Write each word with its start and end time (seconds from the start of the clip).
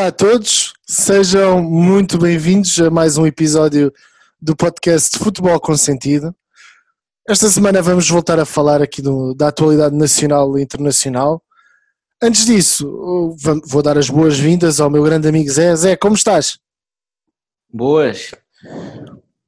Olá 0.00 0.08
a 0.08 0.12
todos, 0.12 0.72
sejam 0.88 1.62
muito 1.62 2.16
bem-vindos 2.16 2.80
a 2.80 2.88
mais 2.88 3.18
um 3.18 3.26
episódio 3.26 3.92
do 4.40 4.56
podcast 4.56 5.18
Futebol 5.18 5.60
com 5.60 5.76
Sentido. 5.76 6.34
Esta 7.28 7.50
semana 7.50 7.82
vamos 7.82 8.08
voltar 8.08 8.38
a 8.38 8.46
falar 8.46 8.80
aqui 8.80 9.02
do, 9.02 9.34
da 9.34 9.48
atualidade 9.48 9.94
nacional 9.94 10.58
e 10.58 10.62
internacional. 10.62 11.42
Antes 12.20 12.46
disso, 12.46 13.36
vou 13.66 13.82
dar 13.82 13.98
as 13.98 14.08
boas-vindas 14.08 14.80
ao 14.80 14.88
meu 14.88 15.02
grande 15.02 15.28
amigo 15.28 15.50
Zé. 15.50 15.76
Zé, 15.76 15.96
como 15.96 16.14
estás? 16.14 16.58
Boas. 17.70 18.30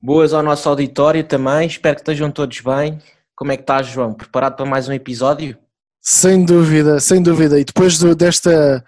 Boas 0.03 0.35
ao 0.35 0.43
nosso 0.43 0.69
auditório 0.69 1.25
também. 1.25 1.67
Espero 1.67 1.95
que 1.95 2.03
estejam 2.03 2.31
todos 2.31 2.61
bem. 2.61 2.99
Como 3.35 3.53
é 3.53 3.57
que 3.57 3.63
estás, 3.63 3.87
João? 3.87 4.13
Preparado 4.13 4.57
para 4.57 4.67
mais 4.67 4.87
um 4.87 4.93
episódio? 4.93 5.57
Sem 6.03 6.45
dúvida, 6.45 7.01
sem 7.01 7.23
dúvida. 7.23 7.59
E 7.59 7.65
depois 7.65 7.99
do, 7.99 8.15
desta 8.15 8.85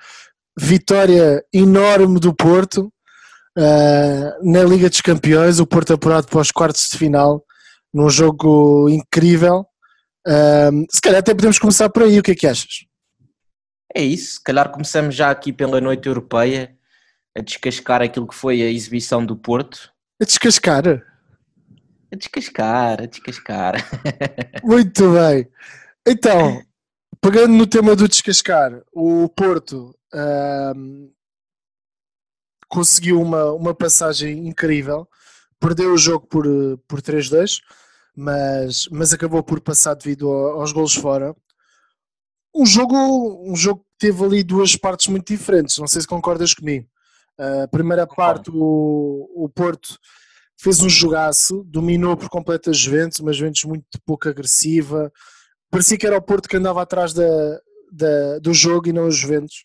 vitória 0.58 1.44
enorme 1.52 2.20
do 2.20 2.34
Porto 2.34 2.92
uh, 3.58 4.50
na 4.50 4.62
Liga 4.62 4.88
dos 4.88 5.00
Campeões, 5.00 5.58
o 5.58 5.66
Porto 5.66 5.92
apurado 5.92 6.26
para 6.28 6.40
os 6.40 6.50
quartos 6.50 6.88
de 6.90 6.98
final, 6.98 7.44
num 7.92 8.08
jogo 8.08 8.88
incrível. 8.88 9.66
Uh, 10.26 10.86
se 10.90 11.00
calhar 11.00 11.20
até 11.20 11.34
podemos 11.34 11.58
começar 11.58 11.88
por 11.90 12.02
aí, 12.02 12.18
o 12.18 12.22
que 12.22 12.32
é 12.32 12.34
que 12.34 12.46
achas? 12.46 12.86
É 13.94 14.02
isso, 14.02 14.34
se 14.34 14.42
calhar 14.42 14.70
começamos 14.70 15.14
já 15.14 15.30
aqui 15.30 15.52
pela 15.52 15.80
noite 15.80 16.08
europeia 16.08 16.76
a 17.36 17.40
descascar 17.40 18.00
aquilo 18.02 18.26
que 18.26 18.34
foi 18.34 18.62
a 18.62 18.70
exibição 18.70 19.24
do 19.24 19.36
Porto. 19.36 19.90
A 20.20 20.24
descascar? 20.24 20.86
A 20.86 22.16
descascar, 22.16 23.02
a 23.02 23.06
descascar. 23.06 23.74
Muito 24.62 25.12
bem. 25.12 25.48
Então, 26.06 26.62
pegando 27.20 27.54
no 27.54 27.66
tema 27.66 27.96
do 27.96 28.08
descascar, 28.08 28.82
o 28.92 29.28
Porto 29.28 29.94
conseguiu 32.68 33.20
uma, 33.20 33.52
uma 33.52 33.74
passagem 33.74 34.48
incrível, 34.48 35.08
perdeu 35.60 35.92
o 35.92 35.98
jogo 35.98 36.26
por, 36.26 36.44
por 36.88 37.00
3-2, 37.00 37.60
mas, 38.16 38.88
mas 38.90 39.12
acabou 39.12 39.42
por 39.42 39.60
passar 39.60 39.94
devido 39.94 40.28
aos 40.30 40.72
golos 40.72 40.94
fora. 40.94 41.34
Um 42.54 42.66
jogo, 42.66 42.96
um 43.50 43.56
jogo 43.56 43.80
que 43.80 44.06
teve 44.06 44.24
ali 44.24 44.42
duas 44.42 44.76
partes 44.76 45.06
muito 45.08 45.26
diferentes, 45.26 45.78
não 45.78 45.86
sei 45.86 46.02
se 46.02 46.06
concordas 46.06 46.54
comigo. 46.54 46.86
A 47.38 47.68
primeira 47.68 48.06
parte, 48.06 48.50
o, 48.52 49.28
o 49.34 49.48
Porto 49.48 49.98
fez 50.56 50.80
um 50.80 50.88
jogaço, 50.88 51.64
dominou 51.64 52.16
por 52.16 52.28
completo 52.28 52.70
a 52.70 52.72
Juventus, 52.72 53.18
uma 53.18 53.32
Juventus 53.32 53.64
muito 53.64 53.86
pouco 54.06 54.28
agressiva. 54.28 55.12
Parecia 55.70 55.98
que 55.98 56.06
era 56.06 56.16
o 56.16 56.22
Porto 56.22 56.48
que 56.48 56.56
andava 56.56 56.80
atrás 56.82 57.12
da, 57.12 57.60
da, 57.90 58.38
do 58.38 58.54
jogo 58.54 58.88
e 58.88 58.92
não 58.92 59.08
os 59.08 59.16
Juventus 59.16 59.64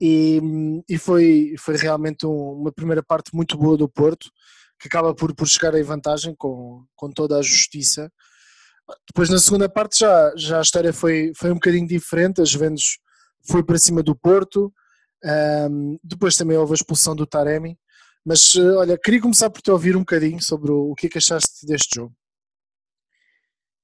e, 0.00 0.40
e 0.88 0.98
foi, 0.98 1.54
foi 1.58 1.76
realmente 1.76 2.26
um, 2.26 2.52
uma 2.52 2.72
primeira 2.72 3.02
parte 3.02 3.34
muito 3.34 3.56
boa 3.56 3.76
do 3.76 3.88
Porto, 3.88 4.30
que 4.78 4.88
acaba 4.88 5.14
por, 5.14 5.34
por 5.34 5.48
chegar 5.48 5.74
em 5.74 5.82
vantagem 5.82 6.34
com, 6.36 6.84
com 6.94 7.10
toda 7.10 7.38
a 7.38 7.42
justiça. 7.42 8.10
Depois 9.08 9.30
na 9.30 9.38
segunda 9.38 9.68
parte 9.68 9.98
já, 9.98 10.32
já 10.36 10.58
a 10.58 10.62
história 10.62 10.92
foi, 10.92 11.32
foi 11.36 11.50
um 11.50 11.54
bocadinho 11.54 11.86
diferente, 11.86 12.40
as 12.40 12.50
Juventus 12.50 12.98
foi 13.48 13.64
para 13.64 13.78
cima 13.78 14.02
do 14.02 14.14
Porto, 14.14 14.72
um, 15.70 15.98
depois 16.04 16.36
também 16.36 16.56
houve 16.56 16.72
a 16.72 16.74
expulsão 16.74 17.16
do 17.16 17.26
Taremi, 17.26 17.78
mas 18.24 18.54
olha, 18.56 18.98
queria 18.98 19.20
começar 19.20 19.48
por 19.50 19.62
te 19.62 19.70
ouvir 19.70 19.96
um 19.96 20.00
bocadinho 20.00 20.42
sobre 20.42 20.70
o, 20.70 20.90
o 20.90 20.94
que 20.94 21.06
é 21.06 21.10
que 21.10 21.18
achaste 21.18 21.64
deste 21.64 21.94
jogo. 21.96 22.14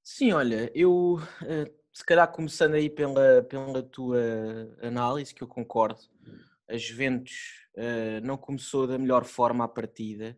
Sim, 0.03 0.33
olha, 0.33 0.69
eu 0.75 1.15
uh 1.41 1.83
se 1.93 2.03
calhar 2.03 2.29
começando 2.31 2.73
aí 2.73 2.89
pela, 2.89 3.43
pela 3.43 3.83
tua 3.83 4.19
análise, 4.81 5.33
que 5.33 5.43
eu 5.43 5.47
concordo, 5.47 6.01
a 6.69 6.77
Juventus 6.77 7.67
uh, 7.77 8.25
não 8.25 8.37
começou 8.37 8.87
da 8.87 8.97
melhor 8.97 9.25
forma 9.25 9.65
a 9.65 9.67
partida 9.67 10.37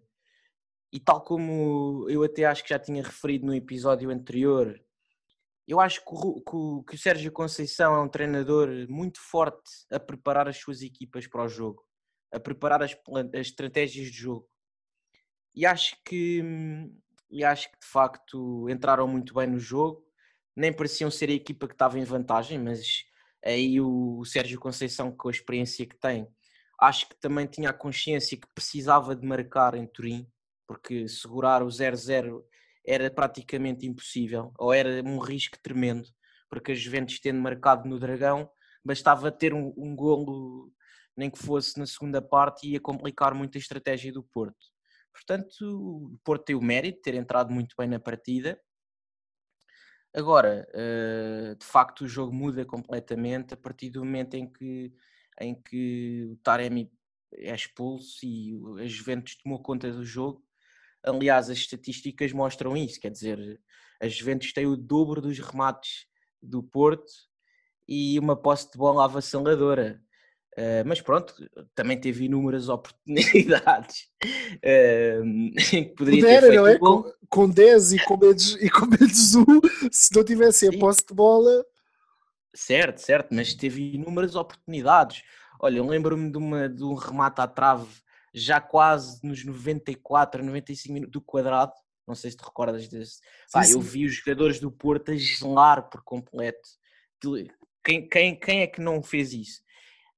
e 0.92 1.00
tal 1.00 1.22
como 1.22 2.08
eu 2.10 2.24
até 2.24 2.46
acho 2.46 2.64
que 2.64 2.70
já 2.70 2.80
tinha 2.80 3.04
referido 3.04 3.46
no 3.46 3.54
episódio 3.54 4.10
anterior, 4.10 4.82
eu 5.68 5.80
acho 5.80 6.00
que 6.00 6.12
o, 6.14 6.42
que 6.42 6.56
o, 6.56 6.84
que 6.84 6.96
o 6.96 6.98
Sérgio 6.98 7.32
Conceição 7.32 7.94
é 7.96 8.00
um 8.00 8.08
treinador 8.08 8.70
muito 8.88 9.20
forte 9.20 9.72
a 9.92 10.00
preparar 10.00 10.48
as 10.48 10.58
suas 10.58 10.82
equipas 10.82 11.28
para 11.28 11.44
o 11.44 11.50
jogo, 11.50 11.84
a 12.32 12.40
preparar 12.40 12.82
as, 12.82 12.96
as 13.34 13.48
estratégias 13.48 14.08
de 14.08 14.18
jogo. 14.18 14.48
E 15.54 15.66
acho 15.66 15.98
que 16.06 16.42
e 17.30 17.44
acho 17.44 17.70
que 17.72 17.80
de 17.80 17.88
facto 17.88 18.70
entraram 18.70 19.08
muito 19.08 19.34
bem 19.34 19.48
no 19.48 19.60
jogo 19.60 20.06
nem 20.56 20.72
pareciam 20.72 21.12
ser 21.12 21.30
a 21.30 21.34
equipa 21.34 21.68
que 21.68 21.74
estava 21.74 22.00
em 22.00 22.04
vantagem, 22.06 22.58
mas 22.58 23.04
aí 23.46 23.80
o 23.80 24.26
Sérgio 24.26 24.60
Conceição, 24.60 25.12
com 25.16 25.28
a 25.28 25.32
experiência 25.32 25.86
que 25.86 25.96
tem, 25.96 26.28
acho 26.82 27.08
que 27.08 27.16
também 27.16 27.46
tinha 27.46 27.70
a 27.70 27.74
consciência 27.74 28.38
que 28.38 28.48
precisava 28.54 29.16
de 29.16 29.26
marcar 29.26 29.76
em 29.76 29.86
Turim, 29.86 30.28
porque 30.68 31.08
segurar 31.08 31.62
o 31.62 31.68
0-0 31.68 32.42
era 32.86 33.10
praticamente 33.10 33.86
impossível, 33.86 34.52
ou 34.58 34.74
era 34.74 35.02
um 35.04 35.20
risco 35.20 35.58
tremendo, 35.62 36.08
porque 36.50 36.72
a 36.72 36.76
Juventus 36.76 37.20
tendo 37.20 37.40
marcado 37.40 37.88
no 37.88 38.00
Dragão, 38.00 38.50
bastava 38.84 39.32
ter 39.32 39.54
um, 39.54 39.74
um 39.78 39.96
golo, 39.96 40.72
nem 41.16 41.30
que 41.30 41.40
fosse 41.40 41.78
na 41.80 41.86
segunda 41.86 42.22
parte, 42.22 42.68
e 42.68 42.72
ia 42.74 42.80
complicar 42.80 43.34
muito 43.34 43.58
a 43.58 43.60
estratégia 43.60 44.12
do 44.12 44.24
Porto. 44.24 44.76
Portanto, 45.12 45.62
o 45.62 46.20
Porto 46.24 46.46
tem 46.46 46.56
o 46.56 46.62
mérito 46.62 46.98
de 46.98 47.02
ter 47.04 47.16
entrado 47.16 47.52
muito 47.52 47.74
bem 47.78 47.88
na 47.88 48.00
partida, 48.00 48.60
Agora, 50.16 50.66
uh, 50.74 51.56
de 51.58 51.66
facto, 51.66 52.06
o 52.06 52.08
jogo 52.08 52.34
muda 52.34 52.64
completamente 52.64 53.54
a 53.54 53.58
partir 53.58 53.90
do 53.90 54.00
momento 54.06 54.36
em 54.36 54.50
que, 54.50 54.94
em 55.42 55.54
que 55.54 56.26
o 56.32 56.38
Taremi 56.38 56.90
é 57.34 57.54
expulso 57.54 58.26
e 58.26 58.58
a 58.82 58.88
Juventus 58.88 59.36
tomou 59.36 59.62
conta 59.62 59.92
do 59.92 60.06
jogo. 60.06 60.42
Aliás, 61.04 61.50
as 61.50 61.58
estatísticas 61.58 62.32
mostram 62.32 62.78
isso, 62.78 62.98
quer 62.98 63.12
dizer, 63.12 63.60
a 64.02 64.08
Juventus 64.08 64.54
tem 64.54 64.66
o 64.66 64.78
dobro 64.78 65.20
dos 65.20 65.38
remates 65.38 66.08
do 66.42 66.64
Porto 66.64 67.12
e 67.86 68.18
uma 68.18 68.42
posse 68.42 68.72
de 68.72 68.78
bola 68.78 69.04
avassaladora. 69.04 70.02
Uh, 70.58 70.86
mas 70.86 71.02
pronto, 71.02 71.34
também 71.74 72.00
teve 72.00 72.26
inúmeras 72.26 72.70
oportunidades 72.70 74.08
uh, 74.64 75.54
que 75.70 75.94
poderia 75.98 76.22
Pudera, 76.22 76.42
ter 76.42 76.48
feito 76.48 76.62
não 76.62 76.68
é? 76.68 76.80
Com, 76.80 77.14
com 77.28 77.50
10 77.50 77.94
e 77.94 78.06
com 78.06 78.18
menos, 78.18 78.56
e 78.56 78.70
com 78.70 78.86
menos 78.86 79.36
1, 79.36 79.46
se 79.92 80.16
não 80.16 80.24
tivesse 80.24 80.68
a 80.70 80.80
posse 80.80 81.06
de 81.06 81.14
bola. 81.14 81.66
Certo, 82.56 83.00
certo, 83.00 83.36
mas 83.36 83.54
teve 83.54 83.96
inúmeras 83.96 84.36
oportunidades. 84.36 85.24
Olha, 85.60 85.80
eu 85.80 85.86
lembro-me 85.86 86.32
de, 86.32 86.38
uma, 86.38 86.70
de 86.70 86.84
um 86.86 86.94
remate 86.94 87.42
à 87.42 87.48
trave 87.48 87.90
já 88.34 88.62
quase 88.62 89.20
nos 89.28 89.44
94, 89.44 90.44
95 90.44 90.94
minutos 90.94 91.12
do 91.12 91.22
quadrado. 91.22 91.74
Não 92.08 92.16
sei 92.16 92.32
se 92.32 92.38
te 92.38 92.44
recordas 92.46 92.88
desse. 92.88 93.16
Sim, 93.16 93.20
ah, 93.56 93.70
eu 93.70 93.82
vi 93.82 94.06
os 94.06 94.16
jogadores 94.16 94.60
do 94.60 94.72
Porto 94.72 95.12
a 95.12 95.18
gelar 95.18 95.90
por 95.90 96.02
completo. 96.04 96.70
Quem, 97.84 98.08
quem, 98.08 98.40
quem 98.40 98.62
é 98.62 98.68
que 98.68 98.80
não 98.80 99.02
fez 99.04 99.34
isso? 99.34 99.65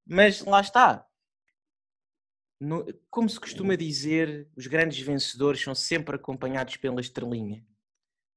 Mas 0.08 0.40
lá 0.40 0.62
está. 0.62 1.06
No, 2.58 2.86
como 3.10 3.28
se 3.28 3.38
costuma 3.38 3.76
dizer, 3.76 4.48
os 4.56 4.66
grandes 4.66 4.98
vencedores 5.00 5.60
são 5.60 5.74
sempre 5.74 6.16
acompanhados 6.16 6.78
pela 6.78 7.00
estrelinha. 7.00 7.62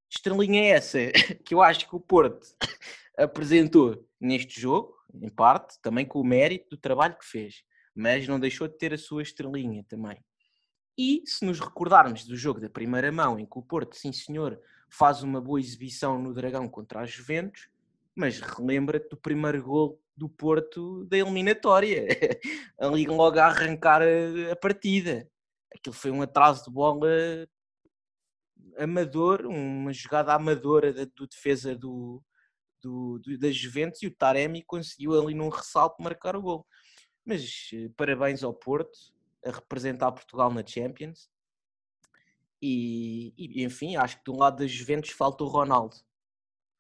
Estrelinha 0.09 0.63
é 0.63 0.68
essa 0.71 1.00
que 1.45 1.53
eu 1.53 1.62
acho 1.62 1.88
que 1.88 1.95
o 1.95 2.00
Porto 2.00 2.45
apresentou 3.18 4.06
neste 4.19 4.59
jogo, 4.59 4.94
em 5.13 5.29
parte, 5.29 5.79
também 5.81 6.06
com 6.06 6.19
o 6.19 6.25
mérito 6.25 6.71
do 6.71 6.77
trabalho 6.77 7.18
que 7.18 7.25
fez, 7.25 7.63
mas 7.95 8.27
não 8.27 8.39
deixou 8.39 8.67
de 8.67 8.77
ter 8.77 8.94
a 8.94 8.97
sua 8.97 9.21
estrelinha 9.21 9.85
também. 9.88 10.21
E 10.97 11.24
se 11.25 11.45
nos 11.45 11.59
recordarmos 11.62 12.25
do 12.25 12.35
jogo 12.35 12.59
da 12.59 12.69
primeira 12.69 13.12
mão, 13.13 13.39
em 13.39 13.45
que 13.45 13.57
o 13.57 13.62
Porto, 13.62 13.95
sim 13.95 14.12
senhor, 14.12 14.59
faz 14.89 15.24
uma 15.24 15.39
boa 15.39 15.59
exibição 15.59 16.21
no 16.21 16.33
Dragão 16.33 16.67
contra 16.67 17.00
a 17.00 17.06
Juventus, 17.06 17.69
mas 18.13 18.41
relembra-te 18.41 19.09
do 19.09 19.17
primeiro 19.17 19.63
gol 19.63 20.01
do 20.16 20.30
Porto 20.30 21.06
da 21.06 21.18
eliminatória, 21.18 22.06
ali 22.80 23.06
logo 23.06 23.40
a 23.40 23.46
arrancar 23.46 24.02
a, 24.02 24.52
a 24.52 24.56
partida. 24.56 25.30
Aquilo 25.74 25.96
foi 25.96 26.12
um 26.12 26.22
atraso 26.22 26.66
de 26.66 26.72
bola 26.72 27.10
amador, 28.78 29.46
uma 29.46 29.94
jogada 29.94 30.34
amadora 30.34 30.94
da, 30.94 31.06
do 31.06 31.28
defesa 31.28 31.75
do, 31.75 32.22
do, 32.81 33.19
do, 33.19 33.38
da 33.38 33.52
Juventus 33.52 34.02
e 34.02 34.08
o 34.08 34.16
Taremi 34.16 34.63
conseguiu 34.63 35.19
ali 35.19 35.34
num 35.34 35.50
ressalto 35.50 36.02
marcar 36.02 36.36
o 36.36 36.42
gol. 36.42 36.68
Mas 37.25 37.69
eh, 37.74 37.90
parabéns 37.96 38.44
ao 38.44 38.54
Porto 38.54 38.98
a 39.46 39.52
representar 39.52 40.12
Portugal 40.12 40.52
na 40.52 40.66
Champions. 40.66 41.30
E, 42.62 43.34
e 43.38 43.63
enfim, 43.63 43.96
acho 43.96 44.22
que 44.24 44.30
um 44.30 44.38
lado 44.38 44.58
da 44.58 44.68
Juventus 44.68 45.12
falta 45.12 45.44
o 45.44 45.48
Ronaldo. 45.48 45.96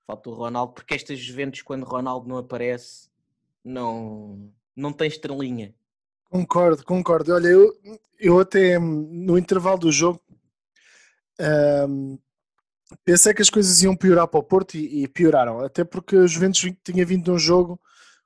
Falta 0.05 0.29
o 0.29 0.33
Ronaldo, 0.33 0.73
porque 0.73 0.93
estas 0.93 1.19
Juventus, 1.19 1.61
quando 1.61 1.83
Ronaldo 1.83 2.27
não 2.27 2.37
aparece, 2.37 3.10
não, 3.63 4.51
não 4.75 4.91
tem 4.91 5.07
estrelinha. 5.07 5.73
Concordo, 6.25 6.83
concordo. 6.83 7.33
Olha, 7.33 7.47
eu, 7.47 7.73
eu 8.19 8.39
até 8.39 8.79
no 8.79 9.37
intervalo 9.37 9.79
do 9.79 9.91
jogo 9.91 10.21
um, 11.87 12.17
pensei 13.03 13.33
que 13.33 13.41
as 13.41 13.49
coisas 13.49 13.81
iam 13.81 13.95
piorar 13.95 14.27
para 14.27 14.39
o 14.39 14.43
Porto 14.43 14.75
e, 14.75 15.03
e, 15.03 15.07
pioraram, 15.07 15.59
até 15.59 15.83
porque 15.83 16.15
o 16.15 16.27
Juventus 16.27 16.71
tinha 16.83 17.05
vindo 17.05 17.25
de 17.25 17.31
um 17.31 17.37
jogo 17.37 17.79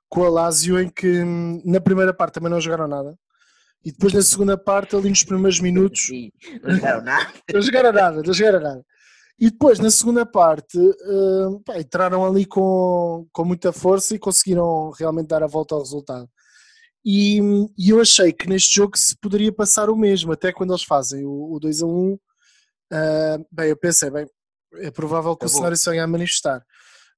com 0.08 0.24
a 0.24 0.28
Lazio 0.28 0.80
em 0.80 0.88
que 0.88 1.22
hum, 1.22 1.60
na 1.64 1.80
primeira 1.80 2.14
parte 2.14 2.34
também 2.34 2.50
não 2.50 2.60
jogaram 2.60 2.86
nada 2.86 3.18
e 3.86 3.92
depois 3.92 4.12
na 4.12 4.20
segunda 4.20 4.58
parte, 4.58 4.96
ali 4.96 5.08
nos 5.08 5.22
primeiros 5.22 5.60
minutos. 5.60 6.06
Sim, 6.06 6.32
não 6.60 6.74
jogaram 6.74 7.02
nada. 7.04 7.32
não 7.54 7.62
jogaram 7.62 7.92
nada, 7.92 8.22
não 8.22 8.34
jogaram 8.34 8.60
nada. 8.60 8.86
E 9.38 9.50
depois 9.50 9.78
na 9.78 9.90
segunda 9.90 10.24
parte 10.24 10.78
uh, 10.78 11.60
pá, 11.64 11.78
entraram 11.78 12.24
ali 12.24 12.46
com, 12.46 13.26
com 13.32 13.44
muita 13.44 13.72
força 13.72 14.14
e 14.14 14.18
conseguiram 14.18 14.90
realmente 14.90 15.28
dar 15.28 15.42
a 15.42 15.46
volta 15.46 15.74
ao 15.74 15.82
resultado. 15.82 16.28
E, 17.04 17.38
e, 17.78 17.90
eu 17.90 18.00
achei 18.00 18.32
que 18.32 18.48
neste 18.48 18.74
jogo 18.74 18.98
se 18.98 19.16
poderia 19.16 19.52
passar 19.52 19.88
o 19.88 19.96
mesmo, 19.96 20.32
até 20.32 20.52
quando 20.52 20.72
eles 20.72 20.82
fazem 20.82 21.24
o, 21.24 21.52
o 21.52 21.60
2 21.60 21.82
a 21.82 21.86
1. 21.86 22.12
Uh, 22.12 22.18
bem, 23.52 23.68
eu 23.68 23.76
pensei, 23.76 24.10
bem, 24.10 24.26
é 24.74 24.90
provável 24.90 25.36
que 25.36 25.44
é 25.44 25.46
o 25.46 25.48
cenário 25.48 25.76
se 25.76 25.88
venha 25.88 26.02
a 26.02 26.08
manifestar. 26.08 26.64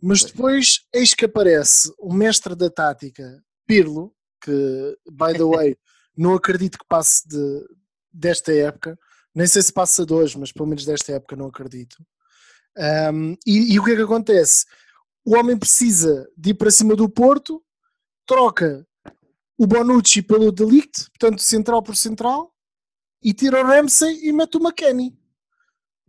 Mas 0.02 0.22
depois, 0.22 0.80
eis 0.92 1.14
que 1.14 1.24
aparece 1.24 1.92
o 1.98 2.12
mestre 2.12 2.54
da 2.54 2.68
tática, 2.68 3.42
Pirlo, 3.66 4.12
que, 4.42 4.98
by 5.10 5.32
the 5.32 5.44
way, 5.56 5.76
não 6.16 6.34
acredito 6.34 6.78
que 6.78 6.86
passe 6.86 7.26
de, 7.26 7.66
desta 8.12 8.52
época. 8.52 8.98
Nem 9.38 9.46
sei 9.46 9.62
se 9.62 9.72
passa 9.72 10.04
de 10.04 10.12
hoje, 10.12 10.36
mas 10.36 10.50
pelo 10.50 10.68
menos 10.68 10.84
desta 10.84 11.12
época 11.12 11.36
não 11.36 11.46
acredito. 11.46 12.04
Um, 12.76 13.36
e, 13.46 13.72
e, 13.72 13.78
o 13.78 13.84
que 13.84 13.92
é 13.92 13.94
que 13.94 14.02
acontece? 14.02 14.66
O 15.24 15.36
homem 15.36 15.56
precisa 15.56 16.28
de 16.36 16.50
ir 16.50 16.54
para 16.54 16.72
cima 16.72 16.96
do 16.96 17.08
Porto, 17.08 17.62
troca 18.26 18.84
o 19.56 19.64
Bonucci 19.64 20.22
pelo 20.22 20.50
Delict, 20.50 21.08
portanto 21.10 21.40
central 21.40 21.84
por 21.84 21.94
central, 21.94 22.52
e 23.22 23.32
tira 23.32 23.62
o 23.62 23.64
Ramsey 23.64 24.26
e 24.26 24.32
mete 24.32 24.56
o 24.56 24.60
McKenny. 24.60 25.16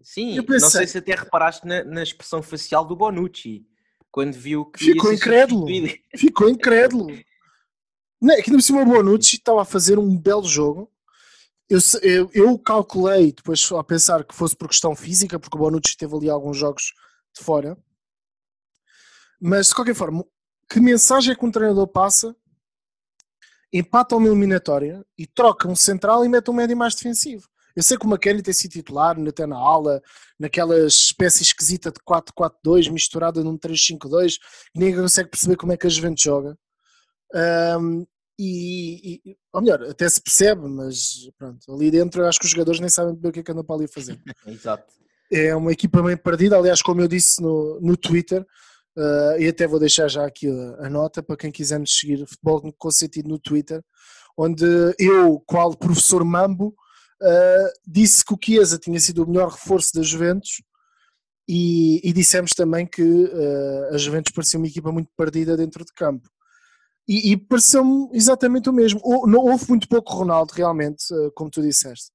Sim, 0.02 0.36
pensei, 0.42 0.62
não 0.62 0.70
sei 0.72 0.88
se 0.88 0.98
até 0.98 1.14
reparaste 1.14 1.68
na, 1.68 1.84
na, 1.84 2.02
expressão 2.02 2.42
facial 2.42 2.84
do 2.84 2.96
Bonucci, 2.96 3.64
quando 4.10 4.34
viu 4.34 4.66
que. 4.66 4.86
Ficou 4.86 5.14
incrédulo. 5.14 5.68
Ficou 6.18 6.50
incrédulo. 6.50 7.10
Não, 8.20 8.34
é 8.34 8.42
que 8.42 8.52
no 8.52 8.60
cima 8.60 8.81
o 8.81 8.86
Bonucci 8.86 9.36
estava 9.36 9.62
a 9.62 9.66
fazer 9.66 10.00
um 10.00 10.18
belo 10.18 10.48
jogo. 10.48 10.92
Eu, 11.69 11.80
eu, 12.01 12.30
eu, 12.33 12.57
calculei 12.57 13.31
depois 13.31 13.71
a 13.71 13.83
pensar 13.83 14.24
que 14.24 14.33
fosse 14.33 14.56
por 14.56 14.68
questão 14.68 14.95
física, 14.95 15.39
porque 15.39 15.56
o 15.56 15.60
Bonucci 15.60 15.95
teve 15.95 16.16
ali 16.16 16.30
alguns 16.30 16.57
jogos 16.57 16.94
de 17.38 17.44
fora. 17.44 17.77
Mas 19.39 19.68
de 19.68 19.75
qualquer 19.75 19.94
forma, 19.94 20.25
que 20.68 20.80
mensagem 20.80 21.31
é 21.31 21.36
que 21.36 21.45
um 21.45 21.51
treinador 21.51 21.88
passa? 21.88 22.36
Empata 23.71 24.16
uma 24.16 24.27
eliminatória 24.27 25.06
e 25.16 25.27
troca 25.27 25.68
um 25.68 25.75
central 25.75 26.25
e 26.25 26.30
mete 26.30 26.50
um 26.50 26.54
médio 26.54 26.75
mais 26.75 26.95
defensivo. 26.95 27.48
Eu 27.75 27.83
sei 27.83 27.98
que 27.98 28.06
o 28.06 28.10
McKenny 28.10 28.42
tem 28.42 28.54
sido 28.54 28.71
titular, 28.71 29.16
até 29.27 29.45
na 29.45 29.56
aula, 29.56 30.01
naquela 30.39 30.88
espécie 30.88 31.44
esquisita 31.44 31.92
de 31.92 32.00
4-4-2 32.00 32.92
misturada 32.92 33.44
num 33.44 33.57
3-5-2, 33.57 34.38
ninguém 34.75 34.95
consegue 34.95 35.30
perceber 35.30 35.56
como 35.56 35.71
é 35.71 35.77
que 35.77 35.86
a 35.86 35.89
Juventus 35.89 36.24
joga. 36.24 36.57
Um, 37.80 38.06
e, 38.41 39.21
e, 39.25 39.38
ou 39.51 39.62
melhor, 39.62 39.83
até 39.83 40.07
se 40.07 40.21
percebe, 40.21 40.62
mas 40.62 41.30
pronto, 41.38 41.74
ali 41.74 41.91
dentro 41.91 42.25
acho 42.25 42.39
que 42.39 42.45
os 42.45 42.51
jogadores 42.51 42.80
nem 42.80 42.89
sabem 42.89 43.13
bem 43.13 43.30
o 43.30 43.33
que 43.33 43.41
é 43.41 43.44
que 43.44 43.51
anda 43.51 43.65
para 43.65 43.75
ali 43.75 43.88
fazer. 43.88 44.18
Exato. 44.47 44.94
É 45.30 45.53
uma 45.53 45.74
equipa 45.74 46.01
bem 46.01 46.15
perdida, 46.15 46.57
aliás, 46.57 46.81
como 46.81 47.01
eu 47.01 47.07
disse 47.09 47.41
no, 47.41 47.80
no 47.81 47.97
Twitter, 47.97 48.41
uh, 48.97 49.38
e 49.38 49.47
até 49.50 49.68
vou 49.68 49.77
deixar 49.77 50.07
já 50.07 50.25
aqui 50.25 50.47
a, 50.47 50.86
a, 50.86 50.89
nota 50.89 51.21
para 51.21 51.36
quem 51.36 51.51
quiser 51.51 51.80
nos 51.80 52.00
seguir, 52.00 52.25
Futebol 52.25 52.74
com 52.77 52.91
sentido 52.91 53.27
no 53.27 53.38
Twitter, 53.38 53.83
onde 54.38 54.65
eu, 54.97 55.44
qual 55.45 55.75
professor 55.75 56.24
Mambo, 56.24 56.74
uh, 57.21 57.69
disse 57.85 58.24
que 58.24 58.33
o 58.33 58.39
Chiesa 58.42 58.80
tinha 58.80 59.01
sido 59.01 59.24
o 59.24 59.27
melhor 59.27 59.50
reforço 59.50 59.94
da 59.94 60.01
Juventus 60.01 60.63
e, 61.45 62.00
e 62.07 62.13
dissemos 62.13 62.51
também 62.51 62.88
que 62.88 63.03
uh, 63.03 63.94
a 63.94 63.97
Juventus 63.97 64.31
parecia 64.33 64.57
uma 64.57 64.68
equipa 64.68 64.94
muito 64.94 65.09
perdida 65.18 65.57
dentro 65.57 65.83
de 65.83 65.92
campo. 65.94 66.30
E, 67.09 67.31
e 67.31 67.38
pareceu-me 67.38 68.07
exatamente 68.13 68.69
o 68.69 68.73
mesmo. 68.73 69.01
Não 69.25 69.39
houve 69.39 69.67
muito 69.67 69.89
pouco 69.89 70.13
Ronaldo, 70.13 70.53
realmente, 70.53 71.03
eh, 71.11 71.31
como 71.33 71.50
tu 71.50 71.59
disseste. 71.59 72.11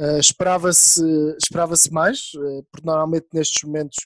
Uh, 0.00 0.18
esperava-se 0.18 1.00
esperava 1.40 1.74
mais, 1.92 2.32
uh, 2.34 2.66
porque 2.72 2.84
normalmente 2.84 3.28
nestes 3.32 3.62
momentos 3.62 3.98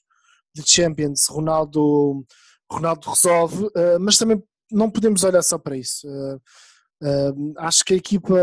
de 0.55 0.63
Champions 0.69 1.27
Ronaldo, 1.27 2.23
Ronaldo 2.71 3.09
resolve, 3.09 3.71
mas 4.01 4.19
também 4.19 4.43
não 4.71 4.91
podemos 4.91 5.23
olhar 5.23 5.43
só 5.43 5.59
para 5.59 5.77
isso. 5.77 6.07
acho 7.59 7.85
que 7.85 7.95
a 7.95 7.97
equipa. 7.97 8.35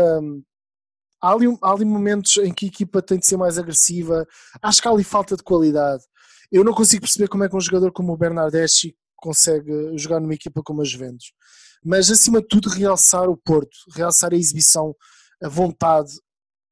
Há 1.20 1.32
ali, 1.32 1.46
há 1.62 1.72
ali 1.72 1.84
momentos 1.84 2.36
em 2.36 2.52
que 2.52 2.66
a 2.66 2.68
equipa 2.68 3.02
tem 3.02 3.18
de 3.18 3.26
ser 3.26 3.36
mais 3.36 3.58
agressiva, 3.58 4.26
acho 4.62 4.80
que 4.80 4.88
há 4.88 4.90
ali 4.90 5.04
falta 5.04 5.36
de 5.36 5.42
qualidade. 5.42 6.04
Eu 6.52 6.62
não 6.64 6.72
consigo 6.72 7.02
perceber 7.02 7.28
como 7.28 7.44
é 7.44 7.48
que 7.48 7.56
um 7.56 7.60
jogador 7.60 7.92
como 7.92 8.12
o 8.12 8.16
Bernardeschi 8.16 8.96
consegue 9.24 9.96
jogar 9.96 10.20
numa 10.20 10.34
equipa 10.34 10.62
como 10.62 10.82
a 10.82 10.84
Juventus 10.84 11.32
mas 11.84 12.10
acima 12.10 12.40
de 12.40 12.48
tudo 12.48 12.70
realçar 12.70 13.28
o 13.28 13.36
Porto, 13.36 13.76
realçar 13.94 14.32
a 14.32 14.36
exibição, 14.36 14.96
a 15.42 15.48
vontade, 15.48 16.10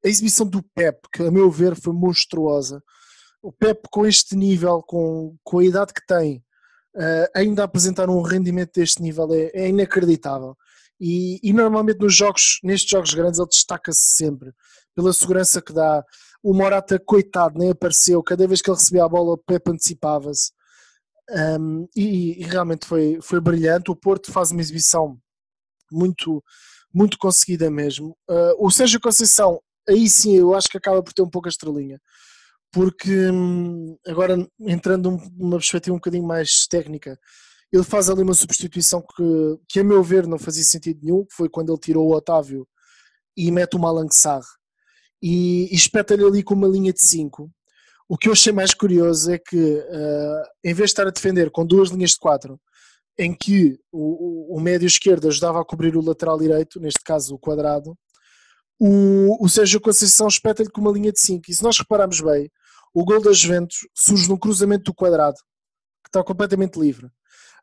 a 0.05 0.09
exibição 0.09 0.47
do 0.47 0.63
Pep, 0.75 0.99
que 1.13 1.23
a 1.23 1.31
meu 1.31 1.51
ver 1.51 1.77
foi 1.77 1.93
monstruosa. 1.93 2.83
O 3.43 3.53
Pep 3.53 3.83
com 3.91 4.07
este 4.07 4.35
nível, 4.35 4.83
com, 4.83 5.37
com 5.45 5.59
a 5.59 5.65
idade 5.65 5.93
que 5.93 6.05
tem, 6.07 6.39
uh, 6.97 7.29
ainda 7.37 7.63
apresentar 7.63 8.09
um 8.09 8.23
rendimento 8.23 8.73
deste 8.75 9.03
nível 9.03 9.29
é, 9.35 9.51
é 9.53 9.69
inacreditável. 9.69 10.57
E, 10.99 11.39
e, 11.43 11.53
normalmente 11.53 11.99
nos 11.99 12.15
jogos, 12.15 12.61
nestes 12.63 12.89
jogos 12.89 13.13
grandes, 13.13 13.39
ele 13.39 13.49
destaca-se 13.49 14.17
sempre 14.17 14.53
pela 14.95 15.13
segurança 15.13 15.61
que 15.61 15.73
dá. 15.73 16.03
O 16.43 16.55
Morata, 16.55 16.99
coitado, 16.99 17.59
nem 17.59 17.71
apareceu. 17.71 18.23
Cada 18.23 18.47
vez 18.47 18.63
que 18.63 18.71
ele 18.71 18.79
recebia 18.79 19.05
a 19.05 19.09
bola, 19.09 19.33
o 19.33 19.39
Pep 19.39 19.69
antecipava-se. 19.69 20.53
Um, 21.33 21.89
e, 21.97 22.43
e, 22.43 22.45
realmente 22.45 22.87
foi, 22.87 23.19
foi 23.23 23.41
brilhante. 23.41 23.91
O 23.91 23.97
Porto 23.97 24.31
faz 24.31 24.51
uma 24.51 24.61
exibição 24.61 25.19
muito, 25.91 26.45
muito 26.93 27.17
conseguida 27.19 27.71
mesmo. 27.71 28.17
Uh, 28.29 28.55
o 28.67 28.71
Sérgio 28.71 29.01
Conceição, 29.01 29.61
aí 29.89 30.09
sim, 30.09 30.37
eu 30.37 30.55
acho 30.55 30.69
que 30.69 30.77
acaba 30.77 31.03
por 31.03 31.13
ter 31.13 31.23
um 31.23 31.31
pouco 31.31 31.49
a 31.49 31.51
estrelinha, 31.51 31.99
porque 32.71 33.31
hum, 33.31 33.97
agora 34.07 34.37
entrando 34.61 35.19
numa 35.37 35.57
perspectiva 35.59 35.95
um 35.95 35.99
bocadinho 35.99 36.27
mais 36.27 36.67
técnica, 36.69 37.19
ele 37.73 37.85
faz 37.85 38.11
ali 38.11 38.23
uma 38.23 38.35
substituição 38.35 39.01
que, 39.01 39.59
que 39.69 39.81
a 39.81 39.85
meu 39.85 40.03
ver 40.03 40.27
não 40.27 40.39
fazia 40.39 40.63
sentido 40.63 41.01
nenhum, 41.03 41.25
que 41.25 41.35
foi 41.35 41.49
quando 41.49 41.73
ele 41.73 41.81
tirou 41.81 42.07
o 42.07 42.15
Otávio 42.15 42.69
e 43.35 43.51
mete 43.51 43.77
o 43.77 43.79
Malang 43.79 44.11
e, 45.23 45.69
e 45.73 45.75
espeta-lhe 45.75 46.25
ali 46.25 46.43
com 46.43 46.55
uma 46.55 46.69
linha 46.69 46.93
de 46.93 47.01
5 47.01 47.51
o 48.09 48.17
que 48.17 48.29
eu 48.29 48.33
achei 48.33 48.53
mais 48.53 48.75
curioso 48.75 49.33
é 49.33 49.39
que, 49.39 49.57
uh, 49.57 50.43
em 50.65 50.75
vez 50.75 50.91
de 50.91 50.93
estar 50.93 51.07
a 51.07 51.11
defender 51.11 51.51
com 51.51 51.65
duas 51.65 51.91
linhas 51.91 52.11
de 52.11 52.19
quatro, 52.19 52.61
em 53.19 53.35
que 53.35 53.79
o, 53.91 54.57
o, 54.57 54.61
médio 54.61 54.87
esquerdo 54.87 55.29
ajudava 55.29 55.61
a 55.61 55.65
cobrir 55.65 55.97
o 55.97 56.03
lateral 56.03 56.39
direito, 56.39 56.81
neste 56.81 57.03
caso 57.05 57.35
o 57.35 57.39
quadrado, 57.39 57.97
o, 58.79 59.45
o 59.45 59.49
Sérgio 59.49 59.81
Conceição 59.81 60.27
espeta-lhe 60.27 60.71
com 60.71 60.81
uma 60.81 60.91
linha 60.91 61.13
de 61.13 61.21
5. 61.21 61.45
E 61.49 61.55
se 61.55 61.63
nós 61.63 61.79
repararmos 61.79 62.21
bem, 62.21 62.51
o 62.95 63.05
gol 63.05 63.23
das 63.23 63.39
Juventus 63.39 63.87
surge 63.95 64.29
num 64.29 64.37
cruzamento 64.37 64.85
do 64.85 64.95
quadrado, 64.95 65.37
que 66.03 66.09
está 66.09 66.23
completamente 66.25 66.79
livre. 66.79 67.09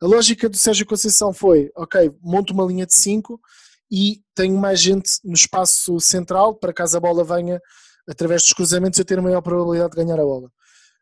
A 0.02 0.06
lógica 0.06 0.48
do 0.48 0.58
Sérgio 0.58 0.86
Conceição 0.86 1.34
foi, 1.34 1.70
ok, 1.76 2.12
monto 2.22 2.54
uma 2.54 2.66
linha 2.66 2.86
de 2.86 2.94
5 2.94 3.40
e 3.92 4.22
tenho 4.34 4.58
mais 4.58 4.80
gente 4.80 5.20
no 5.24 5.34
espaço 5.34 6.00
central 6.00 6.56
para 6.56 6.74
caso 6.74 6.96
a 6.96 7.00
bola 7.00 7.24
venha 7.24 7.60
através 8.10 8.42
dos 8.42 8.54
cruzamentos, 8.54 8.98
eu 8.98 9.06
ter 9.06 9.20
a 9.20 9.22
maior 9.22 9.42
probabilidade 9.42 9.92
de 9.92 10.04
ganhar 10.04 10.20
a 10.20 10.24
bola. 10.24 10.52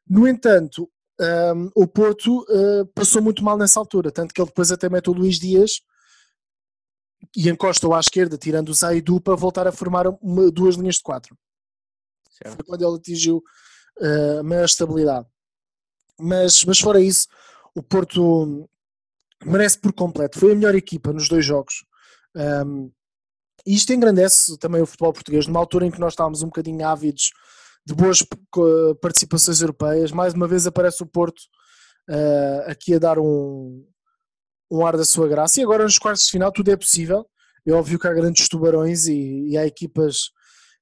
No 0.08 0.28
entanto, 0.28 0.90
um, 1.20 1.72
o 1.76 1.88
Porto 1.88 2.42
uh, 2.42 2.86
passou 2.94 3.22
muito 3.22 3.44
mal 3.44 3.58
nessa 3.58 3.80
altura, 3.80 4.12
tanto 4.12 4.34
que 4.34 4.42
ele 4.42 4.48
depois 4.48 4.72
até 4.72 4.90
mete 4.90 5.10
o 5.10 5.14
Luís 5.14 5.40
Dias 5.40 5.82
e 7.36 7.50
encosta-o 7.50 7.94
à 7.94 8.00
esquerda, 8.00 8.38
tirando 8.38 8.70
o 8.70 8.74
Zaidu 8.74 9.20
para 9.20 9.36
voltar 9.36 9.68
a 9.68 9.72
formar 9.72 10.08
uma, 10.22 10.52
duas 10.52 10.76
linhas 10.76 10.96
de 10.96 11.04
quatro. 11.04 11.38
Certo. 12.32 12.56
Foi 12.56 12.66
quando 12.66 12.86
ele 12.86 12.98
atingiu 12.98 13.42
uh, 14.00 14.44
maior 14.44 14.66
estabilidade. 14.66 15.26
Mas, 16.20 16.64
mas 16.66 16.80
fora 16.80 17.00
isso, 17.00 17.28
o 17.74 17.82
Porto 17.82 18.70
merece 19.46 19.80
por 19.80 19.94
completo. 19.94 20.40
Foi 20.40 20.52
a 20.52 20.56
melhor 20.56 20.76
equipa 20.76 21.14
nos 21.14 21.30
dois 21.30 21.46
jogos. 21.46 21.86
Um, 22.36 22.92
isto 23.76 23.92
engrandece 23.92 24.58
também 24.58 24.82
o 24.82 24.86
futebol 24.86 25.12
português, 25.12 25.46
numa 25.46 25.60
altura 25.60 25.86
em 25.86 25.92
que 25.92 26.00
nós 26.00 26.14
estávamos 26.14 26.42
um 26.42 26.48
bocadinho 26.48 26.88
ávidos 26.88 27.32
de 27.86 27.94
boas 27.94 28.26
participações 29.02 29.62
europeias. 29.62 30.12
Mais 30.12 30.34
uma 30.34 30.48
vez 30.48 30.66
aparece 30.66 31.04
o 31.04 31.06
Porto 31.06 31.40
uh, 32.10 32.70
aqui 32.72 32.94
a 32.94 33.00
dar 33.00 33.20
um, 33.20 33.86
um 34.72 34.86
ar 34.86 34.96
da 34.96 35.06
sua 35.06 35.28
graça. 35.28 35.60
E 35.60 35.64
agora 35.64 35.84
nos 35.84 35.98
quartos 35.98 36.26
de 36.26 36.32
final 36.32 36.52
tudo 36.52 36.72
é 36.72 36.78
possível. 36.78 37.26
É 37.66 37.72
óbvio 37.74 38.00
que 38.00 38.08
há 38.08 38.14
grandes 38.14 38.48
tubarões 38.48 39.08
e, 39.08 39.50
e 39.50 39.58
há 39.58 39.66
equipas 39.66 40.32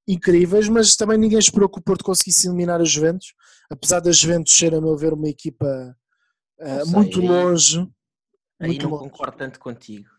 incríveis, 0.08 0.70
mas 0.70 0.96
também 0.96 1.18
ninguém 1.18 1.40
esperou 1.40 1.68
que 1.68 1.80
o 1.80 1.84
Porto 1.84 2.04
conseguisse 2.04 2.48
eliminar 2.48 2.80
a 2.80 2.84
Juventus, 2.84 3.34
apesar 3.72 4.00
da 4.00 4.12
Juventus 4.12 4.56
ser, 4.56 4.76
a 4.76 4.80
meu 4.80 4.96
ver, 4.96 5.14
uma 5.14 5.28
equipa 5.28 5.98
uh, 6.60 6.86
sei, 6.86 6.94
muito 6.94 7.20
longe. 7.20 7.80
Aí 8.60 8.70
muito 8.70 8.84
não 8.84 8.98
longe. 8.98 9.10
concordo 9.10 9.38
tanto 9.38 9.60
contigo 9.60 10.15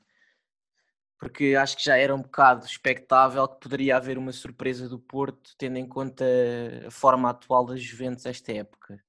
porque 1.18 1.54
acho 1.54 1.76
que 1.76 1.84
já 1.84 1.96
era 1.96 2.14
um 2.14 2.20
bocado 2.20 2.66
expectável 2.66 3.48
que 3.48 3.60
poderia 3.60 3.96
haver 3.96 4.18
uma 4.18 4.32
surpresa 4.32 4.88
do 4.88 4.98
Porto, 4.98 5.54
tendo 5.56 5.78
em 5.78 5.86
conta 5.86 6.24
a 6.86 6.90
forma 6.90 7.30
atual 7.30 7.64
das 7.64 7.80
Juventus 7.80 8.26
esta 8.26 8.52
época. 8.52 9.02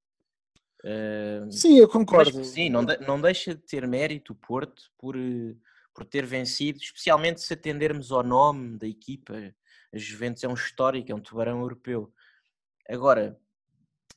Uh, 0.84 1.52
sim, 1.52 1.78
eu 1.78 1.88
concordo. 1.88 2.44
sim, 2.46 2.70
não, 2.70 2.86
de, 2.86 2.98
não 3.00 3.20
deixa 3.20 3.54
de 3.54 3.62
ter 3.62 3.86
mérito 3.88 4.32
o 4.32 4.36
Porto 4.36 4.90
por, 4.98 5.16
por 5.94 6.06
ter 6.06 6.26
vencido, 6.26 6.80
especialmente 6.80 7.42
se 7.42 7.54
atendermos 7.54 8.12
ao 8.12 8.24
nome 8.24 8.78
da 8.78 8.88
equipa. 8.88 9.34
A 9.94 9.98
Juventus 9.98 10.44
é 10.44 10.48
um 10.48 10.54
histórico, 10.54 11.12
é 11.12 11.16
um 11.16 11.20
tubarão 11.20 11.60
europeu. 11.60 12.14
Agora, 12.90 13.38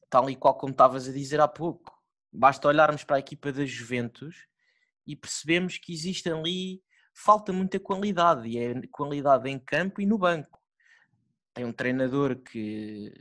tal 0.08 0.30
e 0.30 0.36
qual 0.36 0.54
como 0.54 0.70
estavas 0.70 1.08
a 1.08 1.12
dizer 1.12 1.40
há 1.40 1.48
pouco, 1.48 1.92
basta 2.32 2.68
olharmos 2.68 3.02
para 3.02 3.16
a 3.16 3.20
equipa 3.20 3.52
da 3.52 3.64
Juventus 3.64 4.46
e 5.04 5.16
percebemos 5.16 5.76
que 5.76 5.92
existe 5.92 6.30
ali 6.30 6.80
falta 7.12 7.52
muita 7.52 7.78
qualidade, 7.78 8.48
e 8.48 8.58
é 8.58 8.74
qualidade 8.90 9.48
em 9.48 9.58
campo 9.58 10.00
e 10.00 10.06
no 10.06 10.18
banco. 10.18 10.58
Tem 11.52 11.64
um 11.64 11.72
treinador 11.72 12.36
que 12.36 13.12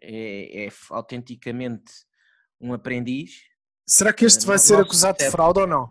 é, 0.00 0.66
é 0.66 0.68
autenticamente 0.90 1.92
um 2.60 2.72
aprendiz. 2.72 3.42
Será 3.86 4.12
que 4.12 4.24
este 4.24 4.44
eh, 4.44 4.46
vai 4.46 4.58
ser 4.58 4.78
acusado 4.78 5.18
de 5.18 5.30
fraude 5.30 5.60
ou 5.60 5.66
não? 5.66 5.90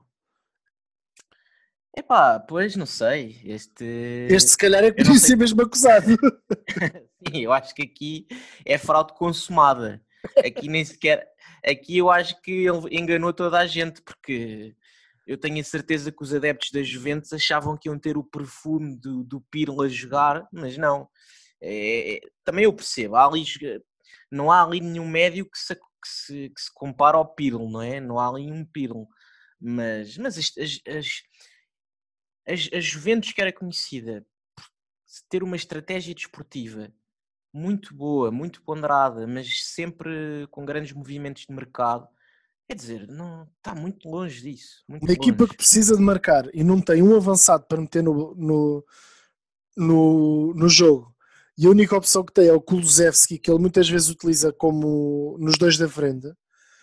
Epá, 1.97 2.39
pois 2.39 2.75
não 2.75 2.85
sei. 2.85 3.41
Este, 3.43 4.27
este 4.29 4.51
se 4.51 4.57
calhar 4.57 4.83
é 4.83 4.91
que 4.91 5.03
podia 5.03 5.19
ser 5.19 5.35
mesmo 5.35 5.61
acusado. 5.63 6.05
Sim, 7.27 7.41
eu 7.41 7.51
acho 7.51 7.73
que 7.73 7.81
aqui 7.81 8.27
é 8.63 8.77
fraude 8.77 9.13
consumada. 9.13 10.01
Aqui 10.45 10.67
nem 10.67 10.85
sequer. 10.85 11.27
Aqui 11.65 11.97
eu 11.97 12.11
acho 12.11 12.39
que 12.41 12.51
ele 12.51 12.95
enganou 12.95 13.33
toda 13.33 13.57
a 13.57 13.65
gente, 13.65 14.01
porque 14.01 14.75
eu 15.27 15.37
tenho 15.37 15.59
a 15.59 15.63
certeza 15.63 16.11
que 16.11 16.23
os 16.23 16.33
adeptos 16.33 16.71
da 16.71 16.81
Juventus 16.81 17.33
achavam 17.33 17.77
que 17.77 17.89
iam 17.89 17.99
ter 17.99 18.17
o 18.17 18.23
perfume 18.23 18.97
do, 18.97 19.23
do 19.23 19.41
Pirlo 19.51 19.81
a 19.81 19.89
jogar, 19.89 20.47
mas 20.51 20.77
não. 20.77 21.09
É, 21.61 22.15
é, 22.15 22.19
também 22.45 22.63
eu 22.63 22.73
percebo, 22.73 23.15
há 23.15 23.25
ali, 23.25 23.43
não 24.31 24.49
há 24.49 24.63
ali 24.63 24.79
nenhum 24.79 25.07
médio 25.07 25.45
que 25.45 25.57
se, 25.57 25.75
que 25.75 25.81
se, 26.05 26.49
que 26.49 26.61
se 26.61 26.73
compara 26.73 27.17
ao 27.17 27.35
Pirlo, 27.35 27.69
não 27.69 27.81
é? 27.81 27.99
Não 27.99 28.17
há 28.17 28.29
ali 28.29 28.49
um 28.49 28.65
Pirlo. 28.65 29.07
Mas, 29.59 30.17
mas 30.17 30.37
as, 30.37 30.51
as, 30.57 30.81
as 32.47 32.69
a, 32.73 32.79
Juventus, 32.79 33.33
que 33.33 33.41
era 33.41 33.51
conhecida 33.51 34.25
por 34.55 34.65
ter 35.29 35.43
uma 35.43 35.55
estratégia 35.55 36.15
desportiva 36.15 36.91
muito 37.53 37.93
boa, 37.93 38.31
muito 38.31 38.61
ponderada, 38.63 39.27
mas 39.27 39.65
sempre 39.65 40.47
com 40.51 40.63
grandes 40.63 40.93
movimentos 40.93 41.45
de 41.45 41.53
mercado, 41.53 42.07
quer 42.67 42.75
dizer, 42.75 43.07
não 43.07 43.47
está 43.57 43.73
muito 43.73 44.09
longe 44.09 44.41
disso. 44.41 44.83
Muito 44.87 45.03
uma 45.03 45.09
longe. 45.09 45.19
equipa 45.19 45.47
que 45.47 45.55
precisa 45.55 45.95
de 45.95 46.01
marcar 46.01 46.49
e 46.53 46.63
não 46.63 46.81
tem 46.81 47.01
um 47.01 47.15
avançado 47.15 47.65
para 47.67 47.79
meter 47.79 48.03
no, 48.03 48.35
no, 48.35 48.85
no, 49.75 50.53
no 50.53 50.69
jogo. 50.69 51.15
E 51.57 51.65
a 51.65 51.69
única 51.69 51.95
opção 51.95 52.23
que 52.23 52.33
tem 52.33 52.47
é 52.47 52.53
o 52.53 52.61
Kulusevski, 52.61 53.39
que 53.39 53.49
ele 53.49 53.59
muitas 53.59 53.89
vezes 53.89 54.09
utiliza 54.09 54.51
como 54.51 55.37
nos 55.39 55.57
dois 55.57 55.77
da 55.77 55.87
frente. 55.87 56.27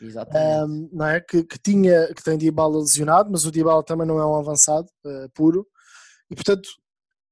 Um, 0.03 0.89
não 0.93 1.07
é? 1.07 1.21
que, 1.21 1.45
que, 1.45 1.59
tinha, 1.59 2.13
que 2.13 2.23
tem 2.23 2.37
Dybala 2.37 2.79
lesionado, 2.79 3.31
mas 3.31 3.47
o 3.47 3.51
Dybala 3.51 3.85
também 3.85 4.07
não 4.07 4.19
é 4.19 4.27
um 4.27 4.35
avançado 4.35 4.87
uh, 5.05 5.31
puro 5.33 5.67
e 6.31 6.35
portanto 6.35 6.69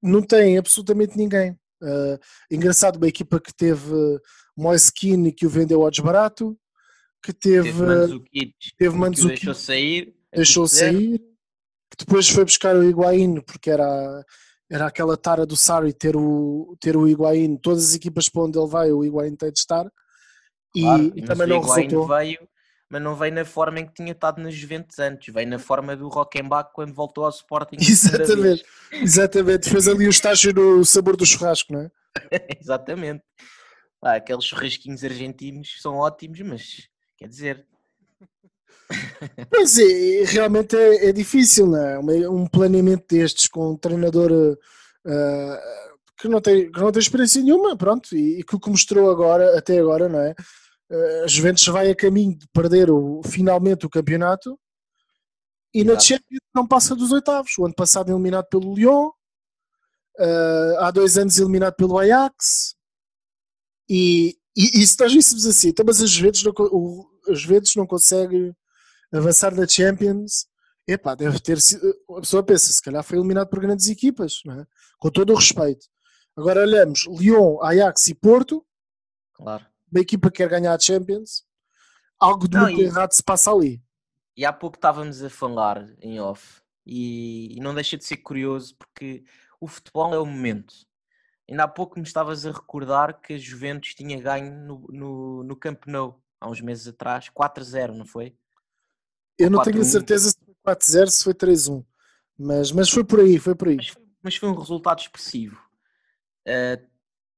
não 0.02 0.22
tem 0.22 0.56
absolutamente 0.56 1.16
ninguém. 1.16 1.52
Uh, 1.82 2.18
engraçado, 2.50 2.96
uma 2.96 3.08
equipa 3.08 3.40
que 3.40 3.52
teve 3.52 3.92
Moiskin 4.56 5.26
e 5.26 5.32
que 5.32 5.44
o 5.44 5.50
vendeu 5.50 5.82
ao 5.82 5.90
desbarato, 5.90 6.56
que 7.22 7.32
teve, 7.32 7.72
teve 8.76 8.96
Mandzukic, 8.96 9.44
deixou 9.44 9.54
sair, 9.54 10.14
deixou 10.34 10.66
sair, 10.66 11.18
que 11.90 12.04
depois 12.04 12.28
foi 12.28 12.44
buscar 12.44 12.74
o 12.74 12.82
Higuaín 12.82 13.40
porque 13.40 13.70
era 13.70 14.24
era 14.72 14.86
aquela 14.86 15.18
tara 15.18 15.44
do 15.44 15.54
Sarri 15.54 15.92
ter 15.92 16.16
o, 16.16 16.74
ter 16.80 16.96
o 16.96 17.06
Higuaín, 17.06 17.56
todas 17.56 17.90
as 17.90 17.94
equipas 17.94 18.30
para 18.30 18.42
onde 18.42 18.58
ele 18.58 18.66
vai, 18.66 18.90
o 18.90 19.04
Higuaín 19.04 19.36
tem 19.36 19.52
de 19.52 19.58
estar. 19.58 19.86
Claro, 20.72 21.12
e, 21.14 21.20
e 21.20 21.22
também 21.22 21.46
não 21.46 21.60
resultou. 21.60 22.08
Veio, 22.08 22.48
mas 22.88 23.02
não 23.02 23.14
veio 23.14 23.34
na 23.34 23.44
forma 23.44 23.80
em 23.80 23.86
que 23.86 23.92
tinha 23.92 24.12
estado 24.12 24.40
nas 24.40 24.54
Juventus 24.54 24.98
antes, 24.98 25.32
veio 25.32 25.46
na 25.46 25.58
forma 25.58 25.94
do 25.94 26.08
Rockenbach 26.08 26.70
quando 26.72 26.94
voltou 26.94 27.24
ao 27.24 27.30
Sporting. 27.30 27.76
Exatamente, 27.78 28.64
exatamente, 28.92 29.68
fez 29.68 29.88
ali 29.88 30.06
o 30.06 30.10
estágio 30.10 30.54
no 30.54 30.82
sabor 30.86 31.18
do 31.18 31.26
churrasco, 31.26 31.70
não 31.70 31.82
é? 31.82 31.90
exatamente. 32.58 33.22
Ah, 34.02 34.14
aqueles 34.14 34.44
churrasquinhos 34.44 35.04
argentinos 35.04 35.76
são 35.82 35.96
ótimos, 35.96 36.40
mas 36.40 36.88
quer 37.22 37.28
dizer. 37.28 37.66
Pois 39.48 39.78
é, 39.78 40.24
realmente 40.24 40.76
é, 40.76 41.08
é 41.08 41.12
difícil, 41.12 41.66
não 41.66 41.78
é? 41.78 42.28
Um 42.28 42.46
planeamento 42.46 43.06
destes 43.08 43.46
com 43.46 43.70
um 43.70 43.76
treinador 43.76 44.30
uh, 44.30 45.58
que, 46.18 46.28
não 46.28 46.40
tem, 46.40 46.70
que 46.70 46.78
não 46.78 46.92
tem 46.92 47.00
experiência 47.00 47.40
nenhuma, 47.40 47.76
pronto, 47.76 48.14
e, 48.14 48.40
e 48.40 48.44
que 48.44 48.54
o 48.54 48.60
que 48.60 48.68
mostrou 48.68 49.10
agora, 49.10 49.56
até 49.56 49.78
agora, 49.78 50.08
não 50.08 50.20
é? 50.20 50.34
a 51.24 51.26
Juventus 51.26 51.66
vai 51.68 51.90
a 51.90 51.96
caminho 51.96 52.36
de 52.36 52.46
perder 52.48 52.90
o, 52.90 53.22
finalmente 53.24 53.86
o 53.86 53.90
campeonato 53.90 54.58
e 55.74 55.80
Exato. 55.80 55.94
na 55.94 56.00
Champions 56.00 56.40
não 56.54 56.66
passa 56.66 56.94
dos 56.94 57.12
oitavos. 57.12 57.56
O 57.58 57.64
ano 57.64 57.74
passado 57.74 58.12
eliminado 58.12 58.46
pelo 58.50 58.74
Lyon, 58.74 59.08
uh, 59.08 60.78
há 60.80 60.90
dois 60.90 61.16
anos 61.16 61.38
eliminado 61.38 61.74
pelo 61.74 61.98
Ajax 61.98 62.74
e, 63.88 64.36
e, 64.56 64.82
e 64.82 64.86
se 64.86 64.98
nós 65.00 65.12
víssemos 65.12 65.46
assim, 65.46 65.68
então, 65.68 65.84
mas 65.86 66.02
a 66.02 66.06
Juventus 66.06 66.42
não, 66.44 66.52
o, 66.58 67.06
a 67.32 67.36
Juventus 67.36 67.74
não 67.76 67.86
consegue 67.86 68.54
avançar 69.12 69.54
na 69.54 69.66
Champions. 69.66 70.46
Epá, 70.86 71.14
deve 71.14 71.38
ter 71.40 71.60
sido. 71.60 71.94
A 72.10 72.20
pessoa 72.20 72.42
pensa, 72.42 72.72
se 72.72 72.82
calhar 72.82 73.02
foi 73.02 73.18
eliminado 73.18 73.48
por 73.48 73.60
grandes 73.60 73.88
equipas, 73.88 74.40
é? 74.48 74.66
com 74.98 75.10
todo 75.10 75.32
o 75.32 75.36
respeito. 75.36 75.86
Agora 76.36 76.62
olhamos 76.62 77.06
Lyon, 77.06 77.62
Ajax 77.62 78.06
e 78.08 78.14
Porto. 78.14 78.64
Claro 79.34 79.66
uma 79.92 80.00
equipa 80.00 80.30
que 80.30 80.38
quer 80.38 80.48
ganhar 80.48 80.74
a 80.74 80.80
Champions, 80.80 81.44
algo 82.18 82.48
de 82.48 82.56
não, 82.56 82.64
muito 82.64 82.80
e, 82.80 82.84
errado 82.84 83.12
se 83.12 83.22
passa 83.22 83.52
ali. 83.52 83.82
E 84.34 84.46
há 84.46 84.52
pouco 84.52 84.78
estávamos 84.78 85.22
a 85.22 85.28
falar 85.28 85.94
em 86.00 86.18
off, 86.18 86.62
e, 86.86 87.54
e, 87.56 87.60
não 87.60 87.74
deixa 87.74 87.98
de 87.98 88.04
ser 88.04 88.16
curioso 88.16 88.74
porque 88.76 89.22
o 89.60 89.68
futebol 89.68 90.14
é 90.14 90.18
o 90.18 90.24
momento. 90.24 90.74
Ainda 91.48 91.64
há 91.64 91.68
pouco 91.68 91.98
me 91.98 92.06
estavas 92.06 92.46
a 92.46 92.50
recordar 92.50 93.20
que 93.20 93.34
a 93.34 93.38
Juventus 93.38 93.94
tinha 93.94 94.20
ganho 94.20 94.52
no, 94.52 94.86
no, 94.88 95.44
no 95.44 95.56
Camp 95.56 95.84
Nou, 95.86 96.21
há 96.42 96.48
uns 96.48 96.60
meses 96.60 96.88
atrás, 96.88 97.30
4-0, 97.30 97.92
não 97.92 98.04
foi? 98.04 98.36
Eu 99.38 99.50
não 99.50 99.62
tenho 99.62 99.80
a 99.80 99.84
certeza 99.84 100.30
se 100.30 100.36
foi 100.44 100.74
4-0, 100.74 101.06
se 101.08 101.24
foi 101.24 101.34
3-1, 101.34 101.84
mas, 102.38 102.72
mas 102.72 102.90
foi 102.90 103.04
por 103.04 103.20
aí, 103.20 103.38
foi 103.38 103.54
por 103.54 103.68
aí. 103.68 103.76
Mas, 103.76 103.96
mas 104.22 104.36
foi 104.36 104.48
um 104.48 104.58
resultado 104.58 105.00
expressivo. 105.00 105.56
Uh, 106.46 106.84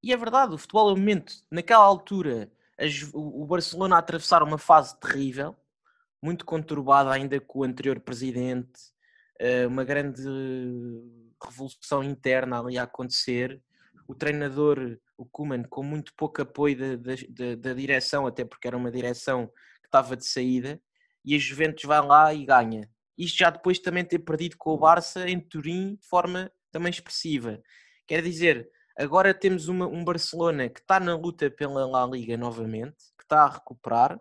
e 0.03 0.13
é 0.13 0.17
verdade, 0.17 0.55
o 0.55 0.59
futebol 0.59 0.91
é 0.91 0.93
o 0.93 0.97
momento. 0.97 1.33
Naquela 1.51 1.85
altura, 1.85 2.51
o 3.13 3.47
Barcelona 3.47 3.97
a 3.97 3.99
atravessar 3.99 4.43
uma 4.43 4.59
fase 4.59 4.99
terrível, 4.99 5.57
muito 6.23 6.45
conturbada 6.45 7.11
ainda 7.11 7.41
com 7.41 7.61
o 7.61 7.65
anterior 7.65 8.01
presidente, 8.01 8.81
eh, 9.39 9.67
uma 9.67 9.85
grande 9.85 10.23
revolução 11.43 12.03
interna 12.03 12.61
ali 12.61 12.79
a 12.79 12.83
acontecer. 12.83 13.63
O 14.07 14.15
treinador, 14.15 14.99
o 15.25 15.29
Kuman, 15.31 15.65
com 15.65 15.83
muito 15.83 16.15
pouco 16.17 16.43
apoio 16.43 16.77
da, 16.77 17.15
da, 17.29 17.55
da 17.57 17.75
direção, 17.75 18.27
até 18.27 18.45
porque 18.45 18.69
era 18.69 18.77
uma 18.77 18.91
direção 18.91 19.47
que 19.83 19.89
estava 19.89 20.17
de 20.17 20.27
saída, 20.27 20.81
e 21.25 21.35
a 21.35 21.39
Juventus 21.39 21.85
vai 21.85 22.01
lá 22.01 22.33
e 22.35 22.45
ganha. 22.45 22.89
Isto 23.17 23.39
já 23.39 23.51
depois 23.51 23.79
também 23.79 24.05
ter 24.05 24.19
perdido 24.19 24.57
com 24.59 24.71
o 24.71 24.79
Barça 24.79 25.29
em 25.29 25.41
Turim 25.41 25.97
de 25.97 26.07
forma 26.07 26.51
também 26.71 26.91
expressiva. 26.91 27.63
Quer 28.07 28.23
dizer, 28.23 28.71
Agora 28.97 29.35
temos 29.35 29.67
uma, 29.67 29.89
um 29.89 30.05
Barcelona 30.05 30.69
que 30.69 30.79
está 30.79 31.01
na 31.01 31.17
luta 31.17 31.51
pela 31.51 31.85
La 31.85 32.07
Liga 32.07 32.37
novamente, 32.37 32.97
que 33.19 33.25
está 33.25 33.43
a 33.43 33.51
recuperar, 33.51 34.21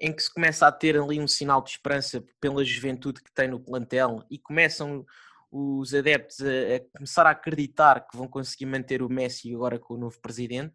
em 0.00 0.12
que 0.12 0.20
se 0.20 0.34
começa 0.34 0.66
a 0.66 0.72
ter 0.72 0.98
ali 0.98 1.20
um 1.20 1.28
sinal 1.28 1.62
de 1.62 1.70
esperança 1.70 2.24
pela 2.40 2.64
juventude 2.64 3.22
que 3.22 3.32
tem 3.32 3.46
no 3.46 3.60
plantel 3.60 4.24
e 4.28 4.36
começam 4.36 5.06
os 5.56 5.94
adeptos 5.94 6.40
a, 6.40 6.76
a 6.76 6.80
começar 6.96 7.26
a 7.26 7.30
acreditar 7.30 8.08
que 8.08 8.16
vão 8.16 8.26
conseguir 8.26 8.66
manter 8.66 9.02
o 9.02 9.08
Messi 9.08 9.54
agora 9.54 9.78
com 9.78 9.94
o 9.94 9.98
novo 9.98 10.20
presidente. 10.20 10.74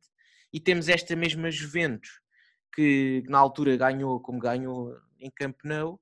E 0.53 0.59
temos 0.59 0.87
esta 0.87 1.15
mesma 1.17 1.51
Juventus 1.51 2.21
que 2.73 3.21
na 3.27 3.37
altura 3.37 3.75
ganhou 3.75 4.21
como 4.21 4.39
ganhou 4.39 4.95
em 5.19 5.29
Camp 5.29 5.57
Nou, 5.65 5.99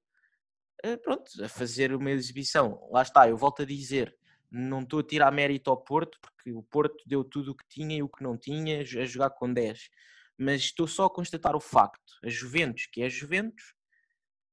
eh, 0.84 0.96
pronto, 0.96 1.24
a 1.44 1.50
fazer 1.50 1.92
uma 1.92 2.12
exibição. 2.12 2.80
Lá 2.92 3.02
está, 3.02 3.28
eu 3.28 3.36
volto 3.36 3.64
a 3.64 3.66
dizer, 3.66 4.16
não 4.52 4.82
estou 4.82 5.00
a 5.00 5.04
tirar 5.04 5.32
mérito 5.32 5.72
ao 5.72 5.84
Porto, 5.84 6.20
porque 6.22 6.52
o 6.52 6.62
Porto 6.62 7.04
deu 7.08 7.24
tudo 7.24 7.52
o 7.52 7.56
que 7.56 7.68
tinha 7.68 7.98
e 7.98 8.04
o 8.04 8.10
que 8.10 8.22
não 8.24 8.38
tinha 8.38 8.82
a 8.82 9.06
jogar 9.06 9.32
com 9.32 9.52
10. 9.52 9.90
Mas 10.38 10.62
estou 10.62 10.86
só 10.86 11.06
a 11.06 11.10
constatar 11.10 11.56
o 11.56 11.60
facto. 11.60 12.14
A 12.24 12.30
Juventus, 12.30 12.86
que 12.86 13.02
é 13.02 13.08
a 13.08 13.10
Juventus, 13.10 13.74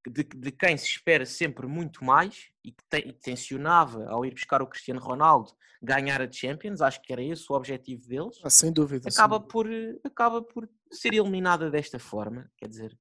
de, 0.06 0.22
de 0.24 0.50
quem 0.50 0.76
se 0.76 0.86
espera 0.86 1.24
sempre 1.24 1.66
muito 1.66 2.04
mais 2.04 2.48
e 2.64 2.72
que 2.72 2.84
te, 2.88 3.12
tensionava, 3.14 4.08
ao 4.08 4.24
ir 4.24 4.34
buscar 4.34 4.62
o 4.62 4.66
Cristiano 4.66 5.00
Ronaldo, 5.00 5.52
ganhar 5.82 6.20
a 6.22 6.30
Champions, 6.30 6.80
acho 6.80 7.00
que 7.02 7.12
era 7.12 7.22
esse 7.22 7.44
o 7.50 7.54
objetivo 7.54 8.06
deles. 8.06 8.40
Ah, 8.42 8.50
sem 8.50 8.72
dúvida. 8.72 9.08
Acaba, 9.08 9.38
sem 9.38 9.48
Por, 9.48 9.68
acaba 10.04 10.42
por 10.42 10.68
ser 10.90 11.14
eliminada 11.14 11.70
desta 11.70 11.98
forma, 11.98 12.50
quer 12.56 12.68
dizer. 12.68 12.98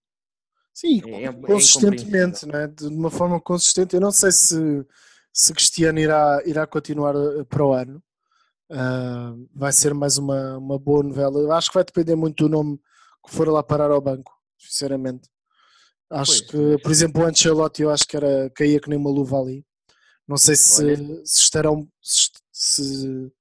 Sim, 0.73 1.01
é, 1.05 1.25
é 1.25 1.33
consistentemente, 1.33 2.45
é 2.45 2.51
né? 2.51 2.67
de 2.67 2.87
uma 2.87 3.11
forma 3.11 3.39
consistente. 3.39 3.95
Eu 3.95 4.01
não 4.01 4.11
sei 4.11 4.31
se 4.31 4.85
se 5.33 5.51
Cristiano 5.51 5.99
irá, 5.99 6.41
irá 6.45 6.67
continuar 6.67 7.15
eh, 7.15 7.43
para 7.43 7.65
o 7.65 7.73
ano. 7.73 8.01
Uh, 8.69 9.49
vai 9.53 9.71
ser 9.71 9.93
mais 9.93 10.17
uma, 10.17 10.57
uma 10.57 10.79
boa 10.79 11.03
novela. 11.03 11.39
Eu 11.39 11.51
acho 11.51 11.69
que 11.69 11.75
vai 11.75 11.83
depender 11.83 12.15
muito 12.15 12.43
do 12.43 12.49
nome 12.49 12.79
que 13.25 13.33
for 13.33 13.47
lá 13.47 13.63
parar 13.63 13.91
ao 13.91 14.01
banco, 14.01 14.31
sinceramente. 14.57 15.29
Acho 16.13 16.45
pois, 16.45 16.51
que, 16.51 16.83
por 16.83 16.91
exemplo, 16.91 17.23
o 17.23 17.25
Ancelotti 17.25 17.81
eu 17.81 17.89
acho 17.89 18.07
que 18.07 18.15
era, 18.15 18.49
caía 18.51 18.79
que 18.79 18.89
nem 18.89 18.99
uma 18.99 19.09
luva 19.09 19.39
ali. 19.39 19.65
Não 20.27 20.37
sei 20.37 20.55
se, 20.55 20.95
se 21.25 21.41
estarão. 21.41 21.87
Se, 22.01 22.29
se, 22.51 23.31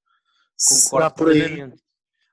se 0.56 0.74
será 0.74 1.10
por 1.10 1.30
aí. 1.30 1.70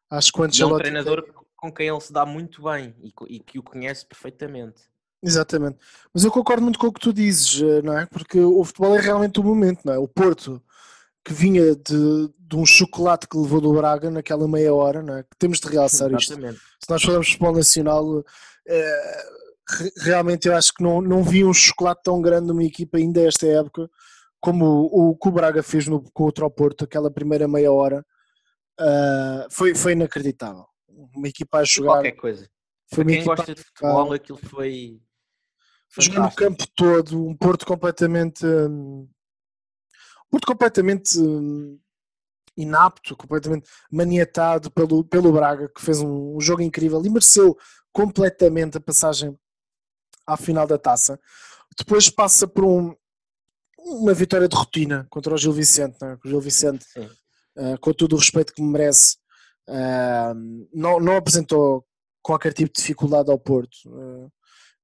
Acho 0.09 0.31
que 0.31 0.39
o 0.39 0.43
Ancelotti... 0.43 0.73
é 0.73 0.75
um 0.75 0.79
treinador 0.79 1.25
com 1.57 1.71
quem 1.71 1.89
ele 1.89 1.99
se 1.99 2.13
dá 2.13 2.25
muito 2.25 2.63
bem 2.63 2.95
e, 3.03 3.13
e 3.27 3.39
que 3.39 3.59
o 3.59 3.63
conhece 3.63 4.05
perfeitamente. 4.05 4.83
Exatamente. 5.21 5.77
Mas 6.13 6.23
eu 6.23 6.31
concordo 6.31 6.63
muito 6.63 6.79
com 6.79 6.87
o 6.87 6.93
que 6.93 7.01
tu 7.01 7.11
dizes, 7.11 7.61
eh, 7.61 7.81
não 7.81 7.97
é? 7.97 8.05
Porque 8.05 8.39
o 8.39 8.63
futebol 8.63 8.95
é 8.95 9.01
realmente 9.01 9.39
o 9.41 9.43
momento, 9.43 9.81
não 9.83 9.93
é? 9.93 9.97
O 9.97 10.07
Porto, 10.07 10.63
que 11.25 11.33
vinha 11.33 11.75
de, 11.75 12.33
de 12.39 12.55
um 12.55 12.65
chocolate 12.65 13.27
que 13.27 13.37
levou 13.37 13.59
do 13.59 13.73
Braga 13.73 14.09
naquela 14.09 14.47
meia 14.47 14.73
hora, 14.73 15.03
não 15.03 15.17
é? 15.17 15.23
Que 15.23 15.37
temos 15.37 15.59
de 15.59 15.67
realçar 15.67 16.09
isto. 16.13 16.33
Se 16.33 16.89
nós 16.89 17.03
falamos 17.03 17.27
de 17.27 17.33
futebol 17.33 17.53
nacional, 17.53 18.23
é, 18.65 19.23
realmente 19.97 20.47
eu 20.47 20.55
acho 20.55 20.73
que 20.73 20.83
não, 20.83 21.01
não 21.01 21.23
vi 21.23 21.43
um 21.43 21.53
chocolate 21.53 22.01
tão 22.03 22.21
grande 22.21 22.47
numa 22.47 22.63
equipa 22.63 22.97
ainda 22.97 23.21
esta 23.21 23.45
época 23.45 23.89
como 24.39 24.65
o, 24.65 25.09
o 25.09 25.17
que 25.17 25.27
o 25.27 25.31
Braga 25.31 25.61
fez 25.61 25.87
no, 25.87 26.01
contra 26.11 26.45
o 26.45 26.51
Porto, 26.51 26.85
aquela 26.85 27.11
primeira 27.11 27.47
meia 27.47 27.71
hora. 27.71 28.05
Uh, 28.79 29.45
foi, 29.51 29.75
foi 29.75 29.91
inacreditável. 29.91 30.65
Uma 30.87 31.27
equipa 31.27 31.59
a 31.59 31.63
jogar. 31.63 31.95
Qualquer 31.95 32.11
coisa. 32.13 32.49
Foi 32.93 33.03
Para 33.03 33.13
quem 33.13 33.23
gosta 33.23 33.55
de 33.55 33.61
futebol, 33.61 34.13
aquilo 34.13 34.37
foi 34.37 34.99
jogar 35.99 36.23
no 36.23 36.31
campo 36.31 36.65
todo, 36.75 37.27
um 37.27 37.35
Porto 37.35 37.65
completamente. 37.65 38.45
Um, 38.45 39.07
Porto 40.31 40.45
completamente 40.45 41.19
um, 41.19 41.79
inapto, 42.55 43.15
completamente 43.15 43.69
maniatado 43.91 44.71
pelo, 44.71 45.03
pelo 45.03 45.31
Braga, 45.31 45.69
que 45.69 45.81
fez 45.81 46.01
um, 46.01 46.35
um, 46.35 46.41
jogo 46.41 46.61
incrível 46.61 47.03
e 47.03 47.09
mereceu 47.09 47.57
completamente 47.91 48.77
a 48.77 48.81
passagem 48.81 49.37
à 50.33 50.37
final 50.37 50.67
da 50.67 50.77
taça. 50.77 51.19
Depois 51.77 52.09
passa 52.09 52.47
por 52.47 52.65
um, 52.65 52.95
uma 53.77 54.13
vitória 54.13 54.47
de 54.47 54.55
rotina 54.55 55.07
contra 55.09 55.33
o 55.33 55.37
Gil 55.37 55.53
Vicente. 55.53 55.97
Né? 56.01 56.17
O 56.23 56.27
Gil 56.27 56.41
Vicente, 56.41 56.85
uh, 56.97 57.79
com 57.79 57.93
todo 57.93 58.13
o 58.13 58.17
respeito 58.17 58.53
que 58.53 58.61
me 58.61 58.71
merece, 58.71 59.17
uh, 59.69 60.67
não, 60.73 60.99
não 60.99 61.17
apresentou 61.17 61.85
qualquer 62.21 62.53
tipo 62.53 62.71
de 62.73 62.81
dificuldade 62.81 63.31
ao 63.31 63.39
Porto. 63.39 63.77
Uh, 63.87 64.31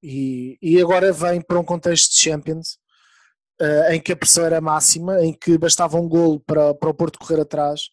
e, 0.01 0.57
e 0.61 0.81
agora 0.81 1.11
vem 1.11 1.41
para 1.41 1.59
um 1.59 1.63
contexto 1.63 2.11
de 2.11 2.19
Champions 2.19 2.77
em 3.89 4.01
que 4.01 4.11
a 4.11 4.17
pressão 4.17 4.45
era 4.45 4.59
máxima, 4.59 5.23
em 5.23 5.31
que 5.31 5.57
bastava 5.57 5.97
um 5.97 6.09
golo 6.09 6.41
para, 6.41 6.75
para 6.75 6.89
o 6.89 6.93
Porto 6.93 7.17
correr 7.17 7.39
atrás 7.39 7.83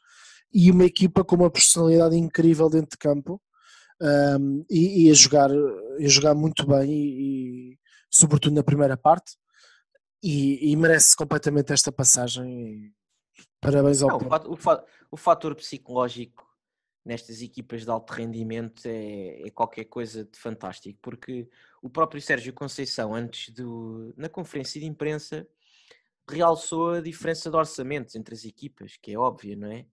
e 0.52 0.71
uma 0.71 0.85
equipa 0.85 1.25
com 1.25 1.37
uma 1.37 1.50
personalidade 1.50 2.16
incrível 2.16 2.68
dentro 2.68 2.90
de 2.90 2.99
campo 2.99 3.40
um, 4.02 4.64
e, 4.68 5.06
e, 5.06 5.11
a, 5.11 5.14
jogar, 5.14 5.50
a 5.50 6.09
jogar 6.09 6.35
muito 6.35 6.66
bem 6.66 6.90
e, 6.90 7.73
e 7.73 7.78
sobretudo 8.11 8.54
na 8.54 8.62
primeira 8.64 8.97
parte 8.97 9.37
e, 10.23 10.73
e, 10.73 10.76
merece 10.76 11.16
completamente 11.16 11.73
esta 11.73 11.92
passagem 11.92 12.92
parabéns 13.61 14.02
ao 14.02 14.11
Não. 14.11 14.16
O, 14.49 14.56
fator, 14.56 14.85
o 15.11 15.16
fator 15.16 15.54
psicológico 15.54 16.47
nestas 17.04 17.42
equipas 17.42 17.82
de 17.82 17.90
alto 17.90 18.12
rendimento 18.12 18.87
é, 18.87 19.47
é, 19.47 19.50
qualquer 19.50 19.85
coisa 19.85 20.25
de 20.25 20.38
fantástico, 20.38 20.99
porque 21.02 21.49
o 21.80 21.90
próprio 21.90 22.21
Sérgio 22.21 22.52
Conceição, 22.52 23.14
antes 23.14 23.52
do, 23.52 24.14
na 24.16 24.28
conferência 24.28 24.80
de 24.80 24.87
imprensa, 24.87 25.47
realçou 26.28 26.91
a 26.91 27.00
diferença 27.00 27.50
de 27.50 27.56
orçamentos 27.56 28.15
entre 28.15 28.34
as 28.34 28.45
equipas, 28.45 28.97
que 28.97 29.12
é 29.12 29.19
óbvia, 29.19 29.56
não 29.56 29.71
é? 29.71 29.86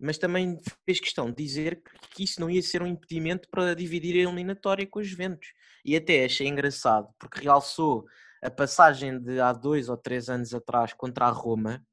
Mas 0.00 0.16
também 0.16 0.58
fez 0.84 0.98
questão 0.98 1.30
de 1.30 1.36
dizer 1.36 1.82
que 2.10 2.24
isso 2.24 2.40
não 2.40 2.48
ia 2.48 2.62
ser 2.62 2.82
um 2.82 2.86
impedimento 2.86 3.48
para 3.50 3.74
dividir 3.74 4.16
a 4.16 4.28
eliminatória 4.28 4.86
com 4.86 4.98
os 4.98 5.06
Juventus. 5.06 5.52
E 5.84 5.94
até 5.96 6.24
achei 6.24 6.48
engraçado, 6.48 7.08
porque 7.18 7.40
realçou 7.40 8.06
a 8.42 8.50
passagem 8.50 9.20
de 9.20 9.38
há 9.40 9.52
dois 9.52 9.88
ou 9.88 9.96
três 9.96 10.28
anos 10.28 10.54
atrás 10.54 10.92
contra 10.94 11.26
a 11.26 11.30
Roma, 11.30 11.84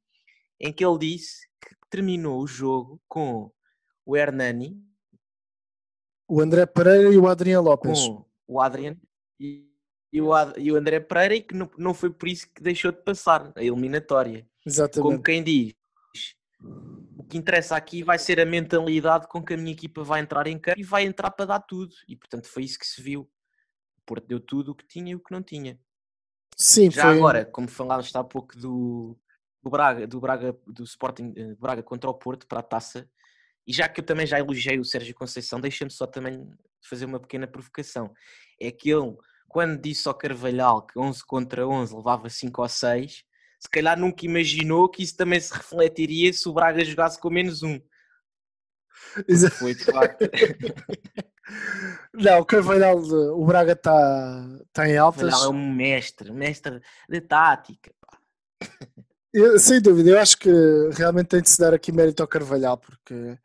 em 0.60 0.72
que 0.72 0.86
ele 0.86 0.98
disse 0.98 1.48
que 1.62 1.76
terminou 1.90 2.42
o 2.42 2.48
jogo 2.48 3.02
com 3.08 3.52
o 4.06 4.16
Hernani, 4.16 4.82
o 6.30 6.42
André 6.42 6.66
Pereira 6.66 7.14
e 7.14 7.18
o 7.18 7.28
Adriano 7.28 7.70
Lopes. 7.70 8.06
Com 8.06 8.26
o 8.48 8.60
Adriano 8.60 9.00
e, 9.40 9.66
e, 10.12 10.22
o, 10.22 10.34
Ad, 10.34 10.60
e 10.60 10.72
o 10.72 10.76
André 10.76 11.00
Pereira, 11.00 11.36
e 11.36 11.42
que 11.42 11.56
não, 11.56 11.70
não 11.78 11.94
foi 11.94 12.10
por 12.10 12.28
isso 12.28 12.48
que 12.54 12.62
deixou 12.62 12.92
de 12.92 13.02
passar 13.02 13.54
a 13.56 13.64
eliminatória. 13.64 14.46
Exatamente. 14.66 15.02
Como 15.02 15.24
quem 15.24 15.42
diz, 15.42 15.74
que 17.28 17.38
interessa 17.38 17.76
aqui 17.76 18.04
vai 18.04 18.18
ser 18.18 18.40
a 18.40 18.46
mentalidade 18.46 19.28
com 19.28 19.44
que 19.44 19.54
a 19.54 19.58
minha 19.58 19.72
equipa 19.72 20.04
vai 20.04 20.22
entrar 20.22 20.48
em 20.48 20.58
campo 20.58 20.80
e 20.80 20.84
vai 20.84 21.04
entrar 21.04 21.32
para 21.32 21.46
dar 21.46 21.60
tudo. 21.60 21.94
E 22.08 22.16
portanto 22.16 22.48
foi 22.48 22.64
isso 22.64 22.80
que 22.80 22.88
se 22.88 23.02
viu. 23.02 23.22
O 23.22 24.02
Porto 24.06 24.28
deu 24.28 24.40
tudo 24.40 24.72
o 24.72 24.76
que 24.76 24.88
tinha 24.88 25.12
e 25.12 25.16
o 25.16 25.20
que 25.20 25.32
não 25.32 25.44
tinha. 25.44 25.80
Sim, 26.56 26.90
Já 26.90 27.04
foi... 27.04 27.18
agora, 27.18 27.46
como 27.46 27.68
falámos 27.68 28.16
há 28.16 28.24
pouco 28.24 28.58
do, 28.58 29.18
do 29.62 29.70
Braga, 29.70 30.08
do 30.08 30.20
Braga, 30.20 30.58
do 30.66 30.84
Sporting 30.84 31.34
eh, 31.36 31.56
Braga 31.56 31.84
contra 31.84 32.10
o 32.10 32.14
Porto 32.14 32.48
para 32.48 32.60
a 32.60 32.64
taça, 32.64 33.08
e 33.66 33.74
já 33.74 33.88
que 33.88 34.00
eu 34.00 34.06
também 34.06 34.26
já 34.26 34.40
elogiei 34.40 34.80
o 34.80 34.86
Sérgio 34.86 35.14
Conceição, 35.14 35.60
deixa-me 35.60 35.92
só 35.92 36.08
também 36.08 36.50
fazer 36.82 37.06
uma 37.06 37.20
pequena 37.20 37.46
provocação. 37.46 38.12
É 38.60 38.72
que 38.72 38.90
ele, 38.90 39.16
quando 39.48 39.80
disse 39.80 40.08
ao 40.08 40.16
Carvalhal 40.16 40.88
que 40.88 40.98
11 40.98 41.24
contra 41.26 41.68
11 41.68 41.96
levava 41.96 42.30
5 42.30 42.62
ou 42.62 42.70
6, 42.70 43.24
se 43.60 43.70
calhar 43.70 43.98
nunca 43.98 44.26
imaginou 44.26 44.90
que 44.90 45.04
isso 45.04 45.16
também 45.16 45.40
se 45.40 45.54
refletiria 45.54 46.32
se 46.32 46.48
o 46.48 46.54
Braga 46.54 46.84
jogasse 46.84 47.20
com 47.20 47.30
menos 47.30 47.64
um. 47.64 47.80
Exato. 49.28 49.56
Foi 49.56 49.74
de 49.74 49.84
facto. 49.84 50.26
Não, 52.14 52.40
o 52.40 52.46
Carvalhal, 52.46 52.98
o 52.98 53.46
Braga 53.46 53.72
está 53.72 54.60
tá 54.74 54.88
em 54.88 54.98
altas. 54.98 55.30
Carvalhal 55.30 55.46
é 55.46 55.56
um 55.56 55.74
mestre, 55.74 56.32
mestre 56.32 56.82
de 57.10 57.22
tática. 57.22 57.92
Eu, 59.34 59.60
sem 59.60 59.82
dúvida, 59.82 60.10
eu 60.10 60.20
acho 60.20 60.38
que 60.38 60.50
realmente 60.94 61.28
tem 61.28 61.42
de 61.42 61.50
se 61.50 61.60
dar 61.60 61.74
aqui 61.74 61.92
mérito 61.92 62.22
ao 62.22 62.28
Carvalhal, 62.28 62.78
porque 62.78 63.38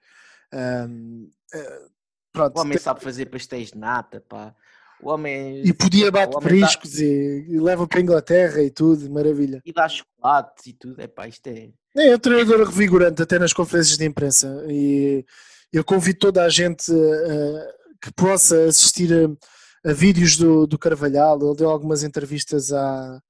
um, 0.52 1.30
uh, 1.54 1.90
pronto, 2.32 2.56
o 2.56 2.60
homem 2.60 2.72
tem... 2.72 2.82
sabe 2.82 3.02
fazer 3.02 3.26
pastéis 3.26 3.72
de 3.72 3.78
nata, 3.78 4.20
pá. 4.20 4.54
O 5.02 5.10
homem. 5.10 5.62
E 5.64 5.72
podia 5.72 6.10
bater 6.10 6.38
periscos 6.38 6.92
dá... 6.92 7.04
e, 7.04 7.46
e, 7.48 7.60
leva 7.60 7.86
para 7.88 7.98
a 7.98 8.02
Inglaterra 8.02 8.62
e 8.62 8.70
tudo, 8.70 9.10
maravilha. 9.10 9.60
E 9.64 9.72
dá 9.72 9.88
chocolates 9.88 10.66
e 10.66 10.72
tudo, 10.72 11.00
é 11.00 11.08
pá, 11.08 11.26
isto 11.26 11.46
é. 11.48 11.70
É 11.96 12.14
um 12.14 12.18
treinador 12.18 12.64
revigorante 12.66 13.20
até 13.20 13.38
nas 13.38 13.52
conferências 13.52 13.98
de 13.98 14.04
imprensa 14.04 14.64
e 14.68 15.26
eu 15.72 15.84
convido 15.84 16.18
toda 16.18 16.44
a 16.44 16.48
gente 16.48 16.90
uh, 16.92 17.66
que 18.00 18.12
possa 18.12 18.64
assistir 18.64 19.10
a, 19.12 19.90
a 19.90 19.92
vídeos 19.92 20.36
do, 20.36 20.66
do, 20.66 20.78
Carvalhal, 20.78 21.38
ele 21.42 21.56
deu 21.56 21.68
algumas 21.68 22.02
entrevistas 22.02 22.72
há, 22.72 23.20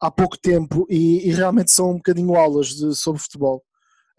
há 0.00 0.10
pouco 0.10 0.38
tempo 0.38 0.86
e, 0.88 1.28
e 1.28 1.32
realmente 1.32 1.70
são 1.70 1.90
um 1.90 1.96
bocadinho 1.96 2.34
aulas 2.34 2.68
de, 2.68 2.94
sobre 2.94 3.20
futebol. 3.20 3.62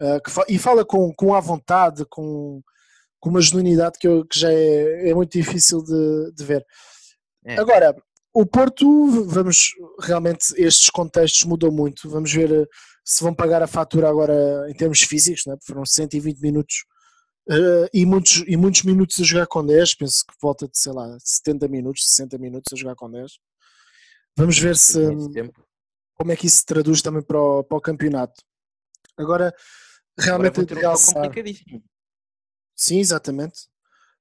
Uh, 0.00 0.30
fa 0.30 0.44
e 0.48 0.58
fala 0.58 0.84
com, 0.84 1.12
com 1.14 1.34
à 1.34 1.40
vontade, 1.40 2.04
com, 2.08 2.60
com 3.24 3.30
uma 3.30 3.40
genuinidade 3.40 3.98
que, 3.98 4.06
eu, 4.06 4.22
que 4.26 4.38
já 4.38 4.52
é, 4.52 5.08
é, 5.08 5.14
muito 5.14 5.32
difícil 5.32 5.82
de, 5.82 6.32
de 6.34 6.44
ver. 6.44 6.62
É. 7.46 7.58
Agora, 7.58 7.96
o 8.34 8.44
Porto, 8.44 9.24
vamos 9.24 9.70
realmente, 9.98 10.52
estes 10.58 10.90
contextos 10.90 11.44
mudam 11.44 11.72
muito. 11.72 12.10
Vamos 12.10 12.30
ver 12.30 12.52
eh, 12.52 12.66
se 13.02 13.24
vão 13.24 13.34
pagar 13.34 13.62
a 13.62 13.66
fatura 13.66 14.10
agora 14.10 14.66
em 14.68 14.74
termos 14.74 15.00
físicos, 15.00 15.40
né? 15.46 15.56
foram 15.66 15.86
120 15.86 16.38
minutos 16.38 16.84
uh, 17.48 17.88
e, 17.94 18.04
muitos, 18.04 18.44
e 18.46 18.58
muitos 18.58 18.82
minutos 18.82 19.18
a 19.18 19.24
jogar 19.24 19.46
com 19.46 19.64
10. 19.64 19.94
Penso 19.94 20.22
que 20.26 20.34
volta 20.42 20.68
de, 20.68 20.78
sei 20.78 20.92
lá, 20.92 21.16
70 21.18 21.66
minutos, 21.68 22.06
60 22.06 22.36
minutos 22.36 22.70
a 22.74 22.76
jogar 22.76 22.94
com 22.94 23.10
10. 23.10 23.32
Vamos 24.36 24.58
ver 24.58 24.76
se 24.76 25.00
como 26.12 26.30
é 26.30 26.36
que 26.36 26.46
isso 26.46 26.58
se 26.58 26.66
traduz 26.66 27.00
também 27.00 27.22
para 27.22 27.40
o, 27.40 27.64
para 27.64 27.78
o 27.78 27.80
campeonato. 27.80 28.34
Agora, 29.16 29.54
realmente 30.18 30.60
Agora 30.60 30.80
realçar... 30.80 31.14
complicadíssimo. 31.14 31.82
Sim, 32.74 32.98
exatamente. 32.98 33.68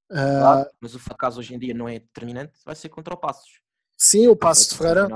Claro, 0.07 0.69
uh... 0.69 0.73
mas 0.79 0.93
o 0.93 0.99
caso 1.17 1.39
hoje 1.39 1.55
em 1.55 1.59
dia 1.59 1.73
não 1.73 1.87
é 1.87 1.99
determinante, 1.99 2.53
vai 2.65 2.75
ser 2.75 2.89
contra 2.89 3.13
o 3.13 3.17
Passos. 3.17 3.61
Sim, 3.97 4.27
o 4.27 4.35
Passos 4.35 4.67
de 4.67 4.77
Ferreira. 4.77 5.07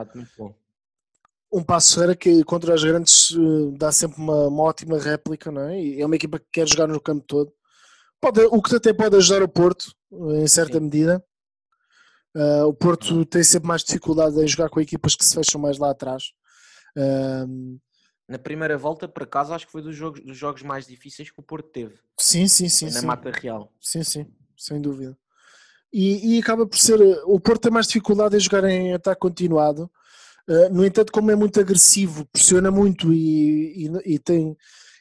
Um 1.52 1.64
Passos 1.64 1.94
Ferreira 1.94 2.16
que 2.16 2.44
contra 2.44 2.74
os 2.74 2.84
grandes 2.84 3.32
uh, 3.32 3.72
dá 3.78 3.92
sempre 3.92 4.18
uma, 4.22 4.48
uma, 4.48 4.64
ótima 4.64 5.00
réplica, 5.00 5.52
não 5.52 5.62
é? 5.62 5.80
E 5.80 6.02
é 6.02 6.06
uma 6.06 6.16
equipa 6.16 6.40
que 6.40 6.48
quer 6.52 6.68
jogar 6.68 6.88
no 6.88 7.00
campo 7.00 7.24
todo. 7.26 7.54
Pode, 8.20 8.42
o 8.46 8.62
que 8.62 8.76
até 8.76 8.92
pode 8.92 9.16
ajudar 9.16 9.44
o 9.44 9.48
Porto, 9.48 9.94
em 10.12 10.48
certa 10.48 10.78
Sim. 10.78 10.86
medida. 10.86 11.24
Uh, 12.36 12.66
o 12.66 12.74
Porto 12.74 13.26
tem 13.26 13.44
sempre 13.44 13.68
mais 13.68 13.84
dificuldade 13.84 14.40
em 14.40 14.48
jogar 14.48 14.70
com 14.70 14.82
equipas 14.82 15.16
que 15.16 15.26
se 15.26 15.36
fecham 15.36 15.62
mais 15.62 15.78
lá 15.78 15.92
atrás. 15.92 16.32
Uh, 16.98 17.80
na 18.28 18.38
primeira 18.38 18.78
volta, 18.78 19.08
por 19.08 19.24
acaso, 19.24 19.54
acho 19.54 19.66
que 19.66 19.72
foi 19.72 19.82
dos 19.82 19.96
jogos, 19.96 20.22
dos 20.22 20.38
jogos 20.38 20.62
mais 20.62 20.86
difíceis 20.86 21.32
que 21.32 21.40
o 21.40 21.44
Porto 21.44 21.70
teve. 21.70 21.96
Sim, 22.20 22.48
sim, 22.48 22.68
sim. 22.68 22.86
Na 22.86 23.00
sim. 23.00 23.06
Mata 23.06 23.32
Real. 23.32 23.72
Sim, 23.80 24.04
sim, 24.04 24.28
sem 24.58 24.82
dúvida. 24.82 25.18
E, 25.94 26.36
e, 26.36 26.40
acaba 26.40 26.68
por 26.68 26.78
ser. 26.78 27.00
O 27.26 27.40
Porto 27.40 27.64
tem 27.64 27.72
mais 27.72 27.88
dificuldade 27.88 28.36
em 28.36 28.40
jogar 28.40 28.66
em 28.66 28.94
ataque 28.94 29.22
continuado. 29.22 29.90
Uh, 30.48 30.74
no 30.74 30.86
entanto, 30.86 31.12
como 31.12 31.32
é 31.32 31.36
muito 31.36 31.60
agressivo, 31.60 32.26
pressiona 32.26 32.70
muito 32.70 33.14
e, 33.14 33.86
e, 33.86 34.14
e, 34.14 34.20
tem, 34.20 34.56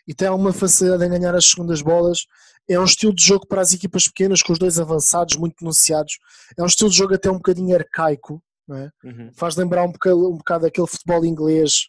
e 0.06 0.14
tem 0.14 0.28
alguma 0.28 0.52
facilidade 0.52 1.04
em 1.04 1.08
ganhar 1.08 1.34
as 1.34 1.46
segundas 1.46 1.82
bolas, 1.82 2.26
é 2.68 2.78
um 2.78 2.84
estilo 2.84 3.14
de 3.14 3.24
jogo 3.24 3.46
para 3.46 3.60
as 3.60 3.72
equipas 3.72 4.08
pequenas, 4.08 4.42
com 4.42 4.52
os 4.52 4.58
dois 4.58 4.78
avançados 4.78 5.36
muito 5.36 5.56
denunciados. 5.60 6.18
É 6.56 6.62
um 6.62 6.66
estilo 6.66 6.90
de 6.90 6.96
jogo 6.96 7.14
até 7.14 7.30
um 7.30 7.36
bocadinho 7.36 7.76
arcaico, 7.76 8.42
é? 8.72 8.90
uhum. 9.04 9.30
faz 9.34 9.54
lembrar 9.54 9.84
um 9.84 9.92
bocado, 9.92 10.28
um 10.28 10.36
bocado 10.36 10.66
aquele 10.66 10.86
futebol 10.88 11.24
inglês 11.24 11.88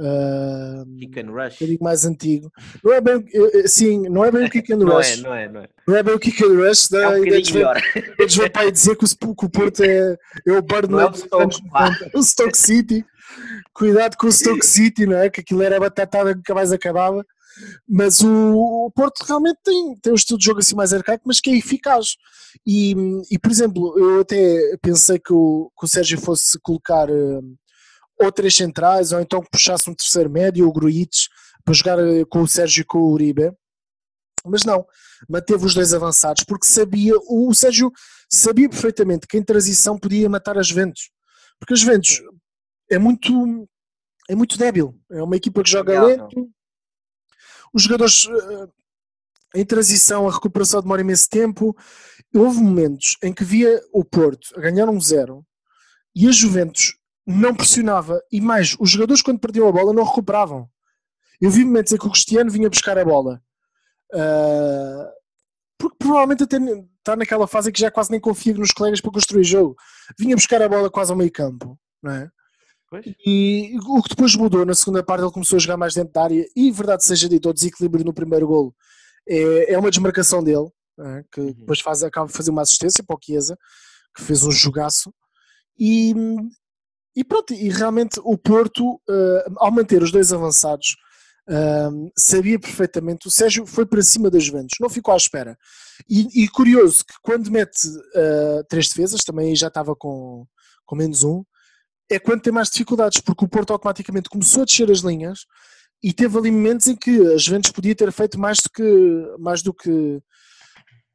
Uh, 0.00 0.96
kick 0.96 1.20
and 1.20 1.30
rush. 1.30 1.52
Um 1.52 1.58
bocadinho 1.58 1.78
mais 1.82 2.04
antigo. 2.06 2.50
Não 2.82 2.92
é 2.94 3.00
bem, 3.02 3.24
sim, 3.66 4.08
não 4.08 4.24
é 4.24 4.32
bem 4.32 4.46
o 4.46 4.48
kick 4.50 4.72
and 4.72 4.78
não 4.78 4.96
rush. 4.96 5.12
É, 5.12 5.16
não 5.18 5.34
é, 5.34 5.48
não 5.48 5.60
é. 5.60 5.68
Não 5.86 5.96
é 5.96 6.02
bem 6.02 6.14
o 6.14 6.18
kick 6.18 6.42
and 6.42 6.56
rush. 6.56 6.88
Da, 6.88 7.02
É 7.02 7.08
um 7.08 7.24
bocadinho 7.24 7.54
melhor. 7.54 7.82
Eles 8.18 8.34
vão 8.34 8.48
para 8.48 8.62
aí 8.62 8.72
dizer 8.72 8.96
que 8.96 9.04
o, 9.04 9.34
que 9.34 9.44
o 9.44 9.50
Porto 9.50 9.82
é, 9.82 10.16
é 10.46 10.52
o 10.52 10.62
Burnley 10.62 11.04
é 11.04 11.10
o 11.10 11.14
Stoke, 11.14 11.42
anos 11.42 11.60
pá. 11.70 11.90
90, 11.90 12.18
o 12.18 12.22
Stoke 12.22 12.56
City. 12.56 13.04
Cuidado 13.74 14.16
com 14.16 14.26
o 14.26 14.32
Stoke 14.32 14.64
City, 14.64 15.04
não 15.04 15.18
é? 15.18 15.28
Que 15.28 15.42
aquilo 15.42 15.62
era 15.62 15.78
batatada 15.78 16.30
que 16.30 16.38
nunca 16.38 16.54
mais 16.54 16.72
acabava. 16.72 17.24
Mas 17.86 18.20
o, 18.20 18.86
o 18.86 18.90
Porto 18.90 19.22
realmente 19.26 19.58
tem, 19.62 19.94
tem 20.00 20.12
um 20.12 20.16
estilo 20.16 20.38
de 20.38 20.46
jogo 20.46 20.60
assim 20.60 20.74
mais 20.74 20.94
arcaico, 20.94 21.24
mas 21.26 21.40
que 21.40 21.50
é 21.50 21.56
eficaz. 21.56 22.16
E, 22.66 22.94
e 23.30 23.38
por 23.38 23.50
exemplo, 23.50 23.94
eu 23.98 24.20
até 24.20 24.76
pensei 24.80 25.18
que 25.18 25.32
o, 25.32 25.70
que 25.78 25.84
o 25.84 25.88
Sérgio 25.88 26.18
fosse 26.18 26.58
colocar 26.62 27.08
eh, 27.08 27.40
ou 28.20 28.30
três 28.30 28.54
centrais, 28.54 29.12
ou 29.12 29.20
então 29.20 29.40
que 29.40 29.50
puxasse 29.50 29.88
um 29.88 29.94
terceiro 29.94 30.30
médio, 30.30 30.68
o 30.68 30.72
Gruites, 30.72 31.28
para 31.64 31.74
jogar 31.74 31.98
eh, 31.98 32.24
com 32.26 32.42
o 32.42 32.48
Sérgio 32.48 32.82
e 32.82 32.84
com 32.84 32.98
o 32.98 33.12
Uribe. 33.12 33.52
Mas 34.44 34.64
não, 34.64 34.86
manteve 35.28 35.64
os 35.64 35.74
dois 35.74 35.92
avançados, 35.92 36.44
porque 36.44 36.66
sabia, 36.66 37.14
o 37.28 37.52
Sérgio 37.54 37.90
sabia 38.30 38.68
perfeitamente 38.68 39.26
que 39.26 39.36
em 39.36 39.42
transição 39.42 39.98
podia 39.98 40.28
matar 40.28 40.58
as 40.58 40.66
Juventus. 40.66 41.10
Porque 41.58 41.74
as 41.74 41.80
Juventus 41.80 42.22
é 42.90 42.98
muito, 42.98 43.68
é 44.28 44.34
muito 44.34 44.58
débil. 44.58 44.98
É 45.10 45.22
uma 45.22 45.36
equipa 45.36 45.62
que 45.62 45.70
joga 45.70 46.02
lento. 46.04 46.50
Os 47.72 47.82
jogadores 47.82 48.26
eh, 48.26 48.68
em 49.54 49.64
transição, 49.64 50.28
a 50.28 50.32
recuperação 50.32 50.80
demora 50.80 51.00
imenso 51.00 51.28
tempo. 51.28 51.76
Houve 52.34 52.60
momentos 52.60 53.16
em 53.22 53.32
que 53.32 53.44
via 53.44 53.80
o 53.92 54.04
Porto 54.04 54.48
a 54.56 54.60
ganhar 54.60 54.88
um 54.88 55.00
zero 55.00 55.44
e 56.14 56.28
a 56.28 56.32
Juventus 56.32 56.99
não 57.30 57.54
pressionava. 57.54 58.20
E 58.30 58.40
mais, 58.40 58.76
os 58.78 58.90
jogadores 58.90 59.22
quando 59.22 59.38
perdiam 59.38 59.68
a 59.68 59.72
bola 59.72 59.92
não 59.92 60.04
recuperavam. 60.04 60.68
Eu 61.40 61.50
vi 61.50 61.64
momentos 61.64 61.92
em 61.92 61.96
que 61.98 62.06
o 62.06 62.10
Cristiano 62.10 62.50
vinha 62.50 62.68
buscar 62.68 62.98
a 62.98 63.04
bola. 63.04 63.42
Ah, 64.12 65.10
porque 65.78 65.96
provavelmente 65.98 66.42
até 66.42 66.58
está 66.98 67.16
naquela 67.16 67.46
fase 67.46 67.70
em 67.70 67.72
que 67.72 67.80
já 67.80 67.90
quase 67.90 68.10
nem 68.10 68.20
confia 68.20 68.52
nos 68.52 68.70
colegas 68.70 69.00
para 69.00 69.10
construir 69.12 69.44
jogo. 69.44 69.74
Vinha 70.18 70.36
buscar 70.36 70.60
a 70.60 70.68
bola 70.68 70.90
quase 70.90 71.10
ao 71.10 71.16
meio 71.16 71.32
campo, 71.32 71.78
não 72.02 72.12
é? 72.12 72.30
Pois. 72.90 73.06
E 73.24 73.78
o 73.86 74.02
que 74.02 74.10
depois 74.10 74.34
mudou 74.34 74.66
na 74.66 74.74
segunda 74.74 75.02
parte, 75.02 75.22
ele 75.22 75.32
começou 75.32 75.56
a 75.56 75.60
jogar 75.60 75.76
mais 75.76 75.94
dentro 75.94 76.12
da 76.12 76.24
área. 76.24 76.44
E 76.54 76.70
verdade 76.70 77.04
seja 77.04 77.28
dito, 77.28 77.48
o 77.48 77.54
desequilíbrio 77.54 78.04
no 78.04 78.12
primeiro 78.12 78.46
golo 78.46 78.74
é, 79.26 79.72
é 79.72 79.78
uma 79.78 79.90
desmarcação 79.90 80.42
dele, 80.42 80.68
é? 80.98 81.24
que 81.32 81.40
Uhum. 81.40 81.52
depois 81.52 81.80
faz, 81.80 82.02
acaba 82.02 82.26
de 82.26 82.32
fazer 82.32 82.50
uma 82.50 82.62
assistência 82.62 83.02
para 83.02 83.16
o 83.16 83.18
Chiesa, 83.22 83.56
que 84.14 84.22
fez 84.22 84.42
um 84.42 84.50
jogaço. 84.50 85.14
E, 85.78 86.14
e 87.14 87.24
pronto, 87.24 87.52
e 87.52 87.68
realmente 87.68 88.20
o 88.22 88.38
Porto, 88.38 89.00
eh, 89.08 89.44
ao 89.56 89.72
manter 89.72 90.02
os 90.02 90.12
dois 90.12 90.32
avançados, 90.32 90.96
eh, 91.48 91.88
sabia 92.16 92.58
perfeitamente. 92.58 93.26
O 93.26 93.30
Sérgio 93.30 93.66
foi 93.66 93.84
para 93.84 94.02
cima 94.02 94.30
das 94.30 94.44
Juventus, 94.44 94.78
não 94.80 94.88
ficou 94.88 95.12
à 95.12 95.16
espera. 95.16 95.58
E, 96.08 96.44
e 96.44 96.48
curioso 96.48 97.04
que 97.04 97.14
quando 97.22 97.50
mete 97.50 97.88
eh, 98.14 98.62
três 98.68 98.88
defesas, 98.88 99.24
também 99.24 99.54
já 99.56 99.68
estava 99.68 99.96
com, 99.96 100.46
com 100.86 100.96
menos 100.96 101.24
um, 101.24 101.44
é 102.10 102.18
quando 102.18 102.42
tem 102.42 102.52
mais 102.52 102.68
dificuldades, 102.70 103.20
porque 103.20 103.44
o 103.44 103.48
Porto 103.48 103.72
automaticamente 103.72 104.28
começou 104.28 104.62
a 104.62 104.64
descer 104.64 104.90
as 104.90 104.98
linhas 104.98 105.46
e 106.02 106.12
teve 106.12 106.36
ali 106.38 106.50
momentos 106.50 106.86
em 106.86 106.96
que 106.96 107.10
a 107.34 107.36
Juventus 107.36 107.70
podia 107.70 107.94
ter 107.94 108.10
feito 108.12 108.38
mais 108.38 108.58
do 108.58 108.70
que, 108.70 109.36
mais 109.38 109.62
do 109.62 109.72
que, 109.72 110.20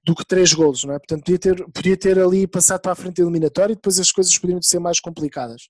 do 0.05 0.15
que 0.15 0.25
três 0.25 0.53
golos, 0.53 0.83
não 0.83 0.93
é? 0.93 0.99
Portanto, 0.99 1.23
podia 1.23 1.39
ter, 1.39 1.65
podia 1.73 1.97
ter 1.97 2.19
ali 2.19 2.47
passado 2.47 2.81
para 2.81 2.91
a 2.91 2.95
frente 2.95 3.21
eliminatória 3.21 3.73
e 3.73 3.75
depois 3.75 3.99
as 3.99 4.11
coisas 4.11 4.37
poderiam 4.37 4.61
ser 4.61 4.79
mais 4.79 4.99
complicadas. 4.99 5.63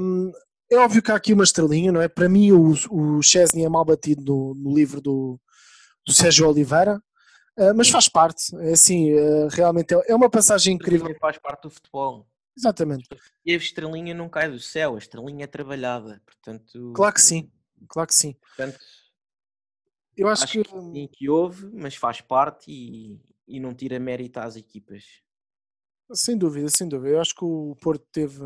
Hum, 0.00 0.32
é 0.70 0.76
óbvio 0.76 1.02
que 1.02 1.10
há 1.10 1.16
aqui 1.16 1.32
uma 1.32 1.44
estrelinha, 1.44 1.90
não 1.90 2.00
é? 2.00 2.08
Para 2.08 2.28
mim, 2.28 2.52
o, 2.52 2.74
o 2.90 3.22
Chesney 3.22 3.64
é 3.64 3.68
mal 3.68 3.84
batido 3.84 4.22
no, 4.24 4.54
no 4.54 4.74
livro 4.74 5.00
do, 5.00 5.40
do 6.06 6.12
Sérgio 6.12 6.48
Oliveira, 6.48 7.02
ah, 7.58 7.74
mas 7.74 7.88
faz 7.88 8.08
parte. 8.08 8.54
É 8.60 8.72
assim, 8.72 9.12
ah, 9.18 9.48
realmente 9.50 9.94
é, 9.94 10.00
é 10.08 10.14
uma 10.14 10.30
passagem 10.30 10.74
incrível. 10.74 11.14
Faz 11.20 11.38
parte 11.38 11.62
do 11.62 11.70
futebol. 11.70 12.28
Exatamente. 12.56 13.08
E 13.44 13.52
a 13.52 13.56
estrelinha 13.56 14.14
não 14.14 14.28
cai 14.28 14.50
do 14.50 14.58
céu, 14.58 14.94
a 14.94 14.98
estrelinha 14.98 15.44
é 15.44 15.46
trabalhada. 15.46 16.22
Portanto, 16.24 16.92
Claro 16.94 17.14
que 17.14 17.20
sim. 17.20 17.50
Claro 17.88 18.08
que 18.08 18.14
sim. 18.14 18.34
portanto 18.34 18.78
Eu 20.16 20.28
acho, 20.28 20.44
acho 20.44 20.52
que. 20.52 20.62
que 20.62 21.08
que 21.08 21.28
houve, 21.28 21.70
mas 21.72 21.94
faz 21.94 22.20
parte 22.20 22.70
e, 22.70 23.20
e 23.46 23.60
não 23.60 23.74
tira 23.74 23.98
mérito 23.98 24.38
às 24.38 24.56
equipas. 24.56 25.04
Sem 26.12 26.36
dúvida, 26.36 26.68
sem 26.68 26.88
dúvida. 26.88 27.14
Eu 27.14 27.20
acho 27.20 27.34
que 27.34 27.44
o 27.44 27.76
Porto 27.80 28.06
teve 28.10 28.40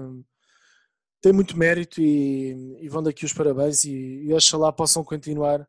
tem 1.22 1.32
muito 1.32 1.56
mérito 1.56 2.00
e, 2.00 2.78
e 2.80 2.88
vão 2.88 3.02
daqui 3.02 3.24
os 3.24 3.32
parabéns 3.32 3.85
e, 3.85 3.92
e 4.24 4.35
oxalá 4.35 4.72
possam 4.72 5.04
continuar 5.04 5.66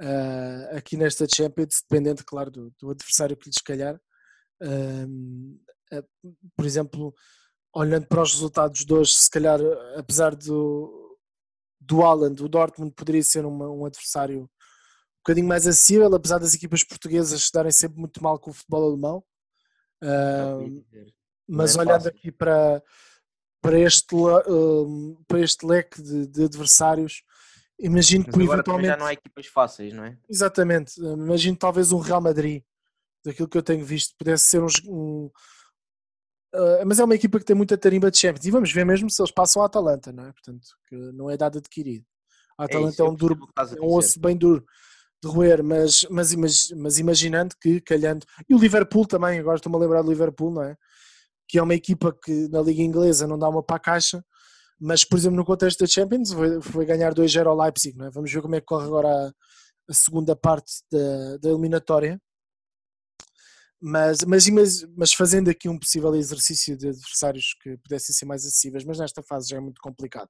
ah, 0.00 0.70
aqui 0.76 0.96
nesta 0.96 1.26
Champions, 1.28 1.82
dependente, 1.82 2.24
claro, 2.24 2.50
do, 2.50 2.72
do 2.80 2.90
adversário 2.90 3.36
que 3.36 3.48
lhes 3.48 3.60
calhar. 3.62 4.00
Ahm, 4.62 5.58
ah, 5.92 6.02
por 6.56 6.64
exemplo, 6.64 7.14
olhando 7.74 8.06
para 8.06 8.22
os 8.22 8.32
resultados 8.32 8.84
de 8.84 8.92
hoje, 8.94 9.12
se 9.12 9.30
calhar, 9.30 9.60
apesar 9.96 10.34
do, 10.34 11.18
do 11.80 12.02
Haaland, 12.02 12.42
o 12.42 12.48
Dortmund 12.48 12.92
poderia 12.94 13.22
ser 13.22 13.44
uma- 13.44 13.70
um 13.70 13.84
adversário 13.84 14.42
um 14.42 15.20
bocadinho 15.28 15.48
mais 15.48 15.66
acessível, 15.66 16.14
apesar 16.14 16.38
das 16.38 16.54
equipas 16.54 16.82
portuguesas 16.82 17.42
se 17.42 17.52
darem 17.52 17.70
sempre 17.72 17.98
muito 17.98 18.22
mal 18.22 18.38
com 18.38 18.50
o 18.50 18.54
futebol 18.54 18.86
alemão. 18.88 19.22
Mas 21.46 21.76
é 21.76 21.80
olhando 21.80 22.06
aqui 22.06 22.32
para, 22.32 22.82
para, 23.60 23.78
este, 23.78 24.14
hum, 24.14 25.16
para 25.26 25.40
este 25.40 25.66
leque 25.66 26.00
de, 26.02 26.26
de 26.26 26.44
adversários, 26.44 27.22
imagino 27.78 28.24
Mas 28.26 28.34
que 28.36 28.42
eventualmente. 28.42 28.88
já 28.88 28.96
não 28.96 29.06
há 29.06 29.12
equipas 29.12 29.46
fáceis, 29.46 29.92
não 29.92 30.04
é? 30.04 30.16
Exatamente, 30.28 31.00
hum, 31.00 31.24
imagino 31.24 31.56
talvez 31.56 31.92
um 31.92 31.98
Real 31.98 32.20
Madrid, 32.20 32.62
daquilo 33.24 33.48
que 33.48 33.58
eu 33.58 33.62
tenho 33.62 33.84
visto, 33.84 34.14
pudesse 34.16 34.46
ser 34.46 34.62
um. 34.62 34.68
um 34.86 35.30
ah, 36.54 36.82
mas 36.86 36.98
é 36.98 37.04
uma 37.04 37.14
equipa 37.14 37.38
que 37.38 37.44
tem 37.44 37.56
muita 37.56 37.76
tarimba 37.76 38.10
de 38.10 38.18
Champions 38.18 38.46
e 38.46 38.50
vamos 38.50 38.72
ver 38.72 38.84
mesmo 38.84 39.10
se 39.10 39.20
eles 39.20 39.30
passam 39.32 39.62
a 39.62 39.66
Atalanta, 39.66 40.12
não 40.12 40.26
é? 40.26 40.32
Portanto, 40.32 40.66
que 40.88 40.96
não 41.12 41.30
é 41.30 41.36
dado 41.36 41.58
adquirido. 41.58 42.04
A 42.56 42.62
É 42.64 42.66
Atalanta 42.66 43.02
é, 43.02 43.06
eu 43.06 43.10
um 43.10 43.14
duro, 43.14 43.38
é 43.56 43.80
um 43.80 43.94
osso 43.94 44.18
bem 44.18 44.36
duro 44.36 44.64
de 45.22 45.28
roer, 45.28 45.62
mas, 45.62 46.06
mas, 46.10 46.34
mas 46.70 46.98
imaginando 46.98 47.54
que 47.60 47.80
calhando. 47.80 48.24
E 48.48 48.54
o 48.54 48.58
Liverpool 48.58 49.06
também, 49.06 49.38
agora 49.38 49.56
estou-me 49.56 49.76
a 49.76 49.80
lembrar 49.80 50.02
do 50.02 50.10
Liverpool, 50.10 50.52
não 50.52 50.62
é? 50.62 50.76
Que 51.48 51.58
é 51.58 51.62
uma 51.62 51.74
equipa 51.74 52.12
que 52.12 52.48
na 52.48 52.60
Liga 52.60 52.82
Inglesa 52.82 53.26
não 53.26 53.38
dá 53.38 53.48
uma 53.48 53.62
para 53.62 53.76
a 53.76 53.80
caixa, 53.80 54.22
mas 54.80 55.04
por 55.04 55.18
exemplo 55.18 55.36
no 55.36 55.44
contexto 55.44 55.80
da 55.80 55.86
Champions 55.86 56.32
foi, 56.32 56.60
foi 56.60 56.84
ganhar 56.84 57.14
2-0 57.14 57.46
ao 57.46 57.56
Leipzig, 57.56 58.00
é? 58.02 58.10
Vamos 58.10 58.32
ver 58.32 58.42
como 58.42 58.54
é 58.54 58.60
que 58.60 58.66
corre 58.66 58.86
agora 58.86 59.08
a, 59.08 59.32
a 59.88 59.94
segunda 59.94 60.36
parte 60.36 60.72
da, 60.90 61.38
da 61.38 61.48
eliminatória. 61.48 62.20
Mas, 63.80 64.18
mas, 64.24 64.48
mas, 64.96 65.14
fazendo 65.14 65.48
aqui 65.48 65.68
um 65.68 65.78
possível 65.78 66.12
exercício 66.16 66.76
de 66.76 66.88
adversários 66.88 67.54
que 67.62 67.76
pudessem 67.78 68.12
ser 68.12 68.26
mais 68.26 68.44
acessíveis, 68.44 68.84
mas 68.84 68.98
nesta 68.98 69.22
fase 69.22 69.48
já 69.50 69.56
é 69.56 69.60
muito 69.60 69.80
complicado. 69.80 70.28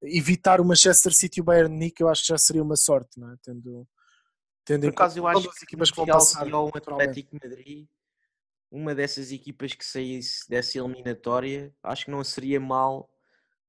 Evitar 0.00 0.60
o 0.60 0.64
Manchester 0.64 1.12
City 1.12 1.40
e 1.40 1.42
o 1.42 1.44
Bayern 1.44 1.72
Munique 1.72 2.02
eu 2.02 2.08
acho 2.08 2.22
que 2.22 2.28
já 2.28 2.38
seria 2.38 2.62
uma 2.62 2.76
sorte, 2.76 3.18
não 3.18 3.32
é? 3.32 3.36
Tendo, 3.42 3.88
tendo 4.64 4.82
Por 4.82 4.86
em 4.86 4.90
acaso 4.90 5.18
eu 5.18 5.26
acho 5.26 5.50
que 5.50 5.66
que 5.66 5.76
vão 5.76 6.06
passar. 6.06 6.46
ou 6.54 6.68
um 6.68 6.70
naturalmente. 6.72 7.10
Atlético 7.10 7.36
Madrid, 7.42 7.86
uma 8.74 8.92
dessas 8.92 9.30
equipas 9.30 9.72
que 9.72 9.84
saísse 9.84 10.50
dessa 10.50 10.78
eliminatória, 10.78 11.72
acho 11.80 12.06
que 12.06 12.10
não 12.10 12.24
seria 12.24 12.58
mal, 12.58 13.08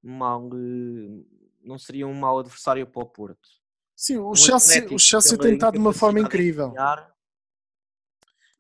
mal 0.01 0.49
eh, 0.51 1.23
não 1.63 1.77
seria 1.77 2.07
um 2.07 2.13
mau 2.15 2.39
adversário 2.39 2.87
para 2.87 3.03
o 3.03 3.05
Porto. 3.05 3.47
Sim, 3.95 4.17
o 4.17 4.35
Chelsea, 4.35 4.83
o 4.91 4.97
Chelsea 4.97 5.37
tem 5.37 5.53
estado 5.53 5.73
de 5.73 5.79
uma 5.79 5.93
forma 5.93 6.19
incrível. 6.19 6.73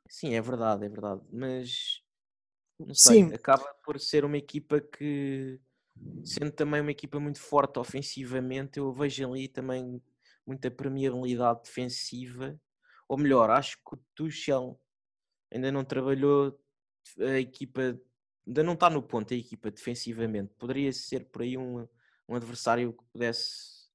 Sim, 0.07 0.35
é 0.35 0.41
verdade, 0.41 0.85
é 0.85 0.89
verdade. 0.89 1.21
Mas 1.31 2.03
não 2.79 2.93
sei, 2.93 3.23
acaba 3.33 3.65
por 3.83 3.99
ser 3.99 4.23
uma 4.23 4.37
equipa 4.37 4.79
que, 4.79 5.59
sendo 6.23 6.51
também 6.51 6.79
uma 6.79 6.91
equipa 6.91 7.19
muito 7.19 7.39
forte 7.39 7.79
ofensivamente, 7.79 8.77
eu 8.77 8.93
vejo 8.93 9.27
ali 9.27 9.47
também 9.47 9.99
muita 10.45 10.69
permeabilidade 10.69 11.63
defensiva. 11.63 12.55
Ou 13.09 13.17
melhor, 13.17 13.49
acho 13.49 13.77
que 13.77 13.95
o 13.95 13.99
Tuchel 14.13 14.79
ainda 15.51 15.71
não 15.71 15.83
trabalhou 15.83 16.59
a 17.19 17.39
equipa, 17.39 17.99
ainda 18.47 18.63
não 18.63 18.73
está 18.73 18.89
no 18.89 19.01
ponto 19.01 19.33
a 19.33 19.37
equipa 19.37 19.71
defensivamente. 19.71 20.53
Poderia 20.57 20.91
ser 20.91 21.25
por 21.25 21.41
aí 21.41 21.57
um, 21.57 21.87
um 22.27 22.35
adversário 22.35 22.93
que 22.93 23.03
pudesse 23.11 23.85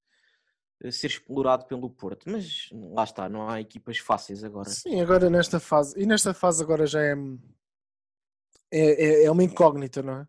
eh, 0.81 0.91
ser 0.91 1.07
explorado 1.07 1.65
pelo 1.65 1.89
Porto, 1.89 2.29
mas 2.29 2.69
lá 2.71 3.03
está, 3.03 3.29
não 3.29 3.49
há 3.49 3.59
equipas 3.61 3.97
fáceis 3.97 4.43
agora. 4.43 4.69
Sim, 4.69 5.01
agora 5.01 5.29
nesta 5.29 5.59
fase, 5.59 5.99
e 5.99 6.05
nesta 6.05 6.33
fase 6.33 6.63
agora 6.63 6.85
já 6.87 7.01
é, 7.01 7.13
é, 8.71 9.05
é- 9.05 9.23
é 9.25 9.31
uma 9.31 9.43
incógnita, 9.43 10.01
não 10.01 10.13
é? 10.21 10.27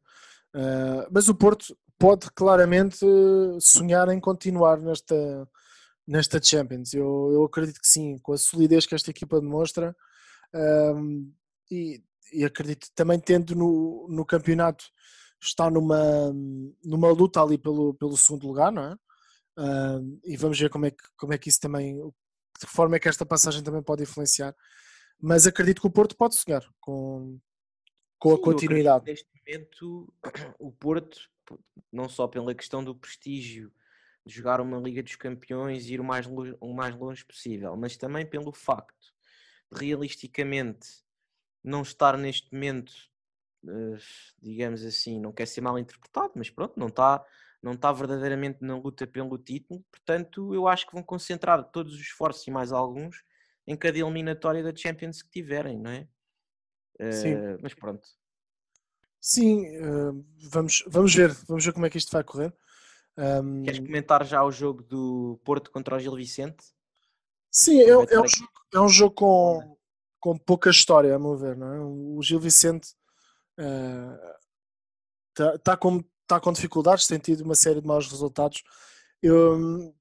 Ah, 0.55 1.09
mas 1.11 1.29
o 1.29 1.35
Porto 1.35 1.77
pode 1.99 2.31
claramente 2.33 3.07
sonhar 3.61 4.09
em 4.09 4.21
continuar 4.21 4.79
nesta, 4.79 5.49
nesta 6.07 6.43
Champions. 6.43 6.93
Eu, 6.93 7.31
eu 7.33 7.45
acredito 7.45 7.81
que 7.81 7.87
sim, 7.87 8.19
com 8.19 8.33
a 8.33 8.39
solidez 8.39 8.87
que 8.87 8.95
esta 8.95 9.11
equipa 9.11 9.41
demonstra 9.41 9.97
ahm, 10.55 11.31
e, 11.71 12.03
e 12.33 12.45
acredito 12.45 12.89
também 12.95 13.19
tendo 13.19 13.55
no, 13.55 14.07
no 14.09 14.25
campeonato 14.25 14.85
está 15.41 15.71
numa, 15.71 16.33
numa 16.85 17.11
luta 17.11 17.43
ali 17.43 17.59
pelo, 17.59 17.95
pelo 17.95 18.17
segundo 18.17 18.47
lugar, 18.47 18.71
não 18.71 18.85
é? 18.85 18.97
uh, 19.59 20.21
e 20.25 20.37
vamos 20.37 20.59
ver 20.59 20.71
como 20.71 20.87
é, 20.87 20.91
que, 20.91 21.05
como 21.17 21.33
é 21.33 21.39
que 21.39 21.49
isso 21.49 21.61
também, 21.61 21.97
de 21.97 22.67
que 22.67 22.73
forma 22.73 22.97
é 22.97 22.99
que 22.99 23.09
esta 23.09 23.27
passagem 23.27 23.63
também 23.63 23.83
pode 23.83 24.03
influenciar. 24.03 24.55
Mas 25.21 25.47
acredito 25.47 25.81
que 25.81 25.87
o 25.87 25.93
Porto 25.93 26.17
pode 26.17 26.35
sonhar 26.35 26.65
com, 26.81 27.39
com 28.19 28.31
Sim, 28.31 28.35
a 28.37 28.45
continuidade. 28.45 29.05
Neste 29.05 29.29
momento, 29.37 30.15
o 30.59 30.73
Porto, 30.73 31.19
não 31.93 32.09
só 32.09 32.27
pela 32.27 32.55
questão 32.55 32.83
do 32.83 32.95
prestígio 32.95 33.73
de 34.25 34.35
jogar 34.35 34.61
uma 34.61 34.79
Liga 34.79 35.03
dos 35.03 35.17
Campeões 35.17 35.87
e 35.87 35.95
ir 35.95 36.01
o 36.01 36.05
mais, 36.05 36.27
longe, 36.27 36.57
o 36.61 36.73
mais 36.73 36.95
longe 36.95 37.25
possível, 37.25 37.77
mas 37.77 37.97
também 37.97 38.25
pelo 38.25 38.53
facto 38.53 39.13
realisticamente 39.73 41.03
não 41.63 41.83
estar 41.83 42.17
neste 42.19 42.53
momento, 42.53 42.93
eh, 43.67 43.99
digamos 44.41 44.85
assim, 44.85 45.21
não 45.21 45.33
quer 45.33 45.47
ser 45.47 45.61
mal 45.61 45.79
interpretado, 45.79 46.33
mas 46.37 46.51
pronto, 46.51 46.79
não 46.79 46.89
está 46.89 47.25
não 47.63 47.75
está 47.75 47.93
verdadeiramente 47.93 48.59
na 48.61 48.77
luta 48.77 49.07
pelo 49.07 49.39
título, 49.39 49.85
portanto 49.89 50.53
eu 50.53 50.67
acho 50.67 50.85
que 50.85 50.95
vão 50.95 51.03
concentrar 51.03 51.63
todos 51.71 51.95
os 51.95 52.01
esforços 52.01 52.45
e 52.49 52.51
mais 52.51 52.73
alguns 52.73 53.23
em 53.65 53.77
cada 53.77 53.97
eliminatória 53.97 54.65
da 54.65 54.75
Champions 54.75 55.23
que 55.23 55.31
tiverem, 55.31 55.79
não 55.79 55.93
é? 55.93 56.09
Sim. 57.13 57.35
Uh, 57.35 57.59
mas 57.63 57.73
pronto. 57.73 58.09
Sim, 59.21 59.65
uh, 59.79 60.27
vamos, 60.51 60.85
vamos 60.89 61.15
ver, 61.15 61.31
vamos 61.47 61.65
ver 61.65 61.73
como 61.73 61.87
é 61.87 61.91
que 61.91 61.99
isto 61.99 62.11
vai 62.11 62.25
correr. 62.25 62.53
Um... 63.17 63.63
Queres 63.63 63.79
comentar 63.79 64.25
já 64.27 64.43
o 64.43 64.51
jogo 64.51 64.83
do 64.83 65.41
Porto 65.45 65.71
contra 65.71 65.97
o 65.97 66.01
Gil 66.01 66.17
Vicente? 66.17 66.65
Sim, 67.53 67.81
é, 67.83 67.91
é, 67.91 67.99
um 67.99 68.27
jogo, 68.27 68.53
é 68.75 68.81
um 68.81 68.89
jogo 68.89 69.15
com, 69.15 69.77
com 70.19 70.39
pouca 70.39 70.71
história, 70.71 71.15
a 71.15 71.19
meu 71.19 71.37
ver. 71.37 71.55
Não 71.55 71.75
é? 71.75 71.81
O 71.81 72.23
Gil 72.23 72.41
Vicente 72.41 72.89
está 75.29 75.55
uh, 75.55 75.59
tá 75.59 75.77
com, 75.77 76.03
tá 76.27 76.41
com 76.41 76.51
dificuldades, 76.51 77.07
tem 77.07 77.19
tido 77.19 77.43
uma 77.43 77.55
série 77.55 77.83
de 77.83 77.87
maus 77.87 78.11
resultados. 78.11 78.63
Eu, 79.23 79.95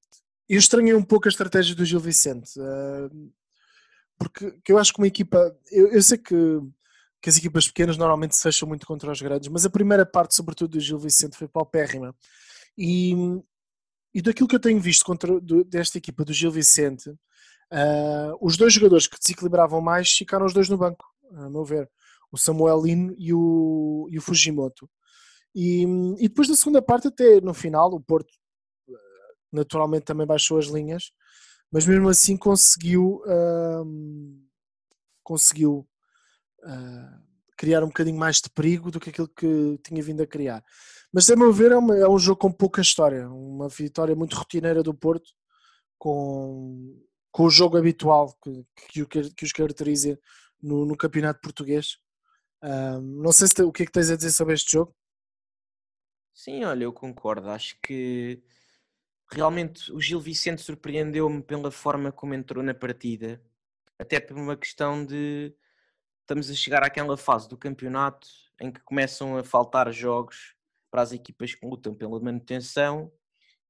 eu 0.48 0.58
estranhei 0.58 0.94
um 0.94 1.04
pouco 1.04 1.28
a 1.28 1.30
estratégia 1.30 1.76
do 1.76 1.84
Gil 1.84 2.00
Vicente, 2.00 2.58
uh, 2.58 3.34
porque 4.18 4.72
eu 4.72 4.78
acho 4.78 4.94
que 4.94 5.00
uma 5.00 5.08
equipa. 5.08 5.54
Eu, 5.70 5.92
eu 5.92 6.02
sei 6.02 6.18
que, 6.18 6.34
que 7.22 7.30
as 7.30 7.38
equipas 7.38 7.68
pequenas 7.68 7.98
normalmente 7.98 8.36
se 8.36 8.44
fecham 8.44 8.66
muito 8.66 8.88
contra 8.88 9.12
os 9.12 9.22
grandes, 9.22 9.50
mas 9.50 9.66
a 9.66 9.70
primeira 9.70 10.06
parte, 10.06 10.36
sobretudo 10.36 10.72
do 10.72 10.80
Gil 10.80 10.98
Vicente, 10.98 11.38
foi 11.38 11.50
paupérrima. 11.50 12.16
E, 12.78 13.14
e 14.14 14.22
daquilo 14.22 14.48
que 14.48 14.56
eu 14.56 14.60
tenho 14.60 14.80
visto 14.80 15.06
contra, 15.06 15.40
do, 15.40 15.64
desta 15.64 15.98
equipa 15.98 16.26
do 16.26 16.34
Gil 16.34 16.52
Vicente, 16.52 17.10
uh, 17.10 18.38
os 18.42 18.58
dois 18.58 18.74
jogadores 18.74 19.08
que 19.08 19.18
desequilibravam 19.18 19.82
mais 19.82 20.12
ficaram 20.12 20.46
os 20.46 20.54
dois 20.54 20.70
no 20.70 20.78
banco, 20.78 21.06
a 21.34 21.50
meu 21.50 21.64
ver. 21.64 21.90
O 22.32 22.38
Samuel 22.38 22.82
Lino 22.82 23.14
e 23.18 23.34
o, 23.34 24.08
e 24.10 24.18
o 24.18 24.22
Fujimoto. 24.22 24.90
E, 25.54 25.84
e 26.18 26.30
depois 26.30 26.48
da 26.48 26.56
segunda 26.56 26.82
parte, 26.82 27.08
até 27.08 27.42
no 27.42 27.54
final, 27.54 27.92
o 27.92 28.00
Porto 28.00 28.34
ah, 28.90 28.94
naturalmente 29.52 30.06
também 30.06 30.26
baixou 30.26 30.58
as 30.58 30.68
linhas, 30.68 31.12
mas 31.70 31.86
mesmo 31.86 32.08
assim 32.08 32.38
conseguiu 32.38 33.22
uh, 33.26 33.86
conseguiu 35.24 35.88
uh, 36.64 37.31
criar 37.62 37.84
um 37.84 37.90
bocadinho 37.90 38.18
mais 38.18 38.38
de 38.42 38.50
perigo 38.50 38.90
do 38.90 39.00
que 39.00 39.12
aquilo 39.12 39.28
que 39.28 39.80
tinha 39.86 40.02
vindo 40.02 40.24
a 40.24 40.26
criar. 40.26 40.66
Mas, 41.14 41.30
a 41.30 41.36
meu 41.36 41.54
ver, 41.54 41.72
é, 41.72 41.76
é 41.76 42.10
um 42.10 42.18
jogo 42.18 42.40
com 42.40 42.52
pouca 42.52 42.82
história. 42.82 43.30
Uma 43.30 43.70
vitória 43.70 44.16
muito 44.16 44.36
rotineira 44.36 44.82
do 44.82 44.96
Porto, 44.96 45.30
com, 45.96 47.00
com 47.32 47.44
o 47.44 47.52
jogo 47.52 47.78
habitual 47.78 48.36
que, 48.44 49.06
que, 49.06 49.30
que 49.30 49.46
os 49.46 49.52
caracteriza 49.52 50.20
no, 50.60 50.88
no 50.88 50.98
campeonato 50.98 51.40
português. 51.40 52.00
Um, 52.64 53.22
não 53.22 53.32
sei 53.32 53.48
se 53.48 53.62
o 53.62 53.72
que 53.72 53.84
é 53.84 53.86
que 53.86 53.92
tens 53.92 54.10
a 54.10 54.16
dizer 54.16 54.32
sobre 54.32 54.56
este 54.56 54.72
jogo. 54.72 54.96
Sim, 56.34 56.64
olha, 56.64 56.86
eu 56.86 56.92
concordo. 56.92 57.48
Acho 57.52 57.78
que 57.84 58.42
realmente 59.32 59.92
o 59.92 60.02
Gil 60.02 60.20
Vicente 60.20 60.64
surpreendeu-me 60.64 61.44
pela 61.44 61.70
forma 61.70 62.12
como 62.12 62.34
entrou 62.34 62.64
na 62.64 62.74
partida, 62.74 63.40
até 64.00 64.20
por 64.20 64.36
uma 64.36 64.58
questão 64.58 65.06
de 65.06 65.54
estamos 66.32 66.50
a 66.50 66.54
chegar 66.54 66.82
àquela 66.82 67.18
fase 67.18 67.50
do 67.50 67.58
campeonato 67.58 68.26
em 68.62 68.72
que 68.72 68.80
começam 68.84 69.36
a 69.38 69.44
faltar 69.44 69.92
jogos 69.92 70.56
para 70.90 71.02
as 71.02 71.12
equipas 71.12 71.54
que 71.54 71.66
lutam 71.66 71.94
pela 71.94 72.22
manutenção 72.22 73.12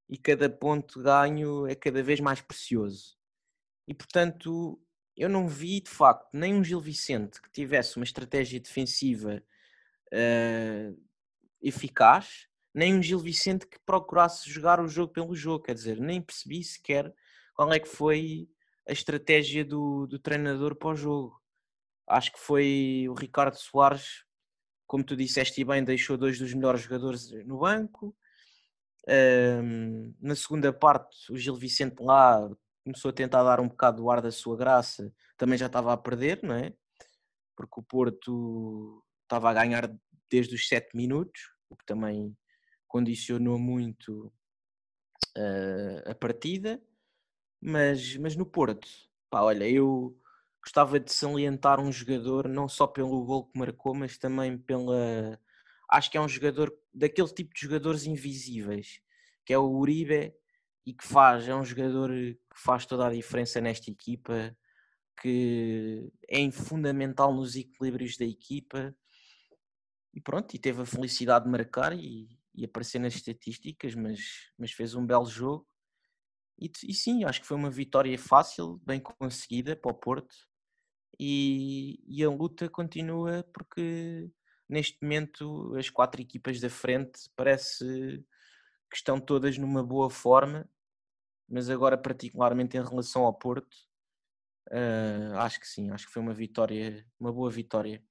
e 0.07 0.15
cada 0.15 0.47
ponto 0.47 1.01
ganho 1.01 1.65
é 1.65 1.73
cada 1.73 2.03
vez 2.03 2.19
mais 2.19 2.39
precioso. 2.39 3.17
E 3.87 3.95
portanto, 3.95 4.79
eu 5.17 5.27
não 5.27 5.47
vi 5.47 5.81
de 5.81 5.89
facto 5.89 6.29
nem 6.33 6.53
um 6.53 6.63
Gil 6.63 6.79
Vicente 6.79 7.41
que 7.41 7.49
tivesse 7.49 7.97
uma 7.97 8.03
estratégia 8.03 8.59
defensiva 8.59 9.41
uh, 10.13 11.01
eficaz, 11.63 12.47
nem 12.71 12.93
um 12.93 13.01
Gil 13.01 13.17
Vicente 13.17 13.65
que 13.65 13.79
procurasse 13.79 14.47
jogar 14.47 14.79
o 14.79 14.87
jogo 14.87 15.11
pelo 15.11 15.35
jogo. 15.35 15.63
Quer 15.63 15.73
dizer, 15.73 15.99
nem 15.99 16.21
percebi 16.21 16.63
sequer 16.63 17.11
qual 17.55 17.73
é 17.73 17.79
que 17.79 17.89
foi 17.89 18.47
a 18.87 18.91
estratégia 18.91 19.65
do, 19.65 20.05
do 20.05 20.19
treinador 20.19 20.75
para 20.75 20.89
o 20.89 20.95
jogo. 20.95 21.40
Acho 22.07 22.31
que 22.31 22.39
foi 22.39 23.05
o 23.09 23.13
Ricardo 23.13 23.55
Soares 23.55 24.25
como 24.91 25.05
tu 25.05 25.15
disseste 25.15 25.63
bem, 25.63 25.85
deixou 25.85 26.17
dois 26.17 26.37
dos 26.37 26.53
melhores 26.53 26.81
jogadores 26.81 27.31
no 27.45 27.59
banco. 27.59 28.13
Um, 29.07 30.13
na 30.19 30.35
segunda 30.35 30.73
parte, 30.73 31.31
o 31.31 31.37
Gil 31.37 31.55
Vicente 31.55 32.03
lá 32.03 32.45
começou 32.83 33.07
a 33.07 33.13
tentar 33.13 33.41
dar 33.41 33.61
um 33.61 33.69
bocado 33.69 34.01
do 34.01 34.11
ar 34.11 34.21
da 34.21 34.33
sua 34.33 34.57
graça, 34.57 35.09
também 35.37 35.57
já 35.57 35.67
estava 35.67 35.93
a 35.93 35.97
perder, 35.97 36.43
não 36.43 36.55
é? 36.55 36.73
Porque 37.55 37.79
o 37.79 37.83
Porto 37.83 39.01
estava 39.23 39.49
a 39.49 39.53
ganhar 39.53 39.89
desde 40.29 40.55
os 40.55 40.67
7 40.67 40.89
minutos, 40.93 41.39
o 41.69 41.77
que 41.77 41.85
também 41.85 42.35
condicionou 42.85 43.57
muito 43.57 44.25
uh, 45.37 46.11
a 46.11 46.15
partida. 46.15 46.83
Mas, 47.61 48.17
mas 48.17 48.35
no 48.35 48.45
Porto, 48.45 48.89
pá, 49.29 49.41
olha, 49.41 49.69
eu 49.69 50.20
gostava 50.61 50.99
de 50.99 51.11
salientar 51.11 51.79
um 51.79 51.91
jogador, 51.91 52.47
não 52.47 52.69
só 52.69 52.85
pelo 52.85 53.25
gol 53.25 53.45
que 53.45 53.57
marcou, 53.57 53.93
mas 53.93 54.17
também 54.17 54.57
pela. 54.57 55.39
Acho 55.89 56.09
que 56.09 56.17
é 56.17 56.21
um 56.21 56.29
jogador 56.29 56.73
daquele 56.93 57.27
tipo 57.29 57.53
de 57.53 57.61
jogadores 57.61 58.05
invisíveis, 58.05 59.01
que 59.45 59.53
é 59.53 59.57
o 59.57 59.69
Uribe, 59.69 60.33
e 60.85 60.93
que 60.93 61.05
faz, 61.05 61.47
é 61.47 61.55
um 61.55 61.65
jogador 61.65 62.09
que 62.09 62.37
faz 62.55 62.85
toda 62.85 63.07
a 63.07 63.11
diferença 63.11 63.59
nesta 63.59 63.89
equipa, 63.89 64.55
que 65.21 66.11
é 66.29 66.49
fundamental 66.51 67.33
nos 67.33 67.55
equilíbrios 67.55 68.17
da 68.17 68.25
equipa. 68.25 68.95
E 70.13 70.21
pronto, 70.21 70.53
e 70.55 70.59
teve 70.59 70.81
a 70.81 70.85
felicidade 70.85 71.45
de 71.45 71.51
marcar 71.51 71.93
e, 71.93 72.29
e 72.53 72.65
aparecer 72.65 72.99
nas 72.99 73.15
estatísticas, 73.15 73.95
mas, 73.95 74.51
mas 74.57 74.71
fez 74.71 74.93
um 74.95 75.05
belo 75.05 75.25
jogo. 75.25 75.67
E, 76.59 76.71
e, 76.83 76.93
sim, 76.93 77.23
acho 77.23 77.41
que 77.41 77.47
foi 77.47 77.57
uma 77.57 77.71
vitória 77.71 78.17
fácil, 78.19 78.79
bem 78.85 78.99
conseguida 78.99 79.75
para 79.75 79.91
o 79.91 79.95
Porto 79.95 80.50
e, 81.19 81.99
e 82.07 82.23
a 82.23 82.29
luta 82.29 82.69
continua 82.69 83.43
porque 83.53 84.29
neste 84.67 84.97
momento 85.01 85.75
as 85.75 85.89
quatro 85.89 86.21
equipas 86.21 86.59
da 86.59 86.69
frente 86.69 87.29
parece 87.35 87.85
que 88.89 88.97
estão 88.97 89.19
todas 89.19 89.57
numa 89.57 89.83
boa 89.83 90.09
forma, 90.09 90.69
mas 91.47 91.69
agora 91.69 91.97
particularmente 91.97 92.77
em 92.77 92.83
relação 92.83 93.23
ao 93.23 93.33
Porto, 93.33 93.75
uh, 94.69 95.37
acho 95.37 95.59
que 95.59 95.67
sim, 95.67 95.91
acho 95.91 96.07
que 96.07 96.13
foi 96.13 96.21
uma 96.21 96.33
vitória, 96.33 97.05
uma 97.19 97.31
boa 97.31 97.49
vitória. 97.49 98.03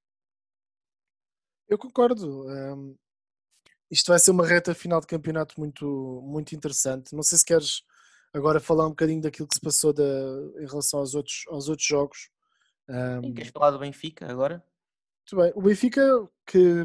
Eu 1.69 1.79
concordo. 1.79 2.47
Um, 2.49 2.97
isto 3.91 4.09
vai 4.09 4.19
ser 4.19 4.31
uma 4.31 4.47
reta 4.47 4.75
final 4.75 5.01
de 5.01 5.07
campeonato 5.07 5.59
muito, 5.59 6.21
muito 6.25 6.55
interessante. 6.55 7.15
Não 7.15 7.23
sei 7.23 7.39
se 7.39 7.45
queres 7.45 7.83
agora 8.33 8.61
falar 8.61 8.87
um 8.87 8.91
bocadinho 8.91 9.21
daquilo 9.21 9.49
que 9.49 9.55
se 9.55 9.61
passou 9.61 9.93
da, 9.93 10.03
em 10.59 10.67
relação 10.67 11.01
aos 11.01 11.15
outros, 11.15 11.45
aos 11.49 11.69
outros 11.69 11.87
jogos. 11.87 12.31
Um, 12.91 13.33
queres 13.33 13.53
falar 13.53 13.71
do 13.71 13.79
Benfica 13.79 14.29
agora? 14.29 14.65
Muito 15.21 15.43
bem. 15.43 15.53
O 15.55 15.63
Benfica 15.63 16.29
que, 16.45 16.85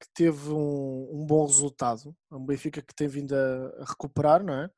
que 0.00 0.08
teve 0.14 0.50
um, 0.50 1.10
um, 1.12 1.26
bom 1.26 1.44
resultado, 1.44 2.16
é 2.32 2.34
um 2.34 2.44
Benfica 2.44 2.80
que 2.80 2.94
tem 2.94 3.06
vindo 3.06 3.34
a, 3.34 3.82
a 3.82 3.84
recuperar, 3.84 4.42
não 4.42 4.54
é? 4.54 4.70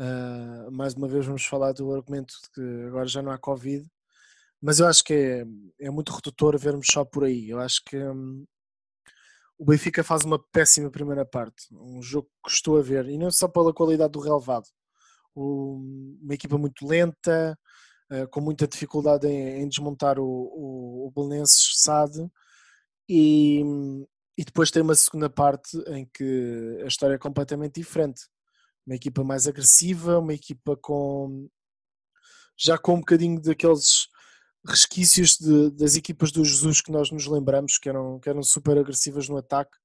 Uh, 0.00 0.72
mais 0.72 0.94
uma 0.94 1.06
vez 1.06 1.26
vamos 1.26 1.44
falar 1.44 1.72
do 1.72 1.92
argumento 1.92 2.34
de 2.42 2.50
que 2.50 2.86
agora 2.86 3.06
já 3.06 3.20
não 3.20 3.30
há 3.30 3.38
Covid, 3.38 3.86
mas 4.60 4.80
eu 4.80 4.86
acho 4.86 5.04
que 5.04 5.12
é, 5.12 5.44
é 5.80 5.90
muito 5.90 6.12
redutor 6.12 6.58
vermos 6.58 6.86
só 6.90 7.04
por 7.04 7.24
aí. 7.24 7.50
Eu 7.50 7.60
acho 7.60 7.82
que 7.84 7.98
um, 7.98 8.46
o 9.58 9.64
Benfica 9.66 10.02
faz 10.02 10.24
uma 10.24 10.38
péssima 10.38 10.90
primeira 10.90 11.24
parte, 11.26 11.68
um 11.72 12.00
jogo 12.00 12.28
que 12.28 12.50
custou 12.50 12.78
a 12.78 12.82
ver, 12.82 13.08
e 13.08 13.18
não 13.18 13.30
só 13.30 13.46
pela 13.46 13.74
qualidade 13.74 14.12
do 14.12 14.20
relevado. 14.20 14.66
O, 15.34 15.76
uma 16.22 16.34
equipa 16.34 16.56
muito 16.56 16.86
lenta, 16.86 17.58
com 18.30 18.40
muita 18.40 18.66
dificuldade 18.66 19.26
em, 19.26 19.62
em 19.62 19.68
desmontar 19.68 20.18
o, 20.18 20.24
o, 20.24 21.06
o 21.06 21.10
Belenenses 21.10 21.80
SAD 21.82 22.30
e, 23.08 23.62
e 24.36 24.44
depois 24.44 24.70
tem 24.70 24.82
uma 24.82 24.94
segunda 24.94 25.28
parte 25.28 25.76
em 25.88 26.08
que 26.12 26.80
a 26.84 26.86
história 26.86 27.14
é 27.14 27.18
completamente 27.18 27.80
diferente. 27.80 28.22
Uma 28.86 28.96
equipa 28.96 29.22
mais 29.22 29.46
agressiva, 29.46 30.18
uma 30.18 30.34
equipa 30.34 30.76
com 30.76 31.48
já 32.56 32.78
com 32.78 32.94
um 32.94 33.00
bocadinho 33.00 33.40
daqueles 33.40 34.08
resquícios 34.64 35.36
de, 35.36 35.70
das 35.72 35.96
equipas 35.96 36.30
do 36.30 36.44
Jesus 36.44 36.80
que 36.80 36.92
nós 36.92 37.10
nos 37.10 37.26
lembramos, 37.26 37.78
que 37.78 37.88
eram, 37.88 38.20
que 38.20 38.28
eram 38.28 38.42
super 38.42 38.78
agressivas 38.78 39.28
no 39.28 39.36
ataque, 39.36 39.76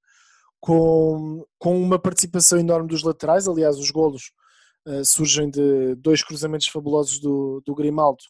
com, 0.59 1.45
com 1.57 1.81
uma 1.81 1.97
participação 1.97 2.59
enorme 2.59 2.89
dos 2.89 3.03
laterais, 3.03 3.47
aliás, 3.47 3.77
os 3.77 3.89
golos 3.89 4.31
uh, 4.87 5.05
surgem 5.05 5.49
de 5.49 5.95
dois 5.95 6.23
cruzamentos 6.23 6.67
fabulosos 6.67 7.19
do, 7.19 7.61
do 7.65 7.75
Grimaldo 7.75 8.23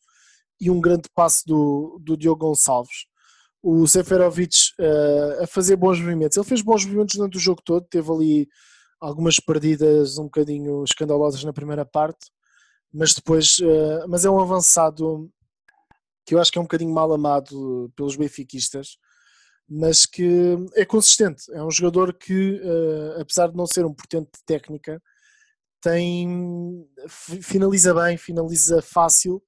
e 0.60 0.70
um 0.70 0.82
grande 0.82 1.10
passe 1.14 1.46
do, 1.46 2.00
do 2.04 2.18
Diogo 2.18 2.48
Gonçalves. 2.48 3.06
O 3.62 3.88
Seferovic 3.88 4.56
uh, 4.80 5.44
a 5.44 5.48
fazer 5.48 5.76
bons 5.76 6.00
movimentos. 6.00 6.38
Ele 6.38 6.46
fez 6.46 6.62
bons 6.62 6.84
movimentos 6.86 7.16
durante 7.16 7.38
o 7.38 7.40
jogo 7.40 7.62
todo, 7.64 7.86
teve 7.90 8.12
ali 8.12 8.48
algumas 9.00 9.40
perdidas 9.40 10.18
um 10.18 10.24
bocadinho 10.24 10.84
escandalosas 10.84 11.44
na 11.44 11.54
primeira 11.54 11.86
parte, 11.86 12.28
mas 12.92 13.14
depois, 13.14 13.60
uh, 13.60 14.08
mas 14.08 14.26
é 14.26 14.30
um 14.30 14.40
avançado 14.40 15.30
que 16.26 16.36
eu 16.36 16.42
acho 16.42 16.52
que 16.52 16.58
é 16.58 16.62
um 16.62 16.66
bocadinho 16.66 16.94
mal 16.94 17.12
amado 17.14 17.92
pelos 17.96 18.18
benfiquistas, 18.18 18.98
mas 19.70 20.06
que 20.06 20.58
é 20.76 20.86
consistente. 20.86 21.44
É 21.54 21.64
um 21.64 21.72
jogador 21.72 22.14
que, 22.14 22.62
uh, 22.62 23.22
apesar 23.22 23.48
de 23.48 23.56
não 23.56 23.66
ser 23.66 23.86
um 23.86 23.94
portento 23.94 24.30
de 24.34 24.44
técnica, 24.46 25.02
tem 25.82 26.88
finaliza 27.42 27.94
bem, 27.94 28.18
finaliza 28.18 28.82
fácil 28.82 29.42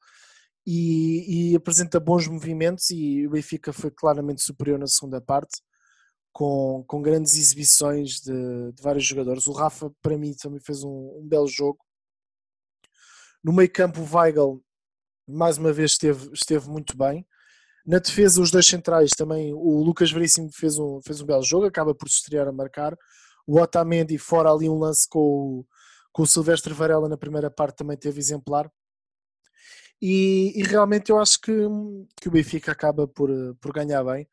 e, 0.65 1.51
e, 1.51 1.55
apresenta 1.55 1.99
bons 1.99 2.27
movimentos 2.27 2.89
e 2.91 3.25
o 3.25 3.31
Benfica 3.31 3.73
foi 3.73 3.91
claramente 3.91 4.41
superior 4.41 4.77
na 4.77 4.87
segunda 4.87 5.19
parte 5.19 5.61
com, 6.31 6.83
com 6.87 7.01
grandes 7.01 7.37
exibições 7.37 8.21
de, 8.21 8.71
de 8.73 8.81
vários 8.81 9.05
jogadores. 9.05 9.47
O 9.47 9.51
Rafa 9.51 9.91
para 10.01 10.17
mim 10.17 10.33
também 10.33 10.59
fez 10.59 10.83
um, 10.83 11.19
um 11.19 11.27
belo 11.27 11.47
jogo. 11.47 11.79
No 13.43 13.53
meio 13.53 13.71
campo 13.71 14.01
o 14.01 14.17
Weigl 14.17 14.63
mais 15.27 15.57
uma 15.57 15.71
vez 15.71 15.91
esteve, 15.91 16.29
esteve 16.33 16.69
muito 16.69 16.97
bem. 16.97 17.25
Na 17.85 17.99
defesa, 17.99 18.41
os 18.41 18.51
dois 18.51 18.67
centrais 18.67 19.11
também, 19.11 19.53
o 19.53 19.81
Lucas 19.81 20.11
Veríssimo 20.11 20.49
fez 20.51 20.77
um, 20.77 20.99
fez 21.01 21.21
um 21.21 21.25
belo 21.25 21.43
jogo, 21.43 21.65
acaba 21.65 21.95
por 21.95 22.09
se 22.09 22.17
estrear 22.17 22.47
a 22.47 22.51
marcar. 22.51 22.95
O 23.47 23.59
Otamendi, 23.59 24.17
fora 24.17 24.51
ali 24.51 24.69
um 24.69 24.77
lance 24.77 25.07
com 25.07 25.19
o, 25.19 25.65
com 26.19 26.23
o 26.23 26.27
Silvestre 26.27 26.73
Varela 26.73 27.07
na 27.07 27.15
primeira 27.15 27.49
parte, 27.49 27.77
também 27.77 27.95
teve 27.95 28.19
exemplar. 28.19 28.69
E, 30.01 30.51
e, 30.53 30.63
realmente 30.63 31.11
eu 31.11 31.17
acho 31.17 31.39
que, 31.39 31.53
que 32.19 32.27
o 32.27 32.31
Benfica 32.31 32.73
acaba 32.73 33.07
por, 33.07 33.29
por 33.61 33.71
ganhar 33.71 34.03
bem. 34.03 34.27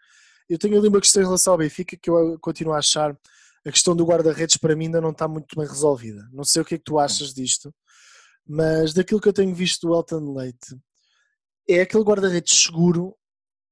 Eu 0.48 0.58
tenho 0.58 0.76
ali 0.76 0.88
uma 0.88 1.00
questão 1.00 1.22
em 1.22 1.26
relação 1.26 1.52
ao 1.52 1.58
Benfica 1.60 1.96
que 1.96 2.10
eu 2.10 2.40
continuo 2.40 2.74
a 2.74 2.78
achar 2.78 3.16
a 3.64 3.70
questão 3.70 3.94
do 3.94 4.04
guarda-redes 4.04 4.56
para 4.56 4.74
mim 4.74 4.86
ainda 4.86 5.00
não 5.00 5.10
está 5.10 5.28
muito 5.28 5.56
bem 5.56 5.64
resolvida. 5.64 6.28
Não 6.32 6.42
sei 6.42 6.60
o 6.60 6.64
que 6.64 6.74
é 6.74 6.78
que 6.78 6.82
tu 6.82 6.98
achas 6.98 7.32
disto, 7.32 7.72
mas 8.44 8.92
daquilo 8.92 9.20
que 9.20 9.28
eu 9.28 9.32
tenho 9.32 9.54
visto 9.54 9.86
do 9.86 9.94
Elton 9.94 10.34
Leite, 10.34 10.76
é 11.68 11.82
aquele 11.82 12.02
guarda-redes 12.02 12.64
seguro, 12.64 13.16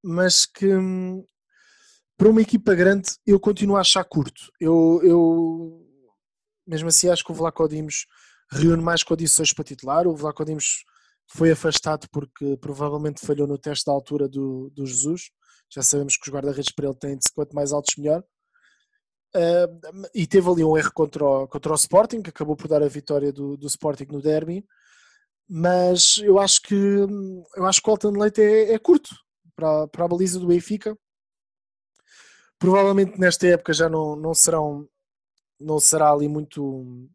mas 0.04 0.46
que 0.46 0.72
hum, 0.72 1.26
para 2.16 2.28
uma 2.28 2.42
equipa 2.42 2.76
grande 2.76 3.08
eu 3.26 3.40
continuo 3.40 3.74
a 3.74 3.80
achar 3.80 4.04
curto. 4.04 4.52
Eu, 4.60 5.00
eu 5.02 5.83
mesmo 6.66 6.88
assim 6.88 7.08
acho 7.08 7.24
que 7.24 7.32
o 7.32 7.34
Vlaco 7.34 7.68
Dimos 7.68 8.06
reúne 8.50 8.82
mais 8.82 9.02
condições 9.02 9.52
para 9.52 9.64
titular. 9.64 10.06
O 10.06 10.16
Vlaco 10.16 10.44
Dimos 10.44 10.84
foi 11.26 11.50
afastado 11.50 12.06
porque 12.10 12.56
provavelmente 12.58 13.24
falhou 13.24 13.46
no 13.46 13.58
teste 13.58 13.86
da 13.86 13.92
altura 13.92 14.28
do, 14.28 14.70
do 14.70 14.86
Jesus. 14.86 15.30
Já 15.72 15.82
sabemos 15.82 16.16
que 16.16 16.28
os 16.28 16.34
guarda-redes 16.34 16.72
para 16.72 16.86
ele 16.86 16.96
têm 16.96 17.16
de 17.16 17.32
quanto 17.34 17.54
mais 17.54 17.72
altos 17.72 17.94
melhor. 17.96 18.22
Uh, 19.34 20.06
e 20.14 20.26
teve 20.26 20.48
ali 20.48 20.62
um 20.62 20.76
erro 20.76 20.92
contra 20.94 21.24
o, 21.24 21.48
contra 21.48 21.72
o 21.72 21.74
Sporting, 21.74 22.22
que 22.22 22.30
acabou 22.30 22.54
por 22.54 22.68
dar 22.68 22.82
a 22.82 22.88
vitória 22.88 23.32
do, 23.32 23.56
do 23.56 23.66
Sporting 23.66 24.06
no 24.10 24.22
derby 24.22 24.64
mas 25.48 26.18
eu 26.18 26.38
acho 26.38 26.62
que 26.62 26.74
eu 26.74 27.66
acho 27.66 27.82
que 27.82 27.88
o 27.88 27.92
Alton 27.92 28.10
Leite 28.12 28.40
é, 28.40 28.72
é 28.72 28.78
curto 28.78 29.10
para, 29.54 29.86
para 29.88 30.04
a 30.04 30.08
baliza 30.08 30.40
do 30.40 30.46
Benfica. 30.46 30.96
Provavelmente 32.58 33.18
nesta 33.18 33.46
época 33.46 33.72
já 33.72 33.88
não, 33.88 34.16
não 34.16 34.32
serão 34.32 34.88
não 35.64 35.80
será 35.80 36.12
ali 36.12 36.28
muito 36.28 37.08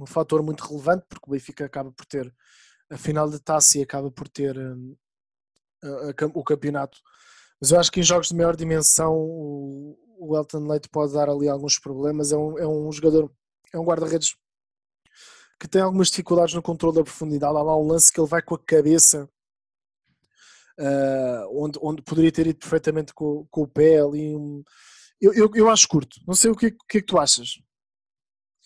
um 0.00 0.06
fator 0.06 0.42
muito 0.42 0.64
relevante 0.64 1.04
porque 1.08 1.28
o 1.28 1.30
Benfica 1.30 1.64
acaba 1.64 1.92
por 1.92 2.04
ter 2.06 2.32
a 2.90 2.96
final 2.98 3.28
de 3.30 3.38
taça 3.38 3.78
e 3.78 3.82
acaba 3.82 4.10
por 4.10 4.28
ter 4.28 4.58
um, 4.58 4.96
a, 5.82 5.88
a, 5.88 6.26
o 6.34 6.44
campeonato. 6.44 6.98
Mas 7.60 7.70
eu 7.70 7.78
acho 7.78 7.92
que 7.92 8.00
em 8.00 8.02
jogos 8.02 8.28
de 8.28 8.34
maior 8.34 8.56
dimensão 8.56 9.14
o, 9.14 9.96
o 10.18 10.36
Elton 10.36 10.66
Leite 10.66 10.88
pode 10.88 11.12
dar 11.12 11.28
ali 11.28 11.48
alguns 11.48 11.78
problemas. 11.78 12.32
É 12.32 12.36
um, 12.36 12.58
é 12.58 12.66
um 12.66 12.90
jogador, 12.92 13.30
é 13.72 13.78
um 13.78 13.84
guarda-redes 13.84 14.36
que 15.58 15.68
tem 15.68 15.80
algumas 15.80 16.08
dificuldades 16.08 16.54
no 16.54 16.62
controle 16.62 16.96
da 16.96 17.04
profundidade. 17.04 17.56
Há 17.56 17.62
lá 17.62 17.78
um 17.78 17.86
lance 17.86 18.12
que 18.12 18.20
ele 18.20 18.28
vai 18.28 18.42
com 18.42 18.56
a 18.56 18.58
cabeça, 18.58 19.28
uh, 20.78 21.62
onde, 21.62 21.78
onde 21.80 22.02
poderia 22.02 22.32
ter 22.32 22.48
ido 22.48 22.58
perfeitamente 22.58 23.14
com, 23.14 23.46
com 23.48 23.62
o 23.62 23.68
pé 23.68 24.00
ali. 24.00 24.34
Um... 24.34 24.64
Eu, 25.20 25.32
eu, 25.32 25.50
eu, 25.54 25.70
acho 25.70 25.86
curto. 25.86 26.20
Não 26.26 26.34
sei 26.34 26.50
o 26.50 26.56
que, 26.56 26.72
que 26.72 26.98
é 26.98 27.00
que 27.00 27.06
tu 27.06 27.16
achas. 27.16 27.60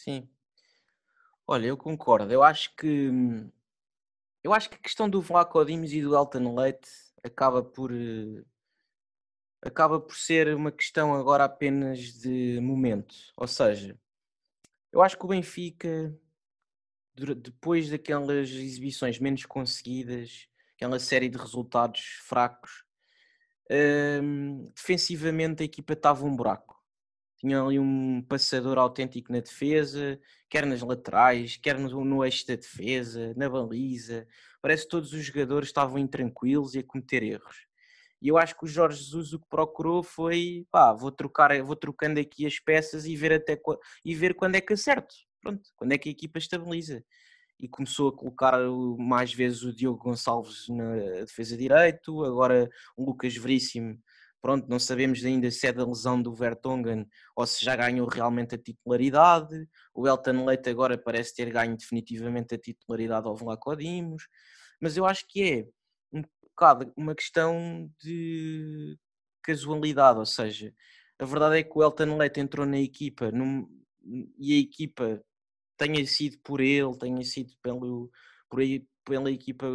Sim. 0.06 0.28
Olha, 1.46 1.66
eu 1.66 1.76
concordo. 1.76 2.32
Eu 2.32 2.42
acho 2.42 2.74
que 2.76 3.10
eu 4.42 4.52
acho 4.52 4.70
que 4.70 4.76
a 4.76 4.78
questão 4.78 5.08
do 5.08 5.20
Vlaco 5.20 5.64
Dimos 5.64 5.92
e 5.92 6.00
do 6.00 6.14
Elton 6.16 6.54
Leite 6.54 6.88
acaba 7.24 7.62
por 7.62 7.90
acaba 9.60 10.00
por 10.00 10.14
ser 10.16 10.54
uma 10.54 10.70
questão 10.70 11.14
agora 11.14 11.44
apenas 11.44 11.98
de 12.20 12.60
momento. 12.60 13.14
Ou 13.36 13.48
seja, 13.48 13.98
eu 14.92 15.02
acho 15.02 15.18
que 15.18 15.24
o 15.24 15.28
Benfica 15.28 16.16
depois 17.34 17.88
daquelas 17.90 18.50
exibições 18.50 19.18
menos 19.18 19.46
conseguidas, 19.46 20.48
aquela 20.74 20.98
série 20.98 21.28
de 21.28 21.38
resultados 21.38 22.00
fracos, 22.24 22.84
hum, 24.22 24.70
defensivamente 24.74 25.62
a 25.62 25.66
equipa 25.66 25.94
estava 25.94 26.24
um 26.26 26.36
buraco. 26.36 26.75
Tinha 27.38 27.62
ali 27.62 27.78
um 27.78 28.22
passador 28.22 28.78
autêntico 28.78 29.32
na 29.32 29.40
defesa, 29.40 30.18
quer 30.48 30.64
nas 30.64 30.80
laterais, 30.80 31.56
quer 31.56 31.78
no, 31.78 32.04
no 32.04 32.24
eixo 32.24 32.46
da 32.46 32.56
defesa, 32.56 33.34
na 33.36 33.48
baliza. 33.48 34.26
Parece 34.62 34.84
que 34.84 34.90
todos 34.90 35.12
os 35.12 35.24
jogadores 35.24 35.68
estavam 35.68 35.98
intranquilos 35.98 36.74
e 36.74 36.78
a 36.78 36.84
cometer 36.84 37.22
erros. 37.22 37.66
E 38.22 38.28
eu 38.28 38.38
acho 38.38 38.56
que 38.56 38.64
o 38.64 38.68
Jorge 38.68 39.02
Jesus 39.02 39.34
o 39.34 39.38
que 39.38 39.48
procurou 39.48 40.02
foi, 40.02 40.66
pá, 40.70 40.92
vou 40.94 41.12
trocar, 41.12 41.62
vou 41.62 41.76
trocando 41.76 42.18
aqui 42.18 42.46
as 42.46 42.58
peças 42.58 43.04
e 43.04 43.14
ver 43.14 43.32
até 43.34 43.60
e 44.04 44.14
ver 44.14 44.34
quando 44.34 44.54
é 44.54 44.60
que 44.60 44.72
acerto 44.72 45.14
pronto, 45.46 45.62
quando 45.76 45.92
é 45.92 45.98
que 45.98 46.08
a 46.08 46.12
equipa 46.12 46.38
estabiliza? 46.38 47.04
E 47.58 47.68
começou 47.68 48.08
a 48.08 48.16
colocar 48.16 48.58
mais 48.98 49.32
vezes 49.32 49.62
o 49.62 49.72
Diogo 49.72 50.02
Gonçalves 50.02 50.68
na 50.68 50.94
defesa 51.24 51.56
direito, 51.56 52.24
agora 52.24 52.68
o 52.96 53.04
Lucas 53.04 53.34
Veríssimo, 53.36 53.98
pronto, 54.46 54.68
não 54.68 54.78
sabemos 54.78 55.24
ainda 55.24 55.50
se 55.50 55.66
é 55.66 55.72
da 55.72 55.84
lesão 55.84 56.22
do 56.22 56.32
Vertonghen 56.32 57.04
ou 57.34 57.44
se 57.44 57.64
já 57.64 57.74
ganhou 57.74 58.06
realmente 58.06 58.54
a 58.54 58.58
titularidade. 58.58 59.68
O 59.92 60.06
Elton 60.06 60.44
Leite 60.44 60.70
agora 60.70 60.96
parece 60.96 61.34
ter 61.34 61.50
ganho 61.50 61.76
definitivamente 61.76 62.54
a 62.54 62.58
titularidade 62.58 63.26
ao 63.26 63.34
Vlaco 63.34 63.74
Dimos, 63.74 64.28
mas 64.80 64.96
eu 64.96 65.04
acho 65.04 65.26
que 65.28 65.42
é 65.42 65.66
um 66.16 66.22
bocado 66.50 66.92
uma 66.96 67.12
questão 67.12 67.90
de 68.00 68.96
casualidade, 69.42 70.20
ou 70.20 70.26
seja, 70.26 70.72
a 71.18 71.24
verdade 71.24 71.58
é 71.58 71.64
que 71.64 71.76
o 71.76 71.82
Elton 71.82 72.16
Leite 72.16 72.38
entrou 72.38 72.64
na 72.64 72.78
equipa 72.78 73.32
num, 73.32 73.66
e 74.38 74.54
a 74.54 74.60
equipa 74.60 75.20
tenha 75.76 76.06
sido 76.06 76.38
por 76.44 76.60
ele, 76.60 76.96
tenha 76.96 77.24
sido 77.24 77.52
pelo, 77.60 78.08
por 78.48 78.60
aí, 78.60 78.86
pela 79.04 79.28
equipa 79.28 79.66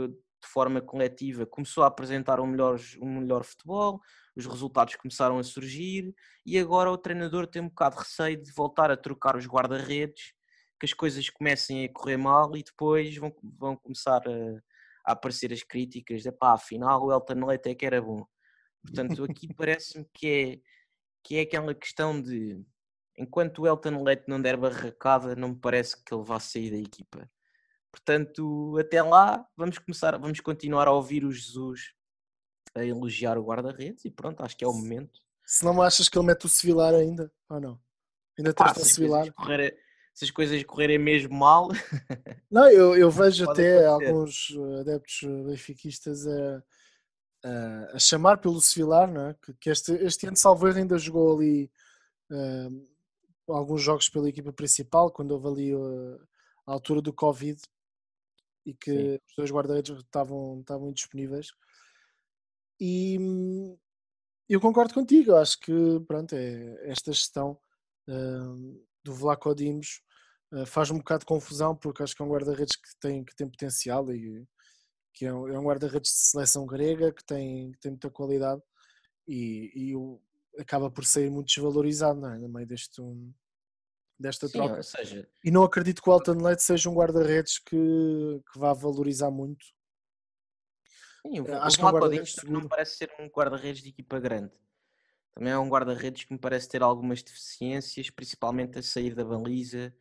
de 0.41 0.47
forma 0.47 0.82
coletiva, 0.82 1.45
começou 1.45 1.84
a 1.84 1.88
apresentar 1.88 2.39
um 2.39 2.47
melhor, 2.47 2.80
um 3.01 3.20
melhor 3.20 3.43
futebol, 3.43 4.01
os 4.36 4.45
resultados 4.45 4.95
começaram 4.95 5.38
a 5.38 5.43
surgir 5.43 6.13
e 6.45 6.57
agora 6.57 6.91
o 6.91 6.97
treinador 6.97 7.47
tem 7.47 7.61
um 7.61 7.70
bocado 7.70 7.95
de 7.95 8.01
receio 8.01 8.41
de 8.41 8.51
voltar 8.51 8.89
a 8.91 8.97
trocar 8.97 9.36
os 9.36 9.45
guarda-redes, 9.45 10.34
que 10.80 10.86
as 10.86 10.93
coisas 10.93 11.30
comecem 11.30 11.86
a 11.86 11.93
correr 11.93 12.18
mal 12.18 12.55
e 12.57 12.63
depois 12.63 13.15
vão, 13.15 13.34
vão 13.43 13.76
começar 13.76 14.22
a, 14.28 14.61
a 15.05 15.11
aparecer 15.13 15.53
as 15.53 15.63
críticas 15.63 16.24
de 16.24 16.32
pá, 16.32 16.53
afinal 16.53 17.03
o 17.03 17.11
Elton 17.11 17.45
Leite 17.45 17.70
é 17.70 17.76
que 17.76 17.86
era 17.86 18.01
bom. 18.01 18.26
Portanto, 18.82 19.24
aqui 19.24 19.47
parece-me 19.55 20.05
que 20.13 20.28
é, 20.28 20.59
que 21.24 21.38
é 21.38 21.41
aquela 21.41 21.76
questão 21.76 22.20
de 22.20 22.59
enquanto 23.18 23.59
o 23.61 23.68
Elton 23.68 24.03
Leite 24.03 24.24
não 24.28 24.41
der 24.41 24.57
barracada, 24.57 25.36
não 25.36 25.49
me 25.49 25.59
parece 25.59 26.03
que 26.03 26.13
ele 26.13 26.24
vá 26.24 26.39
sair 26.39 26.72
da 26.72 26.78
equipa. 26.78 27.30
Portanto, 27.91 28.77
até 28.79 29.03
lá, 29.03 29.45
vamos 29.55 29.77
começar, 29.77 30.17
vamos 30.17 30.39
continuar 30.39 30.87
a 30.87 30.93
ouvir 30.93 31.25
o 31.25 31.31
Jesus 31.31 31.93
a 32.73 32.85
elogiar 32.85 33.37
o 33.37 33.43
guarda-redes 33.43 34.05
e 34.05 34.11
pronto, 34.11 34.41
acho 34.43 34.55
que 34.55 34.63
é 34.63 34.67
o 34.67 34.73
momento. 34.73 35.19
Se 35.45 35.65
não 35.65 35.81
achas 35.81 36.07
que 36.07 36.17
ele 36.17 36.27
mete 36.27 36.45
o 36.45 36.49
Sevilar 36.49 36.93
ainda, 36.93 37.31
ou 37.49 37.59
não? 37.59 37.79
Ainda 38.37 38.53
tens 38.53 38.77
o 38.77 38.85
Sevilar? 38.85 39.25
Se 40.13 40.25
as 40.25 40.31
coisas 40.31 40.63
correrem 40.63 40.97
mesmo 40.97 41.33
mal. 41.33 41.69
Não, 42.51 42.69
eu, 42.69 42.97
eu 42.97 43.09
vejo 43.09 43.49
até 43.49 43.87
acontecer. 43.87 44.09
alguns 44.09 44.57
adeptos 44.81 45.21
benfiquistas 45.45 46.27
a, 46.27 46.63
a, 47.45 47.95
a, 47.95 47.99
chamar 47.99 48.37
pelo 48.37 48.59
Sevilar, 48.59 49.09
não 49.09 49.27
é? 49.27 49.35
que, 49.41 49.53
que 49.53 49.69
este, 49.69 49.93
este 49.93 50.27
ano, 50.27 50.35
salvo 50.35 50.67
ainda 50.67 50.97
jogou 50.97 51.37
ali 51.37 51.71
uh, 52.29 52.87
alguns 53.47 53.81
jogos 53.81 54.09
pela 54.09 54.27
equipa 54.27 54.51
principal, 54.51 55.09
quando 55.11 55.31
houve 55.31 55.47
ali 55.47 55.73
a 56.67 56.73
altura 56.73 57.01
do 57.01 57.13
Covid 57.13 57.61
e 58.66 58.74
que 58.74 58.91
Sim. 58.91 59.20
os 59.28 59.36
dois 59.36 59.51
guarda-redes 59.51 59.97
estavam, 59.97 60.59
estavam 60.62 60.89
indisponíveis. 60.89 61.47
E 62.80 63.18
eu 64.49 64.59
concordo 64.59 64.93
contigo, 64.93 65.36
acho 65.36 65.59
que 65.59 65.99
pronto, 66.07 66.34
é 66.36 66.89
esta 66.89 67.12
gestão 67.14 67.57
uh, 68.09 68.86
do 69.03 69.14
Vlaco 69.14 69.53
Dimos 69.55 70.01
uh, 70.51 70.66
faz 70.66 70.91
um 70.91 70.97
bocado 70.97 71.22
de 71.22 71.26
confusão 71.26 71.76
porque 71.76 72.03
acho 72.03 72.16
que 72.16 72.22
é 72.22 72.26
um 72.26 72.30
guarda-redes 72.30 72.76
que 72.76 72.99
tem, 72.99 73.24
que 73.24 73.36
tem 73.36 73.49
potencial 73.49 74.12
e 74.12 74.45
que 75.14 75.26
é 75.26 75.34
um, 75.34 75.47
é 75.47 75.59
um 75.59 75.64
guarda-redes 75.64 76.12
de 76.12 76.20
seleção 76.20 76.66
grega 76.66 77.12
que 77.14 77.24
tem, 77.24 77.72
que 77.72 77.80
tem 77.80 77.91
muita 77.91 78.09
qualidade 78.09 78.62
e, 79.28 79.72
e 79.74 79.93
acaba 80.59 80.89
por 80.89 81.05
ser 81.05 81.30
muito 81.30 81.47
desvalorizado 81.47 82.26
é? 82.26 82.38
no 82.38 82.49
meio 82.49 82.68
deste, 82.68 83.01
um, 83.01 83.32
desta 84.22 84.47
Sim, 84.47 84.57
troca. 84.57 84.78
ou 84.78 84.84
seja, 84.84 85.28
E 85.43 85.51
não 85.51 85.63
acredito 85.63 86.01
que 86.01 86.09
o 86.09 86.13
Alton 86.13 86.34
Leite 86.43 86.63
seja 86.63 86.89
um 86.89 86.93
guarda-redes 86.95 87.59
que, 87.59 87.76
que 88.51 88.59
vá 88.59 88.74
valorizar 88.74 89.32
muito. 89.32 89.65
sim, 91.26 91.39
o, 91.41 91.45
Eh, 91.45 91.55
o 91.55 91.59
acho 91.63 91.78
que 91.78 91.84
é 91.84 91.88
um 91.88 91.91
guarda-redes 91.91 92.36
não 92.43 92.67
parece 92.67 92.97
ser 92.97 93.11
um 93.19 93.28
guarda-redes 93.28 93.82
de 93.84 93.89
equipa 93.89 94.19
grande. 94.19 94.53
Também 95.34 95.53
é 95.53 95.59
um 95.59 95.69
guarda-redes 95.69 96.26
que 96.26 96.34
me 96.34 96.39
parece 96.39 96.69
ter 96.69 96.84
algumas 96.84 97.24
deficiências, 97.24 98.09
principalmente 98.09 98.80
a 98.80 98.84
sair 98.84 99.15
da 99.15 99.26
baliza. 99.26 99.95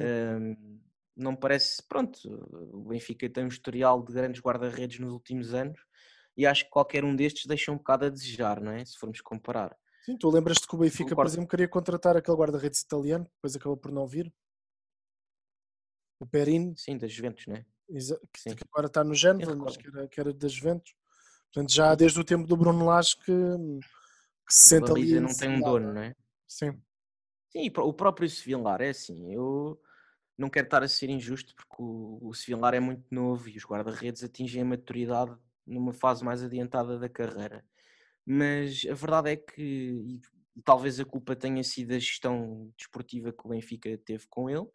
Hum, 0.00 0.80
não 1.16 1.36
parece, 1.36 1.82
pronto, 1.88 2.18
o 2.72 2.84
Benfica 2.88 3.28
tem 3.30 3.44
um 3.44 3.48
historial 3.48 4.02
de 4.04 4.12
grandes 4.12 4.40
guarda-redes 4.42 4.98
nos 5.00 5.12
últimos 5.12 5.54
anos 5.54 5.78
e 6.36 6.46
acho 6.46 6.64
que 6.64 6.70
qualquer 6.70 7.04
um 7.04 7.14
destes 7.16 7.46
deixa 7.46 7.72
um 7.72 7.76
bocado 7.78 8.06
a 8.06 8.10
desejar, 8.10 8.60
não 8.60 8.72
é? 8.72 8.84
Se 8.84 8.98
formos 8.98 9.20
comparar. 9.20 9.76
Sim, 10.02 10.16
tu 10.16 10.28
lembras-te 10.30 10.66
que 10.66 10.74
o 10.74 10.78
Benfica, 10.78 11.04
por 11.04 11.10
Concordo. 11.10 11.30
exemplo, 11.30 11.48
queria 11.48 11.68
contratar 11.68 12.16
aquele 12.16 12.36
guarda-redes 12.36 12.80
italiano, 12.80 13.24
depois 13.36 13.54
acabou 13.54 13.76
por 13.76 13.92
não 13.92 14.06
vir. 14.06 14.32
O 16.18 16.26
Perin, 16.26 16.74
Sim, 16.76 16.98
da 16.98 17.06
Juventus, 17.06 17.46
não 17.46 17.56
é? 17.56 17.66
exa- 17.88 18.20
que, 18.32 18.40
Sim. 18.40 18.56
que 18.56 18.64
agora 18.70 18.86
está 18.86 19.04
no 19.04 19.14
Génova, 19.14 19.52
Eu 19.52 19.56
mas 19.56 19.76
que 19.76 19.86
era, 19.88 20.08
que 20.08 20.20
era 20.20 20.32
das 20.32 20.52
Juventus. 20.52 20.94
Portanto, 21.52 21.72
já 21.72 21.94
desde 21.94 22.18
o 22.18 22.24
tempo 22.24 22.46
do 22.46 22.56
Bruno 22.56 22.84
Lage 22.84 23.16
que, 23.16 23.24
que 23.32 24.54
se 24.54 24.76
A 24.76 24.78
sente 24.80 24.90
ali 24.90 25.20
não 25.20 25.34
tem 25.34 25.48
um 25.48 25.60
dono, 25.60 25.92
não 25.92 26.00
é? 26.00 26.14
Sim, 26.48 26.80
Sim, 27.50 27.70
o 27.76 27.92
próprio 27.92 28.28
Sevillar 28.30 28.80
é 28.80 28.88
assim, 28.88 29.30
eu 29.32 29.78
não 30.38 30.48
quero 30.48 30.66
estar 30.66 30.82
a 30.82 30.88
ser 30.88 31.10
injusto 31.10 31.54
porque 31.54 31.76
o, 31.82 32.18
o 32.22 32.32
é 32.74 32.80
muito 32.80 33.04
novo 33.14 33.46
e 33.48 33.56
os 33.58 33.64
guarda-redes 33.64 34.24
atingem 34.24 34.62
a 34.62 34.64
maturidade 34.64 35.36
numa 35.66 35.92
fase 35.92 36.24
mais 36.24 36.42
adiantada 36.42 36.98
da 36.98 37.08
carreira. 37.10 37.62
Mas 38.26 38.84
a 38.90 38.94
verdade 38.94 39.30
é 39.32 39.36
que, 39.36 39.62
e, 39.62 40.20
e 40.56 40.62
talvez 40.62 41.00
a 41.00 41.04
culpa 41.04 41.34
tenha 41.36 41.62
sido 41.64 41.92
a 41.94 41.98
gestão 41.98 42.72
desportiva 42.76 43.32
que 43.32 43.46
o 43.46 43.50
Benfica 43.50 43.96
teve 43.98 44.26
com 44.28 44.48
ele, 44.48 44.66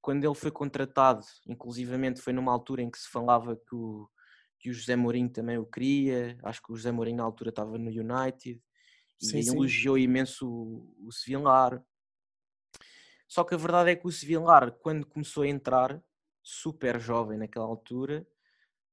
quando 0.00 0.24
ele 0.24 0.34
foi 0.34 0.50
contratado, 0.50 1.24
inclusivamente 1.46 2.20
foi 2.20 2.32
numa 2.32 2.52
altura 2.52 2.82
em 2.82 2.90
que 2.90 2.98
se 2.98 3.08
falava 3.08 3.56
que 3.56 3.74
o, 3.74 4.08
que 4.58 4.70
o 4.70 4.72
José 4.74 4.96
Mourinho 4.96 5.30
também 5.30 5.58
o 5.58 5.66
queria, 5.66 6.38
acho 6.44 6.62
que 6.62 6.72
o 6.72 6.76
José 6.76 6.90
Mourinho 6.92 7.18
na 7.18 7.24
altura 7.24 7.50
estava 7.50 7.76
no 7.78 7.90
United, 7.90 8.62
Sim, 9.18 9.42
e 9.42 9.42
sim. 9.42 9.48
elogiou 9.48 9.98
imenso 9.98 10.48
o, 10.48 11.08
o 11.08 11.12
Sevillar. 11.12 11.84
Só 13.28 13.44
que 13.44 13.54
a 13.54 13.58
verdade 13.58 13.90
é 13.90 13.96
que 13.96 14.06
o 14.06 14.12
Sevillar, 14.12 14.72
quando 14.72 15.06
começou 15.06 15.42
a 15.44 15.48
entrar, 15.48 16.02
super 16.42 16.98
jovem 17.00 17.38
naquela 17.38 17.66
altura, 17.66 18.26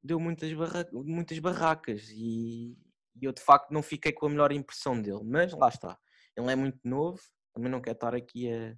deu 0.04 0.20
muitas, 0.20 0.54
barra- 0.54 0.90
muitas 0.94 1.40
barracas 1.40 2.10
e, 2.12 2.78
e 3.22 3.26
eu 3.26 3.32
de 3.32 3.42
facto 3.42 3.72
não 3.72 3.82
fiquei 3.82 4.12
com 4.12 4.26
a 4.26 4.30
melhor 4.30 4.52
impressão 4.52 5.02
dele. 5.02 5.22
Mas 5.24 5.54
lá 5.54 5.70
está, 5.70 5.98
ele 6.36 6.52
é 6.52 6.56
muito 6.56 6.80
novo, 6.84 7.20
também 7.54 7.72
não 7.72 7.82
quero 7.82 7.96
estar 7.96 8.16
aqui 8.16 8.52
a, 8.52 8.76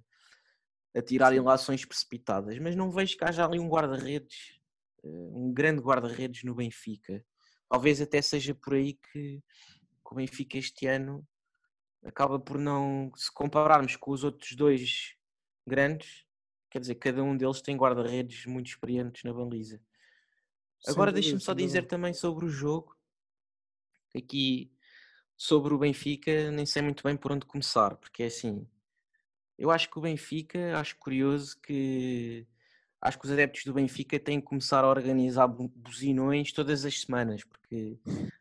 a 0.98 1.02
tirar 1.02 1.34
ilações 1.34 1.84
precipitadas, 1.84 2.58
mas 2.58 2.74
não 2.74 2.90
vejo 2.90 3.16
que 3.16 3.24
haja 3.24 3.44
ali 3.44 3.58
um 3.58 3.68
guarda-redes, 3.68 4.58
eh, 5.04 5.08
um 5.08 5.52
grande 5.52 5.80
guarda-redes 5.80 6.44
no 6.44 6.54
Benfica. 6.54 7.24
Talvez 7.68 8.00
até 8.00 8.20
seja 8.20 8.54
por 8.54 8.74
aí 8.74 8.94
que, 8.94 9.40
que 9.40 10.12
o 10.12 10.14
Benfica 10.14 10.58
este 10.58 10.86
ano 10.86 11.26
acaba 12.04 12.38
por 12.38 12.58
não, 12.58 13.12
se 13.14 13.32
compararmos 13.32 13.96
com 13.96 14.10
os 14.10 14.24
outros 14.24 14.56
dois 14.56 15.14
grandes, 15.66 16.24
quer 16.70 16.80
dizer, 16.80 16.94
cada 16.96 17.22
um 17.22 17.36
deles 17.36 17.60
tem 17.60 17.76
guarda-redes 17.76 18.46
muito 18.46 18.68
experientes 18.68 19.22
na 19.24 19.32
baliza. 19.32 19.80
Agora 20.86 21.12
deixa-me 21.12 21.40
só 21.40 21.52
dizer 21.52 21.86
também 21.86 22.14
sobre 22.14 22.46
o 22.46 22.48
jogo, 22.48 22.96
aqui 24.16 24.70
sobre 25.36 25.72
o 25.74 25.78
Benfica, 25.78 26.50
nem 26.50 26.66
sei 26.66 26.82
muito 26.82 27.02
bem 27.02 27.16
por 27.16 27.32
onde 27.32 27.46
começar, 27.46 27.96
porque 27.96 28.22
é 28.22 28.26
assim, 28.26 28.66
eu 29.58 29.70
acho 29.70 29.90
que 29.90 29.98
o 29.98 30.02
Benfica, 30.02 30.78
acho 30.78 30.96
curioso 30.98 31.58
que 31.60 32.46
acho 33.02 33.18
que 33.18 33.24
os 33.24 33.32
adeptos 33.32 33.64
do 33.64 33.72
Benfica 33.72 34.18
têm 34.20 34.40
que 34.40 34.46
começar 34.46 34.84
a 34.84 34.88
organizar 34.88 35.46
bu- 35.46 35.68
buzinões 35.74 36.52
todas 36.52 36.84
as 36.84 37.00
semanas, 37.00 37.42
porque 37.44 37.98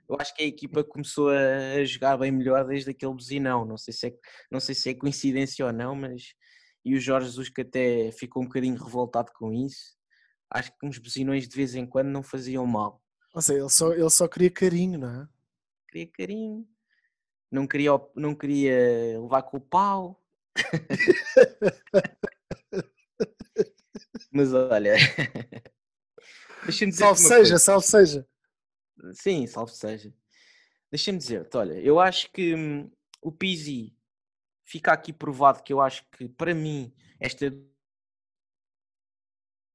eu 0.08 0.18
acho 0.20 0.36
que 0.36 0.44
a 0.44 0.48
equipa 0.48 0.84
começou 0.84 1.30
a, 1.30 1.76
a 1.80 1.86
jogar 1.86 2.18
bem 2.18 2.32
melhor 2.32 2.66
desde 2.66 2.90
aquele 2.92 3.14
buzinão. 3.14 3.64
Não 3.64 3.78
sei 3.78 3.94
se 3.94 4.08
é, 4.08 4.14
não 4.52 4.60
sei 4.60 4.76
se 4.76 4.90
é 4.90 4.94
coincidência 4.94 5.66
ou 5.66 5.72
não, 5.72 5.96
mas 5.96 6.34
e 6.84 6.94
o 6.96 7.00
Jorge 7.00 7.28
Jesus 7.28 7.48
que 7.50 7.62
até 7.62 8.12
ficou 8.12 8.42
um 8.44 8.48
bocadinho 8.48 8.76
revoltado 8.82 9.32
com 9.34 9.54
isso. 9.54 9.98
Acho 10.50 10.72
que 10.78 10.86
uns 10.86 10.98
buzinões 10.98 11.48
de 11.48 11.56
vez 11.56 11.76
em 11.76 11.86
quando 11.86 12.08
não 12.08 12.24
faziam 12.24 12.66
mal. 12.66 13.02
Ou 13.34 13.42
seja, 13.42 13.60
ele 13.60 13.70
só, 13.70 13.94
ele 13.94 14.10
só 14.10 14.28
queria 14.28 14.50
carinho, 14.50 15.00
não 15.00 15.22
é? 15.22 15.28
Queria 15.90 16.08
carinho, 16.08 16.68
não 17.52 17.66
queria, 17.66 17.92
não 18.16 18.36
queria 18.36 19.20
levar 19.20 19.42
com 19.44 19.58
o 19.58 19.62
pau. 19.62 20.24
Mas 24.32 24.54
olha, 24.54 24.94
deixa-me 26.64 26.92
dizer 26.92 27.04
Salve 27.04 27.20
seja, 27.20 27.58
salve 27.58 27.88
seja. 27.88 28.28
Sim, 29.14 29.48
salve 29.48 29.72
seja. 29.74 30.14
Deixa-me 30.92 31.18
dizer-te, 31.18 31.58
olha, 31.58 31.74
eu 31.82 32.00
acho 32.00 32.32
que 32.32 32.54
hum, 32.54 32.92
o 33.22 33.32
Pizzi 33.32 33.98
fica 34.64 34.94
aqui 34.94 35.12
provado 35.12 35.64
que 35.64 35.74
eu 35.74 35.82
acho 35.82 36.08
que 36.12 36.30
para 36.30 36.54
mim 36.54 36.94
esta 37.20 37.52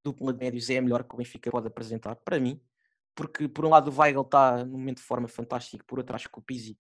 dupla 0.05 0.33
de 0.33 0.39
médios 0.39 0.71
é 0.71 0.79
a 0.79 0.83
melhor 0.83 1.03
que 1.03 1.15
o 1.15 1.19
Benfica 1.19 1.51
pode 1.51 1.67
apresentar, 1.67 2.15
para 2.17 2.39
mim, 2.39 2.61
porque 3.15 3.49
por 3.49 3.65
um 3.65 3.71
lado 3.71 3.91
o 3.91 4.01
Weigl 4.01 4.23
está 4.23 4.65
num 4.65 4.79
momento 4.79 4.99
de 4.99 5.05
forma 5.05 5.29
fantástico, 5.29 5.85
por 5.85 5.99
outro 5.99 6.15
acho 6.15 6.29
que 6.29 6.39
o 6.39 6.43
Pizzi 6.43 6.79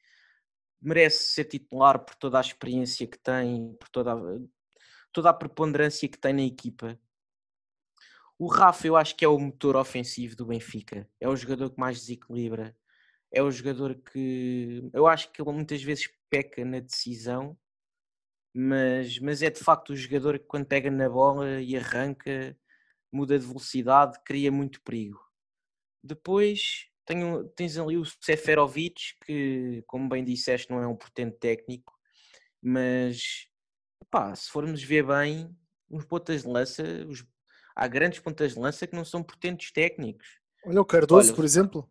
merece 0.80 1.32
ser 1.32 1.44
titular 1.44 1.98
por 2.04 2.14
toda 2.14 2.38
a 2.38 2.40
experiência 2.40 3.06
que 3.06 3.18
tem, 3.18 3.74
por 3.74 3.88
toda 3.88 4.14
a, 4.14 4.16
toda 5.12 5.30
a 5.30 5.34
preponderância 5.34 6.08
que 6.08 6.18
tem 6.18 6.34
na 6.34 6.42
equipa. 6.42 6.98
O 8.38 8.48
Rafa 8.48 8.86
eu 8.86 8.96
acho 8.96 9.16
que 9.16 9.24
é 9.24 9.28
o 9.28 9.38
motor 9.38 9.76
ofensivo 9.76 10.36
do 10.36 10.46
Benfica, 10.46 11.08
é 11.20 11.28
o 11.28 11.36
jogador 11.36 11.70
que 11.70 11.80
mais 11.80 12.00
desequilibra, 12.00 12.76
é 13.32 13.42
o 13.42 13.50
jogador 13.50 13.94
que 13.94 14.88
eu 14.92 15.06
acho 15.06 15.30
que 15.32 15.40
ele 15.40 15.52
muitas 15.52 15.82
vezes 15.82 16.08
peca 16.28 16.64
na 16.64 16.80
decisão, 16.80 17.56
mas, 18.52 19.18
mas 19.18 19.42
é 19.42 19.50
de 19.50 19.60
facto 19.60 19.90
o 19.90 19.96
jogador 19.96 20.38
que 20.38 20.46
quando 20.46 20.66
pega 20.66 20.90
na 20.90 21.08
bola 21.08 21.60
e 21.60 21.76
arranca, 21.76 22.56
muda 23.12 23.38
de 23.38 23.46
velocidade, 23.46 24.18
cria 24.24 24.50
muito 24.52 24.82
perigo. 24.82 25.20
Depois 26.06 26.86
tenho, 27.06 27.48
tens 27.56 27.78
ali 27.78 27.96
o 27.96 28.04
Seferovic, 28.04 29.14
que, 29.24 29.82
como 29.86 30.06
bem 30.06 30.22
disseste, 30.22 30.70
não 30.70 30.82
é 30.82 30.86
um 30.86 30.94
portento 30.94 31.38
técnico, 31.38 31.98
mas 32.62 33.48
pá, 34.10 34.34
se 34.34 34.50
formos 34.50 34.82
ver 34.82 35.06
bem, 35.06 35.56
os 35.90 36.04
pontas 36.04 36.42
de 36.42 36.48
lança, 36.48 36.82
os- 37.08 37.26
há 37.74 37.88
grandes 37.88 38.20
pontas 38.20 38.52
de 38.52 38.58
lança 38.60 38.86
que 38.86 38.94
não 38.94 39.04
são 39.04 39.22
portentos 39.22 39.72
técnicos. 39.72 40.26
Olha 40.66 40.80
o 40.80 40.84
Cardoso, 40.84 41.28
Olha, 41.28 41.36
por 41.36 41.44
exemplo, 41.44 41.90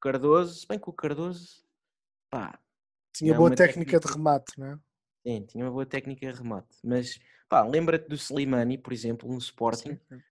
Cardoso, 0.00 0.54
se 0.60 0.66
bem 0.68 0.78
que 0.78 0.88
o 0.88 0.92
Cardoso, 0.92 1.64
pá, 2.30 2.58
tinha 3.12 3.32
é 3.32 3.36
boa 3.36 3.48
uma 3.50 3.56
técnica 3.56 3.84
de 3.84 3.90
técnica- 3.98 4.12
remate, 4.16 4.52
não 4.58 4.66
é? 4.68 4.78
sim, 5.26 5.46
tinha 5.46 5.64
uma 5.64 5.70
boa 5.72 5.86
técnica 5.86 6.32
de 6.32 6.38
remate, 6.38 6.76
mas 6.84 7.18
pá, 7.48 7.64
lembra-te 7.64 8.08
do 8.08 8.14
Slimani, 8.14 8.78
por 8.78 8.92
exemplo, 8.92 9.28
no 9.28 9.38
Sporting, 9.38 9.94
Sim, 9.94 10.00
sim. 10.08 10.22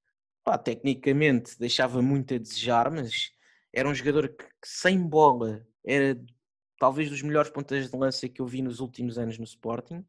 Pá, 0.46 0.58
tecnicamente 0.60 1.58
deixava 1.60 2.02
muito 2.02 2.36
a 2.36 2.38
desejar, 2.38 2.92
mas 2.92 3.32
era 3.74 3.90
um 3.90 3.96
jogador 3.96 4.30
que, 4.30 4.46
que 4.46 4.68
sem 4.68 5.02
bola 5.02 5.68
era 5.84 6.24
talvez 6.80 7.10
dos 7.10 7.22
melhores 7.24 7.50
pontas 7.50 7.90
de 7.90 7.98
lança 7.98 8.30
que 8.30 8.42
eu 8.42 8.46
vi 8.46 8.62
nos 8.62 8.80
últimos 8.80 9.18
anos 9.18 9.40
no 9.40 9.44
Sporting. 9.44 10.06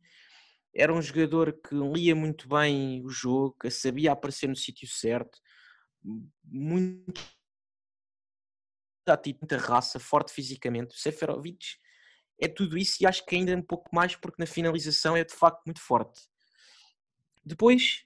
Era 0.75 0.93
um 0.93 1.01
jogador 1.01 1.55
que 1.55 1.75
lia 1.75 2.15
muito 2.15 2.47
bem 2.49 3.03
o 3.03 3.09
jogo, 3.09 3.57
que 3.59 3.71
sabia 3.71 4.13
aparecer 4.13 4.47
no 4.47 4.55
sítio 4.55 4.87
certo, 4.87 5.41
muito 6.45 7.21
muita 9.41 9.57
raça, 9.57 10.01
forte 10.01 10.33
fisicamente. 10.33 10.95
O 10.95 10.99
Seferovic 10.99 11.77
é 12.41 12.49
tudo 12.49 12.77
isso 12.77 12.97
e 13.01 13.07
acho 13.07 13.25
que 13.25 13.37
ainda 13.37 13.57
um 13.57 13.63
pouco 13.63 13.89
mais 13.95 14.17
porque 14.17 14.43
na 14.43 14.47
finalização 14.47 15.17
é 15.17 15.25
de 15.25 15.33
facto 15.33 15.63
muito 15.65 15.81
forte. 15.81 16.21
Depois 17.45 18.06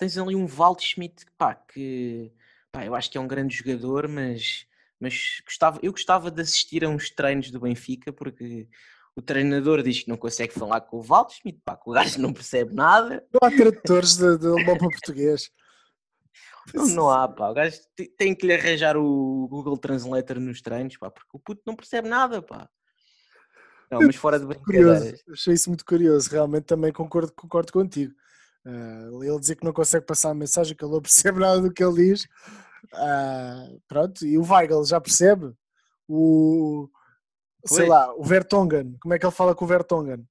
tens 0.00 0.16
ali 0.16 0.34
um 0.34 0.46
Waldschmidt, 0.46 1.26
pá, 1.36 1.54
que 1.54 2.32
pá, 2.72 2.86
eu 2.86 2.94
acho 2.94 3.10
que 3.10 3.18
é 3.18 3.20
um 3.20 3.28
grande 3.28 3.54
jogador, 3.54 4.08
mas, 4.08 4.66
mas 4.98 5.42
gostava, 5.44 5.78
eu 5.82 5.92
gostava 5.92 6.30
de 6.30 6.40
assistir 6.40 6.84
a 6.84 6.88
uns 6.88 7.10
treinos 7.10 7.50
do 7.50 7.60
Benfica, 7.60 8.10
porque 8.10 8.66
o 9.14 9.20
treinador 9.20 9.82
diz 9.82 10.02
que 10.02 10.08
não 10.08 10.16
consegue 10.16 10.54
falar 10.54 10.80
com 10.80 10.96
o 10.96 11.04
Waldschmidt, 11.06 11.60
pá, 11.62 11.76
que 11.76 11.90
o 11.90 11.92
gajo 11.92 12.18
não 12.18 12.32
percebe 12.32 12.74
nada. 12.74 13.22
Não 13.30 13.46
há 13.46 13.50
tradutores 13.50 14.16
de, 14.16 14.38
de 14.38 14.46
alemão 14.46 14.78
para 14.78 14.88
português. 14.88 15.50
Não, 16.72 16.86
não 16.88 17.10
há, 17.10 17.28
pá, 17.28 17.50
o 17.50 17.54
gajo 17.54 17.78
te- 17.94 18.08
tem 18.16 18.34
que 18.34 18.46
lhe 18.46 18.54
arranjar 18.54 18.96
o 18.96 19.46
Google 19.48 19.76
Translator 19.76 20.40
nos 20.40 20.62
treinos, 20.62 20.96
pá, 20.96 21.10
porque 21.10 21.30
o 21.34 21.38
puto 21.38 21.60
não 21.66 21.76
percebe 21.76 22.08
nada, 22.08 22.40
pá. 22.40 22.70
Não, 23.90 24.00
mas 24.02 24.16
fora 24.16 24.38
de 24.38 24.46
Curioso, 24.46 25.00
brincadeiras. 25.00 25.22
achei 25.30 25.52
isso 25.54 25.68
muito 25.68 25.84
curioso, 25.84 26.30
realmente 26.30 26.64
também 26.64 26.92
concordo, 26.92 27.32
concordo 27.32 27.72
contigo. 27.72 28.14
Uh, 28.66 29.24
ele 29.24 29.38
dizer 29.38 29.56
que 29.56 29.64
não 29.64 29.72
consegue 29.72 30.04
passar 30.04 30.30
a 30.30 30.34
mensagem, 30.34 30.76
que 30.76 30.84
ele 30.84 30.92
não 30.92 31.00
percebe 31.02 31.40
nada 31.40 31.60
do 31.60 31.72
que 31.72 31.82
ele 31.82 32.08
diz. 32.08 32.24
Uh, 32.94 33.80
pronto, 33.88 34.26
e 34.26 34.38
o 34.38 34.42
Weigl 34.42 34.84
já 34.84 35.00
percebe. 35.00 35.52
O, 36.08 36.88
sei 37.64 37.86
lá, 37.86 38.12
o 38.14 38.24
Vertonghen, 38.24 38.96
como 39.00 39.14
é 39.14 39.18
que 39.18 39.24
ele 39.24 39.32
fala 39.32 39.54
com 39.54 39.64
o 39.64 39.68
Vertonghen? 39.68 40.26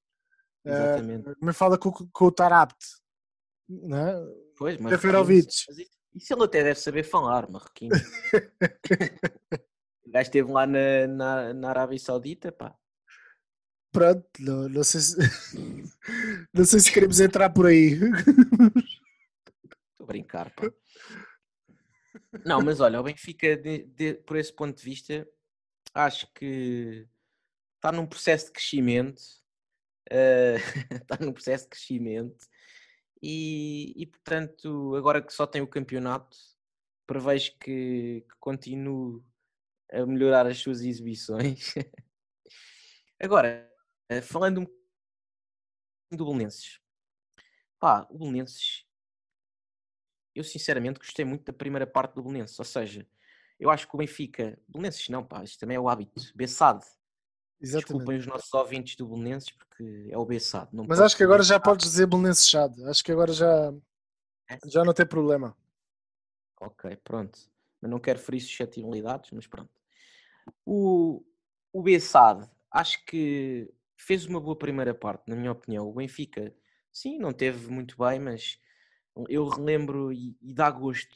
Exatamente. 0.65 1.30
Uh, 1.30 1.36
como 1.38 1.49
é 1.49 1.53
que 1.53 1.59
fala 1.59 1.77
com, 1.77 1.91
com 1.91 2.25
o 2.25 2.32
Tarapt? 2.32 2.86
Né? 3.69 4.13
Pois, 4.57 4.77
mas, 4.77 4.91
mas 4.91 5.01
isso 6.15 6.34
ele 6.34 6.43
até 6.43 6.63
deve 6.63 6.80
saber 6.80 7.03
falar, 7.03 7.49
marroquino. 7.49 7.95
o 10.05 10.11
gajo 10.11 10.23
esteve 10.23 10.51
lá 10.51 10.65
na, 10.65 11.07
na, 11.07 11.53
na 11.53 11.69
Arábia 11.69 11.99
Saudita, 11.99 12.51
pá. 12.51 12.75
Pronto, 13.91 14.27
não, 14.39 14.69
não, 14.69 14.83
sei 14.83 15.01
se, 15.01 15.17
não 16.53 16.65
sei 16.65 16.79
se 16.79 16.91
queremos 16.91 17.19
entrar 17.19 17.49
por 17.49 17.67
aí. 17.67 17.93
Estou 17.93 18.11
a 20.01 20.05
brincar, 20.05 20.53
pá. 20.53 20.71
Não, 22.45 22.61
mas 22.61 22.79
olha, 22.79 22.99
o 22.99 23.03
Benfica, 23.03 23.57
de, 23.57 23.85
de, 23.85 24.13
por 24.15 24.37
esse 24.37 24.53
ponto 24.53 24.77
de 24.77 24.83
vista, 24.83 25.27
acho 25.93 26.31
que 26.33 27.07
está 27.75 27.91
num 27.91 28.05
processo 28.05 28.47
de 28.47 28.51
crescimento. 28.51 29.21
Uh, 30.11 30.95
está 30.95 31.17
num 31.21 31.33
processo 31.33 31.65
de 31.65 31.69
crescimento 31.69 32.47
e, 33.21 33.93
e, 33.95 34.05
portanto, 34.05 34.95
agora 34.95 35.21
que 35.21 35.33
só 35.33 35.45
tem 35.45 35.61
o 35.61 35.67
campeonato, 35.67 36.37
prevejo 37.05 37.53
que, 37.59 38.25
que 38.27 38.35
continue 38.39 39.21
a 39.91 40.05
melhorar 40.05 40.47
as 40.47 40.59
suas 40.59 40.81
exibições. 40.81 41.73
agora, 43.19 43.68
eh, 44.10 44.22
falando 44.22 44.62
um 46.12 46.18
do 46.18 46.26
Belenenses. 46.26 46.80
Pá, 47.80 48.05
o 48.10 48.18
Belenenses, 48.18 48.86
eu 50.36 50.43
sinceramente 50.43 50.99
gostei 50.99 51.24
muito 51.24 51.45
da 51.45 51.53
primeira 51.53 51.88
parte 51.88 52.16
do 52.16 52.24
Belenenses, 52.24 52.60
ou 52.60 52.66
seja, 52.66 53.07
eu 53.60 53.70
acho 53.70 53.88
que 53.88 53.95
o 53.95 53.97
Benfica, 53.97 54.60
Belenenses 54.68 55.07
não, 55.10 55.24
pá, 55.24 55.43
isto 55.43 55.60
também 55.60 55.78
é 55.78 55.80
o 55.80 55.88
hábito, 55.88 56.22
Bessade, 56.36 56.86
Exatamente. 57.62 57.88
Desculpem 57.88 58.18
os 58.18 58.26
nossos 58.26 58.53
ouvintes 58.53 58.95
do 58.95 59.07
Belenenses 59.07 59.49
porque 59.51 60.07
é 60.10 60.18
o 60.18 60.26
Bessado. 60.26 60.70
Mas 60.88 61.01
acho 61.01 61.16
que 61.16 61.24
agora 61.24 61.43
já 61.43 61.60
podes 61.60 61.86
dizer 61.86 62.07
Belenenses 62.07 62.47
Chade. 62.47 62.82
Acho 62.86 63.03
que 63.03 63.12
agora 63.12 63.34
já, 63.34 63.74
é? 64.49 64.57
já 64.66 64.84
não 64.84 64.93
tem 64.93 65.05
problema. 65.05 65.55
Ok, 66.62 66.95
pronto. 67.03 67.38
Mas 67.82 67.91
não 67.91 67.99
quero 67.99 68.20
ferir 68.20 68.41
suscetibilidades, 68.41 69.32
mas 69.32 69.45
pronto. 69.45 69.72
O, 70.66 71.24
o 71.74 71.84
Bessade, 71.84 72.49
acho 72.72 73.03
que 73.05 73.70
fez 73.99 74.25
uma 74.25 74.39
boa 74.39 74.57
primeira 74.57 74.95
parte, 74.95 75.27
na 75.27 75.35
minha 75.35 75.51
opinião. 75.51 75.87
O 75.87 75.93
Benfica, 75.93 76.55
sim, 76.91 77.19
não 77.19 77.33
teve 77.33 77.69
muito 77.69 77.97
bem, 77.97 78.19
mas 78.19 78.59
eu 79.27 79.47
relembro 79.47 80.11
e, 80.13 80.37
e 80.41 80.53
dá 80.53 80.71
gosto 80.71 81.15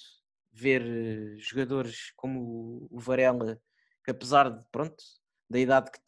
ver 0.52 0.82
eh, 0.86 1.38
jogadores 1.38 2.12
como 2.16 2.88
o 2.92 3.00
Varela, 3.00 3.62
que 4.04 4.12
apesar 4.12 4.50
de, 4.50 4.66
pronto, 4.70 5.04
da 5.50 5.60
idade 5.60 5.92
que 5.92 6.00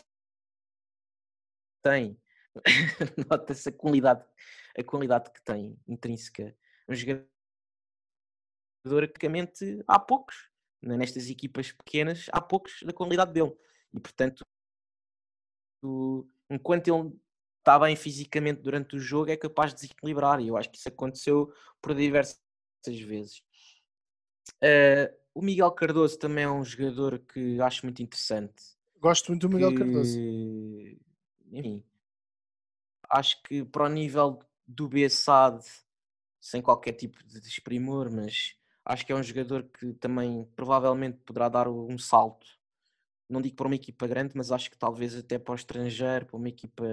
tem, 1.82 2.20
nota-se 3.30 3.70
a 3.70 3.72
qualidade, 3.72 4.26
a 4.78 4.84
qualidade 4.84 5.32
que 5.32 5.42
tem 5.44 5.80
intrínseca. 5.88 6.56
Um 6.88 6.94
jogador, 6.94 7.26
praticamente, 8.84 9.84
há 9.88 10.00
poucos, 10.00 10.50
né, 10.82 10.98
nestas 10.98 11.30
equipas 11.30 11.72
pequenas, 11.72 12.28
há 12.32 12.42
poucos 12.42 12.84
da 12.84 12.94
qualidade 12.94 13.34
dele. 13.34 13.56
E, 13.94 14.00
portanto, 14.00 14.44
enquanto 16.50 16.88
ele 16.88 17.14
está 17.60 17.80
bem 17.80 17.96
fisicamente 17.96 18.62
durante 18.62 18.96
o 18.96 19.00
jogo, 19.00 19.32
é 19.32 19.38
capaz 19.38 19.74
de 19.74 19.82
desequilibrar. 19.82 20.40
E 20.40 20.48
eu 20.48 20.58
acho 20.58 20.70
que 20.70 20.78
isso 20.78 20.90
aconteceu 20.90 21.52
por 21.82 21.96
diversas 21.96 22.40
vezes. 22.86 23.42
Uh, 24.62 25.12
o 25.34 25.42
Miguel 25.42 25.72
Cardoso 25.72 26.18
também 26.18 26.44
é 26.44 26.50
um 26.50 26.64
jogador 26.64 27.20
que 27.20 27.60
acho 27.60 27.86
muito 27.86 28.02
interessante. 28.02 28.64
Gosto 29.00 29.30
muito 29.30 29.48
do 29.48 29.54
Miguel 29.54 29.72
que, 29.72 29.80
Cardoso 29.80 30.18
enfim, 31.52 31.84
acho 33.10 33.42
que 33.44 33.64
para 33.64 33.86
o 33.86 33.90
nível 33.90 34.40
do 34.68 34.88
Bessade, 34.88 35.66
sem 36.40 36.62
qualquer 36.62 36.94
tipo 36.94 37.24
de 37.24 37.40
desprimor, 37.40 38.12
mas 38.12 38.56
acho 38.84 39.06
que 39.06 39.12
é 39.12 39.16
um 39.16 39.24
jogador 39.24 39.64
que 39.64 39.94
também 39.94 40.46
provavelmente 40.56 41.18
poderá 41.26 41.50
dar 41.50 41.68
um 41.68 41.98
salto. 41.98 42.48
Não 43.30 43.42
digo 43.42 43.56
para 43.56 43.68
uma 43.68 43.76
equipa 43.76 44.08
grande, 44.08 44.34
mas 44.36 44.52
acho 44.52 44.70
que 44.70 44.78
talvez 44.78 45.16
até 45.16 45.40
para 45.40 45.54
o 45.54 45.56
estrangeiro, 45.56 46.26
para 46.26 46.38
uma 46.38 46.50
equipa, 46.50 46.84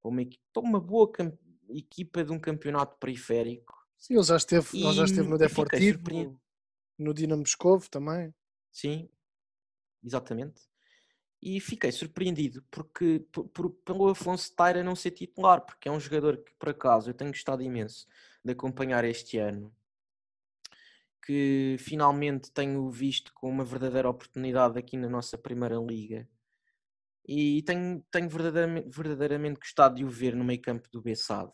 para 0.00 0.08
uma, 0.08 0.22
equipa, 0.22 0.44
para 0.52 0.62
uma 0.62 0.80
boa 0.80 1.10
equipa 1.68 2.24
de 2.24 2.32
um 2.32 2.38
campeonato 2.38 2.96
periférico. 2.98 3.74
Sim, 3.96 4.14
ele 4.14 4.22
já 4.22 4.36
esteve, 4.36 4.68
ele 4.72 4.92
já 4.92 5.04
esteve 5.04 5.28
no 5.28 5.38
Deportivo, 5.38 6.40
no 6.96 7.12
Dinamo 7.12 7.40
Moscovo 7.40 7.90
também. 7.90 8.32
Sim, 8.70 9.08
exatamente 10.04 10.68
e 11.40 11.60
fiquei 11.60 11.92
surpreendido 11.92 12.64
porque 12.70 13.24
por, 13.32 13.48
por, 13.48 13.70
pelo 13.70 14.08
Afonso 14.08 14.54
Taira 14.54 14.82
não 14.82 14.96
ser 14.96 15.12
titular, 15.12 15.60
porque 15.60 15.88
é 15.88 15.92
um 15.92 16.00
jogador 16.00 16.36
que 16.38 16.52
por 16.58 16.70
acaso 16.70 17.10
eu 17.10 17.14
tenho 17.14 17.30
gostado 17.30 17.62
imenso 17.62 18.06
de 18.44 18.52
acompanhar 18.52 19.04
este 19.04 19.38
ano, 19.38 19.74
que 21.24 21.76
finalmente 21.78 22.50
tenho 22.52 22.90
visto 22.90 23.32
com 23.34 23.50
uma 23.50 23.64
verdadeira 23.64 24.08
oportunidade 24.08 24.78
aqui 24.78 24.96
na 24.96 25.08
nossa 25.08 25.36
primeira 25.36 25.76
liga 25.76 26.28
e 27.28 27.62
tenho, 27.62 28.02
tenho 28.10 28.28
verdadeiramente, 28.28 28.88
verdadeiramente 28.88 29.60
gostado 29.60 29.96
de 29.96 30.04
o 30.04 30.08
ver 30.08 30.34
no 30.34 30.44
meio 30.44 30.62
campo 30.62 30.88
do 30.90 31.02
Bessado. 31.02 31.52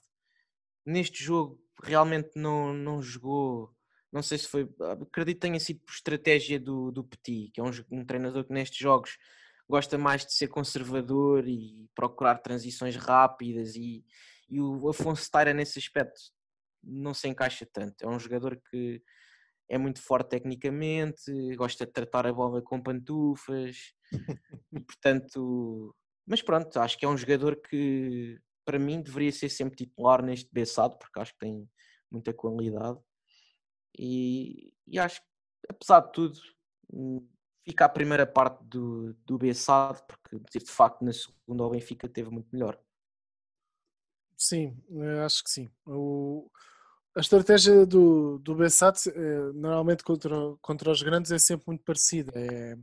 Neste 0.87 1.25
jogo 1.25 1.61
realmente 1.83 2.31
não, 2.37 2.73
não 2.73 3.03
jogou, 3.03 3.75
não 4.13 4.23
sei 4.23 4.39
se 4.39 4.47
foi, 4.47 4.69
acredito 5.03 5.37
que 5.37 5.41
tenha 5.41 5.59
sido 5.59 5.81
por 5.81 5.93
estratégia 5.93 6.61
do, 6.61 6.93
do 6.93 7.03
Petit, 7.03 7.51
que 7.51 7.61
é 7.61 7.65
um, 7.65 7.71
um 7.91 8.05
treinador 8.05 8.45
que 8.45 8.53
nestes 8.53 8.79
jogos 8.79 9.19
gosta 9.69 9.99
mais 9.99 10.25
de 10.25 10.33
ser 10.35 10.47
conservador 10.47 11.49
e 11.49 11.91
procurar 11.95 12.39
transições 12.39 12.95
rápidas 12.95 13.75
e, 13.75 14.05
e 14.49 14.61
o 14.61 14.89
Afonso 14.89 15.29
Taira 15.29 15.53
nesse 15.53 15.81
aspecto 15.81 16.21
não 16.85 17.15
se 17.15 17.27
encaixa 17.27 17.67
tanto. 17.67 18.05
É 18.05 18.09
um 18.09 18.21
jogador 18.21 18.61
que 18.71 19.03
é 19.69 19.79
muito 19.79 20.01
forte 20.01 20.31
tecnicamente, 20.31 21.31
gosta 21.57 21.87
de 21.87 21.93
tratar 21.93 22.27
a 22.27 22.33
bola 22.33 22.63
com 22.63 22.83
pantufas 22.83 23.93
e 24.73 24.81
portanto, 24.87 25.95
mas 26.27 26.43
pronto, 26.43 26.79
acho 26.79 26.99
que 26.99 27.05
é 27.05 27.09
um 27.09 27.17
jogador 27.17 27.57
que 27.57 28.39
para 28.65 28.79
mim 28.79 29.03
deveria 29.03 29.33
ser 29.33 29.49
sempre 29.49 29.77
titular 29.77 30.23
neste 30.23 30.53
Bessado 30.53 30.99
porque 30.99 31.21
acho 31.21 31.33
que 31.33 31.39
tem 31.41 31.69
muita 32.11 32.33
qualidade 32.33 32.99
e, 33.99 34.73
e 34.87 34.99
acho 34.99 35.21
que 35.21 35.27
apesar 35.69 36.01
de 36.01 36.13
tudo 36.13 36.39
hum, 36.93 37.27
fica 37.65 37.87
a 37.87 37.89
primeira 37.89 38.27
parte 38.27 38.63
do, 38.65 39.15
do 39.25 39.39
Bessade, 39.39 40.03
porque 40.07 40.39
de 40.59 40.71
facto 40.71 41.03
na 41.03 41.13
segunda 41.13 41.65
o 41.65 41.71
Benfica 41.71 42.09
teve 42.09 42.31
muito 42.31 42.49
melhor. 42.53 42.79
Sim, 44.37 44.77
acho 45.25 45.43
que 45.43 45.51
sim. 45.51 45.71
O, 45.87 46.51
a 47.17 47.21
estratégia 47.21 47.87
do, 47.87 48.39
do 48.39 48.55
Bessade 48.57 49.09
eh, 49.09 49.53
normalmente 49.55 50.03
contra, 50.03 50.37
contra 50.61 50.91
os 50.91 51.01
grandes 51.01 51.31
é 51.31 51.39
sempre 51.39 51.65
muito 51.69 51.85
parecida. 51.85 52.33
É, 52.35 52.77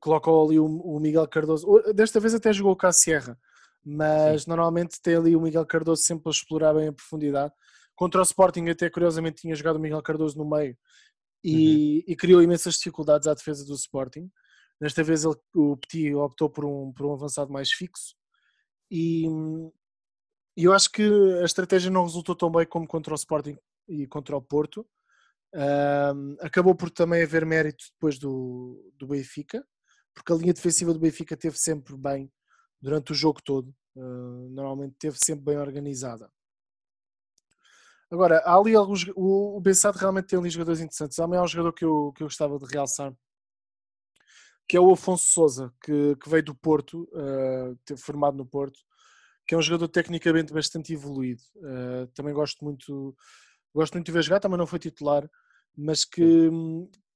colocou 0.00 0.46
ali 0.46 0.58
o, 0.58 0.66
o, 0.66 1.00
Miguel 1.00 1.26
Cardoso, 1.26 1.66
desta 1.94 2.20
vez 2.20 2.34
até 2.34 2.52
jogou 2.52 2.76
com 2.76 2.86
a 2.86 2.92
Sierra, 2.92 3.38
mas 3.82 4.42
sim. 4.42 4.50
normalmente 4.50 5.00
tem 5.02 5.16
ali 5.16 5.34
o 5.34 5.40
Miguel 5.40 5.64
Cardoso 5.64 6.02
sempre 6.02 6.28
a 6.28 6.30
explorar 6.30 6.74
bem 6.74 6.88
a 6.88 6.92
profundidade. 6.92 7.54
Contra 7.96 8.20
o 8.20 8.24
Sporting, 8.24 8.68
até 8.68 8.90
curiosamente 8.90 9.40
tinha 9.42 9.54
jogado 9.54 9.76
o 9.76 9.80
Miguel 9.80 10.02
Cardoso 10.02 10.36
no 10.36 10.48
meio 10.48 10.76
e, 11.42 11.54
uhum. 11.54 12.12
e, 12.12 12.16
criou 12.16 12.42
imensas 12.42 12.74
dificuldades 12.74 13.26
à 13.26 13.32
defesa 13.32 13.64
do 13.64 13.74
Sporting. 13.74 14.30
Desta 14.78 15.02
vez 15.02 15.24
ele, 15.24 15.36
o 15.54 15.76
Petit 15.76 16.14
optou 16.14 16.50
por 16.50 16.66
um, 16.66 16.92
por 16.92 17.06
um 17.06 17.12
avançado 17.14 17.50
mais 17.50 17.70
fixo 17.70 18.14
e, 18.90 19.26
e 20.56 20.64
eu 20.64 20.72
acho 20.72 20.90
que 20.90 21.02
a 21.40 21.44
estratégia 21.44 21.90
não 21.90 22.04
resultou 22.04 22.34
tão 22.34 22.50
bem 22.50 22.66
como 22.66 22.86
contra 22.86 23.12
o 23.12 23.16
Sporting 23.16 23.56
e 23.88 24.06
contra 24.06 24.36
o 24.36 24.42
Porto. 24.42 24.86
Um, 25.52 26.36
acabou 26.40 26.74
por 26.74 26.90
também 26.90 27.22
haver 27.22 27.44
mérito 27.44 27.84
depois 27.92 28.18
do, 28.18 28.92
do 28.96 29.06
Benfica, 29.06 29.66
porque 30.14 30.32
a 30.32 30.36
linha 30.36 30.52
defensiva 30.52 30.92
do 30.92 31.00
Benfica 31.00 31.36
teve 31.36 31.58
sempre 31.58 31.96
bem 31.96 32.30
durante 32.80 33.12
o 33.12 33.14
jogo 33.14 33.40
todo. 33.42 33.74
Uh, 33.96 34.48
normalmente 34.50 34.96
teve 34.98 35.18
sempre 35.18 35.44
bem 35.44 35.58
organizada. 35.58 36.30
Agora, 38.10 38.38
há 38.38 38.56
ali 38.56 38.74
alguns. 38.74 39.06
O, 39.14 39.56
o 39.56 39.60
Bessado 39.60 39.98
realmente 39.98 40.26
tem 40.26 40.38
ali 40.38 40.50
jogadores 40.50 40.80
interessantes. 40.80 41.18
Há 41.18 41.26
um 41.26 41.46
jogador 41.46 41.72
que 41.72 41.84
eu, 41.84 42.12
que 42.14 42.22
eu 42.22 42.26
gostava 42.26 42.58
de 42.58 42.66
realçar, 42.66 43.14
que 44.68 44.76
é 44.76 44.80
o 44.80 44.92
Afonso 44.92 45.24
Souza, 45.26 45.72
que, 45.82 46.16
que 46.16 46.28
veio 46.28 46.44
do 46.44 46.54
Porto, 46.54 47.08
uh, 47.12 47.96
formado 47.96 48.36
no 48.36 48.46
Porto, 48.46 48.80
que 49.50 49.54
é 49.56 49.58
um 49.58 49.62
jogador 49.62 49.88
tecnicamente 49.88 50.52
bastante 50.52 50.92
evoluído. 50.92 51.42
Uh, 51.56 52.06
também 52.14 52.32
gosto 52.32 52.64
muito, 52.64 53.16
gosto 53.74 53.94
muito 53.94 54.06
de 54.06 54.12
ver 54.12 54.22
jogar, 54.22 54.38
também 54.38 54.56
não 54.56 54.64
foi 54.64 54.78
titular, 54.78 55.28
mas 55.76 56.04
que, 56.04 56.48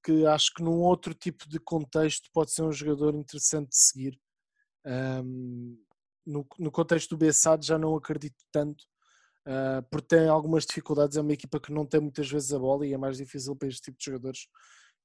que 0.02 0.26
acho 0.26 0.52
que 0.52 0.60
num 0.60 0.80
outro 0.80 1.14
tipo 1.14 1.48
de 1.48 1.60
contexto 1.60 2.28
pode 2.32 2.50
ser 2.50 2.62
um 2.62 2.72
jogador 2.72 3.14
interessante 3.14 3.68
de 3.68 3.76
seguir. 3.76 4.20
Um, 4.84 5.78
no, 6.26 6.44
no 6.58 6.72
contexto 6.72 7.10
do 7.10 7.18
Bessado 7.18 7.64
já 7.64 7.78
não 7.78 7.94
acredito 7.94 8.44
tanto 8.50 8.82
uh, 9.46 9.88
porque 9.88 10.16
tem 10.16 10.26
algumas 10.26 10.66
dificuldades. 10.66 11.16
É 11.16 11.20
uma 11.20 11.34
equipa 11.34 11.60
que 11.60 11.72
não 11.72 11.86
tem 11.86 12.00
muitas 12.00 12.28
vezes 12.28 12.52
a 12.52 12.58
bola 12.58 12.84
e 12.84 12.92
é 12.92 12.98
mais 12.98 13.16
difícil 13.16 13.54
para 13.54 13.68
este 13.68 13.82
tipo 13.82 13.96
de 13.96 14.06
jogadores 14.06 14.48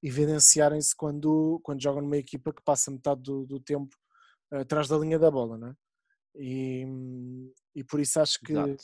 evidenciarem-se 0.02 0.96
quando, 0.96 1.60
quando 1.62 1.84
jogam 1.84 2.02
numa 2.02 2.18
equipa 2.18 2.52
que 2.52 2.64
passa 2.64 2.90
metade 2.90 3.22
do, 3.22 3.46
do 3.46 3.60
tempo 3.60 3.96
uh, 4.52 4.62
atrás 4.62 4.88
da 4.88 4.98
linha 4.98 5.20
da 5.20 5.30
bola, 5.30 5.60
não 5.60 5.68
é? 5.68 5.76
E, 6.40 6.86
e 7.76 7.84
por 7.84 8.00
isso 8.00 8.20
acho 8.20 8.40
que 8.40 8.54
Exato. 8.54 8.84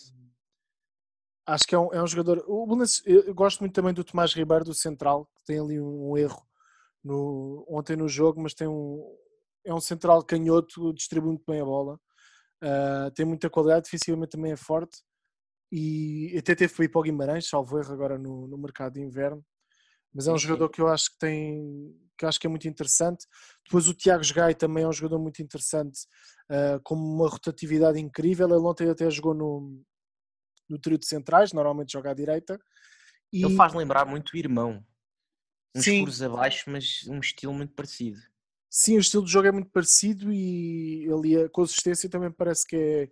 acho 1.47 1.67
que 1.67 1.73
é 1.73 1.79
um, 1.79 1.93
é 1.93 2.03
um 2.03 2.07
jogador. 2.07 2.43
O 2.47 2.67
Belenenses, 2.67 3.01
eu 3.05 3.33
gosto 3.33 3.61
muito 3.61 3.73
também 3.73 3.93
do 3.93 4.03
Tomás 4.03 4.33
Ribeiro, 4.33 4.65
do 4.65 4.73
Central, 4.73 5.25
que 5.37 5.45
tem 5.45 5.59
ali 5.59 5.79
um, 5.79 6.11
um 6.11 6.17
erro 6.17 6.45
no, 7.01 7.65
ontem 7.69 7.95
no 7.95 8.09
jogo, 8.09 8.41
mas 8.41 8.53
tem 8.53 8.67
um, 8.67 9.01
é 9.63 9.73
um 9.73 9.79
central 9.79 10.21
canhoto, 10.23 10.93
distribui 10.93 11.29
muito 11.29 11.45
bem 11.47 11.61
a 11.61 11.65
bola, 11.65 11.99
uh, 12.61 13.11
tem 13.15 13.25
muita 13.25 13.49
qualidade, 13.49 13.85
defensivamente 13.85 14.31
também 14.31 14.51
é 14.51 14.57
forte 14.57 15.01
e 15.71 16.35
até 16.37 16.55
teve 16.55 16.73
para 16.73 16.85
ir 16.85 16.89
para 16.89 16.99
o 16.99 17.03
Guimarães, 17.03 17.47
salvo 17.47 17.79
erro 17.79 17.93
agora 17.93 18.17
no, 18.17 18.47
no 18.47 18.57
mercado 18.57 18.93
de 18.93 19.01
inverno. 19.01 19.43
Mas 20.15 20.27
é 20.27 20.31
um 20.31 20.37
jogador 20.37 20.69
que 20.69 20.79
eu 20.79 20.87
acho 20.87 21.11
que 21.11 21.17
tem 21.19 21.93
que 22.17 22.25
acho 22.25 22.39
que 22.39 22.47
é 22.47 22.49
muito 22.49 22.65
interessante. 22.65 23.25
Depois 23.65 23.89
o 23.89 23.93
Tiago 23.93 24.23
Gai 24.33 24.55
também 24.55 24.85
é 24.85 24.87
um 24.87 24.93
jogador 24.93 25.19
muito 25.19 25.41
interessante, 25.41 26.07
uh, 26.49 26.79
com 26.81 26.95
uma 26.95 27.27
rotatividade 27.27 27.99
incrível. 27.99 28.47
Ele 28.47 28.65
ontem 28.65 28.89
até 28.89 29.09
jogou 29.11 29.33
no, 29.33 29.83
no 30.69 30.79
trio 30.79 30.97
de 30.97 31.05
centrais, 31.05 31.51
normalmente 31.51 31.91
joga 31.91 32.11
à 32.11 32.13
direita. 32.13 32.57
E... 33.33 33.43
Ele 33.43 33.55
faz 33.57 33.73
lembrar 33.73 34.05
muito 34.05 34.31
o 34.31 34.37
irmão. 34.37 34.81
Uns 35.75 35.83
Sim. 35.83 35.99
furos 35.99 36.21
abaixo, 36.21 36.69
mas 36.69 37.05
um 37.07 37.19
estilo 37.19 37.53
muito 37.53 37.73
parecido. 37.73 38.21
Sim, 38.69 38.95
o 38.97 39.01
estilo 39.01 39.25
de 39.25 39.31
jogo 39.31 39.47
é 39.47 39.51
muito 39.51 39.69
parecido 39.71 40.31
e 40.31 41.07
ali 41.11 41.37
a 41.37 41.49
consistência 41.49 42.09
também 42.09 42.31
parece 42.31 42.65
que 42.65 42.75
é 42.75 43.11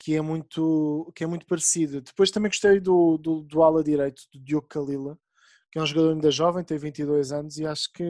que 0.00 0.14
é 0.14 0.20
muito 0.20 1.12
que 1.14 1.24
é 1.24 1.26
muito 1.26 1.44
parecida. 1.46 2.00
Depois 2.00 2.30
também 2.30 2.50
gostei 2.50 2.78
do, 2.78 3.18
do, 3.18 3.42
do 3.42 3.62
ala 3.62 3.82
direito 3.82 4.22
do 4.32 4.40
Diogo 4.40 4.68
Kalila, 4.68 5.18
que 5.70 5.78
é 5.78 5.82
um 5.82 5.86
jogador 5.86 6.12
ainda 6.12 6.30
jovem, 6.30 6.64
tem 6.64 6.78
22 6.78 7.32
anos 7.32 7.58
e 7.58 7.66
acho 7.66 7.92
que, 7.92 8.04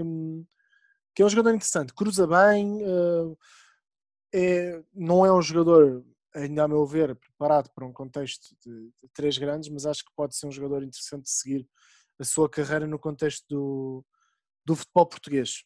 que 1.14 1.22
é 1.22 1.24
um 1.24 1.28
jogador 1.28 1.54
interessante. 1.54 1.92
Cruza 1.92 2.26
bem, 2.26 2.82
uh, 2.82 3.36
é, 4.32 4.82
não 4.94 5.24
é 5.24 5.32
um 5.32 5.42
jogador, 5.42 6.04
ainda 6.34 6.64
a 6.64 6.68
meu 6.68 6.86
ver, 6.86 7.16
preparado 7.16 7.70
para 7.74 7.86
um 7.86 7.92
contexto 7.92 8.54
de, 8.64 8.90
de 9.02 9.08
três 9.12 9.38
grandes, 9.38 9.68
mas 9.68 9.86
acho 9.86 10.04
que 10.04 10.12
pode 10.14 10.36
ser 10.36 10.46
um 10.46 10.52
jogador 10.52 10.82
interessante 10.82 11.24
de 11.24 11.30
seguir 11.30 11.68
a 12.18 12.24
sua 12.24 12.48
carreira 12.48 12.86
no 12.86 12.98
contexto 12.98 13.44
do, 13.48 14.04
do 14.64 14.76
futebol 14.76 15.06
português. 15.06 15.64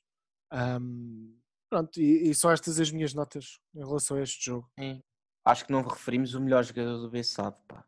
Um, 0.53 1.39
pronto, 1.69 2.01
e, 2.01 2.29
e, 2.29 2.35
são 2.35 2.51
estas 2.51 2.79
as 2.79 2.91
minhas 2.91 3.15
notas 3.15 3.59
em 3.75 3.81
relação 3.81 4.17
a 4.17 4.23
este 4.23 4.45
jogo. 4.45 4.71
Sim. 4.79 5.03
Acho 5.45 5.67
que 5.67 5.73
não 5.73 5.83
referimos 5.83 6.35
o 6.35 6.41
melhor 6.41 6.63
jogador 6.63 6.99
do 6.99 7.11
Bessado, 7.11 7.57
pá. 7.67 7.85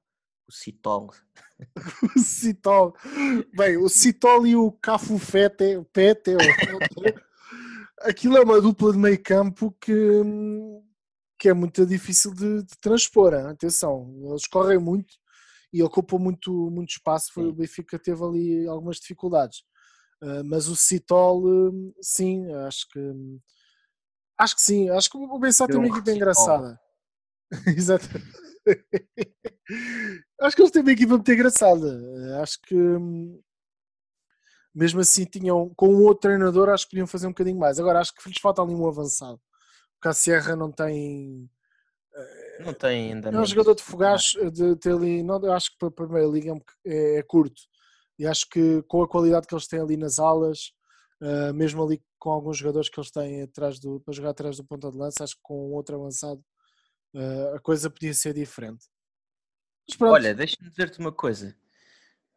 O 0.48 0.52
Citol. 0.52 1.10
o 2.16 2.18
Citol. 2.18 2.94
Bem, 3.56 3.76
o 3.76 3.88
Citol 3.88 4.46
e 4.46 4.54
o 4.56 4.70
Cafu 4.72 5.18
Fete, 5.18 5.82
Pete, 5.92 6.36
aquilo 8.00 8.36
é 8.36 8.40
uma 8.42 8.60
dupla 8.60 8.92
de 8.92 8.98
meio 8.98 9.22
campo 9.22 9.74
que, 9.80 9.94
que 11.38 11.48
é 11.48 11.54
muito 11.54 11.84
difícil 11.86 12.32
de, 12.34 12.62
de 12.62 12.78
transpor. 12.80 13.34
Hein? 13.34 13.46
Atenção, 13.46 14.14
eles 14.28 14.46
correm 14.46 14.78
muito 14.78 15.14
e 15.72 15.82
ocupam 15.82 16.18
muito, 16.18 16.70
muito 16.70 16.90
espaço. 16.90 17.32
Foi, 17.32 17.46
o 17.46 17.52
Benfica 17.52 17.98
teve 17.98 18.22
ali 18.22 18.68
algumas 18.68 18.98
dificuldades. 18.98 19.60
Uh, 20.22 20.44
mas 20.44 20.68
o 20.68 20.76
Citol, 20.76 21.44
uh, 21.44 21.94
sim, 22.00 22.52
acho 22.66 22.88
que 22.90 23.00
acho 24.38 24.56
que 24.56 24.62
sim, 24.62 24.88
acho 24.90 25.10
que 25.10 25.16
o 25.16 25.38
Bessado 25.38 25.72
tem 25.72 25.80
uma 25.80 25.88
equipa 25.88 26.12
engraçada. 26.12 26.78
Exato. 27.66 28.06
acho 30.40 30.56
que 30.56 30.62
eles 30.62 30.70
têm 30.70 30.82
uma 30.82 30.92
equipa 30.92 31.14
muito 31.14 31.32
engraçada. 31.32 32.40
Acho 32.40 32.60
que 32.62 32.74
mesmo 34.74 35.00
assim 35.00 35.24
tinham 35.24 35.72
com 35.76 35.88
um 35.88 36.02
outro 36.02 36.22
treinador 36.28 36.68
acho 36.68 36.84
que 36.84 36.90
podiam 36.90 37.06
fazer 37.06 37.26
um 37.26 37.30
bocadinho 37.30 37.58
mais. 37.58 37.78
Agora 37.78 38.00
acho 38.00 38.14
que 38.14 38.28
lhes 38.28 38.40
falta 38.40 38.62
ali 38.62 38.74
um 38.74 38.88
avançado. 38.88 39.40
Porque 39.94 40.08
a 40.08 40.12
Sierra 40.12 40.56
não 40.56 40.70
tem 40.70 41.48
não 42.60 42.72
tem 42.72 43.12
ainda. 43.12 43.30
É 43.30 43.38
um 43.38 43.46
jogador 43.46 43.74
de 43.74 43.82
fogás 43.82 44.32
de 44.52 44.76
ter 44.76 44.92
ali, 44.92 45.22
não, 45.22 45.44
acho 45.52 45.72
que 45.72 45.78
para 45.78 45.88
a 45.88 45.92
primeira 45.92 46.28
liga 46.28 46.54
é, 46.86 47.18
é, 47.18 47.22
curto. 47.22 47.60
E 48.18 48.26
acho 48.26 48.48
que 48.48 48.82
com 48.82 49.02
a 49.02 49.08
qualidade 49.08 49.46
que 49.46 49.54
eles 49.54 49.66
têm 49.66 49.80
ali 49.80 49.96
nas 49.96 50.18
alas, 50.18 50.72
mesmo 51.54 51.82
ali 51.82 52.00
com 52.18 52.30
alguns 52.30 52.58
jogadores 52.58 52.88
que 52.88 52.98
eles 53.00 53.10
têm 53.10 53.42
atrás 53.42 53.80
do, 53.80 54.00
para 54.00 54.14
jogar 54.14 54.30
atrás 54.30 54.56
do 54.56 54.64
ponta 54.64 54.90
de 54.90 54.96
lança, 54.96 55.24
acho 55.24 55.34
que 55.34 55.42
com 55.42 55.72
outro 55.72 55.96
avançado 55.96 56.40
uh, 57.14 57.56
a 57.56 57.60
coisa 57.60 57.90
podia 57.90 58.12
ser 58.12 58.34
diferente. 58.34 58.86
Olha, 60.00 60.34
deixa-me 60.34 60.68
dizer-te 60.70 60.98
uma 60.98 61.12
coisa. 61.12 61.56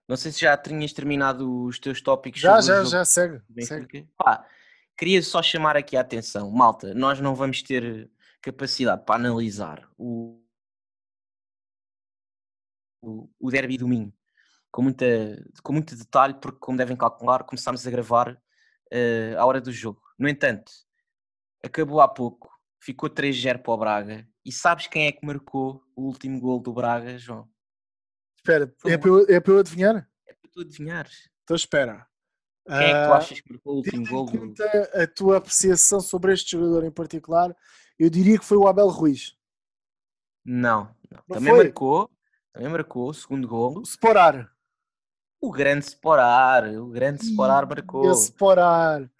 Não 0.08 0.16
sei 0.16 0.32
se 0.32 0.42
já 0.42 0.58
tinhas 0.58 0.94
terminado 0.94 1.66
os 1.66 1.80
teus 1.80 2.02
tópicos. 2.02 2.40
Já, 2.40 2.62
já, 2.62 2.84
já, 2.84 3.04
segue. 3.04 3.42
segue. 3.62 4.08
Pá, 4.18 4.48
queria 4.98 5.22
só 5.22 5.42
chamar 5.42 5.76
aqui 5.76 5.98
a 5.98 6.02
atenção. 6.02 6.50
Malta, 6.52 6.94
nós 6.94 7.20
não 7.20 7.36
vamos 7.36 7.62
ter 7.62 8.10
capacidade 8.42 9.04
para 9.06 9.16
analisar 9.16 9.90
o, 9.98 10.42
o, 13.02 13.30
o 13.40 13.52
derby 13.52 13.78
do 13.78 13.88
Minho 13.88 14.14
com, 14.72 14.82
muita, 14.84 15.06
com 15.64 15.74
muito 15.74 15.96
detalhe, 15.96 16.36
porque, 16.36 16.60
como 16.60 16.78
devem 16.78 16.96
calcular, 16.96 17.44
começámos 17.44 17.86
a 17.86 17.92
gravar 17.92 18.32
uh, 18.34 19.38
à 19.38 19.46
hora 19.46 19.60
do 19.60 19.72
jogo. 19.72 20.02
No 20.18 20.30
entanto, 20.30 20.72
acabou 21.64 22.00
há 22.00 22.08
pouco, 22.08 22.50
ficou 22.80 23.10
3-0 23.10 23.62
para 23.64 23.74
o 23.74 23.78
Braga 23.78 24.28
e 24.48 24.52
sabes 24.54 24.88
quem 24.88 25.08
é 25.08 25.12
que 25.12 25.26
marcou 25.26 25.84
o 25.94 26.04
último 26.04 26.40
gol 26.40 26.62
do 26.62 26.72
Braga, 26.72 27.18
João? 27.18 27.50
Espera, 28.38 28.74
é 28.86 28.98
para, 28.98 29.10
eu, 29.10 29.26
é 29.28 29.42
para 29.42 29.52
eu 29.52 29.60
adivinhar? 29.60 30.10
É 30.26 30.34
para 30.34 30.50
tu 30.50 30.62
adivinhares. 30.62 31.30
Então 31.44 31.54
espera. 31.54 32.08
Quem 32.66 32.78
é 32.78 32.94
que 32.94 33.08
tu 33.08 33.14
ah, 33.14 33.18
achas 33.18 33.42
que 33.42 33.52
marcou 33.52 33.74
o 33.74 33.76
último 33.76 34.08
gol? 34.08 34.26
Do... 34.26 34.56
a 34.94 35.06
tua 35.06 35.38
apreciação 35.38 36.00
sobre 36.00 36.32
este 36.32 36.52
jogador 36.52 36.86
em 36.86 36.92
particular, 36.92 37.54
eu 38.00 38.10
diria 38.10 38.40
que 38.40 38.46
foi 38.46 38.56
o 38.56 38.70
Abel 38.70 38.88
Ruiz. 38.88 39.36
Não, 40.46 40.84
não. 41.12 41.24
não 41.28 41.36
também 41.36 41.54
foi? 41.54 41.64
marcou, 41.66 42.10
também 42.54 42.70
marcou 42.70 43.10
o 43.10 43.14
segundo 43.14 43.46
gol. 43.50 43.80
O 43.80 43.82
Sporar. 43.82 44.50
O 45.42 45.52
grande 45.52 45.88
Sporar, 45.88 46.74
o 46.74 46.88
grande 46.88 47.22
Sporar 47.26 47.68
marcou. 47.68 48.08
O 48.08 48.12
Sporar. 48.14 49.12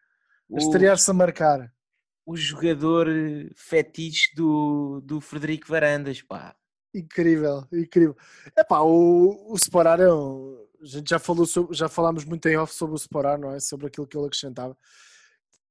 Estrear-se 0.50 1.12
a 1.12 1.14
marcar 1.14 1.70
o 2.28 2.36
jogador 2.36 3.08
fetiche 3.56 4.36
do, 4.36 5.00
do 5.02 5.22
Frederico 5.22 5.70
Varandas, 5.70 6.22
pá. 6.22 6.54
Incrível, 6.94 7.66
incrível. 7.72 8.18
É 8.54 8.66
pá, 8.66 8.82
o, 8.82 9.54
o 9.54 9.56
Sporar 9.56 10.02
é 10.02 10.12
um, 10.12 10.68
a 10.82 10.86
gente 10.86 11.10
já 11.10 11.20
falou 11.20 11.46
sobre, 11.46 11.74
já 11.74 11.88
falámos 11.88 12.26
muito 12.26 12.46
em 12.50 12.58
off 12.58 12.74
sobre 12.76 12.96
o 12.96 12.98
Sporar, 12.98 13.40
não 13.40 13.52
é? 13.52 13.62
Sobre 13.62 13.88
aquilo 13.88 14.06
que 14.06 14.18
ele 14.18 14.26
acrescentava. 14.26 14.78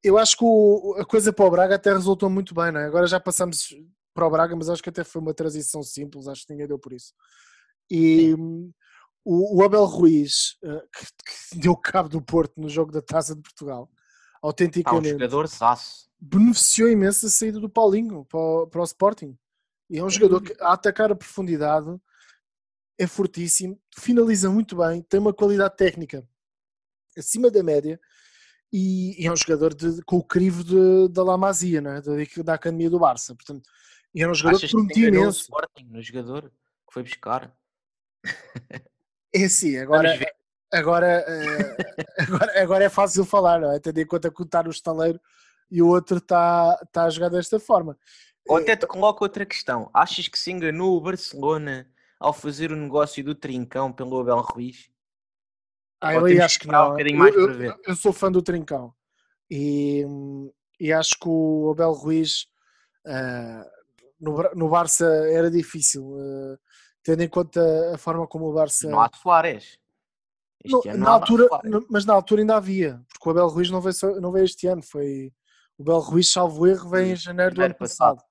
Eu 0.03 0.17
acho 0.17 0.35
que 0.35 0.45
o, 0.45 0.97
a 0.99 1.05
coisa 1.05 1.31
para 1.31 1.45
o 1.45 1.51
Braga 1.51 1.75
até 1.75 1.93
resultou 1.93 2.31
muito 2.31 2.55
bem, 2.55 2.73
não 2.73 2.81
é? 2.81 2.87
Agora 2.87 3.07
já 3.07 3.21
passamos 3.21 3.75
para 4.15 4.27
o 4.27 4.31
Braga, 4.31 4.57
mas 4.57 4.71
acho 4.71 4.83
que 4.83 4.89
até 4.89 5.05
foi 5.05 5.21
uma 5.21 5.35
transição 5.35 5.83
simples, 5.83 6.27
acho 6.27 6.47
que 6.47 6.53
ninguém 6.55 6.69
deu 6.69 6.79
por 6.79 6.95
isso. 6.95 7.13
E 7.91 8.33
o, 8.33 9.59
o, 9.59 9.63
Abel 9.63 9.85
Ruiz, 9.85 10.57
uh, 10.65 10.81
que, 10.91 11.05
que, 11.51 11.59
deu 11.61 11.77
cabo 11.77 12.09
do 12.09 12.23
Porto 12.23 12.59
no 12.59 12.69
jogo 12.69 12.91
da 12.93 13.03
Taça 13.03 13.37
de 13.37 13.43
Portugal, 13.43 13.91
autenticamente. 14.41 15.09
Ah, 15.09 15.17
um 15.17 15.19
jogador 15.19 15.49
saço 15.49 16.06
beneficiou 16.21 16.89
imenso 16.89 17.27
a 17.27 17.31
saída 17.31 17.61
do 17.61 17.69
Paulinho 17.69 18.25
para 18.25 18.39
o, 18.39 18.67
para 18.67 18.81
o 18.81 18.85
Sporting. 18.85 19.37
E 19.89 19.99
é 19.99 20.05
um 20.05 20.11
jogador 20.11 20.43
que 20.43 20.57
a 20.61 20.73
atacar 20.73 21.13
a 21.13 21.17
profundidade 21.17 21.97
é 22.99 23.07
fortíssimo, 23.07 23.79
finaliza 23.99 24.51
muito 24.51 24.77
bem, 24.77 25.03
tem 25.03 25.21
uma 25.21 25.35
qualidade 25.35 25.77
técnica 25.77 26.27
acima 27.17 27.51
da 27.51 27.63
média 27.63 28.01
e, 28.73 29.23
e 29.23 29.27
é 29.27 29.33
um 29.33 29.37
jogador 29.37 29.75
de, 29.75 30.03
com 30.05 30.17
o 30.17 30.25
crivo 30.25 30.65
de, 30.65 31.09
da 31.13 31.23
Lamazia, 31.23 31.81
não 31.81 31.93
é? 31.93 32.01
da, 32.01 32.13
da 32.43 32.55
Academia 32.55 32.91
do 32.91 32.99
Barça. 32.99 33.35
Portanto, 33.35 33.69
é 34.15 34.27
um 34.27 34.35
jogador 34.35 34.57
Achas 34.57 34.71
que 34.71 34.77
prometia 34.77 35.09
imenso. 35.09 35.41
Sporting 35.43 35.85
no 35.85 36.03
jogador 36.03 36.51
que 36.51 36.93
foi 36.93 37.03
buscar? 37.03 37.55
É 39.35 39.45
assim, 39.45 39.77
agora, 39.77 40.19
agora, 40.73 41.25
eh, 41.29 41.77
agora, 42.25 42.63
agora 42.63 42.85
é 42.85 42.89
fácil 42.89 43.23
falar, 43.23 43.61
não 43.61 43.71
é? 43.71 43.79
tendo 43.79 43.99
em 43.99 44.07
conta 44.07 44.31
que 44.31 44.43
está 44.43 44.63
no 44.63 44.71
estaleiro 44.71 45.21
e 45.71 45.83
o 45.83 45.89
outro 45.89 46.19
está 46.19 46.77
tá 46.93 47.05
a 47.05 47.11
jogar 47.11 47.29
desta 47.29 47.59
forma. 47.59 47.99
Ou 48.49 48.59
até 48.59 48.77
te 48.77 48.87
coloco 48.87 49.25
outra 49.25 49.45
questão. 49.45 49.91
Achas 49.93 50.29
que 50.29 50.39
se 50.39 50.53
enganou 50.53 50.97
o 50.97 51.01
Barcelona 51.01 51.89
ao 52.19 52.33
fazer 52.33 52.71
o 52.71 52.77
negócio 52.77 53.23
do 53.25 53.35
Trincão 53.35 53.93
pelo 53.93 54.21
Abel 54.21 54.41
Ruiz? 54.41 54.89
Ah, 56.01 56.15
eu 56.15 56.45
acho 56.45 56.61
que 56.61 56.69
não. 56.69 56.95
Um 56.95 57.27
eu, 57.27 57.63
eu, 57.63 57.75
eu, 57.87 57.97
sou 57.97 58.13
fã 58.13 58.31
do 58.31 58.43
Trincão 58.43 58.95
e, 59.51 60.05
e 60.79 60.93
acho 60.93 61.19
que 61.19 61.29
o 61.29 61.71
Abel 61.73 61.93
Ruiz 61.93 62.47
uh, 63.07 63.69
no, 64.21 64.51
no 64.55 64.69
Barça 64.69 65.07
era 65.31 65.51
difícil, 65.51 66.05
uh, 66.05 66.59
tendo 67.03 67.23
em 67.23 67.29
conta 67.29 67.61
a 67.95 67.99
forma 67.99 68.27
como 68.27 68.47
o 68.47 68.53
Barça. 68.53 68.89
Não 68.89 69.01
há 69.01 69.11
Soares. 69.15 69.79
No, 70.65 70.83
na 70.97 71.11
altura, 71.11 71.49
mas 71.89 72.05
na 72.05 72.13
altura 72.13 72.43
ainda 72.43 72.57
havia, 72.57 73.01
porque 73.09 73.29
o 73.29 73.31
Abel 73.31 73.49
Ruiz 73.49 73.71
não 73.71 73.81
veio, 73.81 74.21
não 74.21 74.33
veio 74.33 74.45
este 74.45 74.67
ano, 74.67 74.83
foi 74.83 75.33
o 75.79 75.85
Belo 75.85 76.01
Ruiz, 76.01 76.31
salvo 76.31 76.67
erro, 76.67 76.91
vem 76.91 77.13
em 77.13 77.17
janeiro 77.17 77.55
do 77.55 77.63
ano 77.63 77.75
passado. 77.75 78.17
passado. 78.17 78.27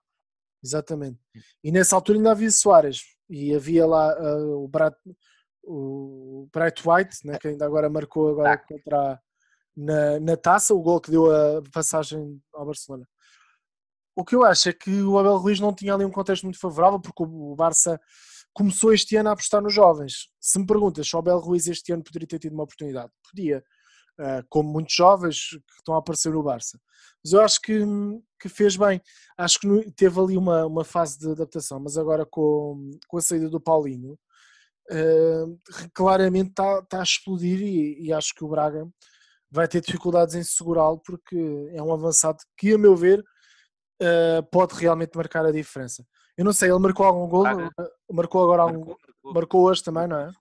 Exatamente. 0.63 1.19
E 1.63 1.71
nessa 1.71 1.95
altura 1.95 2.17
ainda 2.17 2.31
havia 2.31 2.49
Soares. 2.49 3.01
e 3.29 3.53
havia 3.53 3.85
lá 3.85 4.15
uh, 4.19 4.63
o, 4.63 4.67
Brat, 4.67 4.95
o 5.63 6.47
Bright 6.51 6.81
White, 6.87 7.17
né, 7.25 7.37
que 7.37 7.47
ainda 7.47 7.65
agora 7.65 7.89
marcou 7.89 8.29
agora 8.29 8.57
contra 8.57 9.19
na, 9.75 10.19
na 10.19 10.37
taça, 10.37 10.73
o 10.73 10.81
gol 10.81 11.01
que 11.01 11.11
deu 11.11 11.29
a 11.29 11.61
passagem 11.71 12.41
ao 12.53 12.65
Barcelona. 12.65 13.07
O 14.15 14.23
que 14.23 14.35
eu 14.35 14.43
acho 14.45 14.69
é 14.69 14.73
que 14.73 15.01
o 15.01 15.19
Abel 15.19 15.37
Ruiz 15.37 15.59
não 15.59 15.73
tinha 15.73 15.93
ali 15.93 16.05
um 16.05 16.11
contexto 16.11 16.43
muito 16.43 16.59
favorável, 16.59 16.99
porque 16.99 17.21
o 17.21 17.55
Barça 17.55 17.99
começou 18.53 18.93
este 18.93 19.17
ano 19.17 19.29
a 19.29 19.33
apostar 19.33 19.61
nos 19.61 19.73
jovens. 19.73 20.29
Se 20.39 20.57
me 20.57 20.65
perguntas 20.65 21.07
se 21.07 21.15
o 21.15 21.19
Abel 21.19 21.37
Ruiz 21.39 21.67
este 21.67 21.91
ano 21.91 22.03
poderia 22.03 22.27
ter 22.27 22.39
tido 22.39 22.53
uma 22.53 22.63
oportunidade, 22.63 23.11
podia, 23.29 23.61
como 24.49 24.71
muitos 24.71 24.95
jovens 24.95 25.49
que 25.49 25.79
estão 25.79 25.95
a 25.95 25.99
aparecer 25.99 26.31
no 26.31 26.43
Barça. 26.43 26.79
Mas 27.23 27.33
eu 27.33 27.41
acho 27.41 27.59
que, 27.61 27.79
que 28.39 28.47
fez 28.47 28.75
bem. 28.77 29.01
Acho 29.37 29.59
que 29.59 29.91
teve 29.91 30.19
ali 30.19 30.37
uma, 30.37 30.65
uma 30.65 30.83
fase 30.83 31.17
de 31.17 31.31
adaptação, 31.31 31.79
mas 31.79 31.97
agora 31.97 32.25
com, 32.25 32.91
com 33.07 33.17
a 33.17 33.21
saída 33.21 33.49
do 33.49 33.59
Paulinho, 33.59 34.17
uh, 34.91 35.59
claramente 35.93 36.51
está, 36.51 36.79
está 36.79 36.99
a 36.99 37.03
explodir 37.03 37.61
e, 37.61 38.05
e 38.05 38.13
acho 38.13 38.33
que 38.35 38.43
o 38.43 38.47
Braga 38.47 38.87
vai 39.49 39.67
ter 39.67 39.81
dificuldades 39.81 40.35
em 40.35 40.43
segurá-lo 40.43 40.99
porque 40.99 41.37
é 41.73 41.81
um 41.81 41.93
avançado 41.93 42.37
que, 42.57 42.73
a 42.73 42.77
meu 42.77 42.95
ver, 42.95 43.23
uh, 44.01 44.43
pode 44.51 44.75
realmente 44.75 45.17
marcar 45.17 45.45
a 45.45 45.51
diferença. 45.51 46.05
Eu 46.37 46.43
não 46.43 46.53
sei, 46.53 46.69
ele 46.69 46.79
marcou 46.79 47.05
algum 47.05 47.27
gol? 47.27 47.45
Marcou 48.11 48.43
agora 48.43 48.63
algum 48.63 48.79
marcou, 48.79 48.97
marcou. 48.99 49.33
marcou 49.33 49.63
hoje 49.63 49.83
também, 49.83 50.07
não 50.07 50.19
é? 50.19 50.31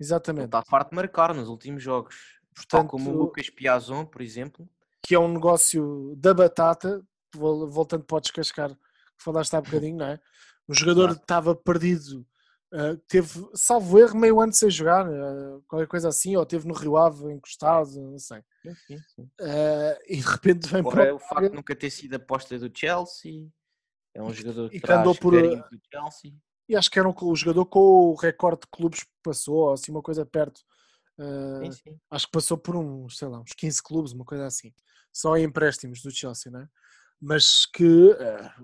Exatamente. 0.00 0.42
Ele 0.42 0.48
está 0.48 0.62
farto 0.68 0.90
de 0.90 0.96
marcar 0.96 1.34
nos 1.34 1.48
últimos 1.48 1.82
jogos. 1.82 2.37
Portanto, 2.58 2.90
como 2.90 3.10
o 3.10 3.16
Lucas 3.16 3.48
Piazon, 3.50 4.04
por 4.04 4.22
exemplo. 4.22 4.68
Que 5.02 5.14
é 5.14 5.18
um 5.18 5.32
negócio 5.32 6.14
da 6.16 6.34
batata, 6.34 7.02
voltando 7.34 8.04
para 8.04 8.16
o 8.16 8.20
descascar 8.20 8.70
que 8.70 9.24
falaste 9.24 9.54
há 9.54 9.60
bocadinho, 9.60 9.96
não 9.96 10.06
é? 10.06 10.20
O 10.66 10.74
jogador 10.74 11.12
estava 11.12 11.54
perdido 11.54 12.26
Uh, 12.70 12.98
teve, 13.08 13.48
salvo 13.54 13.98
erro, 13.98 14.14
meio 14.14 14.40
ano 14.40 14.52
sem 14.52 14.68
jogar, 14.68 15.08
uh, 15.08 15.64
qualquer 15.66 15.86
coisa 15.86 16.08
assim, 16.08 16.36
ou 16.36 16.44
teve 16.44 16.68
no 16.68 16.74
Rio 16.74 16.98
Ave 16.98 17.32
encostado, 17.32 17.98
não 17.98 18.18
sei. 18.18 18.42
Sim, 18.86 18.98
sim. 19.14 19.22
Uh, 19.40 19.96
e 20.06 20.16
de 20.16 20.28
repente 20.28 20.68
vem 20.68 20.82
para 20.82 21.14
o 21.14 21.18
facto 21.18 21.48
de 21.48 21.56
nunca 21.56 21.74
ter 21.74 21.88
sido 21.88 22.16
aposta 22.16 22.58
do 22.58 22.70
Chelsea, 22.76 23.48
é 24.14 24.22
um 24.22 24.34
jogador 24.34 24.68
que 24.68 24.92
andou 24.92 25.14
por 25.14 25.32
do 25.32 25.80
Chelsea. 25.90 26.34
E 26.68 26.76
acho 26.76 26.90
que 26.90 26.98
era 26.98 27.08
um, 27.08 27.14
o 27.22 27.34
jogador 27.34 27.64
com 27.64 28.10
o 28.10 28.14
recorde 28.14 28.60
de 28.60 28.66
clubes 28.70 29.02
que 29.02 29.10
passou, 29.22 29.72
assim, 29.72 29.90
uma 29.90 30.02
coisa 30.02 30.26
perto. 30.26 30.60
Sim, 31.18 31.98
acho 32.10 32.26
que 32.26 32.32
passou 32.32 32.56
por 32.56 32.76
uns, 32.76 33.18
sei 33.18 33.28
lá, 33.28 33.40
uns 33.40 33.52
15 33.52 33.82
clubes, 33.82 34.12
uma 34.12 34.24
coisa 34.24 34.46
assim. 34.46 34.72
Só 35.12 35.36
em 35.36 35.44
empréstimos 35.44 36.02
do 36.02 36.10
Chelsea, 36.10 36.50
né? 36.50 36.68
Mas 37.20 37.66
que, 37.66 38.14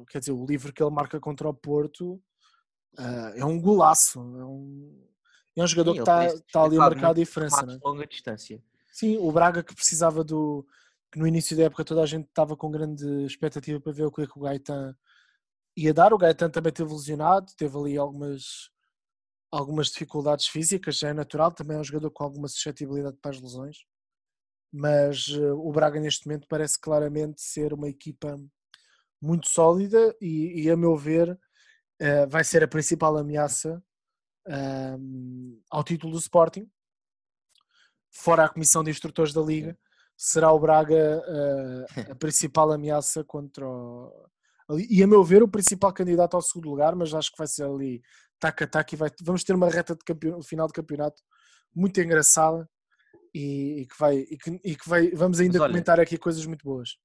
quer 0.08 0.20
dizer, 0.20 0.32
o 0.32 0.46
livro 0.46 0.72
que 0.72 0.82
ele 0.82 0.90
marca 0.90 1.18
contra 1.18 1.48
o 1.48 1.54
Porto 1.54 2.22
Uh, 2.98 3.36
é 3.36 3.44
um 3.44 3.60
golaço. 3.60 4.20
É 4.20 4.44
um, 4.44 5.06
é 5.56 5.62
um 5.62 5.66
jogador 5.66 5.92
Sim, 5.92 5.96
que 5.96 6.10
está 6.10 6.42
tá 6.52 6.62
ali 6.64 6.76
a 6.76 6.80
marcar 6.80 7.10
a 7.10 7.14
diferença. 7.14 7.66
Né? 7.66 7.78
longa 7.82 8.06
distância. 8.06 8.62
Sim, 8.92 9.18
o 9.18 9.30
Braga 9.32 9.62
que 9.62 9.74
precisava 9.74 10.22
do. 10.22 10.66
que 11.10 11.18
no 11.18 11.26
início 11.26 11.56
da 11.56 11.64
época 11.64 11.84
toda 11.84 12.02
a 12.02 12.06
gente 12.06 12.26
estava 12.26 12.56
com 12.56 12.70
grande 12.70 13.06
expectativa 13.24 13.80
para 13.80 13.92
ver 13.92 14.04
o 14.04 14.12
que 14.12 14.22
é 14.22 14.26
que 14.26 14.38
o 14.38 14.42
Gaetan 14.42 14.96
ia 15.76 15.92
dar. 15.92 16.12
O 16.12 16.18
Gaetan 16.18 16.50
também 16.50 16.72
teve 16.72 16.92
lesionado, 16.92 17.52
teve 17.56 17.76
ali 17.76 17.98
algumas, 17.98 18.70
algumas 19.54 19.88
dificuldades 19.88 20.46
físicas, 20.46 20.98
já 20.98 21.08
é 21.08 21.12
natural. 21.12 21.52
Também 21.52 21.76
é 21.76 21.80
um 21.80 21.84
jogador 21.84 22.10
com 22.10 22.24
alguma 22.24 22.48
suscetibilidade 22.48 23.16
para 23.20 23.30
as 23.30 23.40
lesões. 23.40 23.78
Mas 24.72 25.28
uh, 25.28 25.54
o 25.56 25.70
Braga 25.70 26.00
neste 26.00 26.26
momento 26.26 26.46
parece 26.48 26.78
claramente 26.80 27.40
ser 27.40 27.72
uma 27.72 27.88
equipa 27.88 28.36
muito 29.22 29.48
sólida 29.48 30.14
e, 30.20 30.62
e 30.62 30.70
a 30.70 30.76
meu 30.76 30.96
ver 30.96 31.30
uh, 31.30 32.28
vai 32.28 32.42
ser 32.42 32.64
a 32.64 32.68
principal 32.68 33.16
ameaça 33.16 33.82
um, 34.46 35.62
ao 35.70 35.84
título 35.84 36.12
do 36.12 36.18
Sporting, 36.18 36.68
fora 38.10 38.44
a 38.44 38.48
comissão 38.48 38.84
de 38.84 38.90
instrutores 38.90 39.32
da 39.32 39.40
Liga, 39.40 39.78
será 40.16 40.52
o 40.52 40.58
Braga 40.58 41.22
uh, 41.26 42.10
a 42.10 42.14
principal 42.16 42.72
ameaça 42.72 43.24
contra 43.24 43.66
o, 43.66 44.28
e 44.90 45.02
a 45.02 45.06
meu 45.06 45.22
ver 45.22 45.42
o 45.42 45.48
principal 45.48 45.92
candidato 45.92 46.34
ao 46.34 46.42
segundo 46.42 46.68
lugar, 46.68 46.94
mas 46.94 47.14
acho 47.14 47.30
que 47.30 47.38
vai 47.38 47.46
ser 47.46 47.64
ali 47.64 48.02
tac 48.44 48.62
a 48.62 48.66
tac 48.66 48.92
e 48.92 48.96
vai, 48.96 49.10
vamos 49.22 49.42
ter 49.42 49.54
uma 49.54 49.70
reta 49.70 49.94
de 49.94 50.04
campeon, 50.04 50.42
final 50.42 50.66
de 50.66 50.74
campeonato 50.74 51.22
muito 51.74 51.98
engraçada 52.00 52.68
e, 53.32 53.80
e 53.80 53.86
que 53.86 53.98
vai 53.98 54.16
e 54.18 54.36
que, 54.36 54.60
e 54.62 54.76
que 54.76 54.88
vai 54.88 55.10
vamos 55.10 55.40
ainda 55.40 55.60
olha, 55.60 55.70
comentar 55.70 55.98
aqui 55.98 56.18
coisas 56.18 56.44
muito 56.44 56.62
boas. 56.62 56.98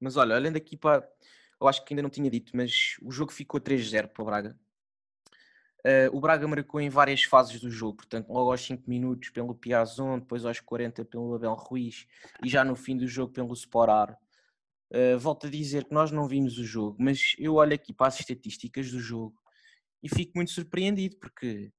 Mas 0.00 0.16
olha, 0.16 0.34
olhando 0.34 0.56
aqui 0.56 0.76
para 0.76 1.08
eu 1.60 1.66
acho 1.66 1.84
que 1.84 1.92
ainda 1.92 2.02
não 2.02 2.10
tinha 2.10 2.30
dito, 2.30 2.56
mas 2.56 2.96
o 3.02 3.10
jogo 3.10 3.32
ficou 3.32 3.60
3-0 3.60 4.08
para 4.08 4.22
o 4.22 4.26
Braga. 4.26 4.58
Uh, 5.80 6.16
o 6.16 6.20
Braga 6.20 6.46
marcou 6.46 6.80
em 6.80 6.88
várias 6.88 7.22
fases 7.24 7.60
do 7.60 7.70
jogo, 7.70 7.98
portanto, 7.98 8.28
logo 8.28 8.50
aos 8.50 8.60
5 8.60 8.88
minutos 8.88 9.30
pelo 9.30 9.54
Piazon, 9.54 10.18
depois 10.18 10.44
aos 10.44 10.60
40 10.60 11.04
pelo 11.04 11.34
Abel 11.34 11.54
Ruiz 11.54 12.06
e 12.44 12.48
já 12.48 12.64
no 12.64 12.76
fim 12.76 12.96
do 12.96 13.06
jogo 13.06 13.32
pelo 13.32 13.52
Sporar. 13.54 14.16
Uh, 14.90 15.18
volto 15.18 15.46
a 15.46 15.50
dizer 15.50 15.84
que 15.84 15.92
nós 15.92 16.10
não 16.10 16.26
vimos 16.26 16.58
o 16.58 16.64
jogo, 16.64 16.96
mas 16.98 17.34
eu 17.38 17.56
olho 17.56 17.74
aqui 17.74 17.92
para 17.92 18.06
as 18.06 18.18
estatísticas 18.18 18.90
do 18.90 18.98
jogo 18.98 19.38
e 20.02 20.08
fico 20.08 20.32
muito 20.34 20.50
surpreendido 20.50 21.16
porque 21.18 21.70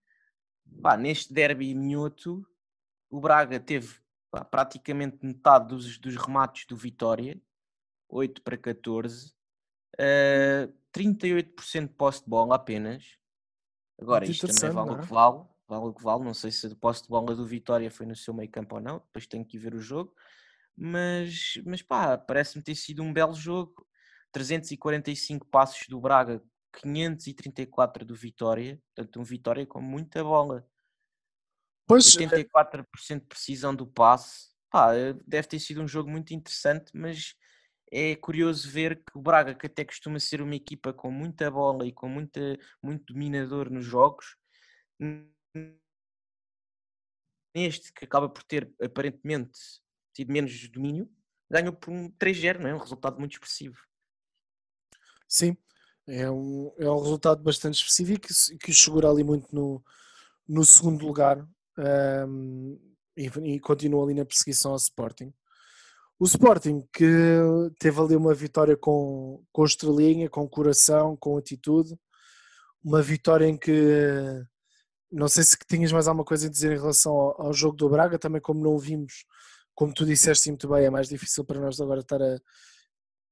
pá, 0.81 0.95
neste 0.95 1.33
derby 1.33 1.73
minhoto 1.73 2.45
o 3.09 3.19
Braga 3.19 3.59
teve 3.59 3.95
pá, 4.29 4.45
praticamente 4.45 5.25
metade 5.25 5.69
dos, 5.69 5.97
dos 5.97 6.15
remates 6.15 6.67
do 6.67 6.75
Vitória, 6.75 7.41
8 8.07 8.43
para 8.43 8.57
14, 8.57 9.33
Uh, 9.99 10.71
38% 10.95 11.87
de 11.87 11.93
posse 11.93 12.23
de 12.23 12.29
bola 12.29 12.55
apenas. 12.55 13.17
Agora, 13.99 14.25
isto 14.25 14.47
também 14.47 14.71
vale 14.71 14.91
o 14.91 14.97
é? 14.97 15.01
que 15.01 15.07
vale. 15.07 15.43
Vale 15.67 15.85
o 15.85 15.93
que 15.93 16.03
vale. 16.03 16.23
Não 16.23 16.33
sei 16.33 16.51
se 16.51 16.67
a 16.67 16.75
posse 16.75 17.03
de 17.03 17.09
bola 17.09 17.35
do 17.35 17.45
Vitória 17.45 17.91
foi 17.91 18.05
no 18.05 18.15
seu 18.15 18.33
meio 18.33 18.49
campo 18.49 18.75
ou 18.75 18.81
não. 18.81 18.99
Depois 18.99 19.27
tenho 19.27 19.45
que 19.45 19.57
ver 19.57 19.75
o 19.75 19.79
jogo. 19.79 20.13
Mas, 20.81 21.59
mas 21.65 21.81
pá, 21.81 22.17
parece-me 22.17 22.63
ter 22.63 22.75
sido 22.75 23.03
um 23.03 23.11
belo 23.11 23.33
jogo. 23.33 23.85
345 24.31 25.45
passos 25.47 25.87
do 25.89 25.99
Braga, 25.99 26.41
534 26.81 28.05
do 28.05 28.15
Vitória. 28.15 28.81
Portanto, 28.95 29.19
um 29.19 29.23
Vitória 29.23 29.65
com 29.65 29.81
muita 29.81 30.23
bola. 30.23 30.65
Pois, 31.85 32.05
84% 32.15 32.55
é 33.09 33.19
de 33.19 33.25
precisão 33.25 33.75
do 33.75 33.85
passe. 33.85 34.49
Pá, 34.69 34.93
deve 35.25 35.47
ter 35.47 35.59
sido 35.59 35.81
um 35.81 35.87
jogo 35.87 36.09
muito 36.09 36.33
interessante, 36.33 36.91
mas 36.93 37.35
é 37.91 38.15
curioso 38.15 38.69
ver 38.69 39.03
que 39.03 39.17
o 39.17 39.21
Braga, 39.21 39.55
que 39.55 39.65
até 39.65 39.83
costuma 39.83 40.19
ser 40.19 40.41
uma 40.41 40.55
equipa 40.55 40.93
com 40.93 41.11
muita 41.11 41.49
bola 41.51 41.85
e 41.85 41.91
com 41.91 42.07
muita, 42.07 42.57
muito 42.81 43.11
dominador 43.11 43.69
nos 43.69 43.83
jogos, 43.83 44.37
neste 47.53 47.91
que 47.91 48.05
acaba 48.05 48.29
por 48.29 48.43
ter 48.43 48.71
aparentemente 48.79 49.59
tido 50.19 50.33
menos 50.33 50.67
domínio, 50.69 51.09
ganhou 51.49 51.73
por 51.73 51.91
um 51.91 52.09
3-0, 52.11 52.59
não 52.59 52.69
é? 52.69 52.75
Um 52.75 52.79
resultado 52.79 53.17
muito 53.19 53.33
expressivo. 53.33 53.77
Sim, 55.27 55.55
é 56.07 56.29
um, 56.29 56.73
é 56.77 56.89
um 56.89 56.99
resultado 56.99 57.41
bastante 57.41 57.75
expressivo 57.75 58.13
e 58.13 58.17
que, 58.17 58.33
que 58.57 58.73
segura 58.73 59.09
ali 59.09 59.23
muito 59.23 59.47
no, 59.53 59.83
no 60.47 60.65
segundo 60.65 61.05
lugar 61.05 61.47
um, 62.27 62.79
e, 63.15 63.27
e 63.53 63.59
continua 63.59 64.03
ali 64.03 64.13
na 64.13 64.25
perseguição 64.25 64.71
ao 64.71 64.77
Sporting. 64.77 65.33
O 66.19 66.25
Sporting 66.25 66.85
que 66.91 67.05
teve 67.79 68.01
ali 68.01 68.15
uma 68.15 68.33
vitória 68.33 68.75
com, 68.75 69.41
com 69.53 69.63
estrelinha, 69.63 70.29
com 70.29 70.49
coração, 70.49 71.15
com 71.15 71.37
atitude, 71.37 71.97
uma 72.83 73.01
vitória 73.01 73.45
em 73.45 73.57
que 73.57 74.43
não 75.11 75.27
sei 75.27 75.43
se 75.43 75.57
tinhas 75.67 75.91
mais 75.91 76.07
alguma 76.07 76.25
coisa 76.25 76.47
a 76.47 76.49
dizer 76.49 76.71
em 76.73 76.79
relação 76.79 77.13
ao, 77.13 77.47
ao 77.47 77.53
jogo 77.53 77.77
do 77.77 77.89
Braga, 77.89 78.19
também 78.19 78.41
como 78.41 78.61
não 78.61 78.75
o 78.75 78.79
vimos, 78.79 79.25
como 79.79 79.93
tu 79.93 80.05
disseste 80.05 80.49
muito 80.49 80.67
bem, 80.67 80.83
é 80.83 80.89
mais 80.89 81.07
difícil 81.07 81.45
para 81.45 81.57
nós 81.57 81.79
agora 81.79 82.01
estar 82.01 82.21
a, 82.21 82.37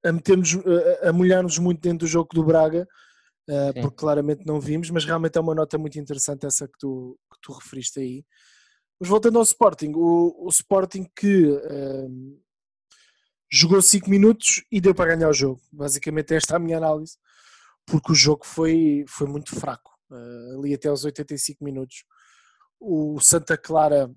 a 0.05 0.11
metermos, 0.13 0.55
a, 1.03 1.09
a 1.09 1.11
molhar-nos 1.11 1.57
muito 1.57 1.81
dentro 1.81 1.99
do 1.99 2.07
jogo 2.07 2.29
do 2.33 2.41
Braga, 2.41 2.87
uh, 3.49 3.81
porque 3.81 3.97
claramente 3.97 4.45
não 4.45 4.57
vimos, 4.57 4.89
mas 4.89 5.03
realmente 5.03 5.37
é 5.37 5.41
uma 5.41 5.53
nota 5.53 5.77
muito 5.77 5.99
interessante 5.99 6.45
essa 6.45 6.65
que 6.65 6.77
tu, 6.79 7.19
que 7.33 7.37
tu 7.41 7.51
referiste 7.51 7.99
aí. 7.99 8.25
Mas 8.97 9.09
voltando 9.09 9.37
ao 9.37 9.43
Sporting, 9.43 9.91
o, 9.93 10.47
o 10.47 10.47
Sporting 10.47 11.05
que 11.13 11.47
uh, 11.47 12.41
jogou 13.51 13.81
5 13.81 14.09
minutos 14.09 14.63
e 14.71 14.79
deu 14.79 14.95
para 14.95 15.17
ganhar 15.17 15.27
o 15.27 15.33
jogo. 15.33 15.61
Basicamente, 15.69 16.33
esta 16.33 16.53
é 16.53 16.55
a 16.55 16.59
minha 16.59 16.77
análise, 16.77 17.17
porque 17.85 18.13
o 18.13 18.15
jogo 18.15 18.45
foi, 18.45 19.03
foi 19.05 19.27
muito 19.27 19.53
fraco, 19.53 19.91
uh, 20.09 20.59
ali 20.59 20.73
até 20.73 20.87
aos 20.87 21.03
85 21.03 21.61
minutos. 21.61 22.05
O 22.79 23.19
Santa 23.19 23.57
Clara 23.57 24.09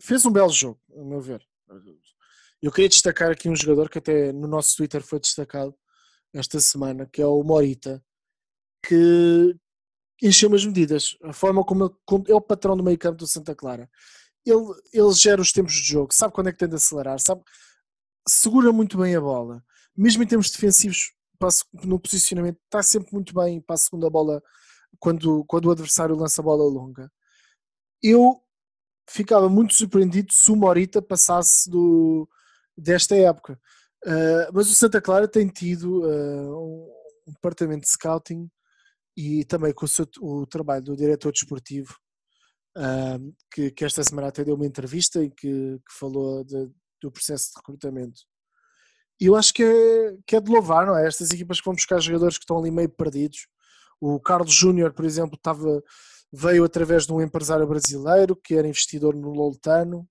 fez 0.00 0.24
um 0.24 0.32
belo 0.32 0.50
jogo, 0.50 0.80
a 0.96 1.04
meu 1.04 1.20
ver. 1.20 1.44
Eu 2.62 2.70
queria 2.70 2.88
destacar 2.88 3.30
aqui 3.30 3.48
um 3.48 3.56
jogador 3.56 3.88
que 3.88 3.98
até 3.98 4.32
no 4.32 4.46
nosso 4.46 4.76
Twitter 4.76 5.02
foi 5.02 5.18
destacado 5.20 5.74
esta 6.32 6.60
semana, 6.60 7.06
que 7.06 7.22
é 7.22 7.26
o 7.26 7.42
Morita, 7.42 8.02
que 8.86 9.56
encheu 10.22 10.54
as 10.54 10.64
medidas. 10.64 11.16
A 11.22 11.32
forma 11.32 11.64
como 11.64 11.84
ele, 11.84 12.24
é 12.28 12.34
o 12.34 12.40
patrão 12.40 12.76
do 12.76 12.84
meio 12.84 12.98
campo 12.98 13.18
do 13.18 13.26
Santa 13.26 13.54
Clara. 13.54 13.90
Ele, 14.44 14.60
ele 14.92 15.12
gera 15.12 15.40
os 15.40 15.52
tempos 15.52 15.74
de 15.74 15.82
jogo, 15.82 16.14
sabe 16.14 16.34
quando 16.34 16.48
é 16.48 16.52
que 16.52 16.58
tem 16.58 16.68
de 16.68 16.74
acelerar, 16.74 17.18
sabe 17.20 17.42
segura 18.28 18.72
muito 18.72 18.98
bem 18.98 19.16
a 19.16 19.20
bola. 19.20 19.64
Mesmo 19.96 20.22
em 20.22 20.26
termos 20.26 20.50
defensivos, 20.50 21.12
no 21.84 21.98
posicionamento, 21.98 22.58
está 22.64 22.82
sempre 22.82 23.12
muito 23.12 23.34
bem 23.34 23.60
para 23.60 23.74
a 23.74 23.78
segunda 23.78 24.08
bola 24.10 24.42
quando, 24.98 25.44
quando 25.44 25.66
o 25.66 25.70
adversário 25.70 26.14
lança 26.14 26.40
a 26.40 26.44
bola 26.44 26.64
longa. 26.64 27.10
Eu 28.02 28.42
ficava 29.10 29.48
muito 29.48 29.74
surpreendido 29.74 30.32
se 30.32 30.50
o 30.50 30.56
Morita 30.56 31.02
passasse 31.02 31.68
do, 31.68 32.28
desta 32.76 33.16
época. 33.16 33.60
Uh, 34.04 34.48
mas 34.52 34.70
o 34.70 34.74
Santa 34.74 35.00
Clara 35.00 35.28
tem 35.28 35.48
tido 35.48 36.02
uh, 36.02 36.88
um 37.26 37.32
departamento 37.32 37.82
de 37.82 37.90
scouting 37.90 38.48
e 39.16 39.44
também 39.44 39.74
com 39.74 39.84
o, 39.84 39.88
seu, 39.88 40.06
o 40.20 40.46
trabalho 40.46 40.84
do 40.84 40.96
diretor 40.96 41.32
desportivo, 41.32 41.94
uh, 42.78 43.34
que, 43.52 43.70
que, 43.70 43.84
esta 43.84 44.02
semana 44.02 44.28
até 44.28 44.44
deu 44.44 44.54
uma 44.54 44.64
entrevista 44.66 45.22
em 45.22 45.28
que, 45.28 45.78
que 45.78 45.98
falou 45.98 46.44
de, 46.44 46.70
do 47.02 47.10
processo 47.10 47.50
de 47.50 47.56
recrutamento. 47.56 48.20
E 49.20 49.26
eu 49.26 49.36
acho 49.36 49.52
que 49.52 49.62
é, 49.62 50.16
que 50.26 50.36
é 50.36 50.40
de 50.40 50.50
louvar, 50.50 50.86
não 50.86 50.96
é? 50.96 51.06
Estas 51.06 51.30
equipas 51.30 51.58
que 51.58 51.66
vão 51.66 51.74
buscar 51.74 52.00
jogadores 52.00 52.38
que 52.38 52.44
estão 52.44 52.58
ali 52.58 52.70
meio 52.70 52.88
perdidos. 52.88 53.46
O 54.00 54.18
Carlos 54.18 54.54
Júnior, 54.54 54.94
por 54.94 55.04
exemplo, 55.04 55.36
estava, 55.36 55.82
veio 56.32 56.64
através 56.64 57.06
de 57.06 57.12
um 57.12 57.20
empresário 57.20 57.66
brasileiro 57.66 58.36
que 58.36 58.54
era 58.54 58.68
investidor 58.68 59.14
no 59.14 59.30
Loltano. 59.30 60.08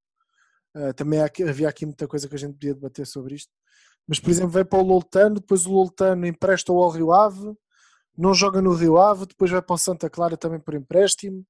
Uh, 0.76 0.93
também 0.93 1.20
havia 1.22 1.70
aqui 1.70 1.86
muita 1.86 2.07
coisa 2.07 2.28
que 2.28 2.36
a 2.36 2.38
gente 2.38 2.53
podia 2.53 2.74
debater 2.74 3.07
sobre 3.07 3.36
isto. 3.36 3.51
Mas, 4.07 4.20
por 4.20 4.30
exemplo, 4.30 4.49
veio 4.49 4.65
para 4.65 4.80
o 4.80 4.84
Loltano, 4.84 5.36
depois 5.36 5.65
o 5.65 5.72
Loltano 5.72 6.26
empresta-o 6.26 6.82
ao 6.82 6.89
Rio 6.89 7.11
Ave, 7.11 7.53
não 8.17 8.34
joga 8.34 8.61
no 8.61 8.74
Rio 8.74 8.97
Ave, 8.97 9.26
depois 9.26 9.51
vai 9.51 9.61
para 9.61 9.74
o 9.74 9.78
Santa 9.78 10.09
Clara 10.09 10.36
também 10.36 10.59
por 10.59 10.74
empréstimo. 10.74 11.45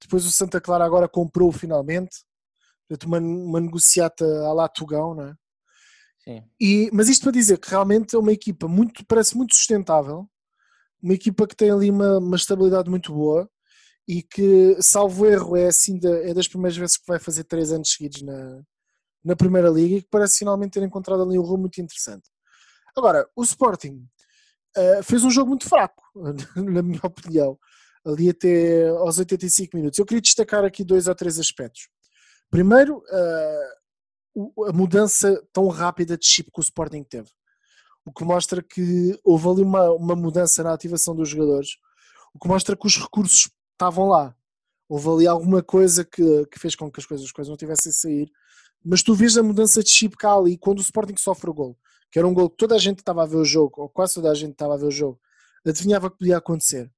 Depois 0.00 0.24
o 0.24 0.30
Santa 0.30 0.60
Clara 0.60 0.84
agora 0.84 1.08
comprou 1.08 1.50
finalmente. 1.52 2.24
Portanto, 2.88 3.08
uma, 3.08 3.18
uma 3.18 3.60
negociata 3.60 4.24
à 4.24 4.52
lá 4.52 4.68
Tugão, 4.68 5.14
não 5.14 5.24
é? 5.24 5.34
Sim. 6.18 6.42
E, 6.60 6.90
mas 6.92 7.08
isto 7.08 7.22
para 7.22 7.32
dizer 7.32 7.58
que 7.58 7.70
realmente 7.70 8.14
é 8.14 8.18
uma 8.18 8.32
equipa 8.32 8.66
muito, 8.66 9.04
parece 9.06 9.36
muito 9.36 9.54
sustentável, 9.54 10.28
uma 11.02 11.14
equipa 11.14 11.46
que 11.46 11.54
tem 11.54 11.70
ali 11.70 11.90
uma, 11.90 12.18
uma 12.18 12.36
estabilidade 12.36 12.90
muito 12.90 13.12
boa 13.12 13.48
e 14.08 14.22
que, 14.22 14.76
salvo 14.80 15.26
erro, 15.26 15.56
é 15.56 15.66
assim 15.66 15.98
da, 15.98 16.10
é 16.22 16.32
das 16.32 16.46
primeiras 16.46 16.76
vezes 16.76 16.96
que 16.96 17.06
vai 17.06 17.18
fazer 17.18 17.44
três 17.44 17.72
anos 17.72 17.90
seguidos 17.90 18.22
na, 18.22 18.62
na 19.24 19.34
Primeira 19.34 19.68
Liga 19.68 19.96
e 19.96 20.02
que 20.02 20.08
parece 20.08 20.38
finalmente 20.38 20.72
ter 20.72 20.82
encontrado 20.82 21.22
ali 21.22 21.38
um 21.38 21.42
rumo 21.42 21.62
muito 21.62 21.80
interessante. 21.80 22.30
Agora, 22.96 23.28
o 23.34 23.42
Sporting 23.42 24.06
uh, 24.76 25.02
fez 25.02 25.24
um 25.24 25.30
jogo 25.30 25.50
muito 25.50 25.68
fraco, 25.68 26.02
na 26.54 26.82
minha 26.82 27.00
opinião, 27.02 27.58
ali 28.04 28.30
até 28.30 28.88
aos 28.88 29.18
85 29.18 29.76
minutos. 29.76 29.98
Eu 29.98 30.06
queria 30.06 30.20
destacar 30.20 30.64
aqui 30.64 30.84
dois 30.84 31.08
ou 31.08 31.14
três 31.14 31.38
aspectos. 31.40 31.88
Primeiro, 32.48 32.98
uh, 32.98 34.66
a 34.68 34.72
mudança 34.72 35.42
tão 35.52 35.66
rápida 35.66 36.16
de 36.16 36.24
chip 36.24 36.50
que 36.52 36.60
o 36.60 36.62
Sporting 36.62 37.02
teve. 37.02 37.28
O 38.04 38.12
que 38.12 38.24
mostra 38.24 38.62
que 38.62 39.18
houve 39.24 39.48
ali 39.48 39.62
uma, 39.62 39.90
uma 39.90 40.14
mudança 40.14 40.62
na 40.62 40.72
ativação 40.72 41.14
dos 41.16 41.28
jogadores. 41.28 41.70
O 42.32 42.38
que 42.38 42.46
mostra 42.46 42.76
que 42.76 42.86
os 42.86 42.96
recursos 42.96 43.50
estavam 43.76 44.08
lá. 44.08 44.34
Houve 44.88 45.08
ali 45.08 45.26
alguma 45.26 45.62
coisa 45.62 46.04
que, 46.04 46.46
que 46.46 46.58
fez 46.58 46.74
com 46.74 46.90
que 46.90 47.00
as 47.00 47.06
coisas, 47.06 47.26
as 47.26 47.32
coisas 47.32 47.50
não 47.50 47.56
tivessem 47.56 47.90
a 47.90 47.92
sair 47.92 48.30
mas 48.88 49.02
tu 49.02 49.14
vês 49.14 49.36
a 49.36 49.42
mudança 49.42 49.82
de 49.82 49.90
chip 49.90 50.16
cá 50.16 50.34
ali 50.34 50.56
quando 50.56 50.78
o 50.78 50.80
Sporting 50.82 51.16
sofre 51.18 51.50
o 51.50 51.54
gol, 51.54 51.76
que 52.08 52.20
era 52.20 52.28
um 52.28 52.32
gol 52.32 52.48
que 52.48 52.56
toda 52.56 52.76
a 52.76 52.78
gente 52.78 53.00
estava 53.00 53.24
a 53.24 53.26
ver 53.26 53.36
o 53.36 53.44
jogo, 53.44 53.82
ou 53.82 53.88
quase 53.88 54.14
toda 54.14 54.30
a 54.30 54.34
gente 54.34 54.52
estava 54.52 54.74
a 54.74 54.76
ver 54.76 54.86
o 54.86 54.90
jogo, 54.92 55.20
adivinhava 55.66 56.08
que 56.08 56.18
podia 56.18 56.36
acontecer. 56.36 56.88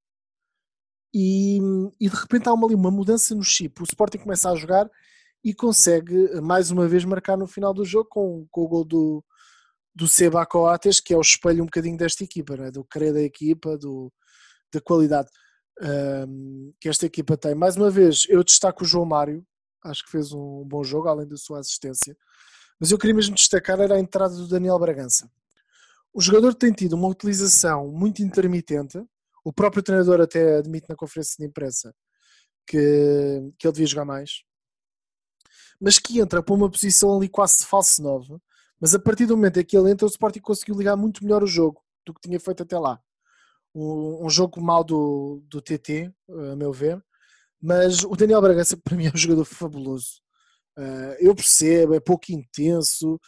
E, 1.14 1.58
e 1.98 2.10
de 2.10 2.14
repente 2.14 2.46
há 2.46 2.52
uma, 2.52 2.66
ali 2.66 2.74
uma 2.74 2.90
mudança 2.90 3.34
no 3.34 3.42
chip. 3.42 3.80
O 3.80 3.84
Sporting 3.84 4.18
começa 4.18 4.50
a 4.50 4.54
jogar 4.54 4.86
e 5.42 5.54
consegue 5.54 6.38
mais 6.42 6.70
uma 6.70 6.86
vez 6.86 7.06
marcar 7.06 7.38
no 7.38 7.46
final 7.46 7.72
do 7.72 7.86
jogo 7.86 8.10
com, 8.10 8.46
com 8.50 8.60
o 8.64 8.68
gol 8.68 8.84
do, 8.84 9.24
do 9.94 10.06
Seba 10.06 10.44
Coates, 10.44 11.00
que 11.00 11.14
é 11.14 11.16
o 11.16 11.22
espelho 11.22 11.62
um 11.62 11.66
bocadinho 11.66 11.96
desta 11.96 12.22
equipa, 12.22 12.54
né? 12.54 12.70
do 12.70 12.84
querer 12.84 13.14
da 13.14 13.22
equipa, 13.22 13.78
do, 13.78 14.12
da 14.70 14.80
qualidade 14.82 15.30
um, 15.80 16.72
que 16.80 16.88
esta 16.88 17.06
equipa 17.06 17.36
tem. 17.36 17.54
Mais 17.54 17.76
uma 17.76 17.90
vez, 17.90 18.26
eu 18.28 18.42
destaco 18.42 18.84
o 18.84 18.86
João 18.86 19.04
Mário, 19.04 19.44
acho 19.84 20.04
que 20.04 20.10
fez 20.10 20.32
um 20.32 20.64
bom 20.64 20.82
jogo, 20.82 21.08
além 21.08 21.26
da 21.26 21.36
sua 21.36 21.60
assistência. 21.60 22.16
Mas 22.80 22.90
eu 22.90 22.98
queria 22.98 23.14
mesmo 23.14 23.34
destacar 23.34 23.80
era 23.80 23.96
a 23.96 24.00
entrada 24.00 24.34
do 24.34 24.48
Daniel 24.48 24.78
Bragança. 24.78 25.30
O 26.12 26.20
jogador 26.20 26.54
tem 26.54 26.72
tido 26.72 26.94
uma 26.94 27.08
utilização 27.08 27.88
muito 27.88 28.22
intermitente. 28.22 29.02
O 29.44 29.52
próprio 29.52 29.82
treinador 29.82 30.20
até 30.20 30.56
admite 30.56 30.88
na 30.88 30.96
conferência 30.96 31.36
de 31.38 31.46
imprensa 31.46 31.94
que, 32.66 33.52
que 33.58 33.66
ele 33.66 33.72
devia 33.72 33.86
jogar 33.86 34.04
mais. 34.04 34.42
Mas 35.80 35.98
que 35.98 36.20
entra 36.20 36.42
para 36.42 36.54
uma 36.54 36.70
posição 36.70 37.16
ali 37.16 37.28
quase 37.28 37.64
falso 37.64 38.02
9. 38.02 38.36
Mas 38.80 38.94
a 38.94 38.98
partir 38.98 39.26
do 39.26 39.36
momento 39.36 39.58
em 39.58 39.64
que 39.64 39.76
ele 39.76 39.90
entra, 39.90 40.06
o 40.06 40.10
Sporting 40.10 40.40
conseguiu 40.40 40.76
ligar 40.76 40.96
muito 40.96 41.22
melhor 41.24 41.42
o 41.42 41.46
jogo 41.46 41.82
do 42.04 42.14
que 42.14 42.20
tinha 42.20 42.38
feito 42.38 42.62
até 42.62 42.78
lá. 42.78 43.00
Um, 43.78 44.26
um 44.26 44.30
jogo 44.30 44.60
mal 44.60 44.82
do, 44.82 45.40
do 45.46 45.62
TT, 45.62 46.12
a 46.28 46.56
meu 46.56 46.72
ver, 46.72 47.00
mas 47.60 48.02
o 48.02 48.16
Daniel 48.16 48.42
Bragança, 48.42 48.76
para 48.82 48.96
mim, 48.96 49.06
é 49.06 49.12
um 49.14 49.16
jogador 49.16 49.44
fabuloso. 49.44 50.20
Uh, 50.76 51.14
eu 51.20 51.34
percebo, 51.34 51.94
é 51.94 52.00
pouco 52.00 52.32
intenso. 52.32 53.20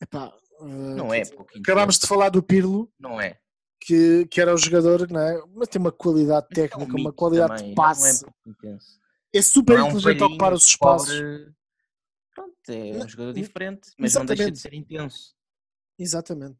Epá, 0.00 0.32
uh, 0.60 0.66
não 0.66 1.12
é 1.12 1.24
pouco 1.24 1.50
intenso. 1.50 1.62
Acabámos 1.62 1.98
de 1.98 2.06
falar 2.06 2.28
do 2.28 2.42
Pirlo. 2.42 2.90
Não 2.98 3.20
é. 3.20 3.38
Que, 3.80 4.26
que 4.26 4.40
era 4.40 4.52
o 4.52 4.58
jogador, 4.58 5.08
não 5.10 5.20
é? 5.20 5.40
mas 5.54 5.68
tem 5.68 5.80
uma 5.80 5.92
qualidade 5.92 6.46
é 6.50 6.54
técnica, 6.54 6.92
um 6.92 7.00
uma 7.00 7.12
qualidade 7.12 7.56
também. 7.56 7.70
de 7.70 7.74
passe. 7.74 8.24
Não 8.44 8.54
é, 8.64 8.78
é 9.32 9.42
super 9.42 9.78
não 9.78 9.88
inteligente 9.88 10.20
é 10.20 10.24
um 10.24 10.28
ocupar 10.28 10.52
os 10.52 10.66
espaços. 10.66 11.14
Pobre... 11.14 11.52
Pronto, 12.34 12.54
é 12.68 13.04
um 13.04 13.08
jogador 13.08 13.32
diferente, 13.32 13.90
mas 13.98 14.12
Exatamente. 14.12 14.28
não 14.28 14.36
deixa 14.36 14.52
de 14.52 14.58
ser 14.58 14.74
intenso. 14.74 15.34
Exatamente. 15.98 16.58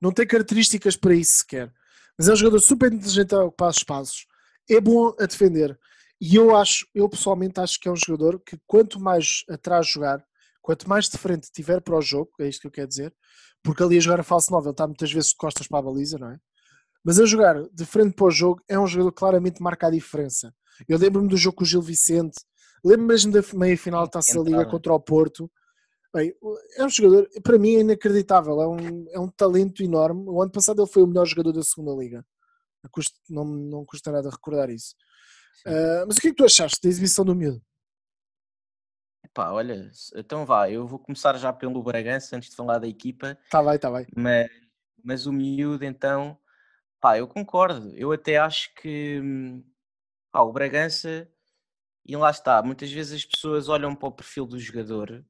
Não 0.00 0.12
tem 0.12 0.26
características 0.26 0.96
para 0.96 1.14
isso 1.14 1.38
sequer. 1.38 1.72
Mas 2.20 2.28
é 2.28 2.34
um 2.34 2.36
jogador 2.36 2.60
super 2.60 2.92
inteligente 2.92 3.34
a 3.34 3.44
ocupar 3.44 3.70
os 3.70 3.78
espaços. 3.78 4.26
É 4.68 4.78
bom 4.78 5.14
a 5.18 5.24
defender. 5.24 5.78
E 6.20 6.36
eu 6.36 6.54
acho, 6.54 6.86
eu 6.94 7.08
pessoalmente 7.08 7.58
acho 7.58 7.80
que 7.80 7.88
é 7.88 7.90
um 7.90 7.96
jogador 7.96 8.38
que 8.44 8.58
quanto 8.66 9.00
mais 9.00 9.42
atrás 9.48 9.86
jogar, 9.86 10.22
quanto 10.60 10.86
mais 10.86 11.08
de 11.08 11.16
frente 11.16 11.50
tiver 11.50 11.80
para 11.80 11.96
o 11.96 12.02
jogo, 12.02 12.30
é 12.38 12.46
isto 12.46 12.60
que 12.60 12.66
eu 12.66 12.70
quero 12.70 12.88
dizer, 12.88 13.14
porque 13.62 13.82
ali 13.82 13.96
a 13.96 14.00
jogar 14.00 14.20
a 14.20 14.22
falso 14.22 14.52
9 14.52 14.66
ele 14.66 14.72
está 14.72 14.86
muitas 14.86 15.10
vezes 15.10 15.30
de 15.30 15.36
costas 15.36 15.66
para 15.66 15.78
a 15.78 15.82
baliza, 15.82 16.18
não 16.18 16.28
é? 16.28 16.38
Mas 17.02 17.18
a 17.18 17.24
jogar 17.24 17.56
de 17.72 17.86
frente 17.86 18.14
para 18.14 18.26
o 18.26 18.30
jogo 18.30 18.62
é 18.68 18.78
um 18.78 18.86
jogador 18.86 19.12
que 19.12 19.18
claramente 19.18 19.62
marca 19.62 19.86
a 19.86 19.90
diferença. 19.90 20.52
Eu 20.86 20.98
lembro-me 20.98 21.26
do 21.26 21.38
jogo 21.38 21.56
com 21.56 21.64
o 21.64 21.66
Gil 21.66 21.80
Vicente, 21.80 22.38
lembro-me 22.84 23.08
mesmo 23.14 23.32
da 23.32 23.40
meia 23.54 23.78
final 23.78 24.04
da 24.04 24.10
Taça 24.10 24.38
Liga 24.40 24.66
contra 24.66 24.92
o 24.92 25.00
Porto. 25.00 25.50
Bem, 26.12 26.34
é 26.76 26.84
um 26.84 26.88
jogador, 26.88 27.28
para 27.42 27.58
mim 27.58 27.76
é 27.76 27.80
inacreditável, 27.80 28.60
é 28.60 28.68
um, 28.68 29.06
é 29.10 29.20
um 29.20 29.28
talento 29.28 29.82
enorme. 29.82 30.24
O 30.28 30.42
ano 30.42 30.50
passado 30.50 30.82
ele 30.82 30.90
foi 30.90 31.04
o 31.04 31.06
melhor 31.06 31.24
jogador 31.24 31.52
da 31.52 31.62
segunda 31.62 31.92
Liga. 31.92 32.26
Não, 33.28 33.44
não 33.44 33.84
custa 33.84 34.10
nada 34.10 34.28
recordar 34.28 34.70
isso. 34.70 34.96
Uh, 35.66 36.06
mas 36.06 36.16
o 36.16 36.20
que 36.20 36.28
é 36.28 36.30
que 36.30 36.36
tu 36.36 36.44
achaste 36.44 36.80
da 36.82 36.88
exibição 36.88 37.24
do 37.24 37.34
miúdo? 37.34 37.62
Pá, 39.32 39.52
olha, 39.52 39.88
então 40.16 40.44
vá, 40.44 40.68
eu 40.68 40.86
vou 40.86 40.98
começar 40.98 41.36
já 41.38 41.52
pelo 41.52 41.82
Bragança 41.82 42.36
antes 42.36 42.50
de 42.50 42.56
falar 42.56 42.78
da 42.78 42.88
equipa. 42.88 43.38
Tá 43.48 43.62
bem, 43.62 43.78
tá 43.78 43.90
bem. 43.90 44.06
Mas, 44.16 44.50
mas 45.04 45.26
o 45.26 45.32
miúdo, 45.32 45.84
então, 45.84 46.36
pá, 47.00 47.18
eu 47.18 47.28
concordo. 47.28 47.94
Eu 47.96 48.10
até 48.10 48.38
acho 48.38 48.74
que 48.74 49.22
pá, 50.32 50.40
o 50.40 50.52
Bragança, 50.52 51.30
e 52.04 52.16
lá 52.16 52.30
está, 52.30 52.60
muitas 52.62 52.90
vezes 52.90 53.12
as 53.12 53.24
pessoas 53.24 53.68
olham 53.68 53.94
para 53.94 54.08
o 54.08 54.12
perfil 54.12 54.46
do 54.46 54.58
jogador, 54.58 55.24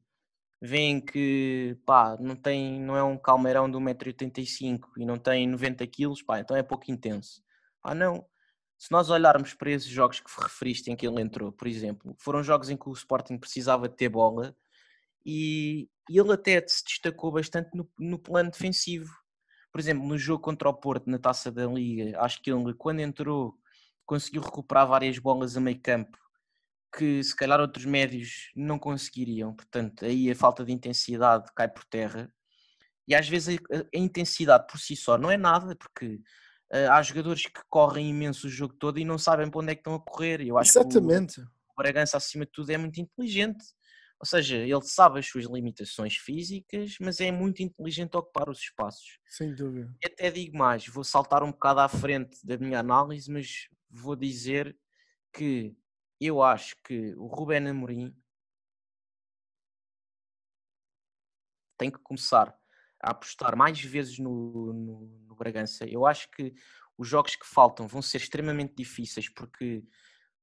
veem 0.61 1.01
que 1.01 1.77
pá, 1.87 2.17
não, 2.21 2.37
tem, 2.37 2.81
não 2.81 2.97
é 2.97 3.03
um 3.03 3.17
calmeirão 3.17 3.71
de 3.71 3.79
1,85m 3.79 4.81
e 4.99 5.07
não 5.07 5.19
tem 5.19 5.51
90kg, 5.51 6.25
pá, 6.25 6.41
então 6.41 6.57
é 6.57 6.63
pouco 6.63 6.91
intenso. 6.91 7.43
Ah, 7.83 7.95
não, 7.95 8.27
se 8.79 8.91
nós 8.93 9.11
olharmos 9.11 9.55
para 9.55 9.71
esses 9.71 9.89
jogos 9.89 10.21
que 10.21 10.31
referiste 10.43 10.91
em 10.91 10.97
que 10.97 11.07
ele 11.07 11.21
entrou, 11.23 11.53
por 11.53 11.67
exemplo, 11.67 12.15
foram 12.19 12.43
jogos 12.43 12.71
em 12.71 12.77
que 12.77 12.89
o 12.89 12.93
Sporting 12.93 13.39
precisava 13.39 13.89
de 13.89 13.97
ter 13.97 14.09
bola 14.09 14.55
e, 15.25 15.89
ele 16.09 16.33
até 16.33 16.63
se 16.67 16.85
destacou 16.85 17.31
bastante 17.33 17.71
no, 17.75 17.89
no, 17.99 18.19
plano 18.19 18.51
defensivo. 18.51 19.13
Por 19.73 19.81
exemplo, 19.81 20.07
no 20.07 20.19
jogo 20.19 20.43
contra 20.43 20.69
o 20.69 20.75
Porto, 20.75 21.09
na 21.09 21.19
taça 21.19 21.53
da 21.53 21.67
Liga, 21.67 22.21
acho 22.21 22.43
que 22.43 22.51
ele, 22.51 22.75
quando 22.75 23.01
entrou, 23.01 23.55
conseguiu 24.05 24.43
recuperar 24.43 24.89
várias 24.89 25.19
bolas 25.19 25.57
a 25.57 25.61
meio 25.61 25.81
campo 25.81 26.19
que 26.93 27.23
se 27.23 27.35
calhar 27.35 27.61
outros 27.61 27.85
médios 27.85 28.51
não 28.55 28.79
conseguiriam. 28.79 29.55
Portanto, 29.55 30.05
aí 30.05 30.31
a 30.31 30.35
falta 30.35 30.65
de 30.65 30.73
intensidade 30.73 31.51
cai 31.55 31.69
por 31.69 31.85
terra. 31.85 32.33
E 33.07 33.15
às 33.15 33.29
vezes 33.29 33.59
a, 33.73 33.79
a 33.79 33.99
intensidade 33.99 34.67
por 34.67 34.79
si 34.79 34.97
só 34.97 35.17
não 35.17 35.31
é 35.31 35.37
nada, 35.37 35.75
porque 35.77 36.21
uh, 36.73 36.91
há 36.91 37.03
jogadores 37.03 37.43
que 37.43 37.61
correm 37.69 38.11
imenso 38.11 38.47
o 38.47 38.51
jogo 38.51 38.75
todo 38.75 38.99
e 38.99 39.05
não 39.05 39.19
sabem 39.19 39.51
para 39.51 39.61
onde 39.61 39.73
é 39.73 39.75
que 39.75 39.81
estão 39.81 39.95
a 39.95 40.01
correr. 40.01 40.41
Eu 40.41 40.59
acho 40.59 40.71
Exatamente. 40.71 41.35
que 41.35 41.41
o, 41.41 41.45
o 41.45 41.75
Bragança, 41.77 42.17
acima 42.17 42.45
de 42.45 42.53
tudo, 42.53 42.71
é 42.71 42.79
muito 42.79 43.01
inteligente. 43.01 43.65
Ou 44.21 44.27
seja, 44.27 44.59
ele 44.59 44.83
sabe 44.83 45.19
as 45.19 45.27
suas 45.27 45.47
limitações 45.47 46.17
físicas, 46.17 46.97
mas 47.01 47.21
é 47.21 47.33
muito 47.33 47.63
inteligente 47.63 48.15
a 48.15 48.19
ocupar 48.19 48.51
os 48.51 48.59
espaços. 48.59 49.19
Sem 49.27 49.55
dúvida. 49.55 49.91
E 50.05 50.07
até 50.07 50.31
digo 50.31 50.59
mais, 50.59 50.87
vou 50.87 51.03
saltar 51.03 51.43
um 51.43 51.51
bocado 51.51 51.81
à 51.81 51.89
frente 51.89 52.37
da 52.45 52.59
minha 52.59 52.81
análise, 52.81 53.31
mas 53.33 53.69
vou 53.91 54.15
dizer 54.15 54.77
que 55.33 55.75
eu 56.21 56.43
acho 56.43 56.77
que 56.85 57.15
o 57.17 57.27
Rubén 57.27 57.69
Amorim 57.69 58.15
tem 61.79 61.91
que 61.91 61.99
começar 61.99 62.55
a 63.03 63.13
apostar 63.13 63.57
mais 63.57 63.81
vezes 63.81 64.19
no, 64.19 64.73
no, 64.73 65.01
no 65.27 65.35
Bragança. 65.35 65.87
Eu 65.87 66.07
acho 66.07 66.31
que 66.31 66.53
os 66.99 67.09
jogos 67.09 67.35
que 67.35 67.47
faltam 67.47 67.89
vão 67.89 68.03
ser 68.03 68.19
extremamente 68.19 68.75
difíceis 68.75 69.31
porque 69.31 69.83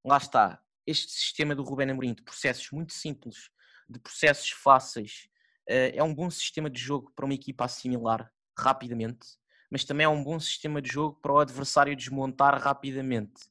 lá 0.03 0.17
está, 0.17 0.59
este 0.85 1.11
sistema 1.11 1.53
do 1.53 1.61
Ruben 1.63 1.91
Amorim 1.91 2.15
de 2.15 2.23
processos 2.23 2.71
muito 2.71 2.93
simples, 2.93 3.51
de 3.87 3.99
processos 3.99 4.49
fáceis, 4.49 5.29
eh, 5.67 5.95
é 5.95 6.03
um 6.03 6.15
bom 6.15 6.29
sistema 6.31 6.69
de 6.69 6.79
jogo 6.79 7.11
para 7.15 7.25
uma 7.25 7.35
equipa 7.35 7.65
assimilar 7.65 8.31
rapidamente, 8.57 9.27
mas 9.69 9.83
também 9.83 10.05
é 10.05 10.09
um 10.09 10.23
bom 10.23 10.39
sistema 10.39 10.81
de 10.81 10.89
jogo 10.89 11.19
para 11.21 11.31
o 11.31 11.39
adversário 11.39 11.95
desmontar 11.95 12.59
rapidamente. 12.59 13.47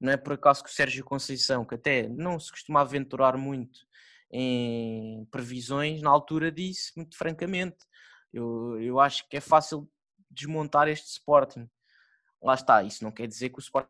Não 0.00 0.12
é 0.12 0.16
por 0.16 0.32
acaso 0.32 0.64
que 0.64 0.70
o 0.70 0.72
Sérgio 0.72 1.04
Conceição, 1.04 1.64
que 1.64 1.74
até 1.74 2.08
não 2.08 2.40
se 2.40 2.50
costuma 2.50 2.80
aventurar 2.80 3.36
muito 3.36 3.80
em 4.32 5.26
previsões, 5.26 6.00
na 6.00 6.08
altura 6.08 6.50
disse, 6.50 6.92
muito 6.96 7.16
francamente, 7.16 7.76
eu, 8.32 8.80
eu 8.80 9.00
acho 9.00 9.28
que 9.28 9.36
é 9.36 9.40
fácil 9.40 9.90
desmontar 10.30 10.88
este 10.88 11.08
Sporting. 11.08 11.68
Lá 12.42 12.54
está, 12.54 12.82
isso 12.82 13.04
não 13.04 13.12
quer 13.12 13.26
dizer 13.26 13.50
que 13.50 13.58
o 13.58 13.60
Sporting 13.60 13.88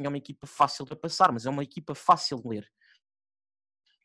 é 0.00 0.08
uma 0.08 0.18
equipa 0.18 0.46
fácil 0.46 0.84
de 0.84 0.96
passar, 0.96 1.32
mas 1.32 1.46
é 1.46 1.50
uma 1.50 1.62
equipa 1.62 1.94
fácil 1.94 2.40
de 2.42 2.48
ler. 2.48 2.72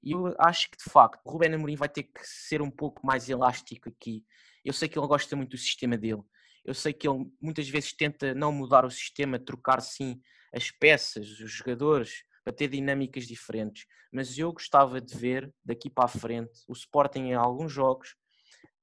E 0.04 0.12
eu 0.12 0.34
acho 0.40 0.70
que 0.70 0.78
de 0.78 0.90
facto 0.90 1.20
o 1.26 1.32
Ruben 1.32 1.56
Amorim 1.56 1.76
vai 1.76 1.90
ter 1.90 2.04
que 2.04 2.22
ser 2.24 2.62
um 2.62 2.72
pouco 2.72 3.06
mais 3.06 3.28
elástico 3.28 3.90
aqui. 3.90 4.26
Eu 4.64 4.74
sei 4.74 4.88
que 4.88 4.98
ele 4.98 5.08
gosta 5.08 5.36
muito 5.36 5.52
do 5.52 5.58
sistema 5.58 5.98
dele. 5.98 6.24
Eu 6.68 6.74
sei 6.74 6.92
que 6.92 7.08
ele 7.08 7.26
muitas 7.42 7.70
vezes 7.70 7.94
tenta 7.94 8.34
não 8.36 8.52
mudar 8.52 8.84
o 8.84 8.92
sistema, 8.92 9.40
trocar 9.40 9.82
sim 9.82 10.22
as 10.54 10.70
peças, 10.70 11.40
os 11.40 11.50
jogadores, 11.50 12.24
para 12.44 12.54
ter 12.54 12.68
dinâmicas 12.68 13.26
diferentes. 13.26 13.86
Mas 14.12 14.38
eu 14.38 14.52
gostava 14.52 15.00
de 15.00 15.18
ver 15.18 15.50
daqui 15.64 15.90
para 15.90 16.06
a 16.06 16.10
frente 16.10 16.60
o 16.68 16.74
Sporting 16.74 17.20
em 17.20 17.34
alguns 17.34 17.72
jogos 17.72 18.16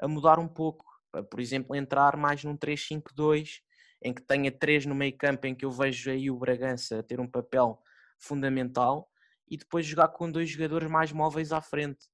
a 0.01 0.09
mudar 0.09 0.39
um 0.39 0.49
pouco. 0.49 0.85
Por 1.31 1.39
exemplo, 1.41 1.77
entrar 1.77 2.17
mais 2.17 2.43
num 2.43 2.57
3-5-2, 2.57 3.61
em 4.03 4.15
que 4.15 4.23
tenha 4.23 4.51
três 4.51 4.87
no 4.87 4.95
meio 4.95 5.17
campo, 5.17 5.47
em 5.47 5.55
que 5.55 5.65
eu 5.65 5.71
vejo 5.71 6.11
aí 6.11 6.31
o 6.31 6.39
Bragança 6.39 7.03
ter 7.03 7.21
um 7.21 7.31
papel 7.31 7.79
fundamental 8.19 9.11
e 9.47 9.59
depois 9.59 9.85
jogar 9.85 10.09
com 10.09 10.31
dois 10.31 10.49
jogadores 10.49 10.91
mais 10.91 11.13
móveis 11.13 11.53
à 11.53 11.61
frente. 11.61 12.07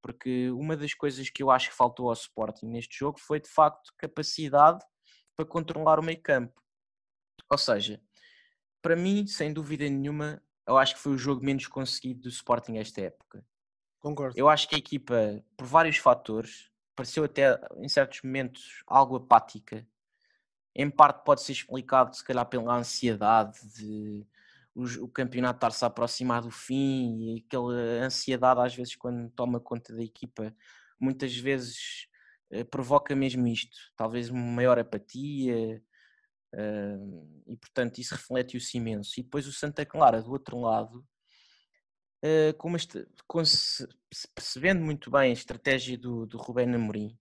Porque 0.00 0.50
uma 0.52 0.76
das 0.76 0.94
coisas 0.94 1.28
que 1.30 1.42
eu 1.42 1.50
acho 1.50 1.70
que 1.70 1.76
faltou 1.76 2.06
ao 2.06 2.12
Sporting 2.12 2.66
neste 2.66 2.96
jogo 2.96 3.18
foi 3.18 3.40
de 3.40 3.48
facto 3.48 3.92
capacidade 3.98 4.84
para 5.36 5.46
controlar 5.46 6.00
o 6.00 6.02
meio 6.02 6.20
campo. 6.20 6.60
Ou 7.50 7.58
seja, 7.58 8.00
para 8.80 8.96
mim, 8.96 9.26
sem 9.26 9.52
dúvida 9.52 9.88
nenhuma, 9.88 10.42
eu 10.66 10.78
acho 10.78 10.94
que 10.94 11.00
foi 11.00 11.12
o 11.12 11.18
jogo 11.18 11.44
menos 11.44 11.66
conseguido 11.66 12.22
do 12.22 12.28
Sporting 12.28 12.78
esta 12.78 13.02
época. 13.02 13.44
Concordo. 14.00 14.34
Eu 14.36 14.48
acho 14.48 14.68
que 14.68 14.74
a 14.74 14.78
equipa, 14.78 15.44
por 15.56 15.66
vários 15.66 15.98
fatores, 15.98 16.70
pareceu 16.94 17.24
até 17.24 17.60
em 17.76 17.88
certos 17.88 18.22
momentos 18.22 18.82
algo 18.86 19.16
apática. 19.16 19.86
Em 20.74 20.90
parte 20.90 21.24
pode 21.24 21.42
ser 21.42 21.52
explicado, 21.52 22.14
se 22.16 22.24
calhar, 22.24 22.46
pela 22.46 22.76
ansiedade 22.76 23.58
de 23.74 24.26
o, 24.74 25.08
campeonato 25.08 25.56
estar-se 25.56 25.84
a 25.84 25.88
aproximar 25.88 26.42
do 26.42 26.50
fim 26.50 27.18
e 27.18 27.44
aquela 27.46 27.72
ansiedade, 28.04 28.60
às 28.60 28.74
vezes, 28.74 28.94
quando 28.94 29.30
toma 29.30 29.58
conta 29.58 29.94
da 29.94 30.02
equipa, 30.02 30.54
muitas 31.00 31.34
vezes 31.34 32.08
provoca 32.70 33.14
mesmo 33.14 33.46
isto. 33.46 33.76
Talvez 33.96 34.30
uma 34.30 34.40
maior 34.40 34.78
apatia, 34.78 35.82
Uh, 36.54 37.42
e 37.46 37.56
portanto 37.56 37.98
isso 37.98 38.14
reflete-se 38.14 38.78
imenso. 38.78 39.20
E 39.20 39.22
depois 39.22 39.46
o 39.46 39.52
Santa 39.52 39.84
Clara, 39.84 40.22
do 40.22 40.30
outro 40.30 40.58
lado, 40.58 41.06
uh, 42.24 42.54
como 42.56 42.76
este, 42.76 43.06
percebendo 44.34 44.82
muito 44.82 45.10
bem 45.10 45.30
a 45.30 45.34
estratégia 45.34 45.98
do, 45.98 46.24
do 46.24 46.38
Rubén 46.38 46.74
Amorim, 46.74 47.18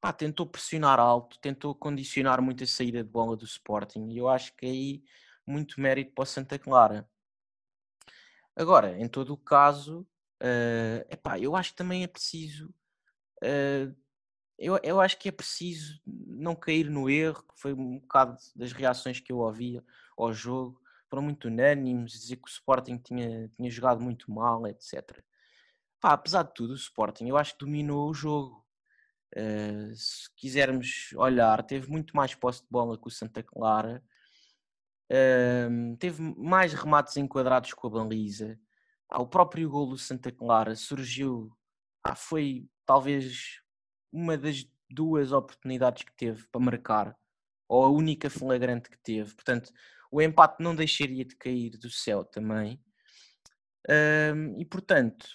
pá, 0.00 0.12
tentou 0.12 0.46
pressionar 0.46 0.98
alto, 0.98 1.38
tentou 1.38 1.74
condicionar 1.74 2.42
muito 2.42 2.64
a 2.64 2.66
saída 2.66 3.04
de 3.04 3.10
bola 3.10 3.36
do 3.36 3.44
Sporting, 3.44 4.08
e 4.08 4.18
eu 4.18 4.28
acho 4.28 4.54
que 4.56 4.66
aí 4.66 5.02
muito 5.46 5.80
mérito 5.80 6.12
para 6.14 6.22
o 6.22 6.26
Santa 6.26 6.58
Clara. 6.58 7.08
Agora, 8.56 8.98
em 8.98 9.06
todo 9.06 9.32
o 9.32 9.36
caso, 9.36 10.00
uh, 10.42 11.06
epá, 11.08 11.38
eu 11.38 11.54
acho 11.54 11.70
que 11.70 11.76
também 11.76 12.02
é 12.02 12.08
preciso. 12.08 12.74
Uh, 13.42 13.94
eu, 14.58 14.78
eu 14.82 15.00
acho 15.00 15.16
que 15.18 15.28
é 15.28 15.32
preciso 15.32 16.00
não 16.04 16.56
cair 16.56 16.90
no 16.90 17.08
erro, 17.08 17.42
que 17.42 17.60
foi 17.60 17.72
um 17.72 18.00
bocado 18.00 18.36
das 18.56 18.72
reações 18.72 19.20
que 19.20 19.30
eu 19.32 19.38
ouvia 19.38 19.84
ao 20.16 20.32
jogo, 20.32 20.82
foram 21.08 21.22
muito 21.22 21.46
unânimes, 21.46 22.12
dizer 22.12 22.36
que 22.36 22.48
o 22.48 22.50
Sporting 22.50 22.98
tinha, 22.98 23.48
tinha 23.56 23.70
jogado 23.70 24.00
muito 24.00 24.30
mal, 24.30 24.66
etc. 24.66 25.22
Pá, 26.00 26.12
apesar 26.12 26.42
de 26.42 26.54
tudo, 26.54 26.72
o 26.72 26.76
Sporting 26.76 27.28
eu 27.28 27.36
acho 27.36 27.52
que 27.52 27.64
dominou 27.64 28.10
o 28.10 28.14
jogo. 28.14 28.66
Uh, 29.36 29.94
se 29.94 30.28
quisermos 30.36 31.12
olhar, 31.16 31.62
teve 31.62 31.88
muito 31.88 32.16
mais 32.16 32.34
posse 32.34 32.62
de 32.62 32.68
bola 32.70 32.98
que 32.98 33.06
o 33.06 33.10
Santa 33.10 33.42
Clara, 33.42 34.02
uh, 35.12 35.96
teve 35.98 36.20
mais 36.36 36.72
remates 36.72 37.16
enquadrados 37.16 37.72
com 37.74 37.86
a 37.86 37.90
baliza. 37.90 38.58
O 39.14 39.26
próprio 39.26 39.70
gol 39.70 39.88
do 39.88 39.98
Santa 39.98 40.32
Clara 40.32 40.74
surgiu, 40.74 41.56
foi 42.16 42.68
talvez 42.88 43.60
uma 44.10 44.38
das 44.38 44.66
duas 44.90 45.30
oportunidades 45.30 46.04
que 46.04 46.16
teve 46.16 46.48
para 46.48 46.58
marcar, 46.58 47.14
ou 47.68 47.84
a 47.84 47.90
única 47.90 48.30
flagrante 48.30 48.88
que 48.88 48.96
teve. 49.02 49.34
Portanto, 49.34 49.70
o 50.10 50.22
empate 50.22 50.62
não 50.62 50.74
deixaria 50.74 51.22
de 51.22 51.36
cair 51.36 51.76
do 51.76 51.90
céu 51.90 52.24
também. 52.24 52.82
Um, 53.90 54.58
e 54.58 54.64
portanto, 54.64 55.26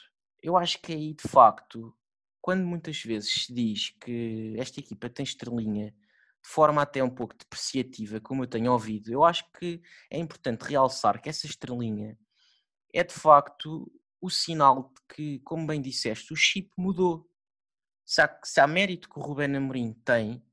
eu 0.41 0.57
acho 0.57 0.81
que 0.81 0.93
aí 0.93 1.13
de 1.13 1.27
facto, 1.27 1.95
quando 2.41 2.65
muitas 2.65 2.99
vezes 3.03 3.45
se 3.45 3.53
diz 3.53 3.91
que 4.01 4.55
esta 4.57 4.79
equipa 4.79 5.07
tem 5.07 5.23
estrelinha 5.23 5.91
de 5.91 6.49
forma 6.49 6.81
até 6.81 7.03
um 7.03 7.09
pouco 7.09 7.37
depreciativa, 7.37 8.19
como 8.19 8.43
eu 8.43 8.47
tenho 8.47 8.71
ouvido, 8.71 9.11
eu 9.13 9.23
acho 9.23 9.45
que 9.59 9.79
é 10.09 10.17
importante 10.17 10.63
realçar 10.63 11.21
que 11.21 11.29
essa 11.29 11.45
estrelinha 11.45 12.17
é 12.91 13.03
de 13.03 13.13
facto 13.13 13.91
o 14.19 14.29
sinal 14.29 14.91
de 14.95 15.15
que, 15.15 15.39
como 15.41 15.67
bem 15.67 15.81
disseste, 15.81 16.33
o 16.33 16.35
chip 16.35 16.71
mudou 16.75 17.29
se 18.05 18.21
há, 18.21 18.39
se 18.43 18.59
há 18.59 18.67
mérito 18.67 19.09
que 19.09 19.19
o 19.19 19.21
Ruben 19.21 19.55
Amorim 19.55 19.93
tem, 20.05 20.43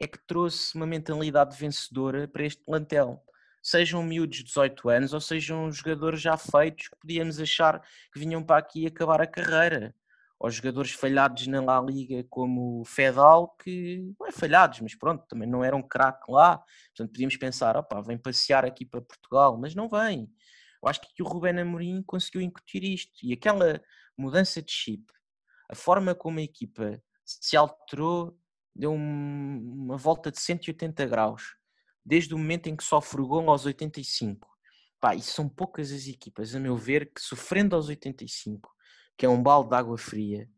é 0.00 0.06
que 0.06 0.18
trouxe 0.26 0.74
uma 0.74 0.86
mentalidade 0.86 1.56
vencedora 1.56 2.26
para 2.26 2.44
este 2.44 2.62
plantel. 2.64 3.22
Sejam 3.62 4.02
miúdos 4.02 4.38
de 4.38 4.44
18 4.44 4.88
anos 4.88 5.12
ou 5.14 5.20
sejam 5.20 5.70
jogadores 5.72 6.20
já 6.20 6.36
feitos 6.36 6.88
que 6.88 6.96
podíamos 6.96 7.40
achar 7.40 7.80
que 8.12 8.18
vinham 8.18 8.42
para 8.42 8.58
aqui 8.58 8.86
acabar 8.86 9.20
a 9.20 9.26
carreira. 9.26 9.94
Ou 10.38 10.50
jogadores 10.50 10.90
falhados 10.92 11.46
na 11.46 11.62
La 11.62 11.80
Liga 11.80 12.24
como 12.28 12.80
o 12.80 12.84
Fedal, 12.84 13.56
que 13.62 14.12
não 14.18 14.26
é 14.26 14.32
falhados, 14.32 14.80
mas 14.80 14.94
pronto, 14.94 15.24
também 15.26 15.48
não 15.48 15.64
eram 15.64 15.80
craque 15.80 16.30
lá. 16.30 16.58
Portanto, 16.88 17.12
podíamos 17.12 17.36
pensar, 17.36 17.76
opá, 17.76 18.00
vem 18.02 18.18
passear 18.18 18.64
aqui 18.64 18.84
para 18.84 19.00
Portugal, 19.00 19.56
mas 19.56 19.74
não 19.74 19.88
vem. 19.88 20.30
Eu 20.82 20.88
acho 20.88 21.00
que 21.00 21.22
o 21.22 21.26
Ruben 21.26 21.60
Amorim 21.60 22.02
conseguiu 22.02 22.42
incutir 22.42 22.84
isto. 22.84 23.12
E 23.22 23.32
aquela 23.32 23.80
mudança 24.18 24.60
de 24.60 24.70
chip 24.70 25.04
a 25.68 25.74
forma 25.74 26.14
como 26.14 26.38
a 26.38 26.42
equipa 26.42 27.02
se 27.24 27.56
alterou 27.56 28.38
deu 28.74 28.92
uma 28.92 29.96
volta 29.96 30.30
de 30.30 30.40
180 30.40 31.06
graus, 31.06 31.56
desde 32.04 32.34
o 32.34 32.38
momento 32.38 32.66
em 32.66 32.76
que 32.76 32.82
sofre 32.82 33.20
o 33.20 33.26
gol 33.26 33.48
aos 33.48 33.64
85. 33.64 34.48
Pá, 35.00 35.14
e 35.14 35.22
são 35.22 35.48
poucas 35.48 35.92
as 35.92 36.06
equipas, 36.06 36.54
a 36.54 36.60
meu 36.60 36.76
ver, 36.76 37.12
que 37.12 37.20
sofrendo 37.20 37.76
aos 37.76 37.88
85, 37.88 38.74
que 39.16 39.26
é 39.26 39.28
um 39.28 39.42
balde 39.42 39.70
de 39.70 39.76
água 39.76 39.96
fria, 39.96 40.50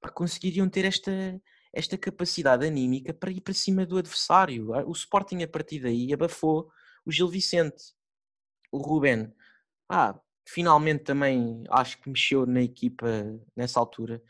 pá, 0.00 0.10
conseguiriam 0.10 0.68
ter 0.68 0.84
esta, 0.84 1.40
esta 1.72 1.96
capacidade 1.96 2.66
anímica 2.66 3.14
para 3.14 3.30
ir 3.30 3.40
para 3.40 3.54
cima 3.54 3.86
do 3.86 3.98
adversário. 3.98 4.70
O 4.86 4.92
Sporting, 4.92 5.42
a 5.42 5.48
partir 5.48 5.80
daí, 5.80 6.12
abafou 6.12 6.70
o 7.04 7.12
Gil 7.12 7.28
Vicente. 7.28 7.94
O 8.72 8.78
Ruben, 8.78 9.32
ah, 9.88 10.18
finalmente 10.46 11.04
também 11.04 11.64
acho 11.70 12.00
que 12.00 12.08
mexeu 12.08 12.46
na 12.46 12.62
equipa 12.62 13.06
nessa 13.54 13.78
altura. 13.78 14.22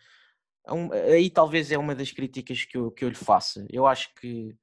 É 0.93 1.13
aí 1.15 1.31
talvez 1.31 1.71
é 1.73 1.79
uma 1.79 1.95
das 1.95 2.13
críticas 2.13 2.65
que 2.65 2.77
eu, 2.77 2.91
que 2.91 3.05
eu 3.05 3.09
lhe 3.09 3.15
faça. 3.15 3.67
Eu 3.71 3.87
acho 3.87 4.15
que 4.15 4.55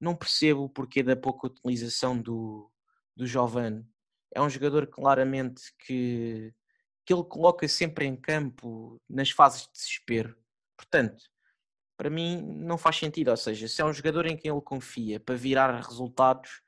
não 0.00 0.16
percebo 0.16 0.64
o 0.64 0.68
porquê 0.68 1.02
da 1.02 1.16
pouca 1.16 1.48
utilização 1.48 2.20
do, 2.20 2.70
do 3.16 3.26
Jovane. 3.26 3.84
É 4.34 4.40
um 4.40 4.48
jogador 4.48 4.86
claramente 4.86 5.62
que, 5.78 6.52
que 7.04 7.12
ele 7.12 7.24
coloca 7.24 7.66
sempre 7.68 8.06
em 8.06 8.16
campo 8.16 9.00
nas 9.08 9.30
fases 9.30 9.62
de 9.62 9.72
desespero. 9.72 10.36
Portanto, 10.76 11.22
para 11.96 12.08
mim 12.08 12.42
não 12.42 12.78
faz 12.78 12.96
sentido. 12.96 13.30
Ou 13.30 13.36
seja, 13.36 13.68
se 13.68 13.82
é 13.82 13.84
um 13.84 13.92
jogador 13.92 14.24
em 14.26 14.36
quem 14.36 14.50
ele 14.50 14.62
confia 14.62 15.20
para 15.20 15.34
virar 15.34 15.78
resultados, 15.80 16.62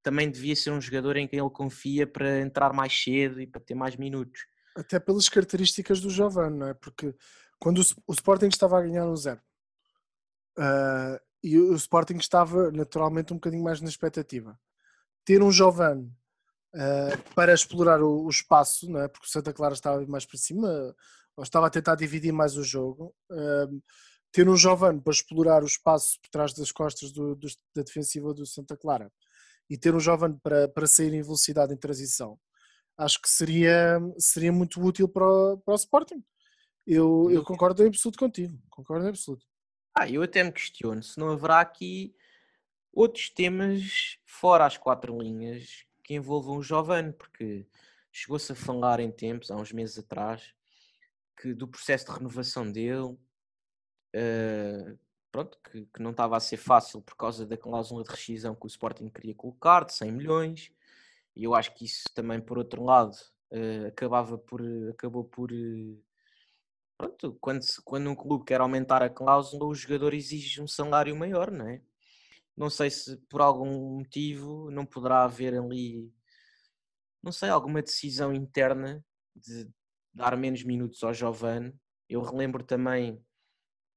também 0.00 0.30
devia 0.30 0.54
ser 0.54 0.70
um 0.70 0.80
jogador 0.80 1.16
em 1.16 1.26
quem 1.26 1.40
ele 1.40 1.50
confia 1.50 2.06
para 2.06 2.40
entrar 2.40 2.72
mais 2.72 2.96
cedo 3.02 3.40
e 3.40 3.46
para 3.48 3.60
ter 3.60 3.74
mais 3.74 3.96
minutos. 3.96 4.46
Até 4.76 5.00
pelas 5.00 5.28
características 5.28 6.00
do 6.00 6.08
Jovane, 6.10 6.56
não 6.56 6.68
é? 6.68 6.74
Porque 6.74 7.12
quando 7.58 7.78
o, 8.06 8.12
Sporting 8.12 8.48
estava 8.48 8.78
a 8.78 8.82
ganhar 8.82 9.06
um 9.06 9.16
zero 9.16 9.40
uh, 10.58 11.20
e 11.42 11.58
o, 11.58 11.74
Sporting 11.74 12.16
estava 12.16 12.70
naturalmente 12.70 13.32
um 13.32 13.36
bocadinho 13.36 13.62
mais 13.62 13.80
na 13.80 13.88
expectativa. 13.88 14.58
Ter 15.24 15.42
um 15.42 15.50
Jovane 15.50 16.12
uh, 16.74 17.34
para 17.34 17.54
explorar 17.54 18.02
o, 18.02 18.24
o, 18.24 18.28
espaço, 18.28 18.90
não 18.90 19.00
é? 19.00 19.08
porque 19.08 19.26
o 19.26 19.30
Santa 19.30 19.52
Clara 19.52 19.74
estava 19.74 20.04
mais 20.06 20.24
para 20.24 20.38
cima, 20.38 20.94
ou 21.36 21.44
estava 21.44 21.66
a 21.66 21.70
tentar 21.70 21.94
dividir 21.94 22.32
mais 22.32 22.56
o 22.56 22.64
jogo. 22.64 23.14
Um, 23.30 23.80
ter 24.32 24.48
um 24.48 24.56
jovem 24.56 25.00
para 25.00 25.12
explorar 25.12 25.62
o 25.62 25.66
espaço 25.66 26.20
por 26.20 26.28
trás 26.28 26.52
das 26.52 26.70
costas 26.70 27.10
do, 27.10 27.34
do, 27.34 27.48
da 27.74 27.82
defensiva 27.82 28.34
do 28.34 28.44
Santa 28.44 28.76
Clara 28.76 29.10
e 29.68 29.78
ter 29.78 29.94
um 29.94 30.00
jovem 30.00 30.34
para, 30.42 30.68
para 30.68 30.86
sair 30.86 31.14
em 31.14 31.22
velocidade 31.22 31.72
em 31.72 31.76
transição, 31.76 32.38
acho 32.98 33.20
que 33.20 33.28
seria, 33.28 33.98
seria 34.18 34.52
muito 34.52 34.80
útil 34.80 35.08
para 35.08 35.26
o, 35.26 35.58
para 35.58 35.72
o 35.72 35.76
Sporting. 35.76 36.22
Eu, 36.86 37.28
eu 37.30 37.42
concordo 37.42 37.82
em 37.82 37.88
absoluto 37.88 38.18
contigo, 38.18 38.56
concordo 38.70 39.06
em 39.06 39.08
absoluto. 39.08 39.44
Ah, 39.92 40.08
eu 40.08 40.22
até 40.22 40.44
me 40.44 40.52
questiono 40.52 41.02
se 41.02 41.18
não 41.18 41.30
haverá 41.30 41.60
aqui 41.60 42.14
outros 42.92 43.28
temas 43.28 44.18
fora 44.24 44.64
as 44.64 44.76
quatro 44.76 45.18
linhas 45.20 45.84
que 46.04 46.14
envolvam 46.14 46.58
o 46.58 46.62
Jovem, 46.62 47.10
porque 47.12 47.66
chegou-se 48.12 48.52
a 48.52 48.54
falar 48.54 49.00
em 49.00 49.10
tempos, 49.10 49.50
há 49.50 49.56
uns 49.56 49.72
meses 49.72 49.98
atrás, 49.98 50.54
que 51.36 51.52
do 51.52 51.66
processo 51.66 52.06
de 52.06 52.12
renovação 52.12 52.70
dele, 52.70 53.18
uh, 54.14 54.98
pronto, 55.32 55.58
que, 55.64 55.86
que, 55.86 56.00
não 56.00 56.12
estava 56.12 56.36
a 56.36 56.40
ser 56.40 56.56
fácil 56.56 57.02
por 57.02 57.16
causa 57.16 57.44
da 57.44 57.56
cláusula 57.56 58.04
de 58.04 58.10
rescisão 58.10 58.54
que 58.54 58.64
o 58.64 58.68
Sporting 58.68 59.08
queria 59.08 59.34
colocar, 59.34 59.84
de 59.84 59.92
100 59.92 60.12
milhões, 60.12 60.72
e 61.34 61.44
eu 61.44 61.54
acho 61.54 61.74
que 61.74 61.84
isso 61.84 62.04
também, 62.14 62.40
por 62.40 62.56
outro 62.58 62.84
lado, 62.84 63.16
uh, 63.50 63.88
acabava 63.88 64.38
por, 64.38 64.62
acabou 64.90 65.24
por... 65.24 65.50
Uh, 65.50 66.06
pronto, 66.96 67.36
quando, 67.40 67.60
quando 67.84 68.10
um 68.10 68.14
clube 68.14 68.44
quer 68.44 68.60
aumentar 68.60 69.02
a 69.02 69.10
cláusula, 69.10 69.66
o 69.66 69.74
jogador 69.74 70.14
exige 70.14 70.60
um 70.60 70.66
salário 70.66 71.16
maior, 71.16 71.50
não 71.50 71.68
é? 71.68 71.80
Não 72.56 72.70
sei 72.70 72.90
se 72.90 73.16
por 73.28 73.40
algum 73.40 73.98
motivo 73.98 74.70
não 74.70 74.86
poderá 74.86 75.24
haver 75.24 75.54
ali, 75.54 76.10
não 77.22 77.32
sei, 77.32 77.50
alguma 77.50 77.82
decisão 77.82 78.32
interna 78.32 79.04
de 79.34 79.68
dar 80.12 80.36
menos 80.36 80.62
minutos 80.62 81.02
ao 81.02 81.12
Giovanni. 81.12 81.74
Eu 82.08 82.22
relembro 82.22 82.64
também 82.64 83.22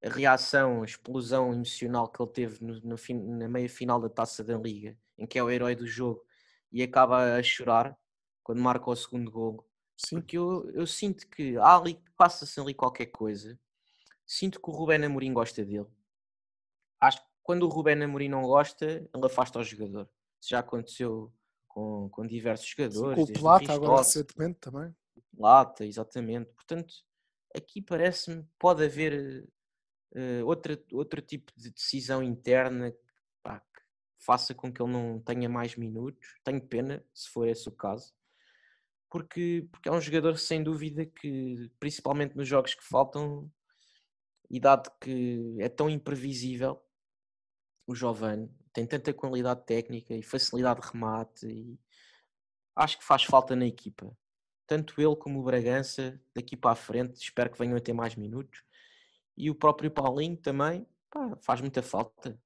a 0.04 0.10
reação, 0.10 0.82
a 0.82 0.86
explosão 0.86 1.54
emocional 1.54 2.10
que 2.10 2.22
ele 2.22 2.32
teve 2.32 2.64
no, 2.64 2.80
no, 2.82 3.38
na 3.38 3.48
meia 3.48 3.70
final 3.70 4.00
da 4.00 4.10
Taça 4.10 4.44
da 4.44 4.58
Liga, 4.58 4.98
em 5.18 5.26
que 5.26 5.40
é 5.40 5.44
o 5.44 5.50
herói 5.50 5.76
do 5.76 5.88
jogo 5.88 6.22
e 6.72 6.84
acaba 6.84 7.36
a 7.36 7.44
chorar 7.44 7.98
quando 8.44 8.62
marca 8.62 8.90
o 8.90 8.96
segundo 8.96 9.32
golo. 9.32 9.69
Sim. 10.06 10.18
Porque 10.18 10.38
eu, 10.38 10.70
eu 10.72 10.88
sinto 10.88 11.28
que 11.28 11.58
há 11.58 11.76
ali, 11.76 12.02
passa-se 12.18 12.60
ali 12.60 12.74
qualquer 12.74 13.08
coisa. 13.08 13.60
Sinto 14.26 14.62
que 14.62 14.70
o 14.70 14.74
Rubén 14.74 15.04
Amorim 15.04 15.34
gosta 15.34 15.66
dele. 15.66 15.88
Acho 17.02 17.22
que 17.22 17.28
quando 17.44 17.64
o 17.64 17.70
Rubén 17.70 18.02
Amorim 18.02 18.30
não 18.30 18.44
gosta, 18.44 18.86
ele 18.86 19.26
afasta 19.26 19.60
o 19.60 19.64
jogador. 19.64 20.10
Isso 20.40 20.52
já 20.52 20.60
aconteceu 20.60 21.34
com, 21.68 22.08
com 22.10 22.26
diversos 22.26 22.68
jogadores. 22.70 23.28
Sim, 23.28 23.34
com 23.34 23.40
o 23.40 23.42
Plata, 23.42 23.74
agora 23.74 23.98
recentemente 23.98 24.60
também. 24.60 24.96
Plata, 25.36 25.86
exatamente. 25.86 26.50
Portanto, 26.54 26.94
aqui 27.54 27.82
parece-me 27.82 28.48
pode 28.58 28.86
haver 28.86 29.50
uh, 30.16 30.46
outra, 30.46 30.82
outro 30.94 31.22
tipo 31.22 31.52
de 31.58 31.72
decisão 31.72 32.24
interna 32.24 32.96
pá, 33.44 33.60
que 33.60 33.82
faça 34.18 34.56
com 34.56 34.72
que 34.72 34.82
ele 34.82 34.94
não 34.94 35.20
tenha 35.20 35.50
mais 35.50 35.76
minutos. 35.76 36.40
Tenho 36.44 36.62
pena, 36.62 37.04
se 37.14 37.28
for 37.30 37.48
esse 37.48 37.68
o 37.68 37.72
caso. 37.72 38.14
Porque, 39.10 39.68
porque 39.72 39.90
é 39.90 39.92
um 39.92 40.02
jogador 40.02 40.38
sem 40.38 40.64
dúvida 40.64 41.06
que, 41.06 41.72
principalmente 41.80 42.36
nos 42.36 42.48
jogos 42.48 42.76
que 42.76 42.84
faltam, 42.84 43.52
e 44.50 44.60
dado 44.60 44.92
que 45.00 45.56
é 45.60 45.70
tão 45.70 45.90
imprevisível, 45.90 46.82
o 47.86 47.96
Giovanni 47.96 48.52
tem 48.74 48.86
tanta 48.86 49.14
qualidade 49.14 49.66
técnica 49.66 50.14
e 50.14 50.22
facilidade 50.22 50.82
de 50.82 50.88
remate 50.88 51.48
e 51.48 51.80
acho 52.76 52.98
que 52.98 53.04
faz 53.04 53.24
falta 53.24 53.56
na 53.56 53.66
equipa. 53.66 54.16
Tanto 54.66 55.02
ele 55.02 55.16
como 55.16 55.40
o 55.40 55.44
Bragança, 55.44 56.22
daqui 56.36 56.56
para 56.56 56.72
a 56.72 56.76
frente, 56.76 57.16
espero 57.16 57.52
que 57.52 57.58
venham 57.58 57.76
a 57.76 57.82
ter 57.82 57.94
mais 57.94 58.16
minutos. 58.16 58.64
E 59.36 59.50
o 59.50 59.56
próprio 59.56 59.90
Paulinho 59.90 60.38
também 60.38 60.86
pá, 61.10 61.36
faz 61.42 61.62
muita 61.62 61.82
falta. 61.82 62.40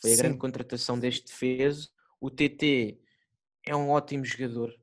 Foi 0.00 0.12
a 0.12 0.16
Sim. 0.16 0.22
grande 0.22 0.38
contratação 0.38 0.98
deste 0.98 1.26
defeso. 1.26 1.90
O 2.20 2.30
TT 2.30 3.00
é 3.64 3.74
um 3.74 3.88
ótimo 3.90 4.24
jogador. 4.24 4.74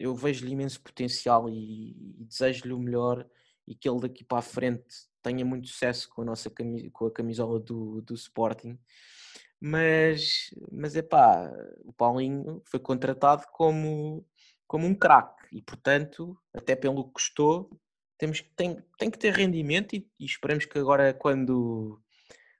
Eu 0.00 0.14
vejo-lhe 0.14 0.52
imenso 0.52 0.80
potencial 0.80 1.48
e, 1.50 1.90
e 2.18 2.24
desejo-lhe 2.24 2.72
o 2.72 2.78
melhor 2.78 3.28
e 3.68 3.74
que 3.74 3.86
ele 3.86 4.00
daqui 4.00 4.24
para 4.24 4.38
a 4.38 4.42
frente 4.42 4.82
tenha 5.22 5.44
muito 5.44 5.68
sucesso 5.68 6.08
com 6.08 6.22
a 6.22 6.24
nossa 6.24 6.50
com 6.92 7.06
a 7.06 7.12
camisola 7.12 7.60
do, 7.60 8.00
do 8.00 8.14
Sporting. 8.14 8.78
Mas, 9.60 10.54
mas 10.72 10.96
é 10.96 11.02
pá, 11.02 11.52
o 11.84 11.92
Paulinho 11.92 12.62
foi 12.64 12.80
contratado 12.80 13.44
como, 13.52 14.26
como 14.66 14.86
um 14.86 14.94
craque 14.94 15.46
e, 15.52 15.60
portanto, 15.60 16.34
até 16.54 16.74
pelo 16.74 17.04
que 17.04 17.12
custou, 17.12 17.70
temos, 18.16 18.40
tem, 18.56 18.82
tem 18.98 19.10
que 19.10 19.18
ter 19.18 19.34
rendimento 19.34 19.94
e, 19.94 20.10
e 20.18 20.24
esperamos 20.24 20.64
que 20.64 20.78
agora, 20.78 21.12
quando, 21.12 22.02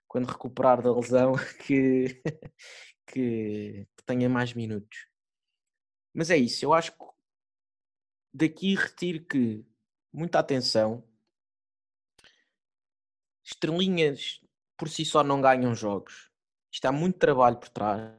quando 0.07 0.27
recuperar 0.27 0.81
da 0.81 0.93
lesão, 0.93 1.33
que, 1.65 2.21
que, 3.07 3.87
que 3.97 4.03
tenha 4.05 4.29
mais 4.29 4.53
minutos. 4.53 5.07
Mas 6.13 6.29
é 6.29 6.37
isso, 6.37 6.63
eu 6.63 6.73
acho 6.73 6.91
que 6.91 7.10
daqui 8.33 8.75
retiro 8.75 9.23
que 9.25 9.65
muita 10.11 10.39
atenção 10.39 11.03
estrelinhas 13.43 14.41
por 14.77 14.89
si 14.89 15.05
só 15.05 15.23
não 15.23 15.41
ganham 15.41 15.75
jogos. 15.75 16.31
Isto 16.71 16.85
há 16.85 16.91
muito 16.91 17.19
trabalho 17.19 17.57
por 17.57 17.69
trás. 17.69 18.13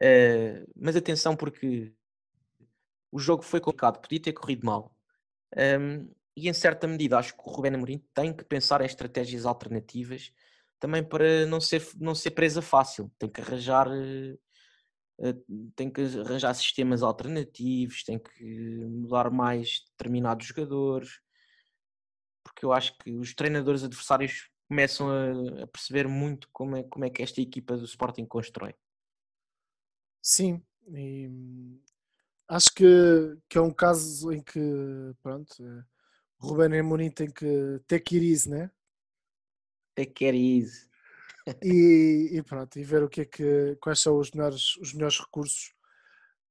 Uh, 0.00 0.66
mas 0.76 0.94
atenção 0.94 1.34
porque 1.34 1.92
o 3.10 3.18
jogo 3.18 3.42
foi 3.42 3.60
complicado, 3.60 4.00
podia 4.00 4.20
ter 4.20 4.32
corrido 4.32 4.66
mal. 4.66 4.94
Um, 5.56 6.08
e 6.36 6.48
em 6.48 6.52
certa 6.52 6.86
medida 6.86 7.18
acho 7.18 7.34
que 7.34 7.42
o 7.44 7.50
Rubén 7.50 7.74
Amorim 7.74 7.98
tem 8.14 8.32
que 8.32 8.44
pensar 8.44 8.80
em 8.80 8.84
estratégias 8.84 9.44
alternativas 9.46 10.32
também 10.78 11.02
para 11.02 11.46
não 11.46 11.60
ser, 11.60 11.84
não 11.96 12.14
ser 12.14 12.30
presa 12.32 12.62
fácil. 12.62 13.10
Tem 13.18 13.28
que 13.28 13.40
arranjar 13.40 13.88
uh, 13.88 14.38
tem 15.74 15.90
que 15.90 16.00
arranjar 16.20 16.54
sistemas 16.54 17.02
alternativos, 17.02 18.04
tem 18.04 18.18
que 18.18 18.44
mudar 18.86 19.30
mais 19.30 19.84
determinados 19.90 20.46
jogadores, 20.46 21.20
porque 22.44 22.64
eu 22.64 22.72
acho 22.72 22.96
que 22.98 23.12
os 23.12 23.34
treinadores 23.34 23.82
adversários 23.82 24.48
começam 24.68 25.08
a, 25.10 25.66
perceber 25.66 26.06
muito 26.06 26.48
como 26.52 26.76
é, 26.76 26.82
como 26.82 27.04
é 27.04 27.10
que 27.10 27.22
esta 27.22 27.40
equipa 27.40 27.76
do 27.76 27.84
Sporting 27.84 28.26
constrói. 28.26 28.74
Sim, 30.22 30.62
e 30.88 31.30
acho 32.48 32.72
que, 32.74 32.84
que 33.48 33.58
é 33.58 33.60
um 33.60 33.72
caso 33.72 34.32
em 34.32 34.42
que 34.42 34.60
pronto, 35.22 35.54
eh, 35.60 35.84
Ruben 36.38 36.78
Amorim 36.78 37.10
tem 37.10 37.30
que 37.30 37.80
que 38.04 38.16
ir 38.16 38.30
easy, 38.30 38.50
né? 38.50 38.70
Take 39.94 40.12
care 40.12 40.36
easy. 40.36 40.87
E, 41.62 42.30
e, 42.32 42.42
pronto, 42.42 42.78
e 42.78 42.84
ver 42.84 43.02
o 43.02 43.08
que 43.08 43.22
é 43.22 43.24
que, 43.24 43.76
quais 43.80 44.00
são 44.00 44.18
os 44.18 44.30
melhores, 44.30 44.76
os 44.76 44.92
melhores 44.92 45.18
recursos. 45.18 45.72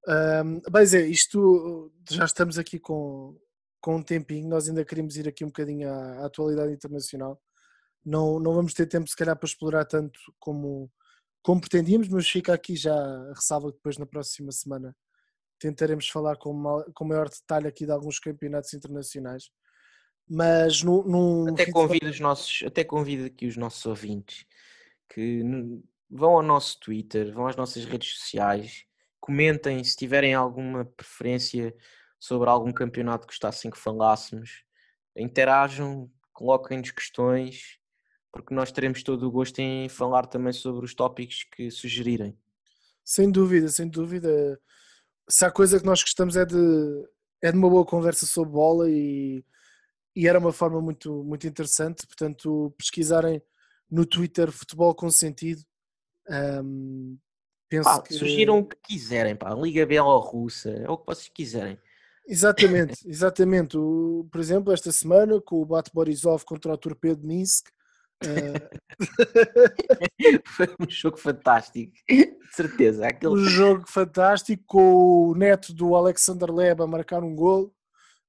Um, 0.08 0.62
é, 0.78 1.02
isto 1.08 1.92
já 2.10 2.26
estamos 2.26 2.58
aqui 2.58 2.80
com, 2.80 3.38
com 3.82 3.98
um 3.98 4.04
tempinho, 4.04 4.48
nós 4.48 4.70
ainda 4.70 4.86
queríamos 4.86 5.18
ir 5.18 5.28
aqui 5.28 5.44
um 5.44 5.50
bocadinho 5.50 5.90
à, 5.90 6.22
à, 6.22 6.26
atualidade 6.26 6.72
internacional. 6.72 7.42
Não, 8.06 8.40
não 8.40 8.54
vamos 8.54 8.74
ter 8.74 8.86
tempo, 8.86 9.10
se 9.10 9.16
calhar, 9.16 9.36
para 9.36 9.48
explorar 9.48 9.86
tanto 9.86 10.20
como, 10.40 10.90
como 11.42 11.60
pretendíamos, 11.60 12.08
mas 12.08 12.30
fica 12.30 12.54
aqui 12.54 12.76
já 12.76 12.96
a 12.96 13.34
ressalva 13.34 13.72
depois 13.72 13.98
na 13.98 14.06
próxima 14.06 14.52
semana 14.52 14.96
tentaremos 15.60 16.08
falar 16.08 16.38
com, 16.38 16.84
com 16.94 17.06
maior 17.06 17.30
detalhe 17.30 17.68
aqui 17.68 17.86
de 17.86 17.92
alguns 17.92 18.20
campeonatos 18.20 18.74
internacionais. 18.74 19.50
Mas 20.30 20.84
no, 20.84 21.04
no 21.04 21.54
até 21.54 21.72
convido 21.72 22.10
os 22.10 22.20
nossos, 22.20 22.64
até 22.66 22.84
convido 22.84 23.26
aqui 23.26 23.48
os 23.48 23.56
nossos 23.56 23.86
ouvintes 23.86 24.46
que 25.10 25.44
vão 26.10 26.32
ao 26.32 26.42
nosso 26.42 26.80
Twitter, 26.80 27.34
vão 27.34 27.48
às 27.48 27.56
nossas 27.56 27.86
redes 27.86 28.18
sociais, 28.18 28.86
comentem 29.20 29.84
se 29.84 29.96
tiverem 29.96 30.34
alguma 30.34 30.86
preferência 30.86 31.76
sobre 32.20 32.50
algum 32.50 32.72
campeonato 32.72 33.28
que 33.28 33.34
gostassem 33.34 33.70
que 33.70 33.78
falássemos. 33.78 34.64
Interajam, 35.16 36.10
coloquem-nos 36.34 36.92
questões, 36.92 37.80
porque 38.32 38.54
nós 38.54 38.72
teremos 38.72 39.04
todo 39.04 39.28
o 39.28 39.32
gosto 39.32 39.60
em 39.60 39.90
falar 39.90 40.28
também 40.28 40.54
sobre 40.54 40.86
os 40.86 40.94
tópicos 40.94 41.44
que 41.56 41.72
sugerirem. 41.72 42.38
Sem 43.04 43.32
dúvida, 43.32 43.68
sem 43.70 43.88
dúvida. 43.88 44.60
Se 45.30 45.46
há 45.46 45.52
coisa 45.52 45.80
que 45.80 45.86
nós 45.86 46.02
gostamos 46.02 46.36
é 46.36 46.46
de, 46.46 46.56
é 47.42 47.52
de 47.52 47.58
uma 47.58 47.70
boa 47.70 47.86
conversa 47.86 48.26
sobre 48.26 48.54
bola 48.54 48.90
e, 48.90 49.44
e 50.16 50.28
era 50.28 50.40
uma 50.40 50.54
forma 50.54 50.82
muito, 50.82 51.24
muito 51.24 51.48
interessante. 51.48 52.06
Portanto, 52.06 52.74
pesquisarem 52.78 53.42
no 53.90 54.06
Twitter 54.06 54.52
Futebol 54.52 54.94
com 54.94 55.10
Sentido. 55.10 55.62
Um, 56.30 57.18
penso 57.70 57.90
pá, 57.90 58.02
que... 58.02 58.14
Sugiram 58.14 58.60
o 58.60 58.66
que 58.66 58.78
quiserem, 58.84 59.36
pá. 59.36 59.54
Liga 59.54 59.86
Bielorrussa, 59.86 60.70
é 60.72 60.90
o 60.90 60.98
que 60.98 61.06
vocês 61.06 61.30
quiserem. 61.30 61.80
Exatamente, 62.28 62.96
exatamente. 63.08 63.78
O, 63.78 64.28
por 64.32 64.42
exemplo, 64.42 64.74
esta 64.74 64.92
semana 64.92 65.40
com 65.42 65.62
o 65.62 65.66
Bate 65.66 65.92
Borisov 65.94 66.44
contra 66.44 66.74
o 66.74 66.78
Torpedo 66.78 67.26
Minsk. 67.26 67.70
Uh... 68.24 68.98
Foi 70.56 70.68
um 70.80 70.90
jogo 70.90 71.18
fantástico, 71.18 71.94
de 72.08 72.36
certeza. 72.52 73.08
Aquele... 73.08 73.34
Um 73.34 73.46
jogo 73.46 73.88
fantástico 73.88 74.64
com 74.66 75.30
o 75.30 75.36
neto 75.36 75.74
do 75.74 75.96
Alexander 75.96 76.52
Leb 76.52 76.82
a 76.82 76.88
marcar 76.88 77.24
um 77.24 77.36
gol. 77.36 77.74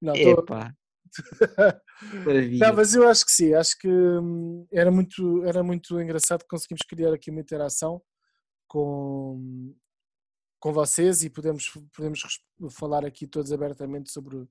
Não, 0.01 0.15
Epá. 0.15 0.73
não, 2.59 2.75
mas 2.75 2.95
eu 2.95 3.09
acho 3.09 3.25
que 3.25 3.33
sim, 3.33 3.55
acho 3.55 3.77
que 3.79 3.89
hum, 3.89 4.67
era 4.73 4.91
muito, 4.91 5.45
era 5.45 5.63
muito 5.63 6.01
engraçado 6.01 6.43
que 6.43 6.49
conseguimos 6.49 6.83
criar 6.89 7.13
aqui 7.13 7.31
uma 7.31 7.41
interação 7.41 8.01
com, 8.69 9.75
com 10.61 10.73
vocês 10.73 11.23
e 11.25 11.31
podemos, 11.31 11.71
podemos 11.95 12.21
falar 12.71 13.05
aqui 13.05 13.27
todos 13.27 13.53
abertamente 13.53 14.11
sobre, 14.11 14.47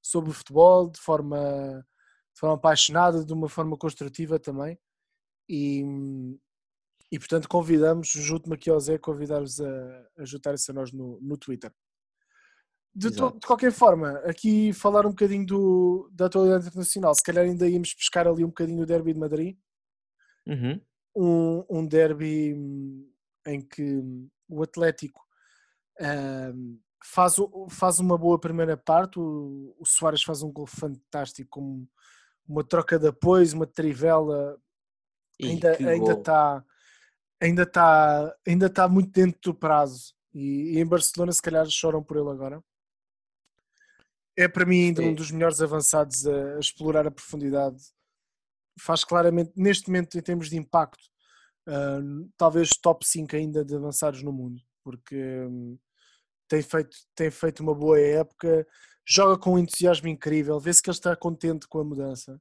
sobre 0.00 0.30
o 0.30 0.34
futebol 0.34 0.90
de 0.90 1.00
forma, 1.00 1.84
de 2.34 2.40
forma 2.40 2.56
apaixonada, 2.56 3.24
de 3.24 3.32
uma 3.32 3.48
forma 3.48 3.76
construtiva 3.76 4.38
também. 4.38 4.78
E, 5.48 5.82
e 7.10 7.18
portanto 7.18 7.48
convidamos, 7.48 8.08
junto-me 8.08 8.54
aqui 8.54 8.70
ao 8.70 8.80
Zé, 8.80 8.98
convidar-vos 8.98 9.60
a, 9.60 10.08
a 10.18 10.24
juntarem-se 10.24 10.70
a 10.70 10.74
nós 10.74 10.92
no, 10.92 11.18
no 11.20 11.36
Twitter. 11.36 11.72
De, 12.94 13.10
to, 13.10 13.32
de, 13.32 13.46
qualquer 13.46 13.72
forma, 13.72 14.18
aqui 14.18 14.72
falar 14.74 15.06
um 15.06 15.10
bocadinho 15.10 15.46
do, 15.46 16.10
da 16.12 16.26
atualidade 16.26 16.66
internacional, 16.66 17.14
se 17.14 17.22
calhar 17.22 17.44
ainda 17.44 17.66
íamos 17.66 17.94
pescar 17.94 18.26
ali 18.26 18.44
um 18.44 18.48
bocadinho 18.48 18.80
do 18.80 18.86
derby 18.86 19.14
de 19.14 19.18
Madrid. 19.18 19.56
Uhum. 20.46 20.80
Um, 21.16 21.64
um 21.70 21.86
derby 21.86 22.54
em 23.46 23.60
que 23.62 24.02
o 24.46 24.62
Atlético 24.62 25.22
uh, 26.00 26.78
faz, 27.02 27.36
faz 27.70 27.98
uma 27.98 28.18
boa 28.18 28.38
primeira 28.38 28.76
parte, 28.76 29.18
o, 29.18 29.74
o 29.78 29.86
Soares 29.86 30.22
faz 30.22 30.42
um 30.42 30.52
gol 30.52 30.66
fantástico, 30.66 31.48
com 31.50 31.86
uma 32.46 32.62
troca 32.62 32.98
de 32.98 33.08
apoios, 33.08 33.54
uma 33.54 33.66
trivela, 33.66 34.58
Ih, 35.40 35.46
ainda 35.48 35.76
ainda 35.78 36.12
está 36.12 36.64
ainda 37.40 37.62
está 37.62 38.36
ainda 38.46 38.66
está 38.66 38.86
muito 38.86 39.10
dentro 39.10 39.40
do 39.42 39.54
prazo. 39.54 40.14
E, 40.34 40.74
e, 40.74 40.78
em 40.78 40.86
Barcelona 40.86 41.32
se 41.32 41.42
calhar 41.42 41.66
choram 41.68 42.02
por 42.02 42.16
ele 42.16 42.30
agora 42.30 42.62
é 44.36 44.48
para 44.48 44.64
mim 44.64 44.86
ainda 44.86 45.02
um 45.02 45.14
dos 45.14 45.30
melhores 45.30 45.60
avançados 45.60 46.26
a, 46.26 46.56
a, 46.56 46.60
explorar 46.60 47.06
a 47.06 47.10
profundidade. 47.10 47.78
Faz 48.80 49.04
claramente, 49.04 49.52
neste 49.54 49.88
momento, 49.88 50.16
em 50.16 50.22
termos 50.22 50.48
de 50.48 50.56
impacto, 50.56 51.04
uh, 51.68 52.30
talvez 52.36 52.70
top 52.70 53.06
5 53.06 53.36
ainda 53.36 53.64
de 53.64 53.76
avançados 53.76 54.22
no 54.22 54.32
mundo, 54.32 54.60
porque 54.82 55.16
um, 55.42 55.78
tem, 56.48 56.62
feito, 56.62 56.96
tem 57.14 57.30
feito 57.30 57.60
uma 57.60 57.74
boa 57.74 58.00
época, 58.00 58.66
joga 59.06 59.38
com 59.38 59.54
um 59.54 59.58
entusiasmo 59.58 60.08
incrível, 60.08 60.58
vê-se 60.58 60.82
que 60.82 60.88
ele 60.88 60.96
está 60.96 61.14
contente 61.14 61.68
com 61.68 61.80
a 61.80 61.84
mudança, 61.84 62.40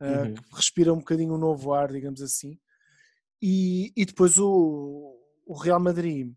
uh, 0.00 0.04
uhum. 0.04 0.34
respira 0.52 0.92
um 0.92 0.98
bocadinho 0.98 1.34
um 1.34 1.38
novo 1.38 1.72
ar, 1.72 1.92
digamos 1.92 2.20
assim. 2.20 2.58
E, 3.40 3.92
e 3.96 4.04
depois 4.04 4.38
o, 4.38 5.16
o 5.46 5.54
Real 5.54 5.78
Madrid. 5.78 6.32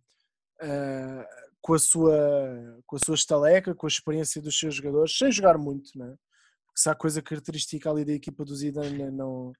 Uh, 0.62 1.41
com 1.62 1.74
a 1.74 1.80
sua, 1.80 2.82
com 2.86 2.96
a 2.96 3.00
sua 3.00 3.16
estaleca, 3.16 3.76
com 3.76 3.86
a 3.86 3.90
experiência 3.90 4.42
dos 4.42 4.58
seus 4.58 4.76
jogadores, 4.76 5.18
sem 5.18 5.32
jogar 5.32 5.58
muito, 5.58 5.98
né? 5.98 6.16
porque 6.66 6.82
se 6.82 6.90
há 6.90 6.96
coisa 6.96 7.22
característica 7.22 7.90
ali 7.90 8.04
da 8.04 8.14
equipa 8.14 8.44
do 8.44 8.56
Zidane 8.56 9.02
é 9.04 9.12
não, 9.12 9.54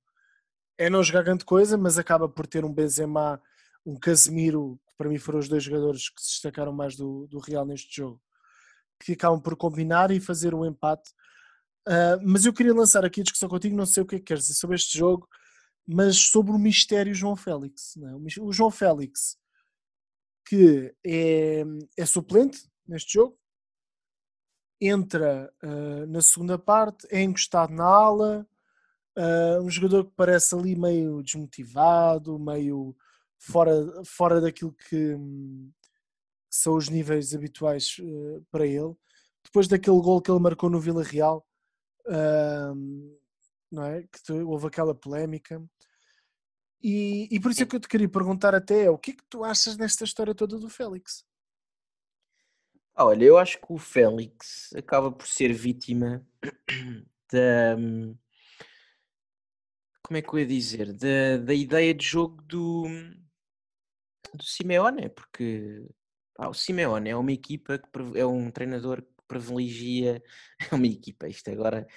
é 0.78 0.90
não 0.90 1.04
jogar 1.04 1.24
grande 1.24 1.46
coisa, 1.46 1.78
mas 1.78 1.98
acaba 1.98 2.28
por 2.28 2.48
ter 2.48 2.66
um 2.66 2.74
Benzema, 2.74 3.42
um 3.86 4.00
Casemiro, 4.00 4.80
que 4.88 4.96
para 4.98 5.10
mim 5.10 5.20
foram 5.20 5.40
os 5.40 5.48
dois 5.48 5.64
jogadores 5.64 6.10
que 6.10 6.22
se 6.22 6.30
destacaram 6.30 6.72
mais 6.72 6.96
do, 6.96 7.28
do 7.28 7.40
Real 7.40 7.66
neste 7.66 7.96
jogo, 7.96 8.22
que 9.00 9.14
acabam 9.14 9.42
por 9.42 9.56
combinar 9.56 10.10
e 10.10 10.20
fazer 10.20 10.54
o 10.54 10.62
um 10.62 10.66
empate. 10.66 11.12
Uh, 11.88 12.18
mas 12.24 12.46
eu 12.46 12.54
queria 12.54 12.74
lançar 12.74 13.04
aqui 13.04 13.22
a 13.22 13.24
discussão 13.24 13.50
contigo, 13.50 13.76
não 13.76 13.86
sei 13.86 14.04
o 14.04 14.06
que 14.06 14.16
é 14.16 14.20
que 14.20 14.26
queres 14.26 14.44
dizer 14.44 14.56
sobre 14.56 14.76
este 14.76 14.98
jogo, 14.98 15.28
mas 15.88 16.18
sobre 16.18 16.52
o 16.52 16.60
mistério 16.60 17.14
João 17.14 17.36
Félix. 17.36 17.96
Né? 17.98 18.16
O 18.40 18.54
João 18.54 18.72
Félix 18.72 19.38
que 20.52 20.94
é, 21.06 21.64
é 21.96 22.06
suplente 22.06 22.70
neste 22.86 23.14
jogo, 23.14 23.40
entra 24.82 25.50
uh, 25.64 26.06
na 26.08 26.22
segunda 26.22 26.60
parte, 26.60 27.08
é 27.10 27.22
encostado 27.22 27.72
na 27.72 27.86
ala, 27.86 28.46
uh, 29.18 29.62
um 29.64 29.70
jogador 29.70 30.04
que 30.04 30.12
parece 30.14 30.54
ali 30.54 30.76
meio 30.76 31.24
desmotivado, 31.24 32.38
meio 32.38 32.94
fora, 33.38 34.04
fora 34.04 34.42
daquilo 34.42 34.74
que, 34.74 34.90
que 34.90 35.18
são 36.50 36.76
os 36.76 36.90
níveis 36.90 37.34
habituais 37.34 37.96
uh, 38.00 38.46
para 38.52 38.68
ele. 38.68 38.94
Depois 39.46 39.70
daquele 39.70 40.02
gol 40.02 40.22
que 40.22 40.30
ele 40.30 40.42
marcou 40.42 40.70
no 40.70 40.82
Vila 40.82 41.02
Real, 41.02 41.48
não 43.72 43.86
é? 43.86 44.04
que 44.04 44.34
houve 44.34 44.68
aquela 44.68 44.94
polémica. 44.94 45.64
E, 46.84 47.28
e 47.30 47.40
por 47.40 47.52
isso 47.52 47.62
é 47.64 47.66
que 47.66 47.76
eu 47.76 47.80
te 47.80 47.88
queria 47.88 48.10
perguntar 48.10 48.56
até 48.56 48.90
o 48.90 48.98
que 48.98 49.12
é 49.12 49.14
que 49.14 49.24
tu 49.30 49.44
achas 49.44 49.78
desta 49.78 50.04
história 50.04 50.34
toda 50.34 50.58
do 50.58 50.70
Félix? 50.70 51.24
Olha, 52.96 53.24
eu 53.24 53.38
acho 53.38 53.60
que 53.60 53.72
o 53.72 53.78
Félix 53.78 54.74
acaba 54.76 55.12
por 55.12 55.28
ser 55.28 55.54
vítima 55.54 56.26
da. 57.32 57.78
Como 60.04 60.18
é 60.18 60.22
que 60.22 60.30
eu 60.30 60.40
ia 60.40 60.46
dizer? 60.46 60.94
Da, 60.94 61.38
da 61.38 61.54
ideia 61.54 61.94
de 61.94 62.06
jogo 62.06 62.42
do, 62.42 62.84
do 64.34 64.44
Simeone, 64.44 65.10
porque 65.10 65.88
pá, 66.36 66.50
o 66.50 66.54
Simeone 66.54 67.10
é 67.10 67.16
uma 67.16 67.32
equipa 67.32 67.78
que 67.78 68.20
é 68.20 68.26
um 68.26 68.52
treinador 68.52 69.02
que 69.02 69.24
privilegia. 69.28 70.22
É 70.72 70.76
uma 70.76 70.88
equipa, 70.88 71.28
isto 71.28 71.50
agora. 71.50 71.88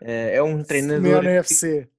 Eh, 0.00 0.36
é 0.36 0.42
um 0.42 0.62
treinador. 0.62 1.02
Simeone 1.02 1.28
que, 1.28 1.54
FC. 1.54 1.91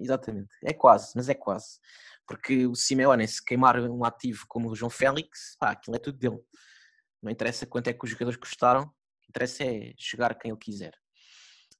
Exatamente. 0.00 0.50
É 0.64 0.72
quase, 0.72 1.12
mas 1.14 1.28
é 1.28 1.34
quase. 1.34 1.78
Porque 2.26 2.66
o 2.66 2.74
Simeone, 2.74 3.26
se 3.26 3.44
queimar 3.44 3.78
um 3.80 4.04
ativo 4.04 4.44
como 4.48 4.70
o 4.70 4.76
João 4.76 4.90
Félix, 4.90 5.56
pá, 5.58 5.70
aquilo 5.72 5.96
é 5.96 5.98
tudo 5.98 6.18
dele. 6.18 6.38
Não 7.22 7.30
interessa 7.30 7.66
quanto 7.66 7.88
é 7.88 7.92
que 7.92 8.04
os 8.04 8.10
jogadores 8.10 8.38
custaram, 8.38 8.82
o 8.82 9.20
que 9.20 9.28
interessa 9.28 9.64
é 9.64 9.92
jogar 9.98 10.34
quem 10.36 10.50
ele 10.50 10.60
quiser. 10.60 10.94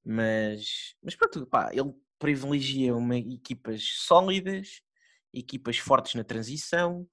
Mas, 0.04 0.94
mas 1.02 1.14
pronto, 1.14 1.46
pá, 1.46 1.70
ele 1.72 1.94
privilegia 2.18 2.94
uma, 2.94 3.16
equipas 3.16 3.82
sólidas, 3.82 4.82
equipas 5.32 5.78
fortes 5.78 6.14
na 6.14 6.24
transição, 6.24 7.08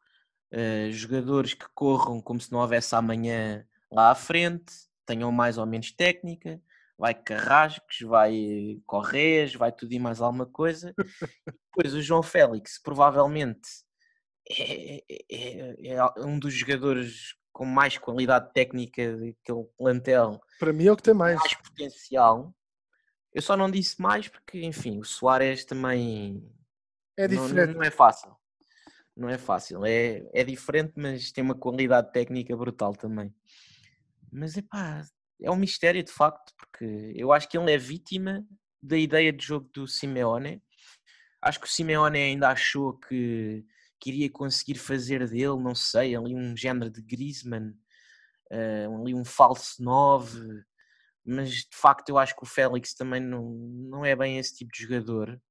uh, 0.53 0.91
jogadores 0.91 1.53
que 1.53 1.65
corram 1.73 2.21
como 2.21 2.41
se 2.41 2.51
não 2.51 2.59
houvesse 2.59 2.95
amanhã 2.95 3.65
lá 3.91 4.11
à 4.11 4.15
frente, 4.15 4.73
tenham 5.05 5.31
mais 5.31 5.57
ou 5.57 5.65
menos 5.65 5.91
técnica, 5.91 6.61
vai 6.97 7.13
Carrascos, 7.13 7.99
vai 8.01 8.81
Correias, 8.85 9.53
vai 9.53 9.71
tudo 9.71 9.93
e 9.93 9.99
mais 9.99 10.19
alguma 10.19 10.45
coisa. 10.45 10.93
Depois 11.75 11.93
o 11.93 12.01
João 12.01 12.23
Félix, 12.23 12.81
provavelmente, 12.81 13.69
é, 14.49 14.97
é, 14.97 15.25
é, 15.31 15.93
é, 15.93 16.03
um 16.19 16.39
dos 16.39 16.53
jogadores 16.53 17.35
com 17.53 17.65
mais 17.65 17.97
qualidade 17.97 18.51
técnica 18.53 19.13
daquele 19.13 19.65
plantel. 19.77 20.39
Para 20.59 20.73
mim 20.73 20.85
é 20.87 20.91
o 20.91 20.95
que 20.95 21.03
tem 21.03 21.13
mais. 21.13 21.39
Mais 21.39 21.53
potencial. 21.55 22.53
Eu 23.33 23.41
só 23.41 23.55
não 23.55 23.69
disse 23.69 24.01
mais 24.01 24.27
porque, 24.27 24.63
enfim, 24.63 24.99
o 24.99 25.03
Soares 25.03 25.65
também 25.65 26.43
é 27.15 27.27
diferente. 27.27 27.67
Não, 27.67 27.75
não 27.75 27.83
é 27.83 27.91
fácil. 27.91 28.35
Não 29.15 29.29
é 29.29 29.37
fácil. 29.37 29.85
É, 29.85 30.27
é 30.33 30.43
diferente, 30.43 30.93
mas 30.95 31.31
tem 31.31 31.43
uma 31.43 31.55
qualidade 31.55 32.11
técnica 32.11 32.55
brutal 32.55 32.95
também. 32.95 33.33
Mas 34.31 34.57
é 34.57 34.61
pá, 34.61 35.03
é 35.41 35.51
um 35.51 35.55
mistério 35.55 36.03
de 36.03 36.11
facto, 36.11 36.53
porque 36.57 37.13
eu 37.15 37.31
acho 37.31 37.47
que 37.47 37.57
ele 37.57 37.71
é 37.71 37.77
vítima 37.77 38.45
da 38.81 38.97
ideia 38.97 39.31
de 39.31 39.45
jogo 39.45 39.69
do 39.73 39.87
Simeone. 39.87 40.61
Acho 41.41 41.59
que 41.59 41.67
o 41.67 41.69
Simeone 41.69 42.17
ainda 42.17 42.49
achou 42.49 42.97
que, 42.97 43.65
queria 43.99 44.29
conseguir 44.29 44.75
fazer 44.75 45.27
dele, 45.27 45.57
não 45.59 45.75
sei, 45.75 46.15
ali 46.15 46.35
um 46.35 46.55
género 46.55 46.89
de 46.89 47.01
Griezmann, 47.01 47.71
uh, 48.51 49.01
ali 49.01 49.13
um 49.13 49.25
falso 49.25 49.83
9, 49.83 50.63
mas 51.25 51.49
de 51.51 51.75
facto 51.75 52.09
eu 52.09 52.17
acho 52.17 52.35
que 52.35 52.43
o 52.43 52.47
Félix 52.47 52.93
também 52.93 53.21
não, 53.21 53.51
não 53.89 54.05
é 54.05 54.15
bem 54.15 54.37
esse 54.37 54.55
tipo 54.55 54.71
de 54.71 54.83
jogador. 54.83 55.41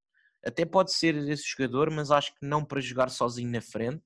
Até 0.45 0.65
pode 0.65 0.93
ser 0.93 1.17
esse 1.29 1.45
jogador, 1.45 1.91
mas 1.91 2.11
acho 2.11 2.33
que 2.35 2.47
não 2.47 2.65
para 2.65 2.81
jogar 2.81 3.11
sozinho 3.11 3.51
na 3.51 3.61
frente. 3.61 4.05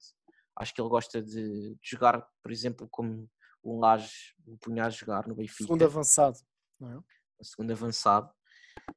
Acho 0.57 0.75
que 0.75 0.81
ele 0.81 0.89
gosta 0.89 1.23
de, 1.23 1.75
de 1.75 1.77
jogar, 1.83 2.27
por 2.43 2.51
exemplo, 2.51 2.89
como 2.91 3.29
o 3.63 3.79
Laje 3.79 4.35
o 4.47 4.57
punha 4.59 4.87
a 4.87 4.91
jogar 4.91 5.27
no 5.27 5.35
Benfica. 5.35 5.65
Segundo 5.65 5.85
avançado, 5.85 6.39
não 6.79 6.99
é? 6.99 7.03
segundo 7.43 7.71
avançado, 7.71 8.31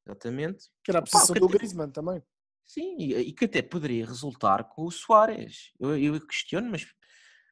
exatamente. 0.05 0.69
Que 0.83 0.91
era 0.91 0.99
a 0.99 1.01
posição 1.01 1.35
do 1.35 1.47
Griezmann 1.47 1.91
também. 1.91 2.21
Sim, 2.65 2.97
e, 2.97 3.13
e, 3.15 3.33
que 3.33 3.45
até 3.45 3.61
poderia 3.61 4.05
resultar 4.05 4.63
com 4.65 4.85
o 4.85 4.91
Soares. 4.91 5.71
Eu, 5.79 5.97
eu 5.97 6.19
questiono, 6.25 6.69
mas, 6.69 6.87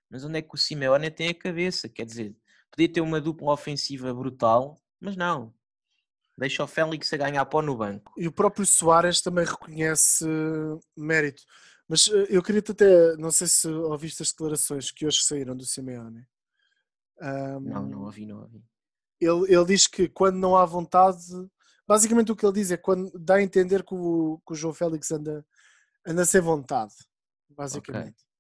mas 0.10 0.24
onde 0.24 0.40
é 0.40 0.42
que 0.42 0.54
o 0.54 0.58
Simeone 0.58 1.12
tem 1.12 1.30
a 1.30 1.34
cabeça? 1.34 1.90
Quer 1.90 2.06
dizer, 2.06 2.36
podia 2.72 2.92
ter 2.92 3.02
uma 3.02 3.20
dupla 3.20 3.52
ofensiva 3.52 4.14
brutal, 4.14 4.82
mas 5.00 5.16
não. 5.16 5.54
Deixa 6.38 6.64
o 6.64 6.68
Félix 6.68 7.12
a 7.14 7.18
ganhar 7.18 7.46
pó 7.46 7.62
no 7.62 7.76
banco. 7.76 8.14
E 8.18 8.28
o 8.28 8.32
próprio 8.32 8.66
Soares 8.66 9.22
também 9.22 9.46
reconhece 9.46 10.26
mérito. 10.98 11.44
Mas 11.88 12.08
eh, 12.08 12.28
eu 12.30 12.42
queria-te 12.42 12.72
até, 12.72 13.18
não 13.18 13.32
sei 13.32 13.48
se 13.48 13.68
ouviste 13.68 14.24
as 14.24 14.30
declarações 14.30 14.92
que 14.92 15.06
hoje 15.06 15.22
saíram 15.22 15.56
do 15.56 15.66
Simeone. 15.66 16.26
Um, 17.22 17.60
não, 17.60 17.86
não 17.86 18.02
ouvi, 18.02 18.26
não 18.26 18.42
ouvi. 18.42 18.66
Ele, 19.20 19.54
ele 19.54 19.66
diz 19.66 19.86
que 19.86 20.10
quando 20.10 20.38
não 20.38 20.58
há 20.58 20.66
vontade, 20.66 21.20
basicamente 21.88 22.32
o 22.32 22.36
que 22.36 22.44
ele 22.44 22.54
diz 22.54 22.72
é 22.72 22.78
quando 22.78 23.12
dá 23.14 23.36
a 23.36 23.44
entender 23.44 23.84
que 23.84 23.94
o, 23.94 24.42
que 24.46 24.54
o 24.54 24.56
João 24.56 24.74
Félix 24.74 25.12
anda, 25.12 25.46
anda 26.06 26.26
sem 26.26 26.42
vontade, 26.42 26.94
basicamente. 27.50 28.10
Okay. 28.10 28.32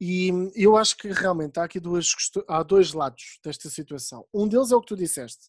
E 0.00 0.30
eu 0.56 0.76
acho 0.76 0.96
que 0.96 1.12
realmente 1.12 1.60
há 1.60 1.64
aqui 1.64 1.78
duas, 1.78 2.08
há 2.48 2.62
dois 2.62 2.92
lados 2.92 3.38
desta 3.44 3.68
situação. 3.68 4.26
Um 4.34 4.48
deles 4.48 4.72
é 4.72 4.74
o 4.74 4.80
que 4.80 4.88
tu 4.88 4.96
disseste, 4.96 5.48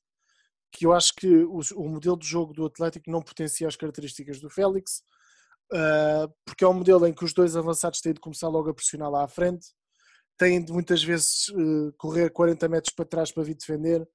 que 0.71 0.85
eu 0.85 0.93
acho 0.93 1.13
que 1.15 1.27
o, 1.27 1.61
o 1.75 1.89
modelo 1.89 2.17
de 2.17 2.27
jogo 2.27 2.53
do 2.53 2.65
Atlético 2.65 3.09
não 3.09 3.21
potencia 3.21 3.67
as 3.67 3.75
características 3.75 4.39
do 4.39 4.49
Félix, 4.49 5.01
uh, 5.71 6.31
porque 6.45 6.63
é 6.63 6.67
um 6.67 6.73
modelo 6.73 7.07
em 7.07 7.13
que 7.13 7.23
os 7.23 7.33
dois 7.33 7.55
avançados 7.55 8.01
têm 8.01 8.13
de 8.13 8.19
começar 8.19 8.47
logo 8.49 8.69
a 8.69 8.73
pressionar 8.73 9.09
lá 9.09 9.23
à 9.23 9.27
frente, 9.27 9.67
têm 10.37 10.63
de 10.63 10.71
muitas 10.71 11.03
vezes 11.03 11.49
uh, 11.49 11.93
correr 11.97 12.29
40 12.29 12.67
metros 12.67 12.93
para 12.93 13.05
trás 13.05 13.31
para 13.31 13.43
vir 13.43 13.55
defender, 13.55 14.07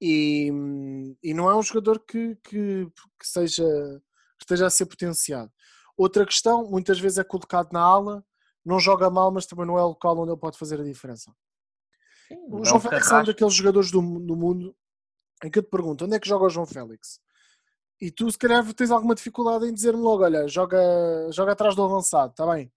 e, 0.00 0.50
e 1.22 1.32
não 1.32 1.48
é 1.48 1.56
um 1.56 1.62
jogador 1.62 2.00
que, 2.00 2.34
que, 2.42 2.86
que 3.18 3.26
seja, 3.26 3.64
que 4.38 4.44
esteja 4.44 4.66
a 4.66 4.70
ser 4.70 4.86
potenciado. 4.86 5.52
Outra 5.96 6.26
questão, 6.26 6.68
muitas 6.68 6.98
vezes 6.98 7.18
é 7.18 7.24
colocado 7.24 7.72
na 7.72 7.80
ala, 7.80 8.24
não 8.64 8.80
joga 8.80 9.08
mal, 9.08 9.30
mas 9.30 9.46
também 9.46 9.66
não 9.66 9.78
é 9.78 9.82
o 9.82 9.88
local 9.88 10.18
onde 10.18 10.32
ele 10.32 10.40
pode 10.40 10.58
fazer 10.58 10.80
a 10.80 10.84
diferença. 10.84 11.32
Sim, 12.26 12.36
o 12.48 12.64
João 12.64 12.80
Félix 12.80 13.10
é 13.10 13.14
um 13.16 13.24
daqueles 13.24 13.54
jogadores 13.54 13.90
do, 13.90 14.00
do 14.00 14.36
mundo 14.36 14.74
em 15.44 15.50
que 15.50 15.58
eu 15.58 15.62
te 15.62 15.70
pergunto 15.70 16.04
onde 16.04 16.16
é 16.16 16.20
que 16.20 16.28
joga 16.28 16.46
o 16.46 16.50
João 16.50 16.66
Félix? 16.66 17.20
E 18.00 18.10
tu, 18.10 18.30
se 18.30 18.38
calhar, 18.38 18.64
tens 18.74 18.90
alguma 18.90 19.14
dificuldade 19.14 19.66
em 19.66 19.72
dizer-me 19.72 20.02
logo: 20.02 20.24
olha, 20.24 20.48
joga, 20.48 20.78
joga 21.30 21.52
atrás 21.52 21.76
do 21.76 21.84
avançado, 21.84 22.32
está 22.32 22.46
bem. 22.52 22.72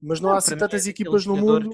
Mas 0.00 0.20
não, 0.20 0.30
não 0.30 0.34
há 0.34 0.38
assim 0.38 0.56
tantas 0.56 0.86
é 0.86 0.90
equipas 0.90 1.26
no 1.26 1.36
mundo. 1.36 1.70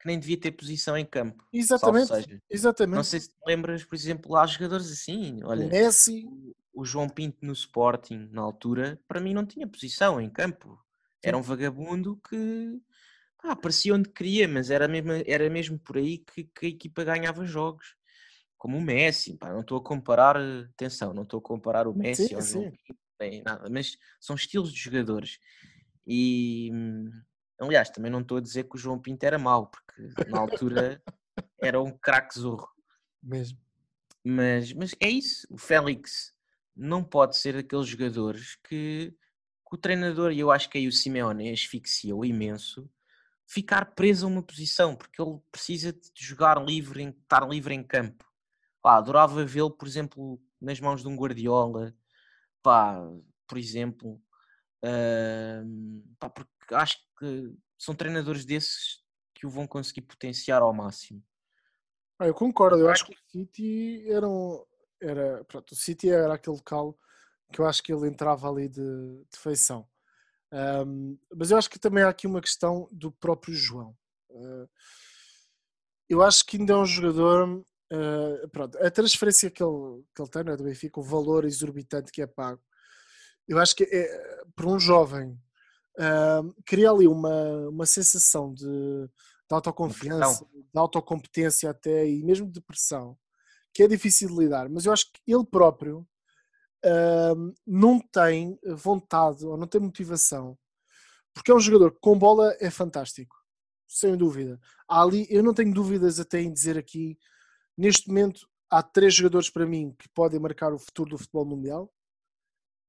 Que 0.00 0.06
nem 0.06 0.18
devia 0.18 0.38
ter 0.38 0.52
posição 0.52 0.96
em 0.96 1.04
campo. 1.04 1.44
Exatamente. 1.52 2.40
Exatamente. 2.48 2.96
Não 2.96 3.04
sei 3.04 3.20
se 3.20 3.30
te 3.30 3.36
lembras, 3.46 3.84
por 3.84 3.94
exemplo, 3.94 4.36
há 4.36 4.46
jogadores 4.46 4.90
assim. 4.90 5.42
Olha, 5.42 5.66
o 5.66 5.68
Messi. 5.68 6.24
O 6.72 6.84
João 6.84 7.08
Pinto 7.08 7.38
no 7.42 7.52
Sporting, 7.52 8.28
na 8.30 8.40
altura, 8.40 9.00
para 9.08 9.20
mim 9.20 9.34
não 9.34 9.44
tinha 9.44 9.66
posição 9.66 10.20
em 10.20 10.30
campo. 10.30 10.78
Era 11.20 11.36
um 11.36 11.42
vagabundo 11.42 12.20
que 12.28 12.80
ah, 13.42 13.52
aparecia 13.52 13.94
onde 13.94 14.08
queria, 14.08 14.46
mas 14.46 14.70
era 14.70 14.86
mesmo, 14.86 15.10
era 15.26 15.50
mesmo 15.50 15.76
por 15.78 15.96
aí 15.96 16.18
que, 16.18 16.44
que 16.44 16.66
a 16.66 16.68
equipa 16.68 17.02
ganhava 17.02 17.44
jogos. 17.44 17.96
Como 18.56 18.76
o 18.76 18.80
Messi, 18.80 19.36
pá, 19.36 19.52
não 19.52 19.60
estou 19.60 19.78
a 19.78 19.82
comparar, 19.82 20.36
atenção, 20.36 21.12
não 21.12 21.24
estou 21.24 21.38
a 21.38 21.42
comparar 21.42 21.88
o 21.88 21.94
Messi 21.96 22.28
sim, 22.28 22.34
ao 22.34 22.42
João 22.42 22.72
bem, 23.18 23.42
nada, 23.42 23.68
mas 23.68 23.98
são 24.20 24.36
estilos 24.36 24.72
de 24.72 24.78
jogadores. 24.78 25.38
E 26.06 26.70
aliás, 27.58 27.90
também 27.90 28.10
não 28.10 28.20
estou 28.20 28.38
a 28.38 28.40
dizer 28.40 28.64
que 28.64 28.76
o 28.76 28.78
João 28.78 28.98
Pinto 28.98 29.24
era 29.24 29.38
mau, 29.38 29.66
porque 29.66 30.30
na 30.30 30.38
altura 30.38 31.02
era 31.60 31.80
um 31.80 31.90
craque 31.90 32.38
zorro. 32.38 32.68
Mesmo. 33.22 33.58
Mas, 34.24 34.72
mas 34.72 34.94
é 35.00 35.08
isso, 35.08 35.46
o 35.50 35.58
Félix 35.58 36.34
não 36.76 37.02
pode 37.02 37.36
ser 37.36 37.56
aqueles 37.56 37.86
jogadores 37.86 38.56
que, 38.56 39.10
que 39.10 39.74
o 39.74 39.76
treinador, 39.76 40.32
e 40.32 40.40
eu 40.40 40.50
acho 40.50 40.68
que 40.68 40.78
aí 40.78 40.86
o 40.86 40.92
Simeone 40.92 41.50
asfixiou 41.50 42.24
imenso, 42.24 42.88
ficar 43.46 43.94
preso 43.94 44.26
a 44.26 44.28
uma 44.28 44.42
posição, 44.42 44.94
porque 44.94 45.20
ele 45.20 45.40
precisa 45.50 45.92
de 45.92 46.10
jogar 46.14 46.62
livre, 46.62 47.02
em, 47.02 47.08
estar 47.08 47.48
livre 47.48 47.74
em 47.74 47.82
campo. 47.82 48.24
Pá, 48.82 48.96
adorava 48.96 49.44
vê-lo, 49.44 49.70
por 49.70 49.88
exemplo, 49.88 50.40
nas 50.60 50.78
mãos 50.78 51.02
de 51.02 51.08
um 51.08 51.16
Guardiola, 51.16 51.94
pá, 52.62 53.00
por 53.46 53.58
exemplo, 53.58 54.20
uh, 54.84 56.04
pá, 56.18 56.28
porque 56.28 56.57
acho 56.72 56.96
que 57.18 57.54
são 57.78 57.94
treinadores 57.94 58.44
desses 58.44 59.02
que 59.34 59.46
o 59.46 59.50
vão 59.50 59.66
conseguir 59.66 60.02
potenciar 60.02 60.62
ao 60.62 60.74
máximo. 60.74 61.22
Ah, 62.18 62.26
eu 62.26 62.34
concordo, 62.34 62.78
eu 62.78 62.90
acho 62.90 63.06
que 63.06 63.12
o 63.12 63.30
City 63.30 64.10
era, 64.10 64.28
um, 64.28 64.64
era 65.00 65.44
pronto, 65.44 65.72
o 65.72 65.76
City 65.76 66.10
era 66.10 66.34
aquele 66.34 66.56
local 66.56 66.98
que 67.52 67.60
eu 67.60 67.66
acho 67.66 67.82
que 67.82 67.92
ele 67.92 68.08
entrava 68.08 68.50
ali 68.50 68.68
de, 68.68 68.80
de 68.80 69.38
feição. 69.38 69.88
Um, 70.52 71.18
mas 71.34 71.50
eu 71.50 71.58
acho 71.58 71.70
que 71.70 71.78
também 71.78 72.02
há 72.02 72.08
aqui 72.08 72.26
uma 72.26 72.40
questão 72.40 72.88
do 72.90 73.12
próprio 73.12 73.54
João. 73.54 73.96
Uh, 74.30 74.68
eu 76.08 76.22
acho 76.22 76.44
que 76.44 76.56
ainda 76.56 76.72
é 76.72 76.76
um 76.76 76.84
jogador. 76.84 77.64
Uh, 77.92 78.48
pronto, 78.50 78.76
a 78.78 78.90
transferência 78.90 79.50
que 79.50 79.62
ele, 79.62 80.04
que 80.14 80.20
ele 80.20 80.30
tem 80.30 80.42
é, 80.42 80.56
do 80.56 80.64
Benfica, 80.64 81.00
o 81.00 81.02
valor 81.02 81.44
exorbitante 81.44 82.12
que 82.12 82.20
é 82.20 82.26
pago, 82.26 82.62
eu 83.46 83.58
acho 83.58 83.74
que 83.74 83.84
é, 83.84 84.44
para 84.54 84.66
um 84.66 84.78
jovem 84.78 85.38
uh, 85.98 86.54
cria 86.64 86.90
ali 86.90 87.06
uma, 87.06 87.68
uma 87.68 87.86
sensação 87.86 88.52
de, 88.52 88.64
de 88.64 89.50
autoconfiança, 89.50 90.46
de 90.54 90.78
autocompetência 90.78 91.70
até 91.70 92.08
e 92.08 92.22
mesmo 92.22 92.50
de 92.50 92.60
pressão, 92.60 93.18
que 93.74 93.82
é 93.82 93.88
difícil 93.88 94.28
de 94.28 94.36
lidar. 94.36 94.68
Mas 94.68 94.84
eu 94.84 94.92
acho 94.92 95.06
que 95.12 95.20
ele 95.26 95.44
próprio 95.44 96.06
uh, 96.84 97.54
não 97.66 98.00
tem 98.00 98.58
vontade 98.64 99.44
ou 99.44 99.56
não 99.56 99.66
tem 99.66 99.80
motivação, 99.80 100.56
porque 101.34 101.50
é 101.50 101.54
um 101.54 101.60
jogador 101.60 101.92
que 101.92 102.00
com 102.00 102.18
bola 102.18 102.56
é 102.60 102.70
fantástico, 102.70 103.36
sem 103.86 104.16
dúvida. 104.16 104.60
Há 104.88 105.02
ali, 105.02 105.26
eu 105.30 105.42
não 105.42 105.54
tenho 105.54 105.72
dúvidas 105.72 106.18
até 106.20 106.40
em 106.40 106.52
dizer 106.52 106.78
aqui, 106.78 107.18
neste 107.76 108.08
momento 108.08 108.48
há 108.70 108.82
três 108.82 109.14
jogadores 109.14 109.48
para 109.50 109.66
mim 109.66 109.94
que 109.98 110.08
podem 110.10 110.40
marcar 110.40 110.72
o 110.72 110.78
futuro 110.78 111.10
do 111.10 111.18
futebol 111.18 111.44
mundial. 111.44 111.92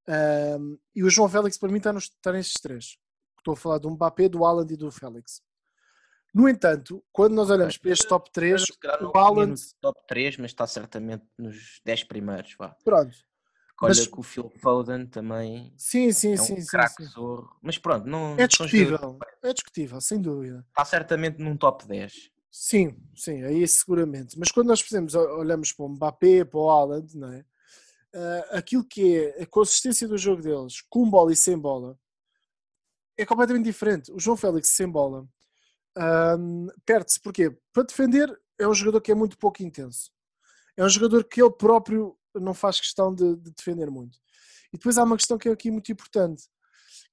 Um, 0.10 0.80
e 0.96 1.04
o 1.04 1.10
João 1.10 1.30
Félix 1.30 1.58
para 1.58 1.70
mim 1.70 1.78
está, 1.78 1.94
nos, 1.94 2.06
está 2.06 2.32
nestes 2.32 2.60
três. 2.60 2.98
Estou 3.38 3.54
a 3.54 3.58
falar 3.58 3.78
do 3.78 3.92
Mbappé, 3.92 4.28
do 4.28 4.44
Haaland 4.44 4.74
e 4.74 4.78
do 4.78 4.92
Félix. 4.92 5.42
No 6.34 6.50
entanto, 6.50 7.04
quando 7.12 7.34
nós 7.34 7.50
olhamos 7.50 7.78
para 7.78 7.92
este 7.92 8.08
top 8.08 8.32
3, 8.32 8.64
o 9.02 9.18
Haaland... 9.18 9.56
top 9.82 10.00
3, 10.08 10.38
mas 10.38 10.52
está 10.52 10.68
certamente 10.68 11.26
nos 11.38 11.80
10 11.86 12.04
primeiros. 12.06 12.56
Vá. 12.58 12.76
Pronto. 12.84 13.16
Olha 13.82 13.96
mas... 13.96 14.08
que 14.08 14.20
o 14.20 14.24
Phil 14.24 14.50
Foden 14.62 15.06
também 15.06 15.74
sim, 15.78 16.12
sim, 16.12 16.34
é 16.34 16.38
sim, 16.38 16.54
um 16.54 16.58
sim, 16.58 16.66
craque 16.68 17.04
zorro. 17.06 17.58
Mas 17.62 17.78
pronto, 17.78 18.06
não. 18.06 18.36
É 18.38 18.46
discutível, 18.46 19.18
é 19.42 19.54
discutível, 19.54 20.02
sem 20.02 20.22
dúvida. 20.22 20.66
Está 20.70 20.84
certamente 20.84 21.42
num 21.42 21.56
top 21.56 21.88
10. 21.88 22.30
Sim, 22.52 22.98
sim, 23.16 23.42
aí 23.44 23.66
seguramente. 23.68 24.38
Mas 24.38 24.52
quando 24.52 24.68
nós 24.68 24.82
fazemos, 24.82 25.16
olhamos 25.16 25.72
para 25.72 25.86
o 25.86 25.90
Mbappé, 25.90 26.44
para 26.44 26.60
o 26.60 26.70
Haaland, 26.70 27.18
não 27.18 27.32
é? 27.32 27.46
Uh, 28.14 28.58
aquilo 28.58 28.84
que 28.84 29.18
é 29.18 29.44
a 29.44 29.46
consistência 29.46 30.08
do 30.08 30.18
jogo 30.18 30.42
deles, 30.42 30.82
com 30.90 31.08
bola 31.10 31.32
e 31.32 31.36
sem 31.36 31.58
bola, 31.58 31.98
é 33.18 33.26
completamente 33.26 33.66
diferente. 33.66 34.12
O 34.12 34.20
João 34.20 34.38
Félix 34.38 34.70
sem 34.70 34.90
bola 34.90 35.28
um, 36.38 36.68
perde-se. 36.86 37.20
Porquê? 37.20 37.56
Para 37.74 37.84
defender 37.84 38.30
é 38.58 38.68
um 38.68 38.74
jogador 38.74 39.02
que 39.02 39.12
é 39.12 39.16
muito 39.16 39.38
pouco 39.38 39.62
intenso. 39.62 40.12
É 40.78 40.84
um 40.84 40.90
jogador 40.90 41.24
que 41.26 41.42
ele 41.42 41.52
próprio 41.52 42.18
não 42.34 42.54
faz 42.54 42.80
questão 42.80 43.14
de, 43.14 43.36
de, 43.36 43.52
defender 43.52 43.90
muito. 43.90 44.18
E 44.72 44.78
depois 44.78 44.98
há 44.98 45.04
uma 45.04 45.18
questão 45.18 45.38
que 45.38 45.50
é 45.50 45.52
aqui 45.52 45.72
muito 45.72 45.92
importante, 45.92 46.44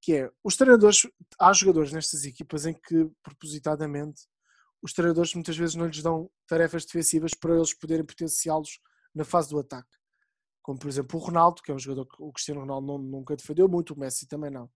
que 0.00 0.14
é 0.14 0.30
os 0.44 0.56
treinadores, 0.56 1.06
há 1.40 1.52
jogadores 1.52 1.92
nestas 1.92 2.24
equipas 2.24 2.66
em 2.66 2.74
que 2.74 3.10
propositadamente 3.22 4.22
os 4.82 4.92
treinadores 4.92 5.34
muitas 5.34 5.56
vezes 5.56 5.74
não 5.74 5.86
lhes 5.86 6.02
dão 6.02 6.30
tarefas 6.46 6.84
defensivas 6.84 7.32
para 7.34 7.56
eles 7.56 7.74
poderem 7.74 8.04
potenciá-los 8.04 8.78
na 9.14 9.24
fase 9.24 9.48
do 9.48 9.58
ataque. 9.58 9.88
Como 10.66 10.76
por 10.76 10.88
exemplo 10.88 11.20
o 11.20 11.22
Ronaldo, 11.22 11.62
que 11.62 11.70
é 11.70 11.74
um 11.74 11.78
jogador 11.78 12.06
que 12.06 12.20
o 12.20 12.32
Cristiano 12.32 12.62
Ronaldo 12.62 12.88
não, 12.88 12.98
nunca 12.98 13.36
defendeu 13.36 13.68
muito, 13.68 13.94
o 13.94 13.98
Messi 14.00 14.26
também 14.26 14.50
não. 14.50 14.68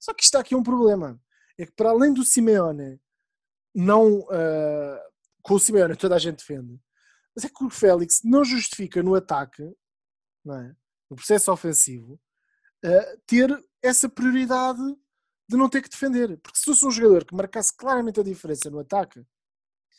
Só 0.00 0.14
que 0.14 0.24
está 0.24 0.40
aqui 0.40 0.54
um 0.54 0.62
problema, 0.62 1.20
é 1.58 1.66
que 1.66 1.72
para 1.72 1.90
além 1.90 2.14
do 2.14 2.24
Simeone 2.24 2.98
não 3.74 4.20
uh, 4.20 4.98
com 5.42 5.52
o 5.52 5.60
Simeone 5.60 5.96
toda 5.96 6.14
a 6.14 6.18
gente 6.18 6.38
defende, 6.38 6.80
mas 7.36 7.44
é 7.44 7.50
que 7.50 7.62
o 7.62 7.68
Félix 7.68 8.22
não 8.24 8.42
justifica 8.42 9.02
no 9.02 9.14
ataque 9.14 9.70
não 10.42 10.58
é? 10.58 10.74
no 11.10 11.16
processo 11.16 11.52
ofensivo, 11.52 12.18
uh, 12.82 13.20
ter 13.26 13.50
essa 13.82 14.08
prioridade 14.08 14.82
de 15.46 15.58
não 15.58 15.68
ter 15.68 15.82
que 15.82 15.90
defender. 15.90 16.38
Porque 16.38 16.58
se 16.58 16.64
fosse 16.64 16.86
um 16.86 16.90
jogador 16.90 17.26
que 17.26 17.34
marcasse 17.34 17.76
claramente 17.76 18.18
a 18.18 18.24
diferença 18.24 18.70
no 18.70 18.78
ataque, 18.78 19.22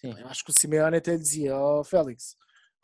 Sim. 0.01 0.19
eu 0.19 0.27
acho 0.27 0.43
que 0.43 0.49
o 0.49 0.59
Simeone 0.59 0.97
até 0.97 1.15
dizia: 1.15 1.55
Ó 1.55 1.81
oh, 1.81 1.83
Félix, 1.83 2.35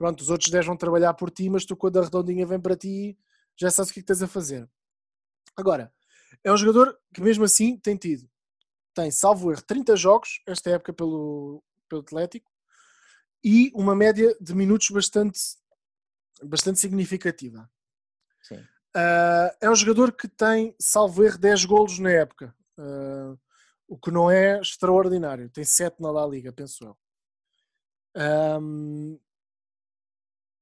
pronto, 0.02 0.22
os 0.22 0.32
outros 0.32 0.50
10 0.50 0.66
vão 0.66 0.76
trabalhar 0.76 1.14
por 1.14 1.30
ti, 1.30 1.48
mas 1.48 1.64
tu, 1.64 1.78
quando 1.78 2.00
a 2.00 2.04
redondinha 2.04 2.44
vem 2.44 2.60
para 2.60 2.76
ti, 2.76 3.16
já 3.56 3.70
sabes 3.70 3.92
o 3.92 3.94
que 3.94 4.00
é 4.00 4.02
que 4.02 4.08
tens 4.08 4.24
a 4.24 4.28
fazer. 4.28 4.68
Agora, 5.56 5.94
é 6.44 6.52
um 6.52 6.58
jogador 6.58 6.98
que, 7.14 7.22
mesmo 7.22 7.44
assim, 7.44 7.78
tem 7.78 7.96
tido, 7.96 8.28
tem, 8.96 9.12
salvo 9.12 9.52
erro, 9.52 9.62
30 9.62 9.96
jogos 9.96 10.42
esta 10.48 10.72
época 10.72 10.92
pelo, 10.92 11.64
pelo 11.88 12.02
Atlético 12.02 12.52
e 13.44 13.72
uma 13.76 13.96
média 13.96 14.36
de 14.42 14.56
minutos 14.56 14.90
bastante 14.90 15.40
bastante 16.44 16.80
significativa. 16.80 17.70
Sim. 18.42 18.56
Uh, 18.56 19.54
é 19.62 19.70
um 19.70 19.76
jogador 19.76 20.12
que 20.14 20.28
tem, 20.28 20.76
salvo 20.80 21.24
erro, 21.24 21.38
10 21.38 21.66
golos 21.66 22.00
na 22.00 22.10
época, 22.10 22.56
uh, 22.80 23.40
o 23.88 24.00
que 24.00 24.10
não 24.10 24.32
é 24.32 24.60
extraordinário. 24.60 25.48
Tem 25.52 25.64
7 25.64 26.02
na 26.02 26.10
La 26.10 26.26
Liga, 26.26 26.52
penso 26.52 26.86
eu. 26.86 26.98
Um, 28.60 29.20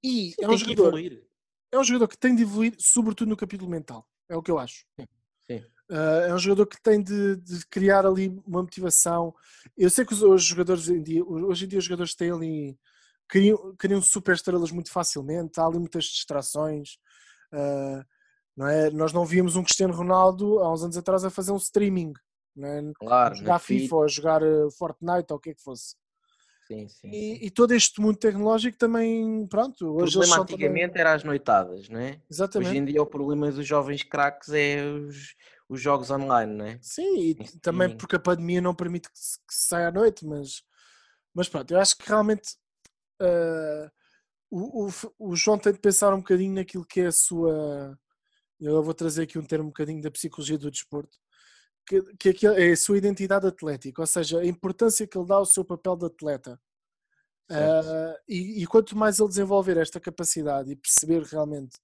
e 0.03 0.34
é 0.39 0.47
um 0.47 0.57
jogador. 0.57 0.99
É 1.71 1.77
um 1.77 1.84
jogador 1.84 2.07
que 2.07 2.17
tem 2.17 2.35
de 2.35 2.43
evoluir, 2.43 2.76
sobretudo 2.80 3.30
no 3.30 3.38
capítulo 3.38 3.69
mental. 3.69 4.07
É 4.27 4.35
o 4.35 4.41
que 4.41 4.49
eu 4.49 4.57
acho. 4.57 4.85
Sim. 5.45 5.63
Uh, 5.91 6.21
é 6.27 6.34
um 6.34 6.38
jogador 6.38 6.67
que 6.67 6.81
tem 6.81 7.01
de, 7.01 7.35
de, 7.38 7.65
criar 7.67 8.05
ali 8.05 8.30
uma 8.45 8.61
motivação. 8.61 9.34
Eu 9.76 9.89
sei 9.89 10.05
que 10.05 10.13
os, 10.13 10.21
os 10.21 10.43
jogadores 10.43 10.84
hoje 10.84 10.99
em 10.99 11.03
dia, 11.03 11.23
hoje 11.26 11.65
em 11.65 11.67
dia 11.67 11.80
os 11.80 11.85
jogadores 11.85 12.15
têm 12.15 12.31
ali 12.31 12.77
criam, 13.27 13.76
criam 13.76 14.01
super 14.01 14.35
estrelas 14.35 14.71
muito 14.71 14.91
facilmente, 14.91 15.59
há 15.59 15.65
ali 15.65 15.80
muitas 15.80 16.05
distrações. 16.05 16.97
Uh, 17.51 18.03
não 18.55 18.67
é? 18.67 18.91
Nós 18.91 19.13
não 19.13 19.26
víamos 19.26 19.55
um 19.55 19.63
Cristiano 19.63 19.93
Ronaldo 19.93 20.59
há 20.59 20.71
uns 20.71 20.84
anos 20.84 20.97
atrás 20.97 21.23
a 21.23 21.30
fazer 21.30 21.51
um 21.51 21.57
streaming 21.57 22.13
né? 22.59 22.91
Claro, 22.99 23.35
jogar 23.35 23.59
FIFA 23.59 23.95
ou 23.95 24.07
jogar 24.07 24.43
eh, 24.43 24.69
Fortnite 24.77 25.31
ou 25.31 25.38
o 25.38 25.39
que 25.39 25.51
é 25.51 25.53
que 25.53 25.63
fosse. 25.63 25.95
Sim, 26.69 26.87
sim, 26.87 27.07
e, 27.07 27.11
sim. 27.11 27.45
e, 27.45 27.49
todo 27.49 27.73
este 27.73 27.99
mundo 27.99 28.17
tecnológico 28.17 28.77
também, 28.77 29.47
pronto. 29.47 29.87
O 29.87 30.03
hoje 30.03 30.13
problema 30.13 30.43
antigamente 30.43 30.89
também... 30.89 31.01
era 31.01 31.13
as 31.15 31.23
noitadas, 31.23 31.89
não 31.89 31.99
é? 31.99 32.21
Exatamente. 32.29 32.69
Hoje 32.69 32.77
em 32.77 32.85
dia 32.85 33.01
o 33.01 33.07
problema 33.07 33.51
dos 33.51 33.65
jovens 33.65 34.03
craques 34.03 34.49
é 34.49 34.83
os, 34.85 35.35
os 35.67 35.81
jogos 35.81 36.11
online, 36.11 36.53
não 36.53 36.65
é? 36.65 36.79
Sim, 36.79 37.19
e 37.21 37.35
também 37.59 37.97
porque 37.97 38.17
a 38.17 38.19
pandemia 38.19 38.61
não 38.61 38.75
permite 38.75 39.09
que 39.11 39.17
se, 39.17 39.39
que 39.39 39.53
se 39.53 39.67
saia 39.67 39.87
à 39.87 39.91
noite, 39.91 40.23
mas, 40.23 40.61
mas 41.33 41.49
pronto, 41.49 41.71
eu 41.71 41.79
acho 41.79 41.97
que 41.97 42.07
realmente 42.07 42.55
uh, 43.19 43.89
o, 44.51 44.85
o, 44.85 44.91
o, 45.17 45.35
João 45.35 45.57
tem 45.57 45.73
de 45.73 45.79
pensar 45.79 46.13
um 46.13 46.19
bocadinho 46.19 46.53
naquilo 46.53 46.85
que 46.85 47.01
é 47.01 47.07
a 47.07 47.11
sua. 47.11 47.97
Eu 48.59 48.83
vou 48.83 48.93
trazer 48.93 49.23
aqui 49.23 49.39
um 49.39 49.45
termo 49.45 49.65
um 49.65 49.69
bocadinho 49.69 50.03
da 50.03 50.11
psicologia 50.11 50.57
do 50.57 50.69
desporto, 50.69 51.17
que, 52.19 52.33
que 52.33 52.47
é 52.47 52.71
a 52.71 52.77
sua 52.77 52.97
identidade 52.97 53.47
atlética, 53.47 54.01
ou 54.01 54.07
seja, 54.07 54.39
a 54.39 54.45
importância 54.45 55.07
que 55.07 55.17
ele 55.17 55.27
dá 55.27 55.35
ao 55.35 55.45
seu 55.45 55.65
papel 55.65 55.95
de 55.95 56.05
atleta. 56.05 56.59
Uh, 57.49 58.13
e, 58.27 58.61
e, 58.61 58.67
quanto 58.67 58.95
mais 58.95 59.19
ele 59.19 59.27
desenvolver 59.27 59.75
esta 59.77 59.99
capacidade 59.99 60.71
e 60.71 60.75
perceber 60.75 61.23
realmente 61.23 61.79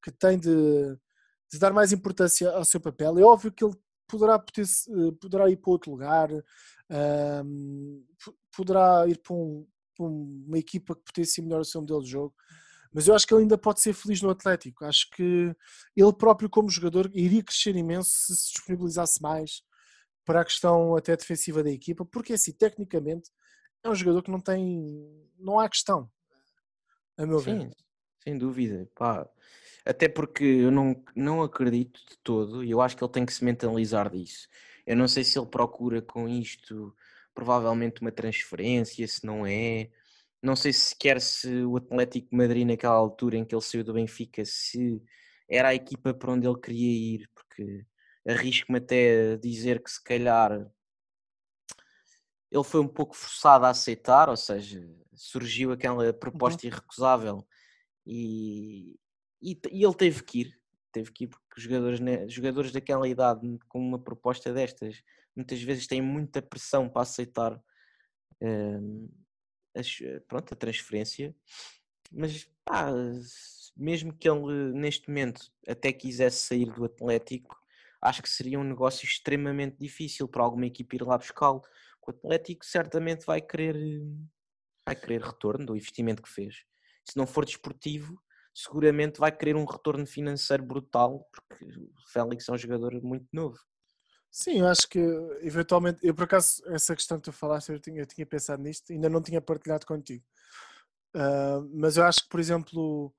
que 0.00 0.12
tem 0.12 0.38
de, 0.38 0.96
de 1.50 1.58
dar 1.58 1.72
mais 1.72 1.92
importância 1.92 2.48
ao 2.52 2.64
seu 2.64 2.80
papel, 2.80 3.18
é 3.18 3.22
óbvio 3.22 3.50
que 3.50 3.64
ele 3.64 3.74
poderá, 4.06 4.38
poderá 5.20 5.50
ir 5.50 5.56
para 5.56 5.72
outro 5.72 5.90
lugar, 5.90 6.30
uh, 6.30 8.04
poderá 8.56 9.08
ir 9.08 9.18
para, 9.18 9.34
um, 9.34 9.66
para, 9.96 10.06
uma 10.06 10.56
equipa 10.56 10.94
que 10.94 11.02
potencie 11.02 11.42
melhor 11.42 11.62
o 11.62 11.64
seu 11.64 11.80
modelo 11.80 12.04
de 12.04 12.10
jogo, 12.10 12.32
mas 12.92 13.06
eu 13.06 13.14
acho 13.14 13.26
que 13.26 13.34
ele 13.34 13.42
ainda 13.42 13.58
pode 13.58 13.80
ser 13.80 13.92
feliz 13.92 14.22
no 14.22 14.30
Atlético. 14.30 14.84
Acho 14.84 15.08
que 15.10 15.54
ele 15.96 16.12
próprio, 16.12 16.48
como 16.48 16.70
jogador, 16.70 17.10
iria 17.14 17.42
crescer 17.42 17.76
imenso 17.76 18.10
se 18.10 18.36
se 18.36 18.52
disponibilizasse 18.52 19.20
mais 19.22 19.62
para 20.24 20.42
a 20.42 20.44
questão 20.44 20.94
até 20.94 21.16
defensiva 21.16 21.62
da 21.62 21.70
equipa, 21.70 22.04
porque 22.04 22.34
assim, 22.34 22.52
tecnicamente, 22.52 23.30
é 23.82 23.88
um 23.88 23.94
jogador 23.94 24.22
que 24.22 24.30
não 24.30 24.40
tem. 24.40 25.26
não 25.38 25.58
há 25.58 25.68
questão, 25.68 26.10
a 27.16 27.26
meu 27.26 27.38
Sim, 27.38 27.58
ver. 27.58 27.76
sem 28.22 28.36
dúvida. 28.36 28.88
Pá. 28.94 29.28
Até 29.86 30.06
porque 30.06 30.44
eu 30.44 30.70
não, 30.70 31.02
não 31.16 31.42
acredito 31.42 31.98
de 32.06 32.18
todo, 32.22 32.62
e 32.62 32.70
eu 32.70 32.80
acho 32.80 32.94
que 32.94 33.02
ele 33.02 33.12
tem 33.12 33.24
que 33.24 33.32
se 33.32 33.42
mentalizar 33.42 34.10
disso. 34.10 34.46
Eu 34.86 34.96
não 34.96 35.08
sei 35.08 35.24
se 35.24 35.38
ele 35.38 35.46
procura 35.46 36.02
com 36.02 36.28
isto 36.28 36.94
provavelmente 37.34 38.00
uma 38.00 38.12
transferência, 38.12 39.06
se 39.06 39.24
não 39.24 39.46
é. 39.46 39.90
Não 40.42 40.54
sei 40.54 40.72
se 40.72 40.96
quer 40.96 41.20
se 41.20 41.64
o 41.64 41.76
Atlético 41.76 42.34
Madrid 42.34 42.66
naquela 42.66 42.94
altura 42.94 43.36
em 43.36 43.44
que 43.44 43.54
ele 43.54 43.62
saiu 43.62 43.82
do 43.82 43.94
Benfica, 43.94 44.44
se 44.44 45.02
era 45.48 45.68
a 45.68 45.74
equipa 45.74 46.14
para 46.14 46.32
onde 46.32 46.46
ele 46.46 46.60
queria 46.60 47.16
ir, 47.16 47.30
porque 47.34 47.84
arrisco-me 48.26 48.78
até 48.78 49.32
a 49.32 49.36
dizer 49.36 49.82
que 49.82 49.90
se 49.90 50.02
calhar 50.02 50.52
ele 52.50 52.64
foi 52.64 52.80
um 52.80 52.88
pouco 52.88 53.16
forçado 53.16 53.66
a 53.66 53.70
aceitar, 53.70 54.28
ou 54.28 54.36
seja, 54.36 54.80
surgiu 55.14 55.72
aquela 55.72 56.06
uhum. 56.06 56.12
proposta 56.12 56.66
uhum. 56.66 56.72
irrecusável 56.72 57.46
e, 58.06 58.98
e, 59.42 59.58
e, 59.70 59.84
ele 59.84 59.94
teve 59.94 60.22
que 60.22 60.40
ir, 60.42 60.60
teve 60.92 61.12
que 61.12 61.24
ir 61.24 61.28
porque 61.28 61.58
os 61.58 61.62
jogadores, 61.62 62.00
jogadores 62.32 62.72
daquela 62.72 63.08
idade 63.08 63.58
com 63.68 63.78
uma 63.78 63.98
proposta 63.98 64.52
destas 64.52 65.02
muitas 65.36 65.62
vezes 65.62 65.86
têm 65.86 66.00
muita 66.00 66.40
pressão 66.40 66.88
para 66.88 67.02
aceitar 67.02 67.60
um, 68.40 69.08
as, 69.74 69.98
pronto, 70.26 70.54
a 70.54 70.56
transferência, 70.56 71.34
mas 72.10 72.48
pá, 72.64 72.90
mesmo 73.76 74.12
que 74.12 74.28
ele 74.28 74.72
neste 74.72 75.08
momento 75.08 75.50
até 75.66 75.92
quisesse 75.92 76.46
sair 76.46 76.72
do 76.72 76.84
Atlético, 76.84 77.56
acho 78.02 78.22
que 78.22 78.30
seria 78.30 78.58
um 78.58 78.64
negócio 78.64 79.04
extremamente 79.04 79.76
difícil 79.78 80.28
para 80.28 80.42
alguma 80.42 80.66
equipe 80.66 80.96
ir 80.96 81.02
lá 81.02 81.18
buscá-lo 81.18 81.62
o 82.08 82.10
Atlético 82.10 82.64
certamente 82.64 83.26
vai 83.26 83.40
querer, 83.40 83.76
vai 84.86 84.96
querer 84.96 85.20
retorno 85.20 85.66
do 85.66 85.76
investimento 85.76 86.22
que 86.22 86.28
fez. 86.30 86.64
Se 87.04 87.16
não 87.16 87.26
for 87.26 87.44
desportivo, 87.44 88.20
seguramente 88.54 89.20
vai 89.20 89.30
querer 89.30 89.54
um 89.54 89.64
retorno 89.64 90.06
financeiro 90.06 90.64
brutal, 90.64 91.28
porque 91.30 91.64
o 91.64 92.10
Félix 92.10 92.48
é 92.48 92.52
um 92.52 92.58
jogador 92.58 92.94
muito 93.02 93.26
novo. 93.32 93.58
Sim, 94.40 94.60
eu 94.60 94.68
acho 94.68 94.88
que 94.88 95.00
eventualmente, 95.40 95.98
eu 96.00 96.14
por 96.14 96.22
acaso, 96.22 96.62
essa 96.68 96.94
questão 96.94 97.18
que 97.18 97.24
tu 97.24 97.32
falaste, 97.32 97.70
eu 97.70 97.80
tinha, 97.80 98.02
eu 98.02 98.06
tinha 98.06 98.24
pensado 98.24 98.62
nisto, 98.62 98.92
ainda 98.92 99.08
não 99.08 99.20
tinha 99.20 99.40
partilhado 99.40 99.84
contigo. 99.84 100.24
Uh, 101.16 101.68
mas 101.74 101.96
eu 101.96 102.04
acho 102.04 102.22
que, 102.22 102.28
por 102.28 102.38
exemplo, 102.38 103.12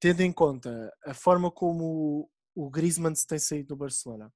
tendo 0.00 0.22
em 0.22 0.32
conta 0.32 0.90
a 1.04 1.12
forma 1.12 1.50
como 1.50 2.30
o, 2.54 2.64
o 2.66 2.70
Griezmann 2.70 3.14
se 3.14 3.26
tem 3.26 3.38
saído 3.38 3.68
do 3.68 3.76
Barcelona, 3.76 4.32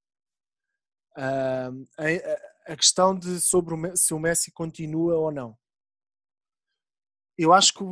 uh, 1.17 1.89
a, 1.97 2.73
a 2.73 2.77
questão 2.77 3.19
de 3.19 3.41
sobre 3.41 3.75
o, 3.75 3.97
se 3.97 4.13
o 4.13 4.19
Messi 4.19 4.53
continua 4.53 5.17
ou 5.17 5.33
não. 5.33 5.57
Eu 7.39 7.55
acho 7.55 7.73
que 7.73 7.85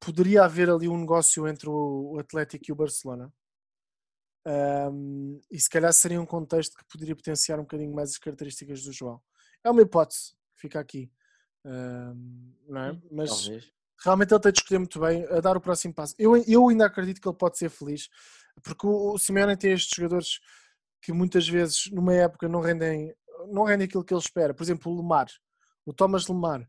poderia 0.00 0.44
haver 0.44 0.68
ali 0.68 0.88
um 0.88 0.98
negócio 0.98 1.46
entre 1.46 1.68
o 1.68 2.18
Atlético 2.18 2.64
e 2.68 2.72
o 2.72 2.76
Barcelona. 2.76 3.32
Um, 4.44 5.40
e 5.50 5.58
se 5.58 5.70
calhar 5.70 5.92
seria 5.92 6.20
um 6.20 6.26
contexto 6.26 6.76
que 6.76 6.84
poderia 6.90 7.14
potenciar 7.14 7.58
um 7.58 7.62
bocadinho 7.62 7.94
mais 7.94 8.10
as 8.10 8.18
características 8.18 8.82
do 8.82 8.92
João. 8.92 9.20
É 9.64 9.70
uma 9.70 9.82
hipótese 9.82 10.32
que 10.54 10.62
fica 10.62 10.80
aqui. 10.80 11.10
Um, 11.64 12.52
não 12.68 12.80
é? 12.82 13.02
Mas 13.10 13.30
Talvez. 13.30 13.72
realmente 14.04 14.34
ele 14.34 14.40
tem 14.40 14.52
de 14.52 14.58
escolher 14.58 14.78
muito 14.78 15.00
bem 15.00 15.24
a 15.26 15.40
dar 15.40 15.56
o 15.56 15.60
próximo 15.60 15.94
passo. 15.94 16.14
Eu, 16.18 16.36
eu 16.36 16.68
ainda 16.68 16.86
acredito 16.86 17.20
que 17.20 17.28
ele 17.28 17.36
pode 17.36 17.56
ser 17.56 17.68
feliz, 17.68 18.08
porque 18.62 18.86
o, 18.86 19.12
o 19.12 19.18
Simeone 19.18 19.56
tem 19.56 19.72
estes 19.72 19.94
jogadores 19.94 20.40
que 21.00 21.12
muitas 21.12 21.48
vezes 21.48 21.90
numa 21.92 22.14
época 22.14 22.48
não 22.48 22.60
rendem 22.60 23.14
não 23.50 23.64
rende 23.64 23.84
aquilo 23.84 24.04
que 24.04 24.12
ele 24.14 24.20
espera. 24.20 24.54
Por 24.54 24.62
exemplo, 24.62 24.92
o 24.92 24.96
Lemar, 24.96 25.26
o 25.84 25.92
Thomas 25.92 26.28
Lemar, 26.28 26.68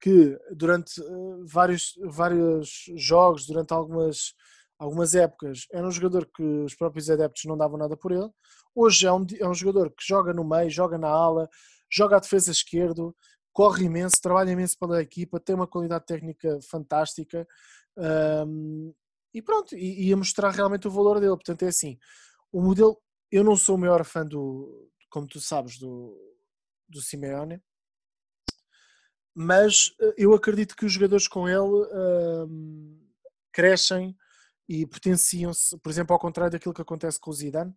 que 0.00 0.38
durante 0.52 1.00
uh, 1.00 1.44
vários, 1.46 1.94
vários 2.04 2.84
jogos, 2.96 3.46
durante 3.46 3.72
algumas, 3.72 4.34
algumas 4.78 5.14
épocas, 5.14 5.66
era 5.72 5.86
um 5.86 5.90
jogador 5.90 6.26
que 6.26 6.42
os 6.42 6.74
próprios 6.74 7.10
adeptos 7.10 7.44
não 7.44 7.56
davam 7.56 7.76
nada 7.76 7.96
por 7.96 8.12
ele. 8.12 8.30
Hoje 8.74 9.06
é 9.06 9.12
um, 9.12 9.26
é 9.38 9.48
um 9.48 9.54
jogador 9.54 9.90
que 9.90 10.06
joga 10.06 10.32
no 10.32 10.44
meio, 10.48 10.70
joga 10.70 10.96
na 10.96 11.08
ala, 11.08 11.48
joga 11.90 12.16
à 12.16 12.20
defesa 12.20 12.52
esquerdo, 12.52 13.14
corre 13.52 13.86
imenso, 13.86 14.20
trabalha 14.22 14.52
imenso 14.52 14.78
pela 14.78 15.02
equipa, 15.02 15.40
tem 15.40 15.54
uma 15.54 15.66
qualidade 15.66 16.06
técnica 16.06 16.58
fantástica. 16.70 17.46
Um, 17.96 18.94
e 19.34 19.42
pronto, 19.42 19.74
e, 19.76 20.08
e 20.08 20.12
a 20.12 20.16
mostrar 20.16 20.50
realmente 20.50 20.86
o 20.86 20.90
valor 20.90 21.18
dele. 21.18 21.34
Portanto, 21.34 21.64
é 21.64 21.68
assim, 21.68 21.98
o 22.52 22.62
modelo, 22.62 22.96
eu 23.32 23.42
não 23.42 23.56
sou 23.56 23.74
o 23.74 23.78
maior 23.78 24.04
fã 24.04 24.24
do, 24.24 24.88
como 25.10 25.26
tu 25.26 25.40
sabes, 25.40 25.78
do, 25.78 26.16
do 26.88 27.00
Simeone. 27.00 27.60
Mas 29.34 29.94
eh, 30.00 30.14
eu 30.18 30.34
acredito 30.34 30.74
que 30.74 30.84
os 30.84 30.92
jogadores 30.92 31.28
com 31.28 31.48
ele 31.48 31.60
uh, 31.60 32.48
crescem 33.52 34.16
e 34.68 34.86
potenciam-se, 34.86 35.78
por 35.78 35.90
exemplo, 35.90 36.12
ao 36.12 36.20
contrário 36.20 36.52
daquilo 36.52 36.74
que 36.74 36.82
acontece 36.82 37.18
com 37.18 37.30
o 37.30 37.34
Zidane, 37.34 37.74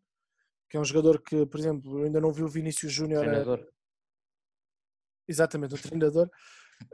que 0.70 0.78
é 0.78 0.80
um 0.80 0.86
jogador 0.86 1.22
que, 1.22 1.46
por 1.46 1.60
exemplo, 1.60 2.00
eu 2.00 2.06
ainda 2.06 2.20
não 2.20 2.32
vi 2.32 2.44
o 2.44 2.48
Vinícius 2.48 2.92
Júnior. 2.92 3.24
Treinador. 3.24 3.68
Exatamente, 5.28 5.76
o 5.76 5.82
treinador. 5.82 6.30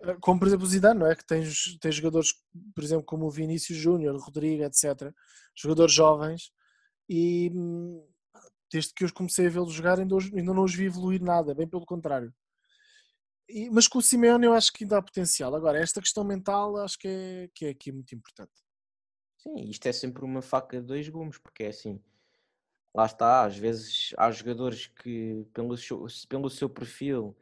Eh, 0.03 0.18
como, 0.22 0.40
por 0.40 0.48
exemplo, 0.48 0.65
o 0.65 0.69
Zidane, 0.69 0.99
não 0.99 1.07
é? 1.07 1.15
Que 1.15 1.26
tem, 1.26 1.44
tem 1.82 1.91
jogadores, 1.91 2.34
por 2.76 2.84
exemplo, 2.84 3.06
como 3.06 3.26
o 3.26 3.32
Vinícius 3.32 3.78
Júnior, 3.78 4.15
Rodrigo, 4.19 4.64
etc. 4.64 5.11
Jogadores 5.56 5.94
jovens. 5.94 6.52
E 7.10 7.52
hum, 7.53 8.06
desde 8.72 8.94
que 8.94 9.03
eu 9.03 9.14
comecei 9.14 9.48
a 9.48 9.49
vê-los 9.49 9.74
jogar, 9.74 9.99
ainda, 9.99 10.15
ainda 10.15 10.53
não 10.53 10.64
os 10.64 10.76
vi 10.76 10.86
evoluir 10.86 11.22
nada, 11.22 11.56
bem 11.56 11.68
pelo 11.68 11.86
contrário. 11.86 12.34
E, 13.49 13.69
mas 13.69 13.88
com 13.88 13.99
o 13.99 14.02
Simeone 14.02 14.45
eu 14.45 14.53
acho 14.53 14.72
que 14.74 14.84
ainda 14.84 14.98
há 14.98 15.02
potencial. 15.02 15.56
Agora, 15.56 15.80
esta 15.80 16.02
questão 16.02 16.24
mental 16.24 16.78
acho 16.78 16.98
que 16.99 17.07
é, 17.07 17.49
que 17.56 17.65
é 17.65 17.69
aqui 17.69 17.91
muito 17.91 18.14
importante. 18.14 18.66
Sim, 19.38 19.55
isto 19.69 19.88
é 19.88 19.91
sempre 19.93 20.23
uma 20.26 20.41
faca 20.41 20.80
de 20.80 20.85
dois 20.85 21.07
gumes, 21.09 21.38
porque 21.38 21.64
é 21.64 21.68
assim, 21.69 22.01
lá 22.93 23.05
está, 23.05 23.45
às 23.45 23.57
vezes 23.57 24.14
há 24.18 24.31
jogadores 24.31 24.88
que 24.88 25.45
pelo 25.53 25.77
seu, 25.77 26.05
pelo 26.27 26.49
seu 26.49 26.69
perfil 26.69 27.38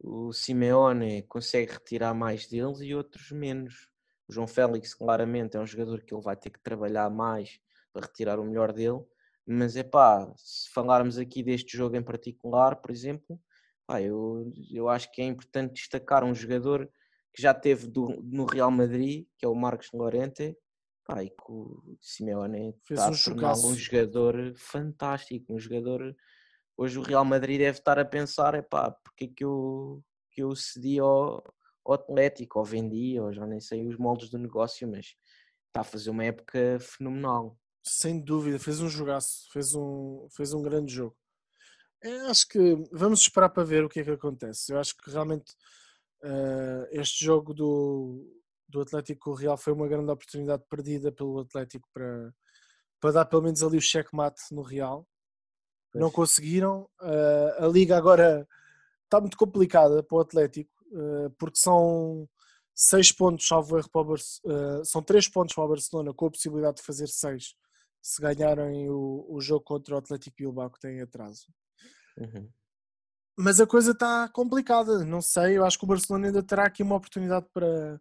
o 0.00 0.32
Simeone 0.32 1.22
consegue 1.24 1.72
retirar 1.72 2.14
mais 2.14 2.46
deles 2.46 2.80
e 2.80 2.94
outros 2.94 3.30
menos. 3.32 3.88
O 4.28 4.32
João 4.32 4.46
Félix 4.46 4.94
claramente 4.94 5.56
é 5.56 5.60
um 5.60 5.66
jogador 5.66 6.02
que 6.02 6.14
ele 6.14 6.22
vai 6.22 6.36
ter 6.36 6.50
que 6.50 6.60
trabalhar 6.60 7.10
mais 7.10 7.60
para 7.92 8.06
retirar 8.06 8.38
o 8.40 8.44
melhor 8.44 8.72
dele 8.72 9.04
mas 9.50 9.76
é 9.76 9.82
pá, 9.82 10.30
se 10.36 10.68
falarmos 10.70 11.16
aqui 11.16 11.42
deste 11.42 11.74
jogo 11.76 11.96
em 11.96 12.02
particular, 12.02 12.76
por 12.76 12.90
exemplo, 12.90 13.40
pá, 13.86 14.00
eu, 14.02 14.52
eu 14.70 14.90
acho 14.90 15.10
que 15.10 15.22
é 15.22 15.24
importante 15.24 15.72
destacar 15.72 16.22
um 16.22 16.34
jogador 16.34 16.86
que 17.32 17.40
já 17.40 17.54
teve 17.54 17.86
do, 17.86 18.08
no 18.22 18.44
Real 18.44 18.70
Madrid, 18.70 19.26
que 19.38 19.46
é 19.46 19.48
o 19.48 19.54
Marcos 19.54 19.90
Lorente, 19.92 20.54
pá, 21.08 21.24
e 21.24 21.30
que 21.30 21.50
o 21.50 21.96
Simeone 22.02 22.76
Fez 22.84 23.00
está 23.00 23.54
um, 23.54 23.70
um 23.70 23.74
jogador 23.74 24.54
fantástico, 24.56 25.54
um 25.54 25.58
jogador. 25.58 26.14
Hoje 26.76 26.98
o 26.98 27.02
Real 27.02 27.24
Madrid 27.24 27.58
deve 27.58 27.78
estar 27.78 27.98
a 27.98 28.04
pensar, 28.04 28.54
é 28.54 28.60
pá, 28.60 28.90
porque 28.90 29.24
é 29.24 29.28
que 29.28 29.42
eu, 29.42 30.04
que 30.30 30.42
eu 30.42 30.54
cedi 30.54 30.98
ao, 31.00 31.42
ao 31.84 31.94
Atlético, 31.94 32.58
ou 32.58 32.64
vendi, 32.64 33.18
ou 33.18 33.32
já 33.32 33.46
nem 33.46 33.58
sei 33.58 33.88
os 33.88 33.96
moldes 33.96 34.28
do 34.28 34.38
negócio, 34.38 34.86
mas 34.86 35.16
está 35.68 35.80
a 35.80 35.84
fazer 35.84 36.10
uma 36.10 36.24
época 36.24 36.78
fenomenal. 36.78 37.58
Sem 37.82 38.22
dúvida, 38.22 38.58
fez 38.58 38.80
um 38.80 38.88
jogaço, 38.88 39.50
fez 39.50 39.74
um, 39.74 40.28
fez 40.30 40.52
um 40.52 40.62
grande 40.62 40.92
jogo. 40.92 41.16
É, 42.04 42.10
acho 42.26 42.46
que 42.46 42.76
vamos 42.92 43.22
esperar 43.22 43.48
para 43.48 43.64
ver 43.64 43.82
o 43.82 43.88
que 43.88 44.00
é 44.00 44.04
que 44.04 44.10
acontece. 44.10 44.72
Eu 44.72 44.78
acho 44.78 44.94
que 44.96 45.10
realmente 45.10 45.52
uh, 46.22 46.86
este 46.92 47.24
jogo 47.24 47.54
do, 47.54 48.38
do 48.68 48.80
Atlético 48.80 49.20
com 49.20 49.30
o 49.30 49.34
Real 49.34 49.56
foi 49.56 49.72
uma 49.72 49.88
grande 49.88 50.10
oportunidade 50.10 50.62
perdida 50.68 51.10
pelo 51.10 51.40
Atlético 51.40 51.88
para, 51.92 52.34
para 53.00 53.12
dar 53.12 53.24
pelo 53.24 53.42
menos 53.42 53.62
ali 53.62 53.78
o 53.78 53.82
checkmate 53.82 54.42
no 54.52 54.62
Real. 54.62 55.06
Pois. 55.90 56.02
Não 56.02 56.10
conseguiram. 56.10 56.88
Uh, 57.00 57.64
a 57.64 57.66
liga 57.66 57.96
agora 57.96 58.46
está 59.04 59.20
muito 59.20 59.38
complicada 59.38 60.02
para 60.02 60.16
o 60.16 60.20
Atlético, 60.20 60.70
uh, 60.92 61.30
porque 61.38 61.58
são 61.58 62.28
seis 62.74 63.10
pontos, 63.10 63.46
salvo 63.46 63.78
erro, 63.78 63.90
para 63.90 64.02
o 64.02 64.14
uh, 64.14 64.84
são 64.84 65.02
três 65.02 65.26
pontos 65.28 65.54
para 65.54 65.64
o 65.64 65.68
Barcelona, 65.68 66.12
com 66.12 66.26
a 66.26 66.30
possibilidade 66.30 66.76
de 66.76 66.82
fazer 66.82 67.08
seis 67.08 67.54
se 68.00 68.22
ganharem 68.22 68.88
o, 68.88 69.26
o 69.28 69.40
jogo 69.40 69.64
contra 69.64 69.94
o 69.94 69.98
Atlético 69.98 70.36
Bilbao, 70.36 70.70
que 70.70 70.80
tem 70.80 71.00
atraso. 71.00 71.46
Uhum. 72.16 72.48
Mas 73.36 73.60
a 73.60 73.66
coisa 73.66 73.92
está 73.92 74.28
complicada, 74.28 75.04
não 75.04 75.20
sei. 75.20 75.58
Eu 75.58 75.64
acho 75.64 75.78
que 75.78 75.84
o 75.84 75.88
Barcelona 75.88 76.26
ainda 76.26 76.42
terá 76.42 76.64
aqui 76.64 76.82
uma 76.82 76.96
oportunidade 76.96 77.46
para 77.52 78.00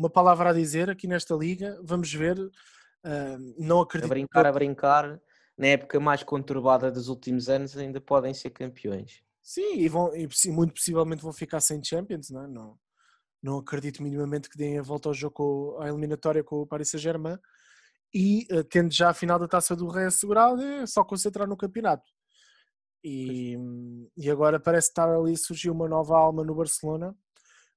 uma 0.00 0.08
palavra 0.08 0.48
a 0.48 0.52
dizer 0.52 0.88
aqui 0.88 1.06
nesta 1.06 1.34
liga. 1.34 1.78
Vamos 1.84 2.12
ver. 2.12 2.38
Uh, 2.38 3.54
não 3.58 3.80
acredito. 3.80 4.10
A 4.10 4.14
brincar, 4.14 4.42
que... 4.42 4.48
a 4.48 4.52
brincar, 4.52 5.20
na 5.56 5.66
época 5.66 6.00
mais 6.00 6.22
conturbada 6.22 6.90
dos 6.90 7.08
últimos 7.08 7.50
anos, 7.50 7.76
ainda 7.76 8.00
podem 8.00 8.32
ser 8.32 8.50
campeões. 8.50 9.22
Sim, 9.42 9.76
e, 9.76 9.88
vão, 9.88 10.10
e 10.14 10.28
muito 10.48 10.74
possivelmente 10.74 11.22
vão 11.22 11.32
ficar 11.32 11.60
sem 11.60 11.82
Champions, 11.82 12.30
não, 12.30 12.44
é? 12.44 12.46
não, 12.46 12.78
não 13.42 13.58
acredito 13.58 14.02
minimamente 14.02 14.48
que 14.48 14.56
deem 14.56 14.78
a 14.78 14.82
volta 14.82 15.08
ao 15.08 15.14
jogo, 15.14 15.76
à 15.80 15.88
eliminatória 15.88 16.42
com 16.42 16.56
o 16.56 16.66
Paris 16.66 16.90
Saint-Germain. 16.90 17.38
E 18.12 18.46
uh, 18.52 18.64
tendo 18.64 18.92
já 18.92 19.10
a 19.10 19.14
final 19.14 19.38
da 19.38 19.46
taça 19.46 19.76
do 19.76 19.88
Rei 19.88 20.06
assegurada, 20.06 20.64
é 20.64 20.86
só 20.86 21.04
concentrar 21.04 21.46
no 21.46 21.56
campeonato. 21.56 22.10
E, 23.04 23.56
e 24.16 24.30
agora 24.30 24.58
parece 24.58 24.88
estar 24.88 25.08
ali, 25.08 25.36
surgiu 25.36 25.72
uma 25.72 25.88
nova 25.88 26.16
alma 26.16 26.42
no 26.44 26.54
Barcelona, 26.54 27.14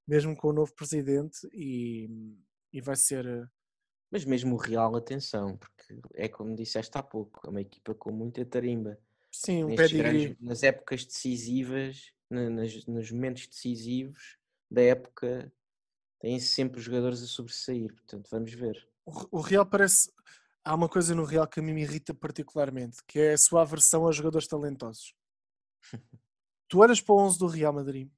mesmo 0.07 0.35
com 0.35 0.49
o 0.49 0.53
novo 0.53 0.73
presidente, 0.73 1.47
e, 1.53 2.09
e 2.71 2.81
vai 2.81 2.95
ser. 2.95 3.25
Eh, 3.25 3.47
Mas 4.11 4.25
mesmo 4.25 4.55
o 4.55 4.57
Real, 4.57 4.95
atenção, 4.95 5.57
porque 5.57 5.99
é 6.13 6.27
como 6.27 6.55
disseste 6.55 6.97
há 6.97 7.03
pouco, 7.03 7.45
é 7.45 7.49
uma 7.49 7.61
equipa 7.61 7.93
com 7.93 8.11
muita 8.11 8.45
tarimba. 8.45 8.97
Sim, 9.31 9.63
um 9.63 9.75
pedigree. 9.75 10.37
Nas 10.39 10.63
épocas 10.63 11.05
decisivas, 11.05 12.13
nas, 12.29 12.85
nos 12.85 13.11
momentos 13.11 13.47
decisivos 13.47 14.37
da 14.69 14.81
época, 14.81 15.51
têm 16.19 16.39
sempre 16.39 16.79
os 16.79 16.85
jogadores 16.85 17.21
a 17.21 17.27
sobressair, 17.27 17.93
portanto 17.93 18.29
vamos 18.29 18.53
ver. 18.53 18.87
O, 19.05 19.39
o 19.39 19.41
Real 19.41 19.65
parece 19.65 20.11
há 20.63 20.73
uma 20.73 20.87
coisa 20.87 21.13
no 21.13 21.25
Real 21.25 21.47
que 21.47 21.59
a 21.59 21.63
mim 21.63 21.73
me 21.73 21.81
irrita 21.81 22.13
particularmente, 22.13 23.03
que 23.05 23.19
é 23.19 23.33
a 23.33 23.37
sua 23.37 23.61
aversão 23.61 24.05
aos 24.05 24.15
jogadores 24.15 24.47
talentosos. 24.47 25.13
tu 26.67 26.79
olhas 26.79 27.01
para 27.01 27.13
o 27.13 27.19
11 27.19 27.39
do 27.39 27.47
Real 27.47 27.73
Madrid, 27.73 28.09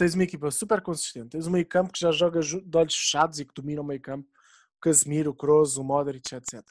tens 0.00 0.14
uma 0.14 0.24
equipa 0.24 0.50
super 0.50 0.80
consistente, 0.80 1.30
tens 1.30 1.46
um 1.46 1.50
meio 1.50 1.66
campo 1.66 1.92
que 1.92 2.00
já 2.00 2.10
joga 2.10 2.40
de 2.40 2.76
olhos 2.76 2.94
fechados 2.94 3.38
e 3.38 3.44
que 3.44 3.54
domina 3.54 3.80
o 3.80 3.84
meio 3.84 4.00
campo, 4.00 4.28
o 4.76 4.80
Casemiro, 4.80 5.30
o 5.30 5.34
Kroos, 5.34 5.76
o 5.76 5.84
Modric, 5.84 6.34
etc. 6.34 6.60
Uh, 6.60 6.64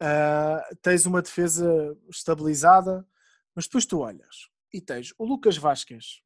ah, 0.00 0.68
tens 0.80 1.06
uma 1.06 1.20
defesa 1.20 1.96
estabilizada, 2.08 3.06
mas 3.54 3.66
depois 3.66 3.84
tu 3.86 4.00
olhas 4.00 4.48
e 4.72 4.80
tens 4.80 5.12
o 5.18 5.24
Lucas 5.24 5.56
Vasquez, 5.56 6.22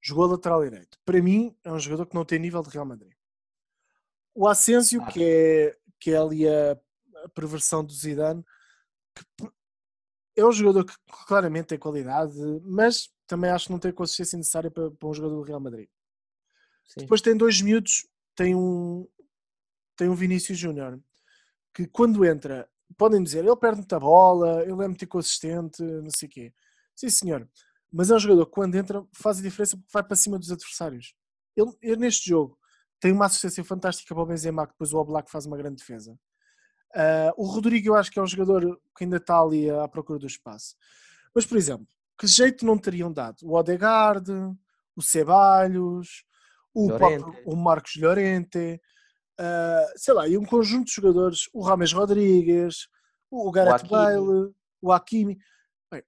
jogou 0.00 0.26
lateral 0.26 0.62
direito. 0.62 0.98
Para 1.04 1.20
mim, 1.20 1.54
é 1.64 1.72
um 1.72 1.78
jogador 1.78 2.06
que 2.06 2.14
não 2.14 2.24
tem 2.24 2.38
nível 2.38 2.62
de 2.62 2.70
Real 2.70 2.86
Madrid. 2.86 3.12
O 4.34 4.46
Asensio, 4.46 5.04
que 5.06 5.22
é, 5.22 5.76
que 5.98 6.12
é 6.12 6.16
ali 6.16 6.48
a 6.48 6.78
a 7.26 7.28
perversão 7.28 7.84
do 7.84 7.92
Zidane, 7.92 8.44
que 9.14 9.52
é 10.36 10.44
um 10.44 10.52
jogador 10.52 10.84
que 10.84 10.94
claramente 11.26 11.66
tem 11.66 11.78
qualidade, 11.78 12.34
mas 12.62 13.10
também 13.26 13.50
acho 13.50 13.66
que 13.66 13.72
não 13.72 13.78
tem 13.78 13.90
a 13.90 13.94
consistência 13.94 14.36
necessária 14.36 14.70
para, 14.70 14.90
para 14.90 15.08
um 15.08 15.14
jogador 15.14 15.36
do 15.36 15.42
Real 15.42 15.60
Madrid. 15.60 15.88
Sim. 16.86 17.00
Depois 17.00 17.20
tem 17.20 17.36
dois 17.36 17.60
miúdos, 17.60 18.06
tem 18.34 18.54
um, 18.54 19.06
tem 19.96 20.08
um 20.08 20.14
Vinícius 20.14 20.58
Júnior, 20.58 21.00
que 21.74 21.86
quando 21.86 22.24
entra, 22.24 22.68
podem 22.96 23.22
dizer, 23.22 23.44
ele 23.44 23.56
perde 23.56 23.78
muita 23.78 23.98
bola, 23.98 24.62
ele 24.62 24.72
é 24.72 24.88
muito 24.88 25.04
inconsistente, 25.04 25.82
não 25.82 26.10
sei 26.10 26.28
o 26.28 26.30
quê. 26.30 26.54
Sim, 26.94 27.10
senhor. 27.10 27.48
Mas 27.92 28.10
é 28.10 28.14
um 28.14 28.18
jogador 28.18 28.46
que 28.46 28.52
quando 28.52 28.74
entra 28.74 29.04
faz 29.12 29.38
a 29.38 29.42
diferença 29.42 29.76
porque 29.76 29.90
vai 29.92 30.02
para 30.02 30.16
cima 30.16 30.38
dos 30.38 30.50
adversários. 30.50 31.14
Ele, 31.56 31.70
ele 31.82 31.96
neste 31.96 32.28
jogo 32.28 32.58
tem 33.00 33.12
uma 33.12 33.26
assistência 33.26 33.62
fantástica 33.64 34.14
para 34.14 34.22
o 34.22 34.26
Benzema, 34.26 34.66
que 34.66 34.72
depois 34.72 34.92
o 34.92 34.98
Oblak 34.98 35.30
faz 35.30 35.46
uma 35.46 35.56
grande 35.56 35.76
defesa. 35.76 36.18
Uh, 36.94 37.32
o 37.36 37.44
Rodrigo 37.44 37.88
eu 37.88 37.94
acho 37.94 38.10
que 38.10 38.18
é 38.18 38.22
um 38.22 38.26
jogador 38.26 38.80
que 38.96 39.04
ainda 39.04 39.18
está 39.18 39.40
ali 39.40 39.68
à 39.68 39.86
procura 39.86 40.18
do 40.18 40.26
espaço. 40.26 40.76
Mas, 41.34 41.44
por 41.44 41.58
exemplo, 41.58 41.86
que 42.18 42.26
jeito 42.26 42.64
não 42.64 42.78
teriam 42.78 43.12
dado? 43.12 43.38
O 43.42 43.54
Odegaard, 43.54 44.30
o 44.94 45.02
Ceballos, 45.02 46.24
o, 46.74 46.88
próprio, 46.88 47.42
o 47.44 47.56
Marcos 47.56 47.96
Llorente, 47.96 48.80
uh, 49.38 49.98
sei 49.98 50.14
lá, 50.14 50.28
e 50.28 50.36
um 50.36 50.44
conjunto 50.44 50.86
de 50.86 50.92
jogadores, 50.92 51.48
o 51.52 51.62
Rames 51.62 51.92
Rodrigues, 51.92 52.88
o 53.30 53.50
Gareth 53.50 53.84
o 53.84 53.88
Bale, 53.88 54.54
o 54.80 54.92
Hakimi. 54.92 55.38
Bem, 55.90 56.02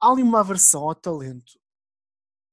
há 0.00 0.10
ali 0.10 0.22
uma 0.22 0.40
aversão 0.40 0.88
ao 0.88 0.94
talento. 0.94 1.58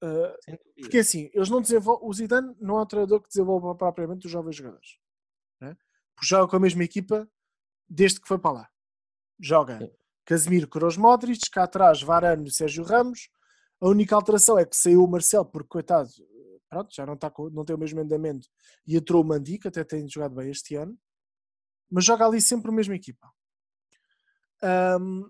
Uh, 0.02 0.58
porque 0.80 0.98
assim, 0.98 1.30
eles 1.32 1.48
não 1.48 1.60
desenvolvem. 1.60 2.08
O 2.08 2.12
Zidane 2.12 2.56
não 2.60 2.78
é 2.78 2.82
um 2.82 2.86
treinador 2.86 3.20
que 3.20 3.28
desenvolve 3.28 3.78
propriamente 3.78 4.26
os 4.26 4.32
jovens 4.32 4.56
jogadores. 4.56 4.98
Né? 5.60 5.76
Porque 6.14 6.26
joga 6.26 6.48
com 6.48 6.56
a 6.56 6.60
mesma 6.60 6.82
equipa 6.82 7.28
desde 7.88 8.20
que 8.20 8.26
foi 8.26 8.38
para 8.38 8.52
lá. 8.52 8.70
Joga 9.38 9.78
Sim. 9.78 9.90
Casemiro, 10.24 10.68
Kroos, 10.68 10.96
Modric, 10.96 11.50
cá 11.50 11.64
atrás 11.64 12.02
Varane 12.02 12.48
e 12.48 12.52
Sérgio 12.52 12.84
Ramos. 12.84 13.28
A 13.80 13.88
única 13.88 14.14
alteração 14.14 14.58
é 14.58 14.64
que 14.64 14.76
saiu 14.76 15.02
o 15.02 15.08
Marcelo, 15.08 15.44
porque 15.44 15.68
coitado, 15.68 16.08
pronto, 16.68 16.94
já 16.94 17.04
não, 17.04 17.14
está 17.14 17.32
não 17.52 17.64
tem 17.64 17.74
o 17.74 17.78
mesmo 17.78 18.00
andamento, 18.00 18.48
e 18.86 18.96
entrou 18.96 19.22
o 19.22 19.26
Mandi, 19.26 19.58
que 19.58 19.68
até 19.68 19.82
tem 19.82 20.08
jogado 20.08 20.34
bem 20.34 20.50
este 20.50 20.76
ano, 20.76 20.96
mas 21.90 22.04
joga 22.04 22.24
ali 22.24 22.40
sempre 22.40 22.70
a 22.70 22.74
mesma 22.74 22.94
equipa. 22.94 23.28
Um, 25.00 25.28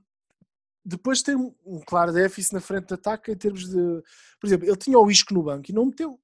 depois 0.84 1.22
tem 1.22 1.34
um, 1.34 1.54
um, 1.64 1.80
claro 1.80 2.12
déficit 2.12 2.54
na 2.54 2.60
frente 2.60 2.88
de 2.88 2.94
ataque 2.94 3.32
em 3.32 3.36
termos 3.36 3.68
de. 3.68 4.02
Por 4.40 4.46
exemplo, 4.46 4.68
ele 4.68 4.76
tinha 4.76 4.98
o 4.98 5.10
Isco 5.10 5.32
no 5.32 5.42
banco 5.42 5.70
e 5.70 5.74
não 5.74 5.86
meteu. 5.86 6.20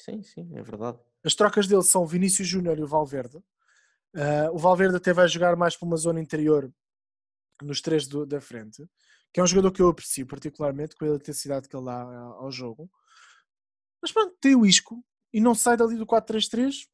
Sim, 0.00 0.22
sim, 0.22 0.56
é 0.56 0.62
verdade. 0.62 0.98
As 1.22 1.34
trocas 1.34 1.66
dele 1.66 1.82
são 1.82 2.06
Vinícius 2.06 2.48
Júnior 2.48 2.78
e 2.78 2.82
o 2.82 2.86
Valverde. 2.86 3.36
Uh, 3.36 4.50
o 4.52 4.58
Valverde 4.58 4.96
até 4.96 5.12
vai 5.12 5.28
jogar 5.28 5.56
mais 5.56 5.76
para 5.76 5.86
uma 5.86 5.96
zona 5.96 6.20
interior 6.20 6.72
nos 7.64 7.80
três 7.80 8.06
do, 8.06 8.24
da 8.26 8.40
frente, 8.40 8.86
que 9.32 9.40
é 9.40 9.42
um 9.42 9.46
jogador 9.46 9.72
que 9.72 9.82
eu 9.82 9.88
aprecio 9.88 10.26
particularmente 10.26 10.94
com 10.94 11.04
a 11.04 11.08
eletricidade 11.08 11.68
que 11.68 11.76
ele 11.76 11.86
dá 11.86 12.00
ao 12.02 12.50
jogo. 12.52 12.90
Mas 14.00 14.12
pronto, 14.12 14.36
tem 14.40 14.54
o 14.54 14.66
Isco 14.66 15.04
e 15.32 15.40
não 15.40 15.54
sai 15.54 15.76
dali 15.76 15.96
do 15.96 16.06
4-3-3, 16.06 16.86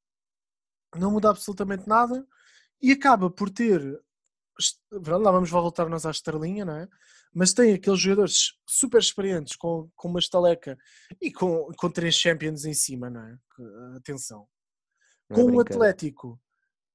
não 0.97 1.11
muda 1.11 1.31
absolutamente 1.31 1.89
nada 1.89 2.27
e 2.81 2.93
acaba 2.93 3.31
por 3.31 3.51
ter. 3.51 3.83
Lá 4.91 5.31
vamos 5.31 5.51
voltar 5.51 5.89
nós 5.89 6.05
à 6.05 6.11
estrelinha, 6.11 6.65
não 6.65 6.77
é? 6.77 6.89
Mas 7.33 7.53
tem 7.53 7.73
aqueles 7.73 8.01
jogadores 8.01 8.59
super 8.69 9.01
experientes 9.01 9.57
com, 9.57 9.91
com 9.95 10.09
uma 10.09 10.19
estaleca 10.19 10.77
e 11.21 11.33
com, 11.33 11.71
com 11.77 11.91
três 11.91 12.15
champions 12.15 12.65
em 12.65 12.75
cima, 12.75 13.09
não 13.09 13.23
é? 13.23 13.39
Atenção. 13.97 14.47
É 15.31 15.35
com 15.35 15.45
um 15.45 15.61
Atlético 15.61 16.41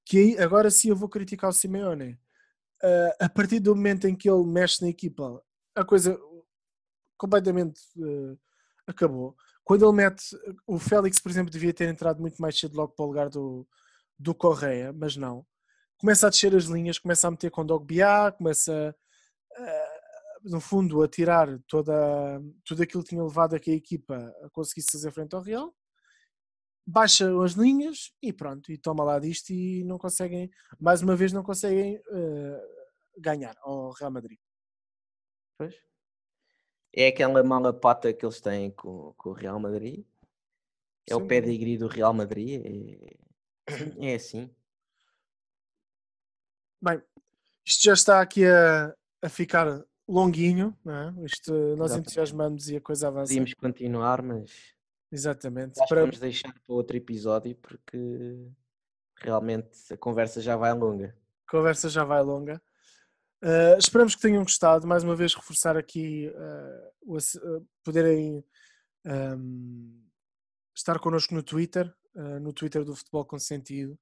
que 0.04 0.18
aí, 0.18 0.38
agora 0.38 0.70
sim 0.70 0.88
eu 0.88 0.96
vou 0.96 1.08
criticar 1.08 1.50
o 1.50 1.52
Simeone. 1.52 2.18
Uh, 2.82 3.24
a 3.24 3.28
partir 3.28 3.58
do 3.60 3.74
momento 3.74 4.06
em 4.06 4.14
que 4.14 4.28
ele 4.28 4.44
mexe 4.44 4.82
na 4.82 4.88
equipa, 4.88 5.42
a 5.74 5.84
coisa 5.84 6.18
completamente 7.16 7.80
uh, 7.96 8.38
acabou. 8.86 9.34
Quando 9.64 9.84
ele 9.84 9.96
mete 9.96 10.36
o 10.66 10.78
Félix, 10.78 11.18
por 11.18 11.30
exemplo, 11.30 11.50
devia 11.50 11.72
ter 11.72 11.88
entrado 11.88 12.20
muito 12.20 12.40
mais 12.40 12.58
cedo 12.58 12.76
logo 12.76 12.92
para 12.92 13.04
o 13.04 13.08
lugar 13.08 13.28
do, 13.28 13.66
do 14.18 14.34
Correia, 14.34 14.92
mas 14.92 15.16
não. 15.16 15.44
Começa 15.98 16.26
a 16.26 16.30
descer 16.30 16.54
as 16.54 16.64
linhas, 16.64 16.98
começa 16.98 17.26
a 17.26 17.30
meter 17.30 17.50
com 17.50 17.64
Dogbiá, 17.64 18.30
começa 18.32 18.94
uh, 19.52 20.48
no 20.50 20.60
fundo 20.60 21.02
a 21.02 21.08
tirar 21.08 21.58
toda, 21.66 21.94
tudo 22.64 22.82
aquilo 22.82 23.02
que 23.02 23.10
tinha 23.10 23.24
levado 23.24 23.56
a 23.56 23.58
que 23.58 23.70
a 23.70 23.74
equipa 23.74 24.32
conseguisse 24.52 24.92
fazer 24.92 25.10
frente 25.10 25.34
ao 25.34 25.42
Real 25.42 25.74
baixa 26.86 27.28
as 27.42 27.52
linhas 27.52 28.12
e 28.22 28.32
pronto, 28.32 28.70
e 28.70 28.78
toma 28.78 29.02
lá 29.02 29.18
disto 29.18 29.50
e 29.50 29.82
não 29.84 29.98
conseguem, 29.98 30.50
mais 30.78 31.02
uma 31.02 31.16
vez 31.16 31.32
não 31.32 31.42
conseguem 31.42 31.96
uh, 31.96 32.60
ganhar 33.18 33.56
ao 33.60 33.90
Real 33.90 34.10
Madrid. 34.10 34.38
Pois. 35.58 35.74
É 36.94 37.08
aquela 37.08 37.42
mala 37.42 37.74
pata 37.74 38.12
que 38.12 38.24
eles 38.24 38.40
têm 38.40 38.70
com, 38.70 39.12
com 39.16 39.30
o 39.30 39.32
Real 39.32 39.58
Madrid. 39.58 40.04
É 41.08 41.14
Sim. 41.14 41.20
o 41.20 41.26
pedigree 41.26 41.76
do 41.76 41.88
Real 41.88 42.14
Madrid. 42.14 42.62
É, 42.64 43.66
é 44.12 44.14
assim. 44.14 44.50
Bem, 46.80 47.02
isto 47.64 47.84
já 47.84 47.92
está 47.94 48.20
aqui 48.20 48.46
a, 48.46 48.94
a 49.20 49.28
ficar 49.28 49.84
longuinho, 50.08 50.76
não 50.84 50.94
é? 50.94 51.24
Isto, 51.24 51.52
nós 51.76 51.94
entusiasmamos 51.94 52.68
e 52.68 52.76
a 52.76 52.80
coisa 52.80 53.08
avança. 53.08 53.28
Podíamos 53.28 53.54
continuar, 53.54 54.22
mas 54.22 54.75
Exatamente. 55.10 55.80
Acho 55.80 55.88
para... 55.88 56.00
vamos 56.02 56.18
deixar 56.18 56.52
para 56.52 56.74
outro 56.74 56.96
episódio 56.96 57.54
porque 57.56 58.48
realmente 59.16 59.92
a 59.92 59.96
conversa 59.96 60.40
já 60.40 60.56
vai 60.56 60.72
longa. 60.72 61.16
A 61.46 61.50
conversa 61.50 61.88
já 61.88 62.04
vai 62.04 62.22
longa. 62.22 62.60
Uh, 63.42 63.78
esperamos 63.78 64.14
que 64.14 64.22
tenham 64.22 64.42
gostado. 64.42 64.86
Mais 64.86 65.04
uma 65.04 65.14
vez, 65.14 65.34
reforçar 65.34 65.76
aqui 65.76 66.28
uh, 66.28 67.14
o, 67.14 67.16
uh, 67.16 67.68
poderem 67.84 68.44
um, 69.04 70.02
estar 70.74 70.98
connosco 70.98 71.34
no 71.34 71.42
Twitter, 71.42 71.92
no 72.40 72.50
Twitter 72.50 72.82
do 72.82 72.96
Futebol 72.96 73.26
com 73.26 73.38
Sentido. 73.38 73.98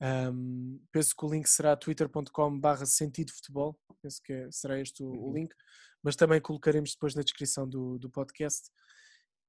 Um, 0.00 0.80
penso 0.92 1.14
que 1.16 1.24
o 1.24 1.30
link 1.30 1.48
será 1.48 1.74
twitter.com/barra 1.76 2.84
sentido 2.84 3.32
futebol. 3.32 3.78
Penso 4.02 4.20
que 4.22 4.32
é, 4.32 4.50
será 4.50 4.78
este 4.78 5.02
o, 5.02 5.06
o, 5.06 5.28
uhum. 5.28 5.32
link, 5.32 5.54
mas 6.02 6.16
também 6.16 6.40
colocaremos 6.40 6.92
depois 6.92 7.14
na 7.14 7.22
descrição 7.22 7.68
do, 7.68 7.98
do 7.98 8.10
podcast. 8.10 8.70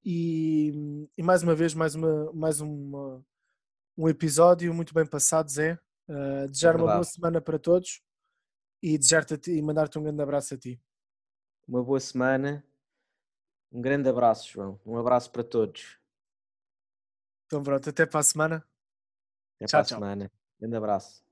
E, 0.03 1.09
e, 1.17 1.23
mais 1.23 1.43
uma 1.43 1.53
vez, 1.53 1.73
mais, 1.73 1.95
uma, 1.95 2.31
mais 2.33 2.61
uma, 2.61 3.25
um 3.97 4.07
episódio 4.07 4.73
muito 4.73 4.93
bem 4.93 5.05
passado, 5.05 5.49
Zé. 5.49 5.79
Uh, 6.07 6.47
desejar 6.47 6.75
é 6.75 6.77
uma 6.77 6.93
boa 6.93 7.03
semana 7.03 7.41
para 7.41 7.59
todos 7.59 8.01
e 8.81 8.97
desejar-te 8.97 9.51
e 9.51 9.61
mandar-te 9.61 9.99
um 9.99 10.03
grande 10.03 10.21
abraço 10.21 10.53
a 10.53 10.57
ti. 10.57 10.81
Uma 11.67 11.83
boa 11.83 11.99
semana, 11.99 12.65
um 13.71 13.81
grande 13.81 14.07
abraço, 14.07 14.49
João. 14.49 14.79
Um 14.85 14.97
abraço 14.97 15.31
para 15.31 15.43
todos. 15.43 15.99
Então 17.45 17.61
pronto, 17.61 17.89
até 17.89 18.05
para 18.05 18.19
a 18.19 18.23
semana. 18.23 18.67
Até 19.55 19.65
tchau, 19.65 19.69
para 19.71 19.79
a 19.79 19.83
tchau. 19.83 19.99
semana. 19.99 20.31
Grande 20.59 20.75
abraço. 20.75 21.27